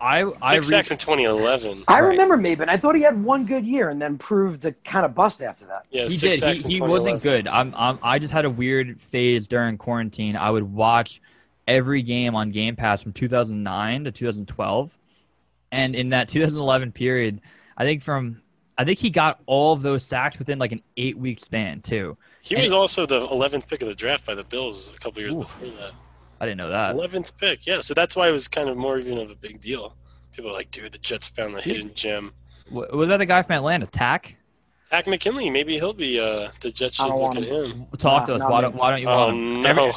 I 0.00 0.22
I 0.42 0.54
Six 0.56 0.66
re- 0.66 0.76
sacks 0.76 0.90
in 0.90 0.96
2011. 0.98 1.84
I 1.86 2.00
Right. 2.00 2.08
remember 2.08 2.36
Maybin. 2.36 2.68
I 2.68 2.76
thought 2.76 2.94
he 2.96 3.02
had 3.02 3.22
one 3.22 3.46
good 3.46 3.64
year 3.64 3.90
and 3.90 4.00
then 4.02 4.18
proved 4.18 4.62
to 4.62 4.72
kind 4.84 5.04
of 5.06 5.14
bust 5.14 5.40
after 5.42 5.66
that. 5.66 5.86
Yeah, 5.92 6.04
he 6.04 6.08
six 6.08 6.32
did. 6.34 6.38
sacks 6.40 6.60
He, 6.60 6.64
in 6.64 6.70
he 6.70 6.80
wasn't 6.80 7.22
good. 7.22 7.46
I'm, 7.46 7.72
I'm 7.76 7.98
I 8.02 8.18
just 8.18 8.32
had 8.32 8.44
a 8.44 8.50
weird 8.50 9.00
phase 9.00 9.46
during 9.46 9.78
quarantine. 9.78 10.34
I 10.34 10.50
would 10.50 10.72
watch 10.72 11.20
every 11.68 12.02
game 12.02 12.34
on 12.34 12.50
Game 12.50 12.74
Pass 12.74 13.00
from 13.02 13.12
2009 13.12 14.04
to 14.04 14.10
2012, 14.10 14.98
and 15.70 15.94
in 15.94 16.08
that 16.08 16.28
2011 16.28 16.90
period, 16.90 17.40
I 17.76 17.84
think 17.84 18.02
from 18.02 18.41
I 18.78 18.84
think 18.84 18.98
he 18.98 19.10
got 19.10 19.40
all 19.46 19.72
of 19.72 19.82
those 19.82 20.02
sacks 20.04 20.38
within 20.38 20.58
like 20.58 20.72
an 20.72 20.82
eight 20.96 21.18
week 21.18 21.38
span 21.40 21.80
too. 21.82 22.16
He 22.40 22.54
And- 22.54 22.62
was 22.64 22.72
also 22.72 23.06
the 23.06 23.20
11th 23.28 23.68
pick 23.68 23.82
of 23.82 23.88
the 23.88 23.94
draft 23.94 24.24
by 24.26 24.34
the 24.34 24.44
Bills 24.44 24.92
a 24.96 24.98
couple 24.98 25.20
years 25.22 25.34
Oof. 25.34 25.58
before 25.60 25.76
that. 25.80 25.92
I 26.40 26.46
didn't 26.46 26.58
know 26.58 26.70
that. 26.70 26.94
11th 26.96 27.36
pick, 27.38 27.66
yeah. 27.66 27.80
So 27.80 27.94
that's 27.94 28.16
why 28.16 28.28
it 28.28 28.32
was 28.32 28.48
kind 28.48 28.68
of 28.68 28.76
more 28.76 28.98
even 28.98 29.18
of 29.18 29.30
a 29.30 29.36
big 29.36 29.60
deal. 29.60 29.94
People 30.32 30.50
are 30.50 30.54
like, 30.54 30.70
dude, 30.70 30.90
the 30.90 30.98
Jets 30.98 31.28
found 31.28 31.54
the 31.54 31.60
hidden 31.60 31.92
gem. 31.94 32.32
W- 32.70 32.96
Was 32.96 33.08
that 33.10 33.18
the 33.18 33.26
guy 33.26 33.42
from 33.42 33.56
Atlanta? 33.56 33.86
Takk? 33.86 34.34
Hack 34.90 35.06
McKinley, 35.06 35.50
maybe 35.50 35.74
he'll 35.74 35.92
be. 35.92 36.18
Uh, 36.18 36.48
the 36.60 36.70
Jets 36.72 36.96
should 36.96 37.06
look 37.06 37.36
at 37.36 37.44
him. 37.44 37.70
him. 37.72 37.86
Talk 37.98 38.22
Nah, 38.22 38.26
to 38.26 38.34
us. 38.34 38.38
not 38.40 38.50
Why 38.50 38.60
don't, 38.62 38.74
why 38.74 38.90
don't 38.90 39.00
you 39.02 39.08
Oh 39.08 39.26
want 39.26 39.36
him? 39.36 39.66
Every- 39.66 39.86
no! 39.86 39.92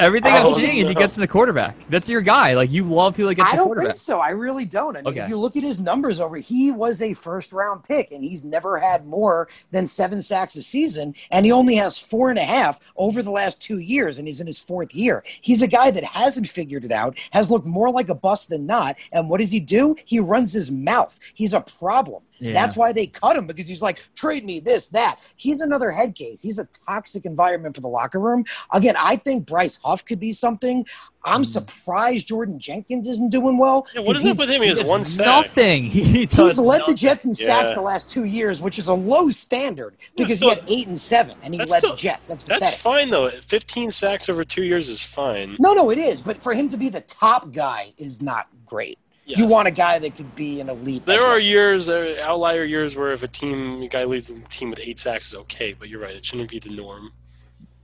Everything 0.00 0.32
Oh, 0.32 0.54
I'm 0.54 0.58
seeing 0.60 0.78
is 0.78 0.88
he 0.88 0.94
gets 0.94 1.16
in 1.16 1.20
the 1.20 1.28
quarterback. 1.28 1.76
That's 1.88 2.08
your 2.08 2.20
guy. 2.20 2.54
Like 2.54 2.70
you 2.70 2.84
love 2.84 3.14
people 3.16 3.28
that 3.28 3.34
get 3.36 3.46
I 3.46 3.50
the 3.52 3.56
don't 3.58 3.66
quarterback. 3.66 3.86
think 3.94 3.96
so. 4.02 4.18
I 4.20 4.30
really 4.30 4.64
don't. 4.64 4.96
I 4.96 5.00
mean, 5.02 5.08
Okay. 5.08 5.20
if 5.20 5.28
you 5.28 5.36
look 5.38 5.56
at 5.56 5.62
his 5.62 5.78
numbers 5.78 6.20
over, 6.20 6.36
he 6.36 6.72
was 6.72 7.02
a 7.02 7.14
first 7.14 7.52
round 7.52 7.84
pick 7.84 8.10
and 8.12 8.24
he's 8.24 8.42
never 8.44 8.78
had 8.78 9.06
more 9.06 9.48
than 9.70 9.86
seven 9.86 10.22
sacks 10.22 10.56
a 10.56 10.62
season. 10.62 11.14
And 11.30 11.44
he 11.44 11.52
only 11.52 11.74
has 11.76 11.98
four 11.98 12.30
and 12.30 12.38
a 12.38 12.44
half 12.44 12.80
over 12.96 13.22
the 13.22 13.30
last 13.30 13.60
two 13.60 13.78
years 13.78 14.18
and 14.18 14.26
he's 14.26 14.40
in 14.40 14.46
his 14.46 14.60
fourth 14.60 14.94
year. 14.94 15.22
He's 15.40 15.62
a 15.62 15.66
guy 15.68 15.90
that 15.90 16.04
hasn't 16.04 16.48
figured 16.48 16.84
it 16.84 16.92
out, 16.92 17.16
has 17.32 17.50
looked 17.50 17.66
more 17.66 17.90
like 17.90 18.08
a 18.08 18.14
bust 18.14 18.48
than 18.48 18.66
not. 18.66 18.96
And 19.12 19.28
what 19.28 19.40
does 19.40 19.50
he 19.50 19.60
do? 19.60 19.96
He 20.04 20.20
runs 20.20 20.52
his 20.52 20.70
mouth. 20.70 21.18
He's 21.34 21.52
a 21.54 21.60
problem. 21.60 22.22
Yeah. 22.40 22.52
That's 22.52 22.76
why 22.76 22.92
they 22.92 23.06
cut 23.06 23.36
him 23.36 23.46
because 23.46 23.68
he's 23.68 23.82
like, 23.82 24.02
trade 24.16 24.44
me 24.44 24.60
this, 24.60 24.88
that. 24.88 25.18
He's 25.36 25.60
another 25.60 25.90
head 25.92 26.14
case. 26.14 26.40
He's 26.42 26.58
a 26.58 26.66
toxic 26.88 27.24
environment 27.26 27.74
for 27.74 27.80
the 27.82 27.88
locker 27.88 28.18
room. 28.18 28.44
Again, 28.72 28.96
I 28.98 29.16
think 29.16 29.46
Bryce 29.46 29.78
Huff 29.84 30.04
could 30.04 30.18
be 30.20 30.32
something. 30.32 30.84
I'm 31.22 31.42
Mm. 31.42 31.46
surprised 31.46 32.28
Jordan 32.28 32.58
Jenkins 32.58 33.06
isn't 33.06 33.28
doing 33.30 33.58
well. 33.58 33.86
Yeah, 33.94 34.00
what 34.00 34.16
is 34.16 34.22
He's- 34.22 34.36
up 34.36 34.40
with 34.40 34.48
him? 34.48 34.62
He 34.62 34.68
has 34.68 34.82
one 34.82 35.04
sack. 35.04 35.26
Nothing. 35.26 35.84
He 35.90 36.02
He's 36.24 36.30
does 36.30 36.58
led 36.58 36.82
the. 36.86 36.94
Jets 36.94 37.26
in 37.26 37.34
sacks 37.34 37.70
Yeah. 37.72 37.74
the 37.74 37.82
last 37.82 38.08
two 38.08 38.24
years, 38.24 38.62
which 38.62 38.78
is 38.78 38.88
a 38.88 38.94
low 38.94 39.28
standard 39.30 39.96
Yeah, 40.00 40.24
because 40.24 40.38
still- 40.38 40.50
he 40.50 40.54
had 40.56 40.64
eight 40.66 40.86
and 40.86 40.98
seven, 40.98 41.36
and 41.42 41.52
he 41.52 41.58
That's 41.58 41.72
led 41.72 41.78
still- 41.80 41.90
the 41.90 41.96
Jets. 41.98 42.26
That's 42.26 42.42
That's 42.44 42.80
fine 42.80 43.10
though. 43.10 43.30
15 43.30 43.90
sacks 43.90 44.30
over 44.30 44.44
two 44.44 44.64
years 44.64 44.88
is 44.88 45.02
fine. 45.02 45.56
no, 45.58 45.74
no, 45.74 45.90
it 45.90 45.98
is. 45.98 46.22
But 46.22 46.42
for 46.42 46.54
him 46.54 46.70
to 46.70 46.78
be 46.78 46.88
the 46.88 47.02
top 47.02 47.52
guy 47.52 47.92
is 47.98 48.22
not 48.22 48.46
great. 48.64 48.98
You 49.38 49.46
want 49.46 49.68
a 49.68 49.70
guy 49.70 49.98
that 49.98 50.16
could 50.16 50.34
be 50.36 50.60
an 50.60 50.68
elite. 50.68 51.06
There 51.06 51.22
are 51.22 51.38
years, 51.38 51.88
uh, 51.88 52.16
outlier 52.22 52.64
years, 52.64 52.96
where 52.96 53.12
if 53.12 53.22
a 53.22 53.28
team 53.28 53.82
a 53.82 53.88
guy 53.88 54.04
leads 54.04 54.32
the 54.34 54.40
team 54.48 54.70
with 54.70 54.80
eight 54.80 54.98
sacks 54.98 55.28
is 55.28 55.34
okay, 55.36 55.72
but 55.72 55.88
you're 55.88 56.00
right, 56.00 56.14
it 56.14 56.24
shouldn't 56.24 56.50
be 56.50 56.58
the 56.58 56.70
norm. 56.70 57.12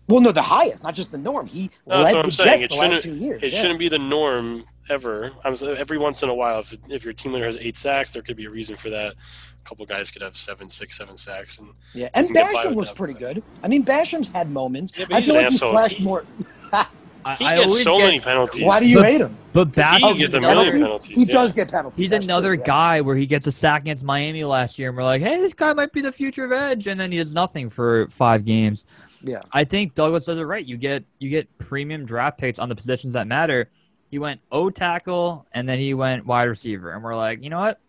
Well, 0.09 0.21
no, 0.21 0.31
the 0.31 0.43
highest, 0.43 0.85
not 0.85 0.95
just 0.95 1.11
the 1.11 1.19
norm. 1.19 1.47
He 1.49 1.71
No, 1.87 1.97
led 1.97 2.05
that's 2.05 2.15
what 2.15 2.27
the 2.27 2.33
saying. 2.33 2.63
It 2.63 2.71
the 2.71 2.77
last 2.77 2.85
shouldn't. 2.95 3.03
two 3.03 3.17
years. 3.17 3.43
It 3.43 3.53
yeah. 3.53 3.61
shouldn't 3.61 3.81
be 3.81 3.89
the 3.89 3.99
norm 3.99 4.65
ever. 4.89 5.33
I'm 5.45 5.55
every 5.77 5.99
once 5.99 6.23
in 6.23 6.29
a 6.29 6.35
while, 6.35 6.61
if 6.61 6.73
if 6.89 7.03
your 7.05 7.13
team 7.13 7.33
leader 7.33 7.47
has 7.47 7.57
eight 7.57 7.77
sacks, 7.77 8.13
there 8.13 8.23
could 8.23 8.37
be 8.37 8.45
a 8.45 8.51
reason 8.51 8.77
for 8.77 8.89
that. 8.91 9.13
A 9.15 9.69
couple 9.69 9.85
guys 9.85 10.13
could 10.13 10.23
have 10.23 10.37
seven, 10.37 10.69
six, 10.69 10.97
seven 10.97 11.17
sacks, 11.17 11.59
and 11.59 11.71
Yeah, 11.93 12.09
and 12.15 12.27
can 12.29 12.35
get 12.35 12.53
by 12.55 12.67
Basham 12.67 12.77
looks 12.77 12.91
that, 12.91 12.97
pretty 12.97 13.15
but- 13.15 13.19
good. 13.35 13.43
I 13.65 13.69
mean, 13.69 13.85
Basham's 13.85 14.29
had 14.29 14.49
moments. 14.49 14.93
Yeah, 14.97 15.07
but 15.09 15.17
I 15.17 15.23
feel 15.23 15.35
like 15.35 15.51
he 15.51 15.59
flashed 15.59 15.95
He- 15.97 16.05
more. 16.05 16.25
I, 17.27 17.35
he 17.35 17.45
I 17.45 17.57
gets 17.57 17.69
always 17.71 17.85
so 17.85 17.99
get- 17.99 18.05
many 18.05 18.21
penalties. 18.21 18.65
Why 18.65 18.79
do 18.81 18.89
you 18.89 18.99
But- 18.99 19.07
hate 19.07 19.21
him? 19.21 19.37
But 19.53 19.75
back, 19.75 20.01
he 20.01 20.19
gets 20.19 20.35
a 20.35 20.41
million 20.41 20.71
penalties, 20.83 21.17
He 21.17 21.25
yeah. 21.25 21.33
does 21.33 21.53
get 21.55 21.71
penalties. 21.71 21.97
He's 21.97 22.13
another 22.13 22.57
true, 22.57 22.63
yeah. 22.63 22.67
guy 22.67 23.01
where 23.01 23.17
he 23.17 23.25
gets 23.25 23.47
a 23.47 23.53
sack 23.53 23.81
against 23.83 24.05
Miami 24.05 24.45
last 24.45 24.79
year, 24.79 24.89
and 24.91 24.97
we're 24.99 25.03
like, 25.03 25.23
hey, 25.23 25.39
this 25.41 25.55
guy 25.55 25.73
might 25.73 25.93
be 25.93 26.03
the 26.03 26.13
future 26.13 26.45
of 26.45 26.53
edge, 26.53 26.87
and 26.89 27.01
then 27.01 27.11
he 27.11 27.17
does 27.17 27.33
nothing 27.33 27.71
for 27.71 28.07
five 28.11 28.45
games. 28.45 28.85
Yeah. 29.23 29.41
I 29.53 29.65
think 29.65 29.95
Douglas 29.95 30.27
does 30.27 30.39
it 30.39 30.43
right. 30.43 30.65
You 30.65 30.77
get 30.77 31.05
you 31.19 31.31
get 31.31 31.49
premium 31.59 32.05
draft 32.05 32.37
picks 32.39 32.59
on 32.59 32.69
the 32.69 32.75
positions 32.77 33.15
that 33.15 33.27
matter. 33.27 33.71
He 34.11 34.19
went 34.19 34.41
O 34.53 34.69
tackle, 34.69 35.47
and 35.53 35.67
then 35.67 35.79
he 35.79 35.95
went 35.95 36.27
wide 36.27 36.45
receiver, 36.45 36.93
and 36.93 37.03
we're 37.03 37.17
like, 37.17 37.43
you 37.43 37.49
know 37.49 37.59
what, 37.61 37.81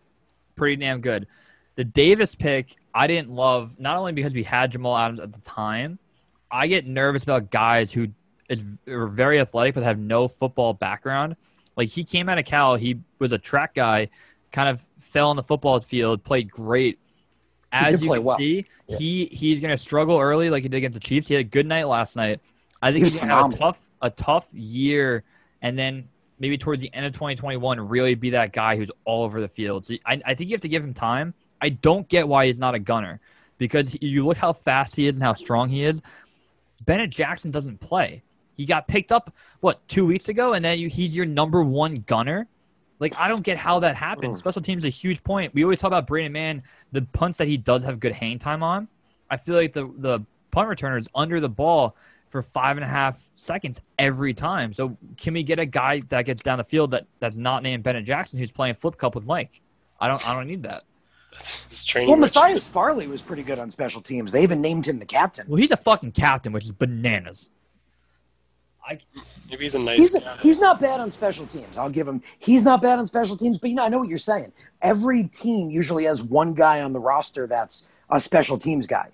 pretty 0.56 0.78
damn 0.78 1.02
good. 1.02 1.28
The 1.76 1.84
Davis 1.84 2.34
pick, 2.34 2.78
I 2.96 3.08
didn't 3.08 3.30
love 3.30 3.78
not 3.78 3.98
only 3.98 4.14
because 4.14 4.34
we 4.34 4.42
had 4.44 4.72
Jamal 4.72 4.98
Adams 4.98 5.20
at 5.20 5.34
the 5.34 5.40
time. 5.42 6.00
I 6.50 6.68
get 6.68 6.88
nervous 6.88 7.24
about 7.24 7.52
guys 7.52 7.92
who 7.92 8.04
is 8.04 8.10
are 8.88 9.08
very 9.08 9.40
athletic 9.40 9.76
but 9.76 9.84
have 9.84 10.00
no 10.00 10.28
football 10.28 10.74
background. 10.74 11.36
Like 11.76 11.90
he 11.90 12.04
came 12.04 12.30
out 12.30 12.38
of 12.38 12.46
Cal, 12.46 12.76
he 12.76 13.00
was 13.20 13.32
a 13.32 13.38
track 13.38 13.76
guy, 13.76 14.10
kind 14.52 14.70
of 14.70 14.82
fell 15.00 15.30
on 15.30 15.36
the 15.36 15.44
football 15.44 15.80
field, 15.80 16.24
played 16.24 16.50
great. 16.50 17.00
As 17.72 18.02
you 18.02 18.10
can 18.10 18.24
well. 18.24 18.38
see, 18.38 18.66
Yeah. 18.88 18.98
he 18.98 19.26
he's 19.26 19.60
gonna 19.60 19.78
struggle 19.78 20.20
early 20.20 20.50
like 20.50 20.64
he 20.64 20.70
did 20.70 20.78
against 20.78 20.94
the 20.94 21.00
Chiefs. 21.02 21.28
He 21.28 21.34
had 21.34 21.42
a 21.42 21.48
good 21.48 21.66
night 21.66 21.84
last 21.86 22.16
night. 22.16 22.40
I 22.82 22.92
think 22.92 23.00
He 23.00 23.04
he's 23.04 23.18
gonna 23.18 23.36
have 23.36 23.54
a 23.54 23.58
tough 23.58 23.90
a 24.02 24.10
tough 24.10 24.54
year, 24.54 25.24
and 25.62 25.78
then 25.78 26.08
maybe 26.40 26.58
towards 26.58 26.82
the 26.82 26.94
end 26.94 27.06
of 27.06 27.12
2021, 27.14 27.80
really 27.90 28.16
be 28.16 28.30
that 28.30 28.54
guy 28.54 28.78
who's 28.78 28.92
all 29.04 29.24
over 29.24 29.42
the 29.42 29.48
field. 29.48 29.86
So 29.86 29.96
I, 30.06 30.22
I 30.26 30.34
think 30.36 30.50
you 30.50 30.54
have 30.54 30.62
to 30.62 30.70
give 30.70 30.84
him 30.84 30.94
time. 30.94 31.34
I 31.60 31.70
don't 31.70 32.08
get 32.08 32.28
why 32.28 32.46
he's 32.46 32.60
not 32.60 32.74
a 32.76 32.80
gunner 32.80 33.20
because 33.58 33.98
you 34.02 34.26
look 34.26 34.38
how 34.38 34.54
fast 34.54 34.96
he 34.96 35.08
is 35.08 35.16
and 35.16 35.24
how 35.24 35.34
strong 35.34 35.68
he 35.70 35.84
is. 35.84 36.02
Bennett 36.86 37.10
Jackson 37.10 37.52
doesn't 37.52 37.80
play. 37.80 38.22
He 38.58 38.66
got 38.66 38.88
picked 38.88 39.12
up 39.12 39.34
what 39.60 39.88
two 39.88 40.06
weeks 40.06 40.30
ago, 40.30 40.54
and 40.54 40.66
then 40.66 40.80
you, 40.80 40.90
he's 40.90 41.16
your 41.16 41.26
number 41.26 41.64
one 41.64 42.04
gunner. 42.08 42.48
Like 43.00 43.14
I 43.16 43.28
don't 43.28 43.44
get 43.44 43.58
how 43.58 43.80
that 43.80 43.96
happens. 43.96 44.38
Mm. 44.38 44.40
Special 44.40 44.62
teams 44.62 44.84
is 44.84 44.88
a 44.88 44.90
huge 44.90 45.24
point. 45.24 45.54
We 45.54 45.64
always 45.64 45.80
talk 45.80 45.90
about 45.90 46.08
Brandon 46.08 46.32
Mann, 46.34 46.64
the 46.92 47.04
punts 47.04 47.38
that 47.38 47.48
he 47.48 47.58
does 47.58 47.84
have 47.84 48.00
good 48.00 48.12
hang 48.12 48.40
time 48.40 48.64
on. 48.64 48.88
I 49.30 49.38
feel 49.38 49.56
like 49.56 49.74
the 49.74 49.92
the 49.98 50.20
punt 50.52 50.70
returner 50.70 50.98
is 50.98 51.08
under 51.14 51.40
the 51.40 51.50
ball 51.50 51.96
for 52.30 52.42
five 52.42 52.78
and 52.78 52.84
a 52.84 52.88
half 52.88 53.24
seconds 53.36 53.82
every 53.98 54.34
time. 54.34 54.74
So 54.74 54.98
can 55.18 55.34
we 55.34 55.44
get 55.44 55.60
a 55.60 55.66
guy 55.66 56.02
that 56.10 56.24
gets 56.24 56.44
down 56.44 56.58
the 56.58 56.64
field 56.64 56.92
that, 56.92 57.06
that's 57.20 57.38
not 57.38 57.64
named 57.64 57.84
Bennett 57.84 58.06
Jackson 58.06 58.38
who's 58.38 58.52
playing 58.52 58.76
flip 58.76 58.98
cup 58.98 59.16
with 59.16 59.26
Mike? 59.26 59.62
I 60.00 60.08
don't 60.08 60.28
I 60.28 60.36
don't 60.36 60.48
need 60.48 60.64
that. 60.64 60.84
that's 61.32 61.68
his 61.68 61.84
training. 61.84 62.10
Well. 62.10 62.20
Matthias 62.20 62.68
Farley 62.68 63.08
was 63.08 63.22
pretty 63.22 63.44
good 63.44 63.60
on 63.60 63.70
special 63.70 64.02
teams. 64.02 64.32
They 64.32 64.44
even 64.44 64.62
named 64.62 64.88
him 64.88 65.00
the 65.00 65.06
captain. 65.06 65.46
Well, 65.48 65.58
he's 65.58 65.72
a 65.72 65.78
fucking 65.78 66.14
captain, 66.14 66.52
which 66.52 66.66
is 66.66 66.72
bananas. 66.72 67.50
I 68.88 69.00
Maybe 69.50 69.64
he's 69.64 69.76
a 69.76 69.80
nice 69.80 70.00
He's, 70.14 70.16
guy. 70.24 70.38
he's 70.42 70.60
not 70.60 70.80
bad 70.80 71.00
on 71.00 71.10
special 71.12 71.46
teams. 71.48 71.78
I'll 71.78 71.90
give 71.90 72.08
him. 72.08 72.22
He's 72.40 72.64
not 72.64 72.82
bad 72.82 73.00
on 73.00 73.08
special 73.08 73.38
teams, 73.38 73.58
but 73.58 73.70
you 73.70 73.76
know, 73.76 73.84
I 73.84 73.90
know 73.90 73.98
what 73.98 74.10
you're 74.10 74.18
saying. 74.18 74.52
Every 74.82 75.24
team 75.26 75.70
usually 75.70 76.04
has 76.06 76.22
one 76.22 76.54
guy 76.54 76.82
on 76.82 76.92
the 76.94 77.00
roster 77.00 77.48
that's 77.48 77.86
a 78.10 78.20
special 78.20 78.58
teams 78.58 78.88
guy. 78.88 79.10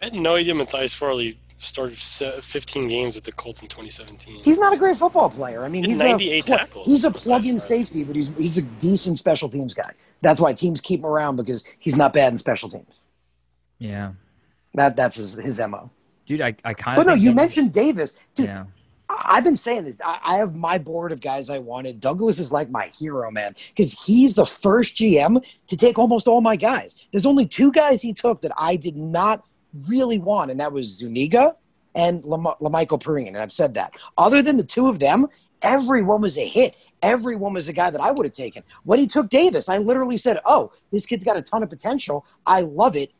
I 0.00 0.06
had 0.06 0.14
no 0.14 0.34
idea 0.34 0.54
Matthias 0.54 0.94
Farley 0.94 1.38
started 1.56 1.96
15 1.96 2.88
games 2.88 3.14
with 3.14 3.24
the 3.24 3.32
Colts 3.32 3.62
in 3.62 3.68
2017. 3.68 4.42
He's 4.44 4.58
not 4.58 4.72
a 4.72 4.76
great 4.76 4.96
football 4.96 5.30
player. 5.30 5.64
I 5.64 5.68
mean, 5.68 5.84
He 5.84 5.90
he's 5.90 6.00
98 6.00 6.42
a 6.42 6.46
pl- 6.46 6.56
tackles. 6.58 6.86
he's 6.86 7.04
a 7.04 7.10
plug-in 7.10 7.58
safety, 7.60 8.02
but 8.04 8.16
he's 8.16 8.28
he's 8.36 8.58
a 8.58 8.62
decent 8.62 9.18
special 9.18 9.48
teams 9.48 9.74
guy. 9.74 9.92
That's 10.20 10.40
why 10.40 10.52
teams 10.52 10.80
keep 10.80 11.00
him 11.00 11.06
around 11.06 11.36
because 11.36 11.64
he's 11.78 11.96
not 11.96 12.12
bad 12.12 12.32
in 12.32 12.38
special 12.38 12.68
teams. 12.68 13.02
yeah. 13.78 14.12
That 14.76 14.96
that's 14.96 15.16
his, 15.16 15.34
his 15.34 15.60
mo. 15.60 15.88
Dude, 16.26 16.40
I, 16.40 16.54
I 16.64 16.74
kind 16.74 16.98
of. 16.98 17.04
But 17.04 17.10
no, 17.10 17.14
you 17.14 17.32
mentioned 17.32 17.72
Davis, 17.72 18.16
dude. 18.34 18.46
Yeah. 18.46 18.64
I've 19.08 19.44
been 19.44 19.56
saying 19.56 19.84
this. 19.84 20.00
I, 20.04 20.18
I 20.24 20.36
have 20.36 20.54
my 20.54 20.78
board 20.78 21.12
of 21.12 21.20
guys 21.20 21.50
I 21.50 21.58
wanted. 21.58 22.00
Douglas 22.00 22.38
is 22.38 22.50
like 22.50 22.70
my 22.70 22.86
hero, 22.86 23.30
man, 23.30 23.54
because 23.68 23.92
he's 23.92 24.34
the 24.34 24.46
first 24.46 24.96
GM 24.96 25.42
to 25.66 25.76
take 25.76 25.98
almost 25.98 26.26
all 26.26 26.40
my 26.40 26.56
guys. 26.56 26.96
There's 27.12 27.26
only 27.26 27.46
two 27.46 27.70
guys 27.70 28.00
he 28.00 28.12
took 28.12 28.40
that 28.42 28.52
I 28.56 28.76
did 28.76 28.96
not 28.96 29.44
really 29.88 30.18
want, 30.18 30.50
and 30.50 30.58
that 30.60 30.72
was 30.72 30.86
Zuniga 30.86 31.56
and 31.94 32.24
Lam- 32.24 32.44
La'Mical 32.60 33.00
Perine. 33.00 33.28
And 33.28 33.36
I've 33.36 33.52
said 33.52 33.74
that. 33.74 33.96
Other 34.18 34.42
than 34.42 34.56
the 34.56 34.64
two 34.64 34.88
of 34.88 34.98
them, 34.98 35.26
everyone 35.62 36.22
was 36.22 36.38
a 36.38 36.46
hit. 36.46 36.74
Everyone 37.02 37.52
was 37.52 37.68
a 37.68 37.72
guy 37.72 37.90
that 37.90 38.00
I 38.00 38.10
would 38.10 38.24
have 38.24 38.32
taken. 38.32 38.62
When 38.84 38.98
he 38.98 39.06
took 39.06 39.28
Davis, 39.28 39.68
I 39.68 39.78
literally 39.78 40.16
said, 40.16 40.40
"Oh, 40.46 40.72
this 40.90 41.04
kid's 41.04 41.24
got 41.24 41.36
a 41.36 41.42
ton 41.42 41.62
of 41.62 41.68
potential. 41.68 42.24
I 42.46 42.62
love 42.62 42.96
it." 42.96 43.12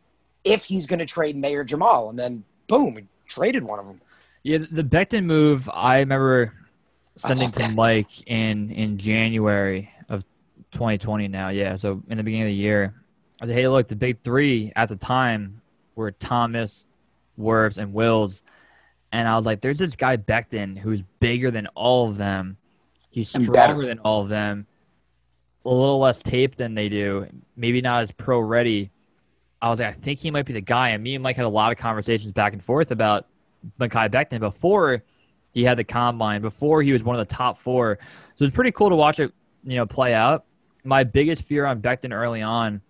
If 0.44 0.64
he's 0.64 0.86
going 0.86 0.98
to 0.98 1.06
trade 1.06 1.36
Mayor 1.36 1.64
Jamal, 1.64 2.10
and 2.10 2.18
then 2.18 2.44
boom, 2.66 2.96
he 2.96 3.04
traded 3.26 3.64
one 3.64 3.78
of 3.78 3.86
them. 3.86 4.00
Yeah, 4.42 4.58
the 4.58 4.84
Becton 4.84 5.24
move, 5.24 5.70
I 5.72 6.00
remember 6.00 6.52
sending 7.16 7.50
to. 7.50 7.68
Mike 7.70 8.28
in 8.28 8.70
in 8.70 8.98
January 8.98 9.90
of 10.08 10.24
2020 10.72 11.28
now. 11.28 11.48
Yeah, 11.48 11.76
so 11.76 12.02
in 12.08 12.18
the 12.18 12.22
beginning 12.22 12.42
of 12.42 12.48
the 12.48 12.54
year, 12.54 12.94
I 13.40 13.46
said, 13.46 13.54
"Hey, 13.54 13.68
look, 13.68 13.88
the 13.88 13.96
big 13.96 14.22
three 14.22 14.72
at 14.76 14.88
the 14.88 14.96
time 14.96 15.62
were 15.94 16.10
Thomas, 16.10 16.86
Wirfs, 17.38 17.78
and 17.78 17.92
Wills." 17.94 18.42
And 19.12 19.28
I 19.28 19.36
was 19.36 19.46
like, 19.46 19.60
"There's 19.60 19.78
this 19.78 19.96
guy 19.96 20.16
Becton 20.16 20.76
who's 20.76 21.02
bigger 21.20 21.50
than 21.50 21.66
all 21.68 22.08
of 22.08 22.16
them. 22.16 22.56
He's 23.10 23.28
stronger 23.28 23.86
than 23.86 24.00
all 24.00 24.22
of 24.22 24.28
them. 24.28 24.66
A 25.64 25.70
little 25.70 26.00
less 26.00 26.22
tape 26.22 26.56
than 26.56 26.74
they 26.74 26.88
do. 26.88 27.26
Maybe 27.56 27.80
not 27.80 28.02
as 28.02 28.12
pro 28.12 28.40
ready." 28.40 28.90
I 29.64 29.70
was 29.70 29.78
like, 29.78 29.88
I 29.88 29.92
think 29.92 30.20
he 30.20 30.30
might 30.30 30.44
be 30.44 30.52
the 30.52 30.60
guy. 30.60 30.90
And 30.90 31.02
me 31.02 31.14
and 31.14 31.22
Mike 31.22 31.36
had 31.36 31.46
a 31.46 31.48
lot 31.48 31.72
of 31.72 31.78
conversations 31.78 32.32
back 32.32 32.52
and 32.52 32.62
forth 32.62 32.90
about 32.90 33.28
Mekhi 33.80 34.10
Becton 34.10 34.38
before 34.38 35.02
he 35.52 35.64
had 35.64 35.78
the 35.78 35.84
combine, 35.84 36.42
before 36.42 36.82
he 36.82 36.92
was 36.92 37.02
one 37.02 37.18
of 37.18 37.26
the 37.26 37.34
top 37.34 37.56
four. 37.56 37.98
So 38.36 38.44
it's 38.44 38.54
pretty 38.54 38.72
cool 38.72 38.90
to 38.90 38.96
watch 38.96 39.20
it, 39.20 39.32
you 39.64 39.76
know, 39.76 39.86
play 39.86 40.12
out. 40.12 40.44
My 40.84 41.02
biggest 41.02 41.46
fear 41.46 41.64
on 41.64 41.80
Becton 41.80 42.12
early 42.12 42.42
on 42.42 42.82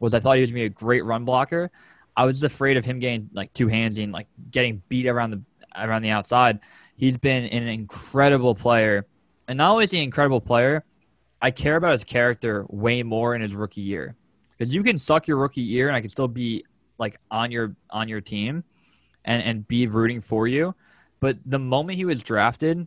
was 0.00 0.14
I 0.14 0.20
thought 0.20 0.36
he 0.36 0.40
was 0.40 0.48
gonna 0.48 0.60
be 0.60 0.64
a 0.64 0.70
great 0.70 1.04
run 1.04 1.26
blocker. 1.26 1.70
I 2.16 2.24
was 2.24 2.42
afraid 2.42 2.78
of 2.78 2.84
him 2.86 2.98
getting 2.98 3.28
like 3.34 3.52
two 3.52 3.66
handsy 3.66 4.02
and 4.02 4.10
like 4.10 4.26
getting 4.50 4.80
beat 4.88 5.06
around 5.06 5.32
the 5.32 5.42
around 5.76 6.00
the 6.00 6.10
outside. 6.10 6.60
He's 6.96 7.18
been 7.18 7.44
an 7.44 7.68
incredible 7.68 8.54
player, 8.54 9.06
and 9.48 9.58
not 9.58 9.72
only 9.72 9.84
is 9.84 9.90
he 9.90 9.98
an 9.98 10.04
incredible 10.04 10.40
player, 10.40 10.82
I 11.42 11.50
care 11.50 11.76
about 11.76 11.92
his 11.92 12.04
character 12.04 12.64
way 12.70 13.02
more 13.02 13.34
in 13.34 13.42
his 13.42 13.54
rookie 13.54 13.82
year 13.82 14.16
because 14.62 14.72
you 14.72 14.84
can 14.84 14.96
suck 14.96 15.26
your 15.26 15.38
rookie 15.38 15.60
year 15.60 15.88
and 15.88 15.96
I 15.96 16.00
can 16.00 16.08
still 16.08 16.28
be 16.28 16.64
like 16.96 17.18
on 17.32 17.50
your 17.50 17.74
on 17.90 18.08
your 18.08 18.20
team 18.20 18.62
and 19.24 19.42
and 19.42 19.66
be 19.66 19.88
rooting 19.88 20.20
for 20.20 20.46
you. 20.46 20.72
But 21.18 21.38
the 21.44 21.58
moment 21.58 21.96
he 21.96 22.04
was 22.04 22.22
drafted, 22.22 22.86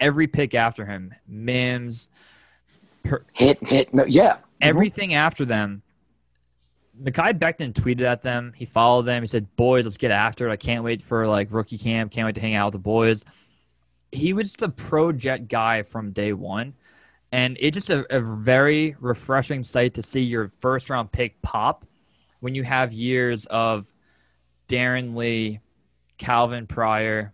every 0.00 0.26
pick 0.26 0.54
after 0.54 0.86
him, 0.86 1.14
Mims, 1.28 2.08
per, 3.02 3.22
Hit, 3.34 3.58
hit, 3.68 3.92
no, 3.92 4.06
yeah. 4.06 4.36
Mm-hmm. 4.36 4.42
everything 4.62 5.12
after 5.12 5.44
them. 5.44 5.82
Mekhi 7.02 7.38
Becton 7.38 7.74
tweeted 7.74 8.06
at 8.06 8.22
them. 8.22 8.54
He 8.56 8.64
followed 8.64 9.02
them. 9.02 9.22
He 9.22 9.26
said, 9.26 9.54
"Boys, 9.56 9.84
let's 9.84 9.98
get 9.98 10.10
after 10.10 10.48
it. 10.48 10.52
I 10.52 10.56
can't 10.56 10.84
wait 10.84 11.02
for 11.02 11.28
like 11.28 11.52
rookie 11.52 11.76
camp. 11.76 12.12
Can't 12.12 12.24
wait 12.24 12.36
to 12.36 12.40
hang 12.40 12.54
out 12.54 12.68
with 12.68 12.80
the 12.80 12.84
boys." 12.84 13.26
He 14.10 14.32
was 14.32 14.54
the 14.54 14.70
pro 14.70 15.12
jet 15.12 15.48
guy 15.48 15.82
from 15.82 16.12
day 16.12 16.32
one, 16.32 16.72
and 17.34 17.56
it's 17.58 17.74
just 17.74 17.90
a, 17.90 18.06
a 18.16 18.20
very 18.20 18.94
refreshing 19.00 19.64
sight 19.64 19.94
to 19.94 20.04
see 20.04 20.20
your 20.20 20.46
first 20.46 20.88
round 20.88 21.10
pick 21.10 21.42
pop 21.42 21.84
when 22.38 22.54
you 22.54 22.62
have 22.62 22.92
years 22.92 23.44
of 23.46 23.92
Darron 24.68 25.16
Lee, 25.16 25.58
Calvin 26.16 26.68
Pryor. 26.68 27.32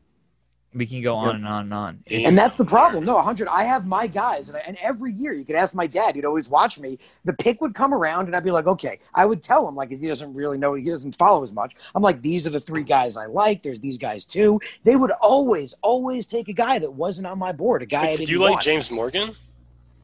We 0.72 0.86
can 0.86 1.02
go 1.02 1.16
on 1.16 1.26
Yep. 1.26 1.34
and 1.34 1.46
on 1.46 1.62
and 1.64 1.74
on. 1.74 1.98
And 2.10 2.38
that's 2.38 2.56
the 2.56 2.64
problem. 2.64 3.04
No, 3.04 3.16
100. 3.16 3.46
I 3.48 3.64
have 3.64 3.86
my 3.86 4.06
guys, 4.06 4.48
and, 4.48 4.56
I, 4.56 4.60
and 4.60 4.78
every 4.80 5.12
year 5.12 5.34
you 5.34 5.44
could 5.44 5.56
ask 5.56 5.74
my 5.74 5.86
dad. 5.86 6.14
He'd 6.14 6.24
always 6.24 6.48
watch 6.48 6.78
me. 6.78 6.98
The 7.26 7.34
pick 7.34 7.60
would 7.60 7.74
come 7.74 7.92
around, 7.92 8.26
and 8.26 8.34
I'd 8.34 8.44
be 8.44 8.52
like, 8.52 8.68
okay. 8.68 9.00
I 9.14 9.26
would 9.26 9.42
tell 9.42 9.68
him 9.68 9.74
like 9.74 9.90
he 9.90 10.08
doesn't 10.08 10.32
really 10.32 10.56
know. 10.56 10.72
He 10.72 10.84
doesn't 10.84 11.16
follow 11.16 11.42
as 11.42 11.52
much. 11.52 11.74
I'm 11.94 12.02
like, 12.02 12.22
these 12.22 12.46
are 12.46 12.50
the 12.50 12.60
three 12.60 12.84
guys 12.84 13.18
I 13.18 13.26
like. 13.26 13.62
There's 13.62 13.80
these 13.80 13.98
guys 13.98 14.24
too. 14.24 14.60
They 14.84 14.96
would 14.96 15.10
always, 15.10 15.74
always 15.82 16.26
take 16.26 16.48
a 16.48 16.54
guy 16.54 16.78
that 16.78 16.90
wasn't 16.92 17.26
on 17.26 17.38
my 17.38 17.52
board. 17.52 17.82
A 17.82 17.86
guy 17.86 18.02
I 18.02 18.06
didn't 18.10 18.18
did 18.20 18.28
you 18.30 18.38
like 18.38 18.52
want. 18.52 18.64
James 18.64 18.90
Morgan? 18.90 19.34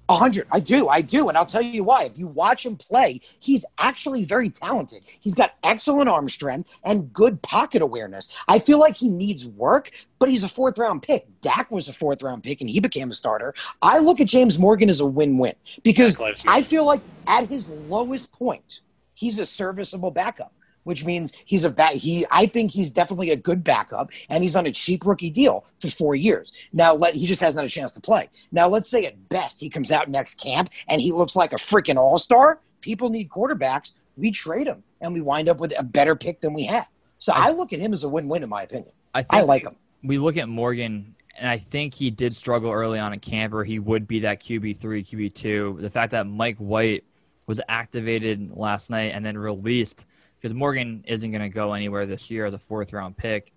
A 0.08 0.16
hundred. 0.16 0.46
I 0.52 0.60
do. 0.60 0.88
I 0.88 1.00
do. 1.00 1.28
And 1.28 1.36
I'll 1.36 1.46
tell 1.46 1.62
you 1.62 1.82
why. 1.82 2.04
If 2.04 2.16
you 2.16 2.28
watch 2.28 2.64
him 2.64 2.76
play, 2.76 3.20
he's 3.40 3.64
actually 3.78 4.24
very 4.24 4.48
talented. 4.48 5.02
He's 5.20 5.34
got 5.34 5.54
excellent 5.64 6.08
arm 6.08 6.28
strength 6.28 6.68
and 6.84 7.12
good 7.12 7.42
pocket 7.42 7.82
awareness. 7.82 8.30
I 8.46 8.60
feel 8.60 8.78
like 8.78 8.96
he 8.96 9.08
needs 9.08 9.46
work, 9.46 9.90
but 10.20 10.28
he's 10.28 10.44
a 10.44 10.48
fourth 10.48 10.78
round 10.78 11.02
pick. 11.02 11.26
Dak 11.40 11.70
was 11.72 11.88
a 11.88 11.92
fourth 11.92 12.22
round 12.22 12.44
pick 12.44 12.60
and 12.60 12.70
he 12.70 12.78
became 12.78 13.10
a 13.10 13.14
starter. 13.14 13.52
I 13.82 13.98
look 13.98 14.20
at 14.20 14.28
James 14.28 14.58
Morgan 14.58 14.88
as 14.90 15.00
a 15.00 15.06
win 15.06 15.38
win 15.38 15.54
because 15.82 16.14
Black 16.14 16.28
Lives 16.28 16.44
Matter. 16.44 16.56
I 16.56 16.62
feel 16.62 16.84
like 16.84 17.00
at 17.26 17.48
his 17.48 17.68
lowest 17.68 18.32
point, 18.32 18.80
he's 19.14 19.40
a 19.40 19.46
serviceable 19.46 20.12
backup. 20.12 20.52
Which 20.86 21.04
means 21.04 21.32
he's 21.46 21.64
a 21.64 21.70
back. 21.70 21.94
He, 21.94 22.24
I 22.30 22.46
think 22.46 22.70
he's 22.70 22.90
definitely 22.90 23.32
a 23.32 23.36
good 23.36 23.64
backup, 23.64 24.10
and 24.28 24.44
he's 24.44 24.54
on 24.54 24.66
a 24.66 24.70
cheap 24.70 25.04
rookie 25.04 25.30
deal 25.30 25.64
for 25.80 25.88
four 25.88 26.14
years. 26.14 26.52
Now, 26.72 26.94
let 26.94 27.16
he 27.16 27.26
just 27.26 27.40
hasn't 27.40 27.60
had 27.60 27.66
a 27.66 27.68
chance 27.68 27.90
to 27.90 28.00
play. 28.00 28.30
Now, 28.52 28.68
let's 28.68 28.88
say 28.88 29.04
at 29.04 29.28
best 29.28 29.60
he 29.60 29.68
comes 29.68 29.90
out 29.90 30.08
next 30.08 30.40
camp 30.40 30.70
and 30.88 31.00
he 31.00 31.10
looks 31.10 31.34
like 31.34 31.52
a 31.52 31.56
freaking 31.56 31.96
all 31.96 32.20
star. 32.20 32.60
People 32.82 33.10
need 33.10 33.28
quarterbacks. 33.28 33.94
We 34.16 34.30
trade 34.30 34.68
him, 34.68 34.84
and 35.00 35.12
we 35.12 35.20
wind 35.20 35.48
up 35.48 35.58
with 35.58 35.74
a 35.76 35.82
better 35.82 36.14
pick 36.14 36.40
than 36.40 36.54
we 36.54 36.62
had. 36.62 36.86
So 37.18 37.32
I, 37.32 37.50
look 37.50 37.72
at 37.72 37.80
him 37.80 37.92
as 37.92 38.04
a 38.04 38.08
win-win, 38.08 38.44
in 38.44 38.48
my 38.48 38.62
opinion. 38.62 38.92
I, 39.12 39.26
I 39.28 39.40
like 39.40 39.64
him. 39.64 39.74
we 40.04 40.18
look 40.18 40.36
at 40.36 40.48
Morgan, 40.48 41.16
and 41.36 41.48
I 41.48 41.58
think 41.58 41.94
he 41.94 42.10
did 42.10 42.36
struggle 42.36 42.70
early 42.70 43.00
on 43.00 43.12
in 43.12 43.18
camp, 43.18 43.54
or 43.54 43.64
he 43.64 43.80
would 43.80 44.06
be 44.06 44.20
that 44.20 44.40
QB 44.40 44.78
three, 44.78 45.02
QB 45.02 45.34
two. 45.34 45.78
The 45.80 45.90
fact 45.90 46.12
that 46.12 46.28
Mike 46.28 46.58
White 46.58 47.02
was 47.48 47.60
activated 47.68 48.56
last 48.56 48.88
night 48.88 49.12
and 49.14 49.24
then 49.24 49.36
released 49.36 50.06
because 50.46 50.56
Morgan 50.56 51.02
isn't 51.08 51.30
going 51.32 51.42
to 51.42 51.48
go 51.48 51.72
anywhere 51.72 52.06
this 52.06 52.30
year 52.30 52.46
as 52.46 52.54
a 52.54 52.58
fourth 52.58 52.92
round 52.92 53.16
pick. 53.16 53.52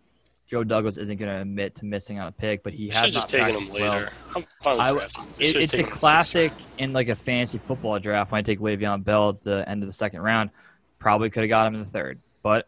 Joe 0.47 0.63
Douglas 0.63 0.97
isn't 0.97 1.17
going 1.17 1.31
to 1.31 1.41
admit 1.41 1.75
to 1.75 1.85
missing 1.85 2.17
on 2.19 2.27
a 2.27 2.31
pick, 2.31 2.63
but 2.63 2.73
he 2.73 2.89
has 2.89 3.13
not 3.13 3.29
taken 3.29 3.61
him 3.61 3.69
well. 3.69 3.91
later. 3.91 4.09
I'm 4.35 4.43
fine 4.63 4.79
I- 4.79 4.91
drafting. 4.91 5.23
him. 5.23 5.33
They 5.37 5.43
It, 5.45 5.55
it's 5.57 5.73
a 5.73 5.77
taken 5.77 5.79
him 5.79 5.85
sixth 5.85 5.99
classic 5.99 6.51
in 6.79 6.93
like 6.93 7.09
a 7.09 7.15
fantasy 7.15 7.59
football 7.59 7.99
draft 7.99 8.31
when 8.31 8.39
I 8.39 8.41
take 8.41 8.59
Le'Veon 8.59 9.03
Bell 9.03 9.29
at 9.29 9.43
the 9.43 9.69
end 9.69 9.83
of 9.83 9.87
the 9.87 9.93
second 9.93 10.21
round. 10.21 10.49
Probably 10.97 11.29
could 11.29 11.43
have 11.43 11.49
got 11.49 11.67
him 11.67 11.75
in 11.75 11.81
the 11.81 11.85
third, 11.85 12.19
but 12.41 12.67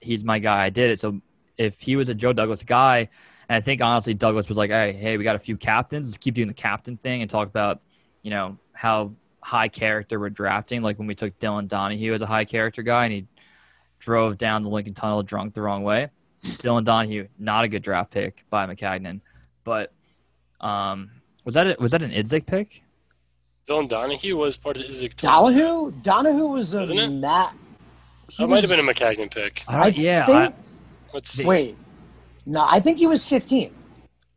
he's 0.00 0.24
my 0.24 0.40
guy. 0.40 0.64
I 0.64 0.70
did 0.70 0.90
it. 0.90 0.98
So 0.98 1.20
if 1.56 1.80
he 1.80 1.94
was 1.94 2.08
a 2.08 2.14
Joe 2.14 2.32
Douglas 2.32 2.64
guy, 2.64 3.08
and 3.48 3.56
I 3.56 3.60
think 3.60 3.80
honestly 3.80 4.12
Douglas 4.12 4.48
was 4.48 4.58
like, 4.58 4.70
hey, 4.70 4.92
hey, 4.92 5.16
we 5.16 5.22
got 5.22 5.36
a 5.36 5.40
few 5.40 5.56
captains. 5.56 6.08
Let's 6.08 6.18
keep 6.18 6.34
doing 6.34 6.48
the 6.48 6.54
captain 6.54 6.96
thing 6.96 7.22
and 7.22 7.30
talk 7.30 7.46
about, 7.46 7.80
you 8.22 8.30
know, 8.30 8.58
how 8.72 9.12
high 9.40 9.68
character 9.68 10.18
we're 10.18 10.30
drafting. 10.30 10.82
Like 10.82 10.98
when 10.98 11.06
we 11.06 11.14
took 11.14 11.38
Dylan 11.38 11.68
Donahue 11.68 12.12
as 12.12 12.22
a 12.22 12.26
high 12.26 12.44
character 12.44 12.82
guy 12.82 13.04
and 13.04 13.12
he 13.12 13.26
drove 14.00 14.36
down 14.38 14.62
the 14.64 14.68
Lincoln 14.68 14.94
Tunnel 14.94 15.22
drunk 15.22 15.54
the 15.54 15.62
wrong 15.62 15.84
way. 15.84 16.08
Dylan 16.42 16.84
Donahue, 16.84 17.28
not 17.38 17.64
a 17.64 17.68
good 17.68 17.82
draft 17.82 18.10
pick 18.10 18.44
by 18.50 18.66
Maccagnan, 18.66 19.20
but 19.62 19.92
um, 20.60 21.10
was 21.44 21.54
that 21.54 21.66
a, 21.66 21.76
was 21.78 21.92
that 21.92 22.02
an 22.02 22.10
Idzik 22.10 22.46
pick? 22.46 22.82
Dylan 23.68 23.88
Donahue 23.88 24.36
was 24.36 24.56
part 24.56 24.78
of 24.78 24.82
Izzy. 24.84 25.10
Donahue, 25.10 25.92
Donahue 26.02 26.46
was 26.46 26.72
a 26.74 26.80
Wasn't 26.80 26.98
it? 26.98 27.08
Matt. 27.08 27.54
he 28.30 28.42
That 28.42 28.48
might 28.48 28.62
have 28.64 28.70
been 28.70 28.80
a 28.80 28.82
Maccagnan 28.92 29.30
pick. 29.32 29.64
I 29.68 29.90
don't, 29.90 29.98
yeah, 29.98 30.24
think, 30.26 30.54
I, 30.54 30.54
What's 31.10 31.44
wait, 31.44 31.76
no, 32.46 32.66
I 32.68 32.80
think 32.80 32.98
he 32.98 33.06
was 33.06 33.24
15. 33.26 33.70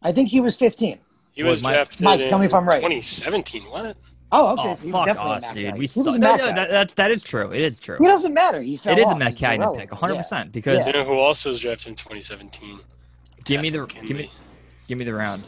I 0.02 0.12
think 0.12 0.28
he 0.30 0.42
was 0.42 0.58
15. 0.58 1.00
he 1.32 1.42
Well, 1.44 1.52
was 1.52 1.64
Mike- 1.64 1.74
drafted 1.76 2.02
Mike, 2.04 2.28
tell 2.28 2.38
me 2.40 2.46
if 2.48 2.54
I'm 2.54 2.68
right. 2.68 2.78
2017. 2.82 3.64
What? 3.64 3.96
Oh, 4.34 4.54
okay. 4.54 4.62
oh 4.70 4.74
so 4.76 4.90
fuck 4.92 5.06
definitely 5.06 5.32
us, 5.32 5.42
Matt 5.44 5.56
dude. 5.56 5.66
guy. 5.66 5.74
We 5.74 5.80
he 5.82 5.88
suck. 5.88 6.06
was 6.06 6.16
a 6.16 6.20
No, 6.20 6.36
no, 6.36 6.46
that, 6.54 6.70
that, 6.72 6.96
that 6.96 7.12
is 7.12 7.24
true. 7.24 7.52
It 7.52 7.62
is 7.62 7.80
true. 7.80 7.98
He 8.00 8.08
doesn't 8.08 8.34
matter. 8.34 8.62
He 8.62 8.78
fell 8.78 8.94
It 8.98 9.00
is 9.02 9.08
a 9.08 9.12
off. 9.12 9.18
Matt 9.20 9.30
He's 9.32 9.38
Cagnon 9.40 9.76
pick, 9.78 9.92
100. 9.92 10.14
Yeah. 10.16 10.22
percent 10.22 10.52
Because 10.52 10.78
Yeah. 10.80 10.88
You 10.88 10.94
know 10.94 11.04
who 11.06 11.14
also 11.20 11.50
was 11.50 11.60
drafted 11.60 11.88
in 11.90 11.96
2017? 11.96 12.80
give 13.46 13.62
me 13.62 13.70
the 13.70 13.86
give 13.86 14.18
me 14.18 14.32
give 14.88 15.00
me 15.00 15.06
the 15.06 15.14
round. 15.14 15.44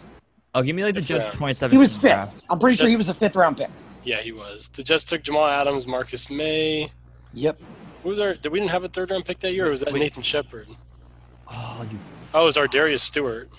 Oh, 0.53 0.61
give 0.61 0.75
me 0.75 0.83
like 0.83 0.93
the 0.95 1.01
Fifth 1.01 1.07
Jets 1.09 1.25
2017. 1.36 1.71
He 1.71 1.77
was 1.81 1.93
fifth. 1.95 2.01
draft. 2.01 2.43
I'm 2.49 2.59
pretty 2.59 2.77
sure 2.77 2.86
Just- 2.86 2.91
he 2.91 2.97
was 2.97 3.09
a 3.09 3.13
fifth 3.13 3.36
round 3.36 3.57
pick. 3.57 3.69
Yeah, 4.03 4.21
he 4.21 4.31
was. 4.31 4.67
The 4.67 4.83
Jets 4.83 5.03
took 5.03 5.23
Jamal 5.23 5.47
Adams, 5.47 5.88
Marcus 5.88 6.29
Maye. 6.29 6.91
Yep. 7.33 7.57
Who 8.03 8.09
was 8.09 8.19
our? 8.19 8.36
Did 8.36 8.51
we 8.51 8.59
didn't 8.59 8.69
have 8.71 8.83
a 8.83 8.88
third 8.88 9.09
round 9.09 9.25
pick 9.25 9.39
that 9.39 9.51
year? 9.53 9.65
Or 9.67 9.71
was 9.71 9.79
that 9.79 9.91
Wait. 9.91 9.99
Nathan 9.99 10.21
Shepherd? 10.21 10.67
Oh, 11.51 11.86
you. 11.91 11.97
Oh, 12.33 12.43
it 12.43 12.45
was 12.45 12.57
our 12.57 12.67
Darius 12.67 13.01
Stewart. 13.01 13.49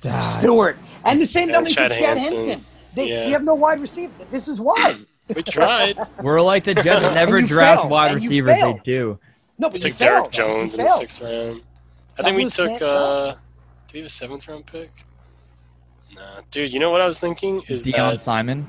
God. 0.00 0.22
Stewart. 0.22 0.76
And 1.04 1.20
the 1.20 1.26
same 1.26 1.44
And 1.44 1.52
dummy 1.52 1.70
Chad 1.72 1.92
for 1.92 1.98
Chad 1.98 2.18
Hansen. 2.18 2.36
Henson. 2.38 2.64
They, 2.94 3.08
Yeah. 3.08 3.26
We 3.26 3.32
have 3.32 3.44
no 3.44 3.54
wide 3.54 3.80
receiver. 3.80 4.12
This 4.30 4.48
is 4.48 4.60
why. 4.60 4.96
We 5.32 5.44
tried. 5.44 5.96
We're 6.20 6.40
like 6.40 6.64
the 6.64 6.74
Jets 6.74 7.14
never 7.14 7.40
draft 7.40 7.82
failed, 7.82 7.90
wide 7.92 8.10
and 8.10 8.20
receivers. 8.20 8.56
They 8.60 8.80
do. 8.82 9.16
No, 9.58 9.68
We 9.68 9.72
but 9.74 9.84
you 9.84 9.90
took 9.90 9.98
Derrick 10.00 10.22
failed. 10.22 10.32
Jones 10.32 10.74
in 10.74 10.82
the 10.82 10.88
sixth 10.88 11.22
round. 11.22 11.62
I 12.18 12.22
think 12.24 12.36
we 12.36 12.46
took. 12.46 12.68
can't 12.68 12.82
uh 12.82 13.36
Did 13.86 13.94
we 13.94 13.98
have 14.00 14.06
a 14.06 14.10
seventh 14.10 14.48
round 14.48 14.66
pick? 14.66 14.90
Nah, 16.16 16.40
dude. 16.50 16.72
You 16.72 16.80
know 16.80 16.90
what 16.90 17.00
I 17.00 17.06
was 17.06 17.20
thinking 17.20 17.62
is 17.68 17.84
Deion 17.84 18.10
that 18.14 18.20
Simon. 18.20 18.66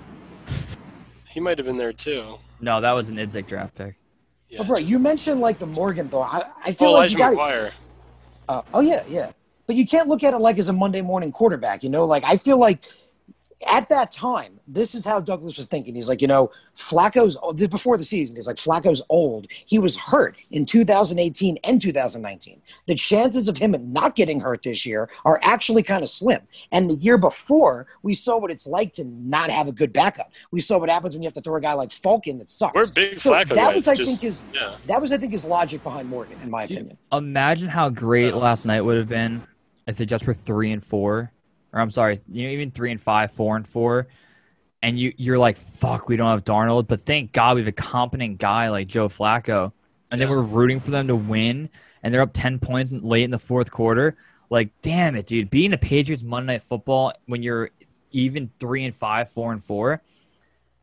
he 1.30 1.39
might 1.39 1.57
have 1.57 1.65
been 1.65 1.78
there 1.78 1.93
too. 1.93 2.38
No, 2.59 2.80
that 2.80 2.91
was 2.91 3.09
an 3.09 3.15
Idzik 3.15 3.47
draft 3.47 3.74
pick. 3.74 3.95
Yeah. 4.47 4.59
But 4.59 4.67
bro, 4.67 4.78
just- 4.78 4.91
you 4.91 4.99
mentioned 4.99 5.41
like 5.41 5.57
the 5.57 5.65
Morgan 5.65 6.09
though. 6.09 6.22
I, 6.22 6.43
I 6.63 6.74
feel 6.74 6.89
oh, 6.89 6.91
like 6.91 7.11
Elijah 7.11 7.13
you 7.13 7.17
got 7.17 7.34
McGuire. 7.34 7.72
uh, 8.49 8.61
oh 8.76 8.82
yeah, 8.82 9.03
yeah. 9.09 9.32
But 9.65 9.78
you 9.78 9.88
can't 9.88 10.07
look 10.07 10.24
at 10.24 10.36
it 10.36 10.38
like 10.39 10.59
as 10.59 10.67
a 10.67 10.74
Monday 10.74 11.01
morning 11.01 11.32
quarterback. 11.32 11.84
You 11.84 11.89
know, 11.89 12.05
like 12.05 12.24
I 12.24 12.38
feel 12.38 12.59
like 12.59 12.86
at 13.68 13.89
that 13.89 14.12
time, 14.12 14.59
this 14.68 14.95
is 14.95 15.05
how 15.05 15.20
Douglas 15.20 15.57
was 15.57 15.68
thinking. 15.68 15.95
He's 15.95 16.09
like, 16.09 16.22
you 16.22 16.28
know, 16.28 16.51
Flacco's 16.76 17.38
oh, 17.41 17.53
before 17.53 17.97
the 17.97 18.03
season. 18.03 18.36
He's 18.36 18.47
like, 18.47 18.57
Flacco's 18.57 19.01
old. 19.09 19.47
He 19.49 19.80
was 19.80 19.95
hurt 19.95 20.36
in 20.51 20.66
2018 20.66 21.57
and 21.64 21.82
2019. 21.82 22.62
The 22.88 22.95
chances 22.95 23.47
of 23.47 23.57
him 23.57 23.76
not 23.91 24.16
getting 24.16 24.39
hurt 24.39 24.64
this 24.64 24.86
year 24.86 25.09
are 25.26 25.39
actually 25.43 25.84
kind 25.84 26.03
of 26.03 26.09
slim. 26.09 26.41
And 26.72 26.89
the 26.89 26.95
year 26.95 27.18
before, 27.18 27.88
we 28.03 28.14
saw 28.14 28.38
what 28.38 28.51
it's 28.51 28.68
like 28.68 28.93
to 28.93 29.03
not 29.03 29.49
have 29.49 29.68
a 29.68 29.72
good 29.72 29.93
backup. 29.93 30.32
We 30.51 30.59
saw 30.59 30.78
what 30.78 30.89
happens 30.89 31.16
when 31.16 31.24
you 31.24 31.28
have 31.28 31.36
to 31.36 31.41
throw 31.41 31.55
a 31.55 31.62
guy 31.62 31.74
like 31.74 31.91
Falcon 31.91 32.38
that 32.39 32.49
sucks. 32.49 32.74
We're 32.74 32.88
big 32.88 33.20
So 33.20 33.32
Flacco 33.32 33.49
that 33.49 33.55
guys. 33.55 33.76
was, 33.76 33.88
I 33.88 33.95
just, 33.95 34.09
think, 34.09 34.22
his 34.22 34.41
yeah. 34.53 34.76
that 34.88 35.01
was, 35.01 35.12
I 35.12 35.18
think, 35.18 35.32
his 35.32 35.43
logic 35.43 35.84
behind 35.84 36.09
Morgan, 36.09 36.38
in 36.43 36.49
my 36.49 36.64
opinion. 36.64 36.97
Imagine 37.12 37.70
how 37.70 37.89
great 37.89 38.34
last 38.34 38.66
night 38.66 38.82
would 38.82 38.97
have 38.97 39.09
been 39.09 39.41
if 39.88 39.97
the 39.97 40.05
Jets 40.05 40.26
were 40.26 40.34
three 40.34 40.72
and 40.72 40.84
four, 40.84 41.32
or 41.74 41.80
I'm 41.80 41.91
sorry, 41.91 42.22
you 42.32 42.43
know, 42.43 42.49
even 42.49 42.72
three 42.72 42.91
and 42.91 43.01
five, 43.01 43.32
four 43.32 43.55
and 43.55 43.67
four, 43.67 44.07
and 44.82 44.99
you 44.99 45.13
you're 45.17 45.38
like, 45.38 45.57
fuck, 45.57 46.09
we 46.09 46.17
don't 46.17 46.30
have 46.30 46.43
Darnold, 46.43 46.88
but 46.88 47.01
thank 47.01 47.32
God 47.32 47.55
we 47.55 47.61
have 47.61 47.67
a 47.67 47.72
competent 47.72 48.38
guy 48.38 48.69
like 48.69 48.88
Joe 48.88 49.07
Flacco, 49.07 49.72
and 50.09 50.19
then 50.19 50.30
we're 50.30 50.41
rooting 50.41 50.80
for 50.80 50.91
them 50.91 51.07
to 51.07 51.15
win, 51.15 51.69
and 52.03 52.13
they're 52.13 52.22
up 52.22 52.34
ten 52.34 52.59
points 52.59 52.91
late 52.91 53.24
in 53.24 53.32
the 53.32 53.39
fourth 53.39 53.72
quarter. 53.72 54.17
Like, 54.49 54.72
damn 54.82 55.15
it, 55.15 55.28
dude, 55.28 55.49
being 55.49 55.72
the 55.72 55.78
Patriots 55.78 56.24
Monday 56.24 56.53
Night 56.53 56.63
Football 56.63 57.13
when 57.26 57.41
you're 57.41 57.69
even 58.11 58.51
three 58.59 58.84
and 58.84 58.93
five, 58.93 59.30
four 59.30 59.53
and 59.53 59.63
four, 59.63 60.01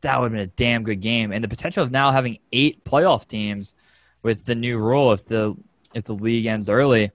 that 0.01 0.19
would 0.19 0.25
have 0.25 0.31
been 0.31 0.41
a 0.41 0.47
damn 0.47 0.83
good 0.83 1.01
game, 1.01 1.31
and 1.31 1.43
the 1.43 1.47
potential 1.47 1.83
of 1.83 1.91
now 1.91 2.11
having 2.11 2.39
eight 2.51 2.83
playoff 2.83 3.27
teams 3.27 3.75
with 4.23 4.45
the 4.45 4.55
new 4.55 4.77
rule 4.77 5.11
if 5.11 5.25
the 5.25 5.55
if 5.93 6.03
the 6.03 6.13
league 6.13 6.45
ends 6.45 6.69
early, 6.69 7.11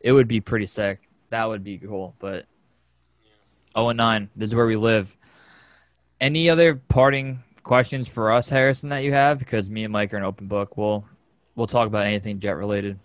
it 0.00 0.12
would 0.12 0.28
be 0.28 0.40
pretty 0.40 0.66
sick. 0.66 1.08
That 1.30 1.48
would 1.48 1.64
be 1.64 1.78
cool. 1.78 2.14
But 2.18 2.46
0 3.76 3.90
and 3.90 3.96
9, 3.96 4.30
this 4.36 4.50
is 4.50 4.54
where 4.54 4.66
we 4.66 4.76
live. 4.76 5.16
Any 6.20 6.50
other 6.50 6.74
parting 6.76 7.42
questions 7.62 8.08
for 8.08 8.32
us, 8.32 8.48
Harrison, 8.48 8.90
that 8.90 9.04
you 9.04 9.12
have? 9.12 9.38
Because 9.38 9.70
me 9.70 9.84
and 9.84 9.92
Mike 9.92 10.12
are 10.12 10.16
an 10.18 10.24
open 10.24 10.46
book. 10.48 10.76
We'll 10.76 11.04
we'll 11.54 11.66
talk 11.66 11.86
about 11.86 12.06
anything 12.06 12.40
jet 12.40 12.52
related. 12.56 12.98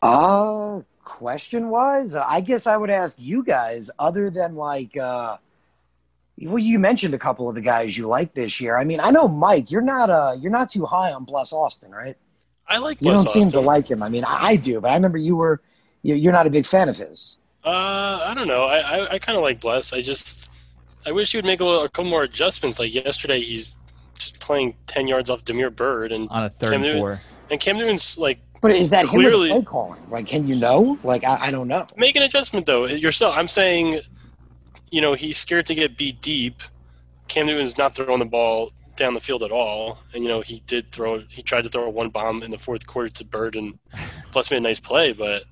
Uh, 0.00 0.80
question 1.04 1.70
wise, 1.70 2.14
I 2.14 2.40
guess 2.40 2.66
I 2.66 2.76
would 2.76 2.90
ask 2.90 3.16
you 3.18 3.42
guys, 3.42 3.90
other 3.98 4.30
than 4.30 4.54
like, 4.54 4.96
uh, 4.96 5.36
well, 6.42 6.58
you 6.58 6.78
mentioned 6.78 7.14
a 7.14 7.18
couple 7.18 7.48
of 7.48 7.54
the 7.56 7.60
guys 7.60 7.98
you 7.98 8.06
like 8.06 8.32
this 8.32 8.60
year. 8.60 8.78
I 8.78 8.84
mean, 8.84 9.00
I 9.00 9.10
know 9.10 9.26
Mike, 9.26 9.70
you're 9.70 9.82
not 9.82 10.08
uh, 10.08 10.34
you're 10.38 10.52
not 10.52 10.68
too 10.70 10.84
high 10.84 11.12
on 11.12 11.24
Bless 11.24 11.52
Austin, 11.52 11.90
right? 11.90 12.16
I 12.68 12.78
like. 12.78 13.00
You 13.00 13.10
Bless 13.10 13.24
don't 13.24 13.32
seem 13.32 13.50
to 13.52 13.60
like 13.60 13.90
him. 13.90 14.02
I 14.02 14.08
mean, 14.08 14.24
I, 14.24 14.48
I 14.48 14.56
do, 14.56 14.80
but 14.80 14.90
I 14.90 14.94
remember 14.94 15.18
you 15.18 15.36
were, 15.36 15.60
you- 16.02 16.14
you're 16.14 16.32
not 16.32 16.46
a 16.46 16.50
big 16.50 16.64
fan 16.66 16.88
of 16.88 16.96
his. 16.96 17.38
Uh, 17.64 18.22
I 18.26 18.34
don't 18.34 18.48
know. 18.48 18.64
I 18.64 18.78
I, 18.78 19.10
I 19.14 19.18
kind 19.18 19.36
of 19.36 19.42
like 19.42 19.60
Bless. 19.60 19.92
I 19.92 20.00
just 20.02 20.48
I 21.06 21.12
wish 21.12 21.32
he 21.32 21.38
would 21.38 21.44
make 21.44 21.60
a, 21.60 21.64
little, 21.64 21.84
a 21.84 21.88
couple 21.88 22.10
more 22.10 22.22
adjustments. 22.22 22.78
Like 22.78 22.94
yesterday, 22.94 23.40
he's 23.40 23.74
just 24.18 24.40
playing 24.40 24.74
ten 24.86 25.06
yards 25.08 25.30
off 25.30 25.44
Damiere 25.44 25.70
Byrd, 25.70 26.12
and 26.12 26.28
On 26.30 26.44
a 26.44 26.50
third 26.50 26.70
Cam 26.70 26.74
and 26.74 26.82
Newton- 26.82 27.00
four. 27.00 27.20
and 27.50 27.60
Cam 27.60 27.76
Newton's 27.78 28.18
like 28.18 28.38
But 28.62 28.72
is 28.72 28.90
that 28.90 29.04
him 29.04 29.10
Clearly- 29.20 29.48
the 29.48 29.54
play 29.54 29.62
calling? 29.64 30.00
Like, 30.10 30.26
can 30.26 30.46
you 30.48 30.56
know? 30.56 30.98
Like, 31.02 31.24
I, 31.24 31.36
I 31.46 31.50
don't 31.50 31.68
know. 31.68 31.86
make 31.96 32.16
an 32.16 32.22
adjustment 32.22 32.66
though 32.66 32.86
yourself. 32.86 33.36
I'm 33.36 33.48
saying, 33.48 34.00
you 34.90 35.00
know, 35.00 35.14
he's 35.14 35.38
scared 35.38 35.66
to 35.66 35.74
get 35.74 35.96
beat 35.98 36.20
deep. 36.20 36.62
Cam 37.28 37.46
Newton's 37.46 37.76
not 37.76 37.94
throwing 37.94 38.20
the 38.20 38.24
ball 38.24 38.70
down 38.96 39.14
the 39.14 39.20
field 39.20 39.42
at 39.42 39.50
all, 39.52 39.98
and 40.14 40.22
you 40.24 40.28
know 40.28 40.40
he 40.40 40.60
did 40.66 40.90
throw. 40.92 41.20
He 41.20 41.42
tried 41.42 41.64
to 41.64 41.70
throw 41.70 41.88
one 41.88 42.08
bomb 42.08 42.42
in 42.42 42.50
the 42.50 42.58
fourth 42.58 42.86
quarter 42.86 43.08
to 43.10 43.24
Byrd, 43.24 43.54
and 43.56 43.78
Bless 44.32 44.50
made 44.50 44.56
a 44.56 44.60
nice 44.60 44.80
play. 44.80 45.12
But 45.12 45.44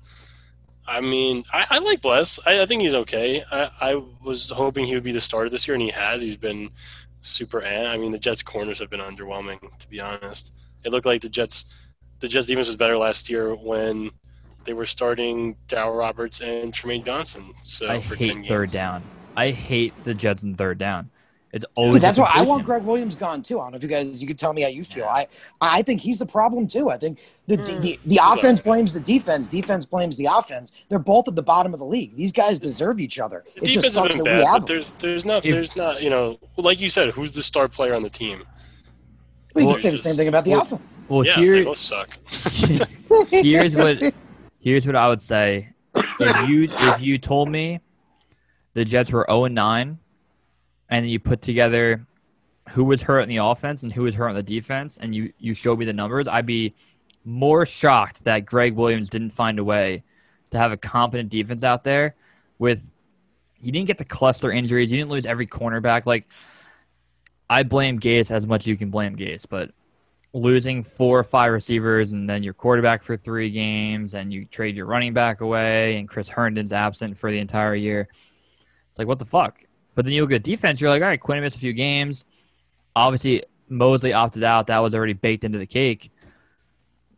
I 0.87 1.01
mean, 1.01 1.43
I, 1.53 1.65
I 1.69 1.79
like 1.79 2.01
Bless. 2.01 2.39
I, 2.47 2.61
I 2.61 2.65
think 2.65 2.81
he's 2.81 2.95
okay. 2.95 3.43
I, 3.51 3.69
I 3.81 4.03
was 4.23 4.49
hoping 4.49 4.85
he 4.85 4.93
would 4.93 5.03
be 5.03 5.11
the 5.11 5.21
starter 5.21 5.49
this 5.49 5.67
year, 5.67 5.75
and 5.75 5.81
he 5.81 5.89
has. 5.91 6.21
He's 6.21 6.37
been 6.37 6.69
super. 7.21 7.61
eh. 7.61 7.87
I 7.91 7.97
mean, 7.97 8.11
the 8.11 8.19
Jets' 8.19 8.41
corners 8.41 8.79
have 8.79 8.89
been 8.89 9.01
underwhelming, 9.01 9.59
to 9.77 9.89
be 9.89 9.99
honest. 9.99 10.53
It 10.83 10.91
looked 10.91 11.05
like 11.05 11.21
the 11.21 11.29
Jets, 11.29 11.65
the 12.19 12.27
Jets' 12.27 12.47
defense 12.47 12.67
was 12.67 12.75
better 12.77 12.97
last 12.97 13.29
year 13.29 13.53
when 13.55 14.11
they 14.63 14.73
were 14.73 14.85
starting 14.85 15.57
Dow 15.67 15.91
Roberts 15.91 16.39
and 16.41 16.71
Trumaine 16.73 17.03
Johnson. 17.05 17.53
So 17.61 17.89
I 17.89 17.99
for 17.99 18.15
hate 18.15 18.27
ten 18.27 18.37
games, 18.37 18.47
third 18.47 18.71
down. 18.71 19.03
I 19.35 19.51
hate 19.51 19.93
the 20.03 20.13
Jets 20.13 20.43
in 20.43 20.55
third 20.55 20.77
down. 20.77 21.09
It's 21.53 21.65
always 21.75 21.95
Dude, 21.95 22.01
that's 22.03 22.17
a 22.17 22.21
why 22.21 22.31
I 22.33 22.41
want. 22.41 22.65
Gregg 22.65 22.83
Williams 22.83 23.15
gone 23.15 23.41
too. 23.41 23.59
I 23.59 23.63
don't 23.63 23.71
know 23.71 23.77
if 23.77 23.83
you 23.83 23.89
guys, 23.89 24.21
you 24.21 24.27
could 24.27 24.37
tell 24.37 24.53
me 24.53 24.61
how 24.61 24.67
you 24.67 24.83
feel. 24.83 25.05
I, 25.05 25.27
I 25.61 25.81
think 25.81 26.01
he's 26.01 26.19
the 26.19 26.25
problem 26.25 26.67
too. 26.67 26.89
I 26.89 26.97
think 26.97 27.19
the 27.47 27.55
the, 27.57 27.77
the, 27.79 27.99
the 28.05 28.15
Mm. 28.17 28.37
offense 28.37 28.59
blames 28.59 28.91
the 28.93 28.99
defense, 28.99 29.47
defense 29.47 29.85
blames 29.85 30.17
the 30.17 30.25
offense. 30.25 30.71
They're 30.89 30.99
both 30.99 31.27
at 31.27 31.35
the 31.35 31.41
bottom 31.43 31.73
of 31.73 31.79
the 31.79 31.85
league. 31.85 32.15
These 32.15 32.31
guys 32.33 32.59
deserve 32.59 32.99
each 32.99 33.19
other. 33.19 33.43
The 33.55 33.61
It 33.63 33.65
just 33.69 33.75
defense 33.75 33.85
has 33.85 33.93
sucks 33.93 34.15
been 34.15 34.23
that 34.25 34.29
bad, 34.31 34.39
we 34.39 34.45
have 34.45 34.65
them. 34.65 34.75
there's 34.75 34.91
there's 34.93 35.25
not 35.25 35.43
there's 35.43 35.75
not 35.77 36.01
you 36.03 36.09
know 36.09 36.37
like 36.57 36.79
you 36.81 36.89
said, 36.89 37.09
who's 37.11 37.31
the 37.31 37.43
star 37.43 37.67
player 37.67 37.93
on 37.95 38.03
the 38.03 38.09
team? 38.09 38.43
We 39.55 39.63
Well, 39.65 39.73
could 39.73 39.81
say 39.81 39.89
the 39.91 39.97
same 39.97 40.15
thing 40.15 40.27
about 40.27 40.43
the 40.45 40.51
well- 40.51 40.61
offense. 40.61 41.05
Well, 41.07 41.25
yeah, 41.25 41.35
here, 41.35 41.55
they 41.55 41.63
both 41.63 41.77
suck. 41.77 42.09
here's 43.31 43.75
what 43.75 43.97
here's 44.59 44.85
what 44.85 44.95
I 44.95 45.07
would 45.07 45.21
say. 45.21 45.69
If 45.95 46.49
you 46.49 46.63
if 46.63 47.01
you 47.01 47.17
told 47.17 47.49
me 47.49 47.79
the 48.73 48.85
Jets 48.85 49.11
were 49.11 49.25
0 49.29 49.45
and 49.45 49.55
9 49.55 49.97
and 50.89 51.09
you 51.09 51.19
put 51.19 51.41
together 51.41 52.05
who 52.69 52.83
was 52.83 53.01
hurt 53.01 53.21
in 53.21 53.29
the 53.29 53.37
offense 53.37 53.83
and 53.83 53.91
who 53.93 54.03
was 54.03 54.13
hurt 54.13 54.27
on 54.29 54.35
the 54.35 54.43
defense 54.43 54.97
and 55.01 55.15
you 55.15 55.31
you 55.39 55.53
showed 55.53 55.79
me 55.79 55.85
the 55.85 55.93
numbers, 55.93 56.27
I'd 56.27 56.45
be 56.45 56.75
more 57.27 57.65
shocked 57.65 58.23
that 58.23 58.45
Gregg 58.45 58.75
Williams 58.75 59.09
didn't 59.09 59.31
find 59.31 59.59
a 59.59 59.63
way 59.63 60.03
to 60.51 60.57
have 60.57 60.71
a 60.71 60.77
competent 60.77 61.29
defense 61.29 61.61
out 61.61 61.83
there 61.83 62.15
with 62.57 62.89
he 63.59 63.69
didn't 63.69 63.87
get 63.87 63.97
the 63.97 64.05
cluster 64.05 64.49
injuries, 64.49 64.89
you 64.89 64.97
didn't 64.97 65.09
lose 65.09 65.25
every 65.25 65.45
cornerback 65.45 66.05
like 66.05 66.25
I 67.49 67.63
blame 67.63 67.99
Gase 67.99 68.31
as 68.31 68.47
much 68.47 68.61
as 68.61 68.67
you 68.67 68.77
can 68.77 68.89
blame 68.89 69.17
Gase, 69.17 69.45
but 69.47 69.71
losing 70.33 70.83
four 70.83 71.19
or 71.19 71.23
five 71.23 71.51
receivers 71.51 72.13
and 72.13 72.29
then 72.29 72.43
your 72.43 72.53
quarterback 72.53 73.03
for 73.03 73.17
three 73.17 73.49
games 73.49 74.15
and 74.15 74.31
you 74.31 74.45
trade 74.45 74.77
your 74.77 74.85
running 74.85 75.13
back 75.13 75.41
away 75.41 75.97
and 75.97 76.07
Chris 76.07 76.29
Herndon's 76.29 76.71
absent 76.71 77.17
for 77.17 77.29
the 77.29 77.39
entire 77.39 77.75
year. 77.75 78.07
It's 78.89 78.99
like 78.99 79.07
what 79.07 79.19
the 79.19 79.25
fuck? 79.25 79.59
But 79.95 80.05
then 80.05 80.13
you 80.13 80.21
look 80.21 80.31
at 80.31 80.43
defense, 80.43 80.79
you're 80.79 80.89
like, 80.89 81.01
all 81.01 81.09
right, 81.09 81.19
Quinn 81.19 81.41
missed 81.41 81.57
a 81.57 81.59
few 81.59 81.73
games. 81.73 82.23
Obviously 82.95 83.43
Mosley 83.67 84.13
opted 84.13 84.45
out. 84.45 84.67
That 84.67 84.79
was 84.79 84.93
already 84.93 85.13
baked 85.13 85.43
into 85.43 85.57
the 85.57 85.65
cake. 85.65 86.09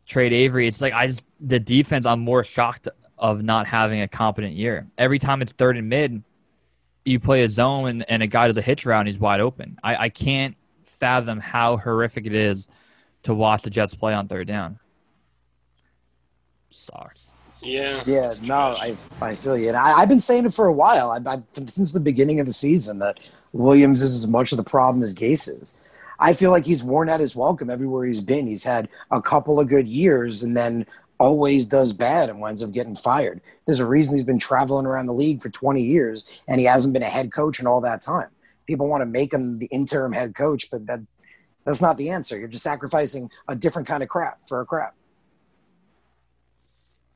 Trade 0.10 0.34
Avery. 0.34 0.68
It's 0.68 0.82
like 0.82 0.92
I 0.92 1.08
just 1.08 1.24
the 1.40 1.60
defense 1.60 2.06
I'm 2.06 2.20
more 2.20 2.44
shocked 2.44 2.90
of 3.18 3.42
not 3.44 3.68
having 3.68 4.02
a 4.02 4.08
competent 4.08 4.56
year. 4.56 4.88
Every 4.98 5.20
time 5.20 5.42
it's 5.42 5.52
third 5.52 5.78
and 5.78 5.88
mid, 5.88 6.24
you 7.06 7.20
play 7.20 7.44
a 7.44 7.50
zone 7.50 7.88
and, 7.88 8.06
and 8.10 8.24
a 8.24 8.28
guy 8.28 8.48
does 8.48 8.58
a 8.58 8.62
hitch 8.62 8.86
route 8.86 9.02
and 9.02 9.08
he's 9.08 9.20
wide 9.20 9.40
open. 9.40 9.78
I, 9.84 9.96
I 9.96 10.10
can't 10.10 10.56
fathom 10.86 11.40
how 11.40 11.78
horrific 11.78 12.26
it 12.26 12.34
is 12.34 12.68
to 13.24 13.34
watch 13.34 13.62
the 13.64 13.70
Jets 13.70 13.94
play 13.94 14.14
on 14.14 14.28
third 14.28 14.48
down. 14.48 14.80
Sucks. 16.70 17.34
Yeah. 17.62 18.04
Yeah, 18.06 18.32
no. 18.44 18.56
I, 18.56 18.96
I 19.22 19.36
feel 19.36 19.58
you. 19.58 19.68
And 19.68 19.78
I, 19.78 20.00
I've 20.00 20.10
been 20.10 20.20
saying 20.20 20.46
it 20.46 20.54
for 20.54 20.66
a 20.66 20.74
while. 20.74 21.12
I, 21.12 21.20
I, 21.30 21.44
since 21.68 21.92
the 21.92 22.00
beginning 22.00 22.40
of 22.40 22.48
the 22.48 22.54
season 22.54 23.00
that 23.00 23.20
Williams 23.54 24.02
is 24.02 24.16
as 24.16 24.28
much 24.28 24.52
of 24.52 24.58
the 24.58 24.64
problem 24.64 25.04
as 25.04 25.14
Gase 25.14 25.50
is. 25.62 25.76
I 26.20 26.34
feel 26.34 26.52
like 26.52 26.66
he's 26.66 26.84
worn 26.84 27.10
out 27.10 27.20
his 27.20 27.36
welcome 27.36 27.70
everywhere 27.70 28.06
he's 28.06 28.22
been. 28.22 28.46
He's 28.46 28.64
had 28.64 28.90
a 29.10 29.22
couple 29.22 29.60
of 29.60 29.70
good 29.70 29.88
years 29.88 30.44
and 30.44 30.56
then 30.56 30.86
always 31.20 31.66
does 31.66 31.94
bad 31.94 32.30
and 32.30 32.40
winds 32.40 32.64
up 32.64 32.72
getting 32.72 32.96
fired. 32.96 33.42
There's 33.66 33.80
a 33.80 33.86
reason 33.86 34.16
he's 34.16 34.24
been 34.24 34.40
traveling 34.40 34.86
around 34.86 35.06
the 35.06 35.14
league 35.14 35.42
for 35.42 35.50
20 35.50 35.82
years 35.82 36.26
and 36.48 36.60
he 36.60 36.66
hasn't 36.66 36.94
been 36.94 37.04
a 37.04 37.10
head 37.10 37.32
coach 37.32 37.60
in 37.60 37.68
all 37.68 37.82
that 37.82 38.02
time. 38.02 38.30
People 38.68 38.88
want 38.88 39.02
to 39.02 39.06
make 39.06 39.34
him 39.34 39.58
the 39.58 39.66
interim 39.68 40.12
head 40.12 40.36
coach, 40.36 40.70
but 40.70 40.86
that 40.88 41.00
that's 41.66 41.82
not 41.82 41.98
the 41.98 42.10
answer. 42.10 42.38
You're 42.38 42.48
just 42.48 42.64
sacrificing 42.64 43.30
a 43.48 43.56
different 43.56 43.88
kind 43.88 44.02
of 44.02 44.10
crap 44.10 44.46
for 44.48 44.62
a 44.62 44.66
crap. 44.66 44.96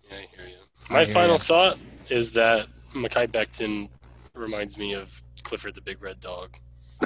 Yeah, 0.09 0.17
I 0.17 0.27
hear 0.35 0.47
you. 0.47 0.55
My 0.89 1.03
hear 1.03 1.13
final 1.13 1.33
ya. 1.33 1.37
thought 1.37 1.77
is 2.09 2.31
that 2.33 2.67
Mekhi 2.93 3.27
Becton 3.27 3.89
reminds 4.35 4.77
me 4.77 4.93
of 4.93 5.21
Clifford 5.43 5.75
the 5.75 5.81
Big 5.81 6.01
Red 6.01 6.19
Dog. 6.19 6.57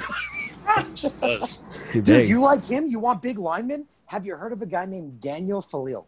Just 0.94 1.20
does. 1.20 1.58
Dude, 1.92 2.04
big. 2.04 2.28
you 2.28 2.40
like 2.40 2.64
him? 2.64 2.88
You 2.88 2.98
want 2.98 3.22
big 3.22 3.38
linemen? 3.38 3.86
Have 4.06 4.24
you 4.24 4.36
heard 4.36 4.52
of 4.52 4.62
a 4.62 4.66
guy 4.66 4.84
named 4.86 5.20
Daniel 5.20 5.62
Faalele? 5.62 6.04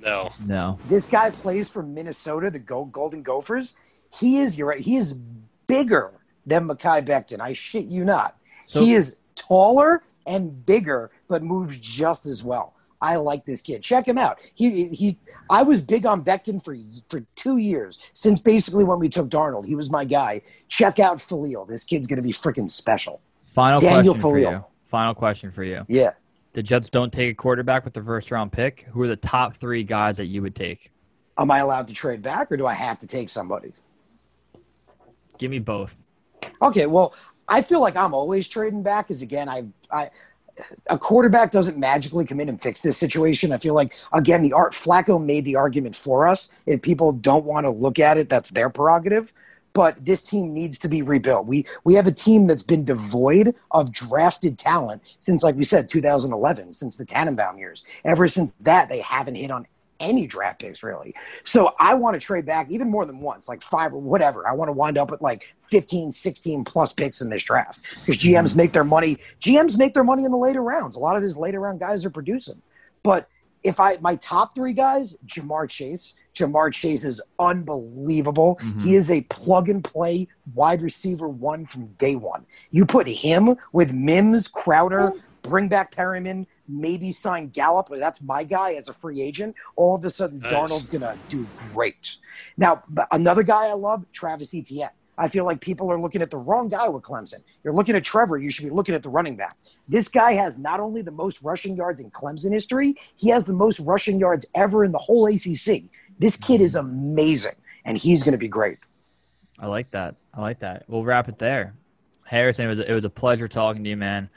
No. 0.00 0.32
no. 0.44 0.78
This 0.88 1.06
guy 1.06 1.30
plays 1.30 1.70
for 1.70 1.82
Minnesota, 1.82 2.50
the 2.50 2.58
Golden 2.58 3.22
Gophers. 3.22 3.74
He 4.10 4.38
is, 4.38 4.58
you're 4.58 4.68
right, 4.68 4.80
he 4.80 4.96
is 4.96 5.14
bigger 5.66 6.12
than 6.44 6.68
Mekhi 6.68 7.06
Becton. 7.06 7.40
I 7.40 7.52
shit 7.52 7.86
you 7.86 8.04
not. 8.04 8.36
So- 8.66 8.80
he 8.80 8.94
is 8.94 9.16
taller 9.34 10.02
and 10.26 10.64
bigger, 10.66 11.10
but 11.28 11.42
moves 11.42 11.78
just 11.78 12.26
as 12.26 12.42
well. 12.42 12.74
I 13.02 13.16
like 13.16 13.44
this 13.44 13.60
kid. 13.60 13.82
Check 13.82 14.06
him 14.06 14.16
out. 14.16 14.38
He 14.54 14.86
he. 14.86 15.18
I 15.50 15.62
was 15.62 15.80
big 15.80 16.06
on 16.06 16.24
Becton 16.24 16.64
for 16.64 16.76
for 17.10 17.26
two 17.34 17.56
years 17.56 17.98
since 18.12 18.40
basically 18.40 18.84
when 18.84 19.00
we 19.00 19.08
took 19.08 19.28
Darnold. 19.28 19.66
He 19.66 19.74
was 19.74 19.90
my 19.90 20.04
guy. 20.04 20.40
Check 20.68 21.00
out 21.00 21.18
Faalele. 21.18 21.68
This 21.68 21.84
kid's 21.84 22.06
gonna 22.06 22.22
be 22.22 22.32
freaking 22.32 22.70
special. 22.70 23.20
Final 23.44 23.80
Daniel 23.80 24.14
question 24.14 24.22
for 24.22 24.38
you. 24.38 24.64
Final 24.84 25.14
question 25.14 25.50
for 25.50 25.64
you. 25.64 25.84
Yeah. 25.88 26.12
The 26.52 26.62
Jets 26.62 26.90
don't 26.90 27.12
take 27.12 27.30
a 27.30 27.34
quarterback 27.34 27.84
with 27.84 27.94
the 27.94 28.02
first 28.02 28.30
round 28.30 28.52
pick. 28.52 28.86
Who 28.92 29.02
are 29.02 29.08
the 29.08 29.16
top 29.16 29.56
three 29.56 29.82
guys 29.82 30.18
that 30.18 30.26
you 30.26 30.40
would 30.42 30.54
take? 30.54 30.92
Am 31.38 31.50
I 31.50 31.58
allowed 31.58 31.88
to 31.88 31.94
trade 31.94 32.22
back, 32.22 32.52
or 32.52 32.56
do 32.56 32.66
I 32.66 32.74
have 32.74 32.98
to 32.98 33.06
take 33.06 33.30
somebody? 33.30 33.72
Give 35.38 35.50
me 35.50 35.58
both. 35.58 36.04
Okay, 36.60 36.86
well, 36.86 37.14
I 37.48 37.62
feel 37.62 37.80
like 37.80 37.96
I'm 37.96 38.14
always 38.14 38.46
trading 38.48 38.82
back 38.82 39.08
because 39.08 39.22
again, 39.22 39.48
I, 39.48 39.64
I, 39.90 40.10
a 40.88 40.98
quarterback 40.98 41.50
doesn't 41.50 41.78
magically 41.78 42.24
come 42.24 42.40
in 42.40 42.48
and 42.48 42.60
fix 42.60 42.80
this 42.80 42.96
situation. 42.96 43.52
I 43.52 43.58
feel 43.58 43.74
like 43.74 43.94
again, 44.12 44.42
the 44.42 44.52
art 44.52 44.72
Flacco 44.72 45.22
made 45.22 45.44
the 45.44 45.56
argument 45.56 45.96
for 45.96 46.26
us. 46.26 46.48
If 46.66 46.82
people 46.82 47.12
don't 47.12 47.44
want 47.44 47.66
to 47.66 47.70
look 47.70 47.98
at 47.98 48.18
it, 48.18 48.28
that's 48.28 48.50
their 48.50 48.70
prerogative. 48.70 49.32
But 49.74 50.04
this 50.04 50.22
team 50.22 50.52
needs 50.52 50.78
to 50.80 50.88
be 50.88 51.00
rebuilt. 51.00 51.46
We 51.46 51.64
we 51.84 51.94
have 51.94 52.06
a 52.06 52.12
team 52.12 52.46
that's 52.46 52.62
been 52.62 52.84
devoid 52.84 53.54
of 53.70 53.90
drafted 53.90 54.58
talent 54.58 55.02
since, 55.18 55.42
like 55.42 55.54
we 55.54 55.64
said, 55.64 55.88
2011, 55.88 56.74
since 56.74 56.96
the 56.96 57.06
Tannenbaum 57.06 57.58
years. 57.58 57.84
Ever 58.04 58.28
since 58.28 58.52
that, 58.60 58.90
they 58.90 59.00
haven't 59.00 59.36
hit 59.36 59.50
on 59.50 59.66
any 60.02 60.26
draft 60.26 60.60
picks 60.60 60.82
really. 60.82 61.14
So 61.44 61.72
I 61.78 61.94
want 61.94 62.14
to 62.14 62.20
trade 62.20 62.44
back 62.44 62.70
even 62.70 62.90
more 62.90 63.06
than 63.06 63.20
once, 63.20 63.48
like 63.48 63.62
five 63.62 63.94
or 63.94 64.00
whatever. 64.00 64.46
I 64.46 64.52
want 64.52 64.68
to 64.68 64.72
wind 64.72 64.98
up 64.98 65.10
with 65.10 65.22
like 65.22 65.44
15, 65.62 66.10
16 66.10 66.64
plus 66.64 66.92
picks 66.92 67.22
in 67.22 67.30
this 67.30 67.44
draft 67.44 67.80
because 68.04 68.20
GMs 68.20 68.54
make 68.54 68.72
their 68.72 68.84
money. 68.84 69.18
GMs 69.40 69.78
make 69.78 69.94
their 69.94 70.04
money 70.04 70.24
in 70.24 70.30
the 70.30 70.36
later 70.36 70.62
rounds. 70.62 70.96
A 70.96 71.00
lot 71.00 71.16
of 71.16 71.22
these 71.22 71.36
later 71.38 71.60
round 71.60 71.80
guys 71.80 72.04
are 72.04 72.10
producing. 72.10 72.60
But 73.02 73.28
if 73.62 73.80
I 73.80 73.96
my 73.98 74.16
top 74.16 74.54
three 74.54 74.72
guys, 74.74 75.16
Ja'Marr 75.26 75.70
Chase. 75.70 76.14
Ja'Marr 76.34 76.72
Chase 76.72 77.04
is 77.04 77.20
unbelievable. 77.38 78.58
Mhm. 78.62 78.80
He 78.82 78.94
is 78.96 79.10
a 79.10 79.20
plug 79.22 79.68
and 79.68 79.84
play 79.84 80.28
wide 80.54 80.82
receiver 80.82 81.28
one 81.28 81.66
from 81.66 81.86
day 81.98 82.16
one. 82.16 82.46
You 82.70 82.86
put 82.86 83.06
him 83.06 83.56
with 83.72 83.92
Mims, 83.92 84.48
Crowder, 84.48 85.12
bring 85.42 85.68
back 85.68 85.94
Perriman, 85.94 86.46
maybe 86.68 87.12
sign 87.12 87.48
Gallup. 87.48 87.88
That's 87.90 88.22
my 88.22 88.44
guy 88.44 88.74
as 88.74 88.88
a 88.88 88.92
free 88.92 89.20
agent. 89.20 89.54
All 89.76 89.96
of 89.96 90.04
a 90.04 90.10
sudden, 90.10 90.38
Nice. 90.38 90.52
Darnold's 90.52 90.86
gonna 90.86 91.16
do 91.28 91.46
great. 91.72 92.16
Now, 92.56 92.82
another 93.10 93.42
guy 93.42 93.66
I 93.66 93.74
love, 93.74 94.04
Travis 94.12 94.54
Etienne. 94.54 94.90
I 95.18 95.28
feel 95.28 95.44
like 95.44 95.60
people 95.60 95.92
are 95.92 96.00
looking 96.00 96.22
at 96.22 96.30
the 96.30 96.38
wrong 96.38 96.68
guy 96.68 96.88
with 96.88 97.02
Clemson. 97.02 97.40
You're 97.62 97.74
looking 97.74 97.94
at 97.94 98.02
Trevor. 98.02 98.38
You 98.38 98.50
should 98.50 98.64
be 98.64 98.70
looking 98.70 98.94
at 98.94 99.02
the 99.02 99.10
running 99.10 99.36
back. 99.36 99.56
This 99.86 100.08
guy 100.08 100.32
has 100.32 100.58
not 100.58 100.80
only 100.80 101.02
the 101.02 101.10
most 101.10 101.42
rushing 101.42 101.76
yards 101.76 102.00
in 102.00 102.10
Clemson 102.10 102.50
history, 102.50 102.96
he 103.16 103.28
has 103.28 103.44
the 103.44 103.52
most 103.52 103.78
rushing 103.80 104.18
yards 104.18 104.46
ever 104.54 104.84
in 104.84 104.90
the 104.92 104.98
whole 104.98 105.26
ACC. 105.26 105.84
This 106.18 106.36
kid 106.36 106.60
is 106.62 106.76
amazing, 106.76 107.54
and 107.84 107.98
he's 107.98 108.22
going 108.22 108.32
to 108.32 108.38
be 108.38 108.48
great. 108.48 108.78
I 109.60 109.66
like 109.66 109.90
that. 109.90 110.16
I 110.32 110.40
like 110.40 110.60
that. 110.60 110.84
We'll 110.88 111.04
wrap 111.04 111.28
it 111.28 111.38
there. 111.38 111.74
Harrison, 112.24 112.64
it 112.64 112.68
was 112.68 112.78
it 112.80 112.92
was 112.92 113.04
a 113.04 113.10
pleasure 113.10 113.46
talking 113.46 113.84
to 113.84 113.90
you, 113.90 113.96
man. 113.96 114.30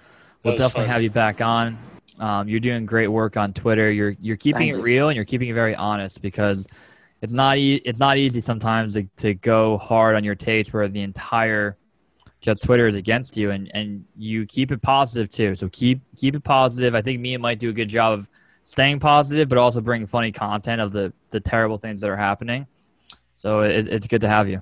We'll 0.46 0.58
definitely 0.58 0.86
fun. 0.88 0.94
have 0.94 1.04
you 1.04 1.10
back 1.10 1.42
on. 1.42 1.78
Um, 2.20 2.48
you're 2.48 2.60
doing 2.60 2.86
great 2.86 3.08
work 3.08 3.36
on 3.36 3.54
Twitter. 3.54 3.92
You're 3.92 4.16
you're 4.22 4.38
keeping 4.38 4.74
Thank 4.74 4.78
it 4.78 4.82
real 4.82 5.10
and 5.10 5.16
you're 5.16 5.26
keeping 5.26 5.50
it 5.50 5.54
very 5.54 5.76
honest 5.76 6.22
because 6.22 6.68
it's 7.22 7.34
not 7.34 7.58
e- 7.58 7.82
it's 7.84 8.00
not 8.00 8.18
easy 8.18 8.40
sometimes 8.40 8.94
to, 8.94 9.04
to 9.18 9.34
go 9.34 9.78
hard 9.78 10.16
on 10.16 10.24
your 10.24 10.36
takes 10.36 10.72
where 10.72 10.88
the 10.88 11.02
entire 11.02 11.78
Jets 12.42 12.62
Twitter 12.62 12.88
is 12.88 12.96
against 12.96 13.36
you 13.36 13.52
and, 13.52 13.72
and 13.74 14.06
you 14.16 14.46
keep 14.46 14.72
it 14.72 14.82
positive 14.82 15.30
too. 15.30 15.56
So 15.56 15.68
keep 15.70 16.02
keep 16.16 16.36
it 16.36 16.44
positive. 16.44 16.94
I 16.96 17.02
think 17.02 17.20
me 17.20 17.34
and 17.34 17.42
might 17.42 17.60
do 17.60 17.70
a 17.70 17.74
good 17.74 17.90
job 17.90 18.20
of 18.20 18.30
staying 18.66 19.00
positive, 19.00 19.50
but 19.50 19.58
also 19.58 19.82
bringing 19.82 20.08
funny 20.08 20.32
content 20.32 20.80
of 20.80 20.92
the 20.92 21.12
the 21.32 21.40
terrible 21.40 21.78
things 21.78 22.02
that 22.02 22.10
are 22.10 22.16
happening. 22.16 22.68
So 23.40 23.62
it, 23.62 23.88
it's 23.88 24.08
good 24.08 24.22
to 24.22 24.30
have 24.30 24.48
you. 24.48 24.62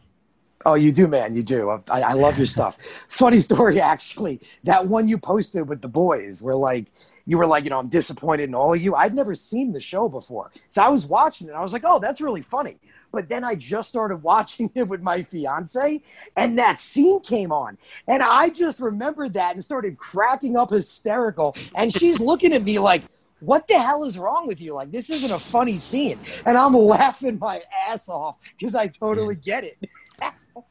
Oh, 0.65 0.75
you 0.75 0.91
do, 0.91 1.07
man. 1.07 1.35
You 1.35 1.43
do. 1.43 1.69
I, 1.89 2.01
I 2.01 2.13
love 2.13 2.37
your 2.37 2.47
stuff. 2.47 2.77
Funny 3.09 3.39
story, 3.39 3.81
actually. 3.81 4.39
That 4.63 4.87
one 4.87 5.07
you 5.07 5.17
posted 5.17 5.67
with 5.67 5.81
the 5.81 5.87
boys, 5.87 6.41
where 6.41 6.55
like 6.55 6.85
you 7.25 7.37
were 7.37 7.45
like, 7.45 7.63
you 7.63 7.69
know, 7.69 7.79
I'm 7.79 7.89
disappointed 7.89 8.49
in 8.49 8.55
all 8.55 8.73
of 8.73 8.81
you. 8.81 8.95
I'd 8.95 9.13
never 9.13 9.35
seen 9.35 9.71
the 9.71 9.81
show 9.81 10.07
before, 10.07 10.51
so 10.69 10.81
I 10.81 10.89
was 10.89 11.05
watching 11.05 11.47
it. 11.47 11.53
I 11.53 11.61
was 11.61 11.73
like, 11.73 11.83
oh, 11.85 11.99
that's 11.99 12.21
really 12.21 12.41
funny. 12.41 12.77
But 13.11 13.29
then 13.29 13.43
I 13.43 13.55
just 13.55 13.89
started 13.89 14.17
watching 14.23 14.71
it 14.73 14.87
with 14.87 15.01
my 15.01 15.23
fiance, 15.23 16.01
and 16.37 16.57
that 16.57 16.79
scene 16.79 17.19
came 17.19 17.51
on, 17.51 17.77
and 18.07 18.23
I 18.23 18.49
just 18.49 18.79
remembered 18.79 19.33
that 19.33 19.55
and 19.55 19.63
started 19.63 19.97
cracking 19.97 20.55
up 20.55 20.69
hysterical. 20.71 21.55
And 21.75 21.93
she's 21.93 22.19
looking 22.19 22.53
at 22.53 22.63
me 22.63 22.79
like. 22.79 23.03
What 23.39 23.67
the 23.67 23.77
hell 23.77 24.05
is 24.05 24.17
wrong 24.17 24.47
with 24.47 24.61
you? 24.61 24.73
Like, 24.73 24.89
this 24.89 25.09
isn't 25.09 25.35
a 25.35 25.37
funny 25.37 25.77
scene. 25.77 26.17
And 26.45 26.57
I'm 26.57 26.73
laughing 26.73 27.37
my 27.39 27.61
ass 27.89 28.07
off 28.07 28.37
because 28.57 28.73
I 28.73 28.87
totally 28.87 29.35
get 29.43 29.65
it. 29.65 29.77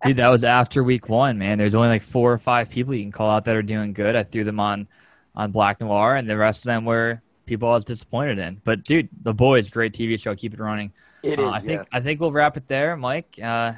Dude, 0.05 0.17
that 0.17 0.29
was 0.29 0.45
after 0.45 0.83
week 0.83 1.09
one, 1.09 1.39
man. 1.39 1.59
There's 1.59 1.75
only 1.75 1.89
like 1.89 2.03
four 2.03 2.33
or 2.33 2.39
five 2.39 2.71
people 2.71 2.95
you 2.95 3.03
can 3.03 3.13
call 3.13 3.31
out 3.31 3.45
that 3.45 3.57
are 3.57 3.63
doing 3.63 3.93
good. 3.93 4.17
I 4.17 4.23
threw 4.25 4.45
them 4.45 4.61
on 4.61 4.87
on 5.35 5.51
Black 5.51 5.81
Noir, 5.81 6.17
and 6.17 6.29
the 6.29 6.37
rest 6.37 6.61
of 6.61 6.65
them 6.65 6.85
were 6.85 7.23
people 7.47 7.69
I 7.69 7.73
was 7.73 7.85
disappointed 7.85 8.39
in. 8.39 8.61
But 8.65 8.85
dude, 8.85 9.09
the 9.23 9.33
boys, 9.35 9.71
great 9.71 9.93
TV 9.95 10.19
show. 10.21 10.35
Keep 10.35 10.55
it 10.55 10.61
running. 10.61 10.93
It 11.23 11.39
Uh, 11.39 11.45
is. 11.45 11.53
I 11.53 11.59
think 11.61 11.81
yeah. 11.81 11.85
I 11.99 12.01
think 12.01 12.21
we'll 12.21 12.33
wrap 12.33 12.57
it 12.57 12.69
there, 12.69 12.97
Mike. 12.97 13.39
Uh, 13.43 13.73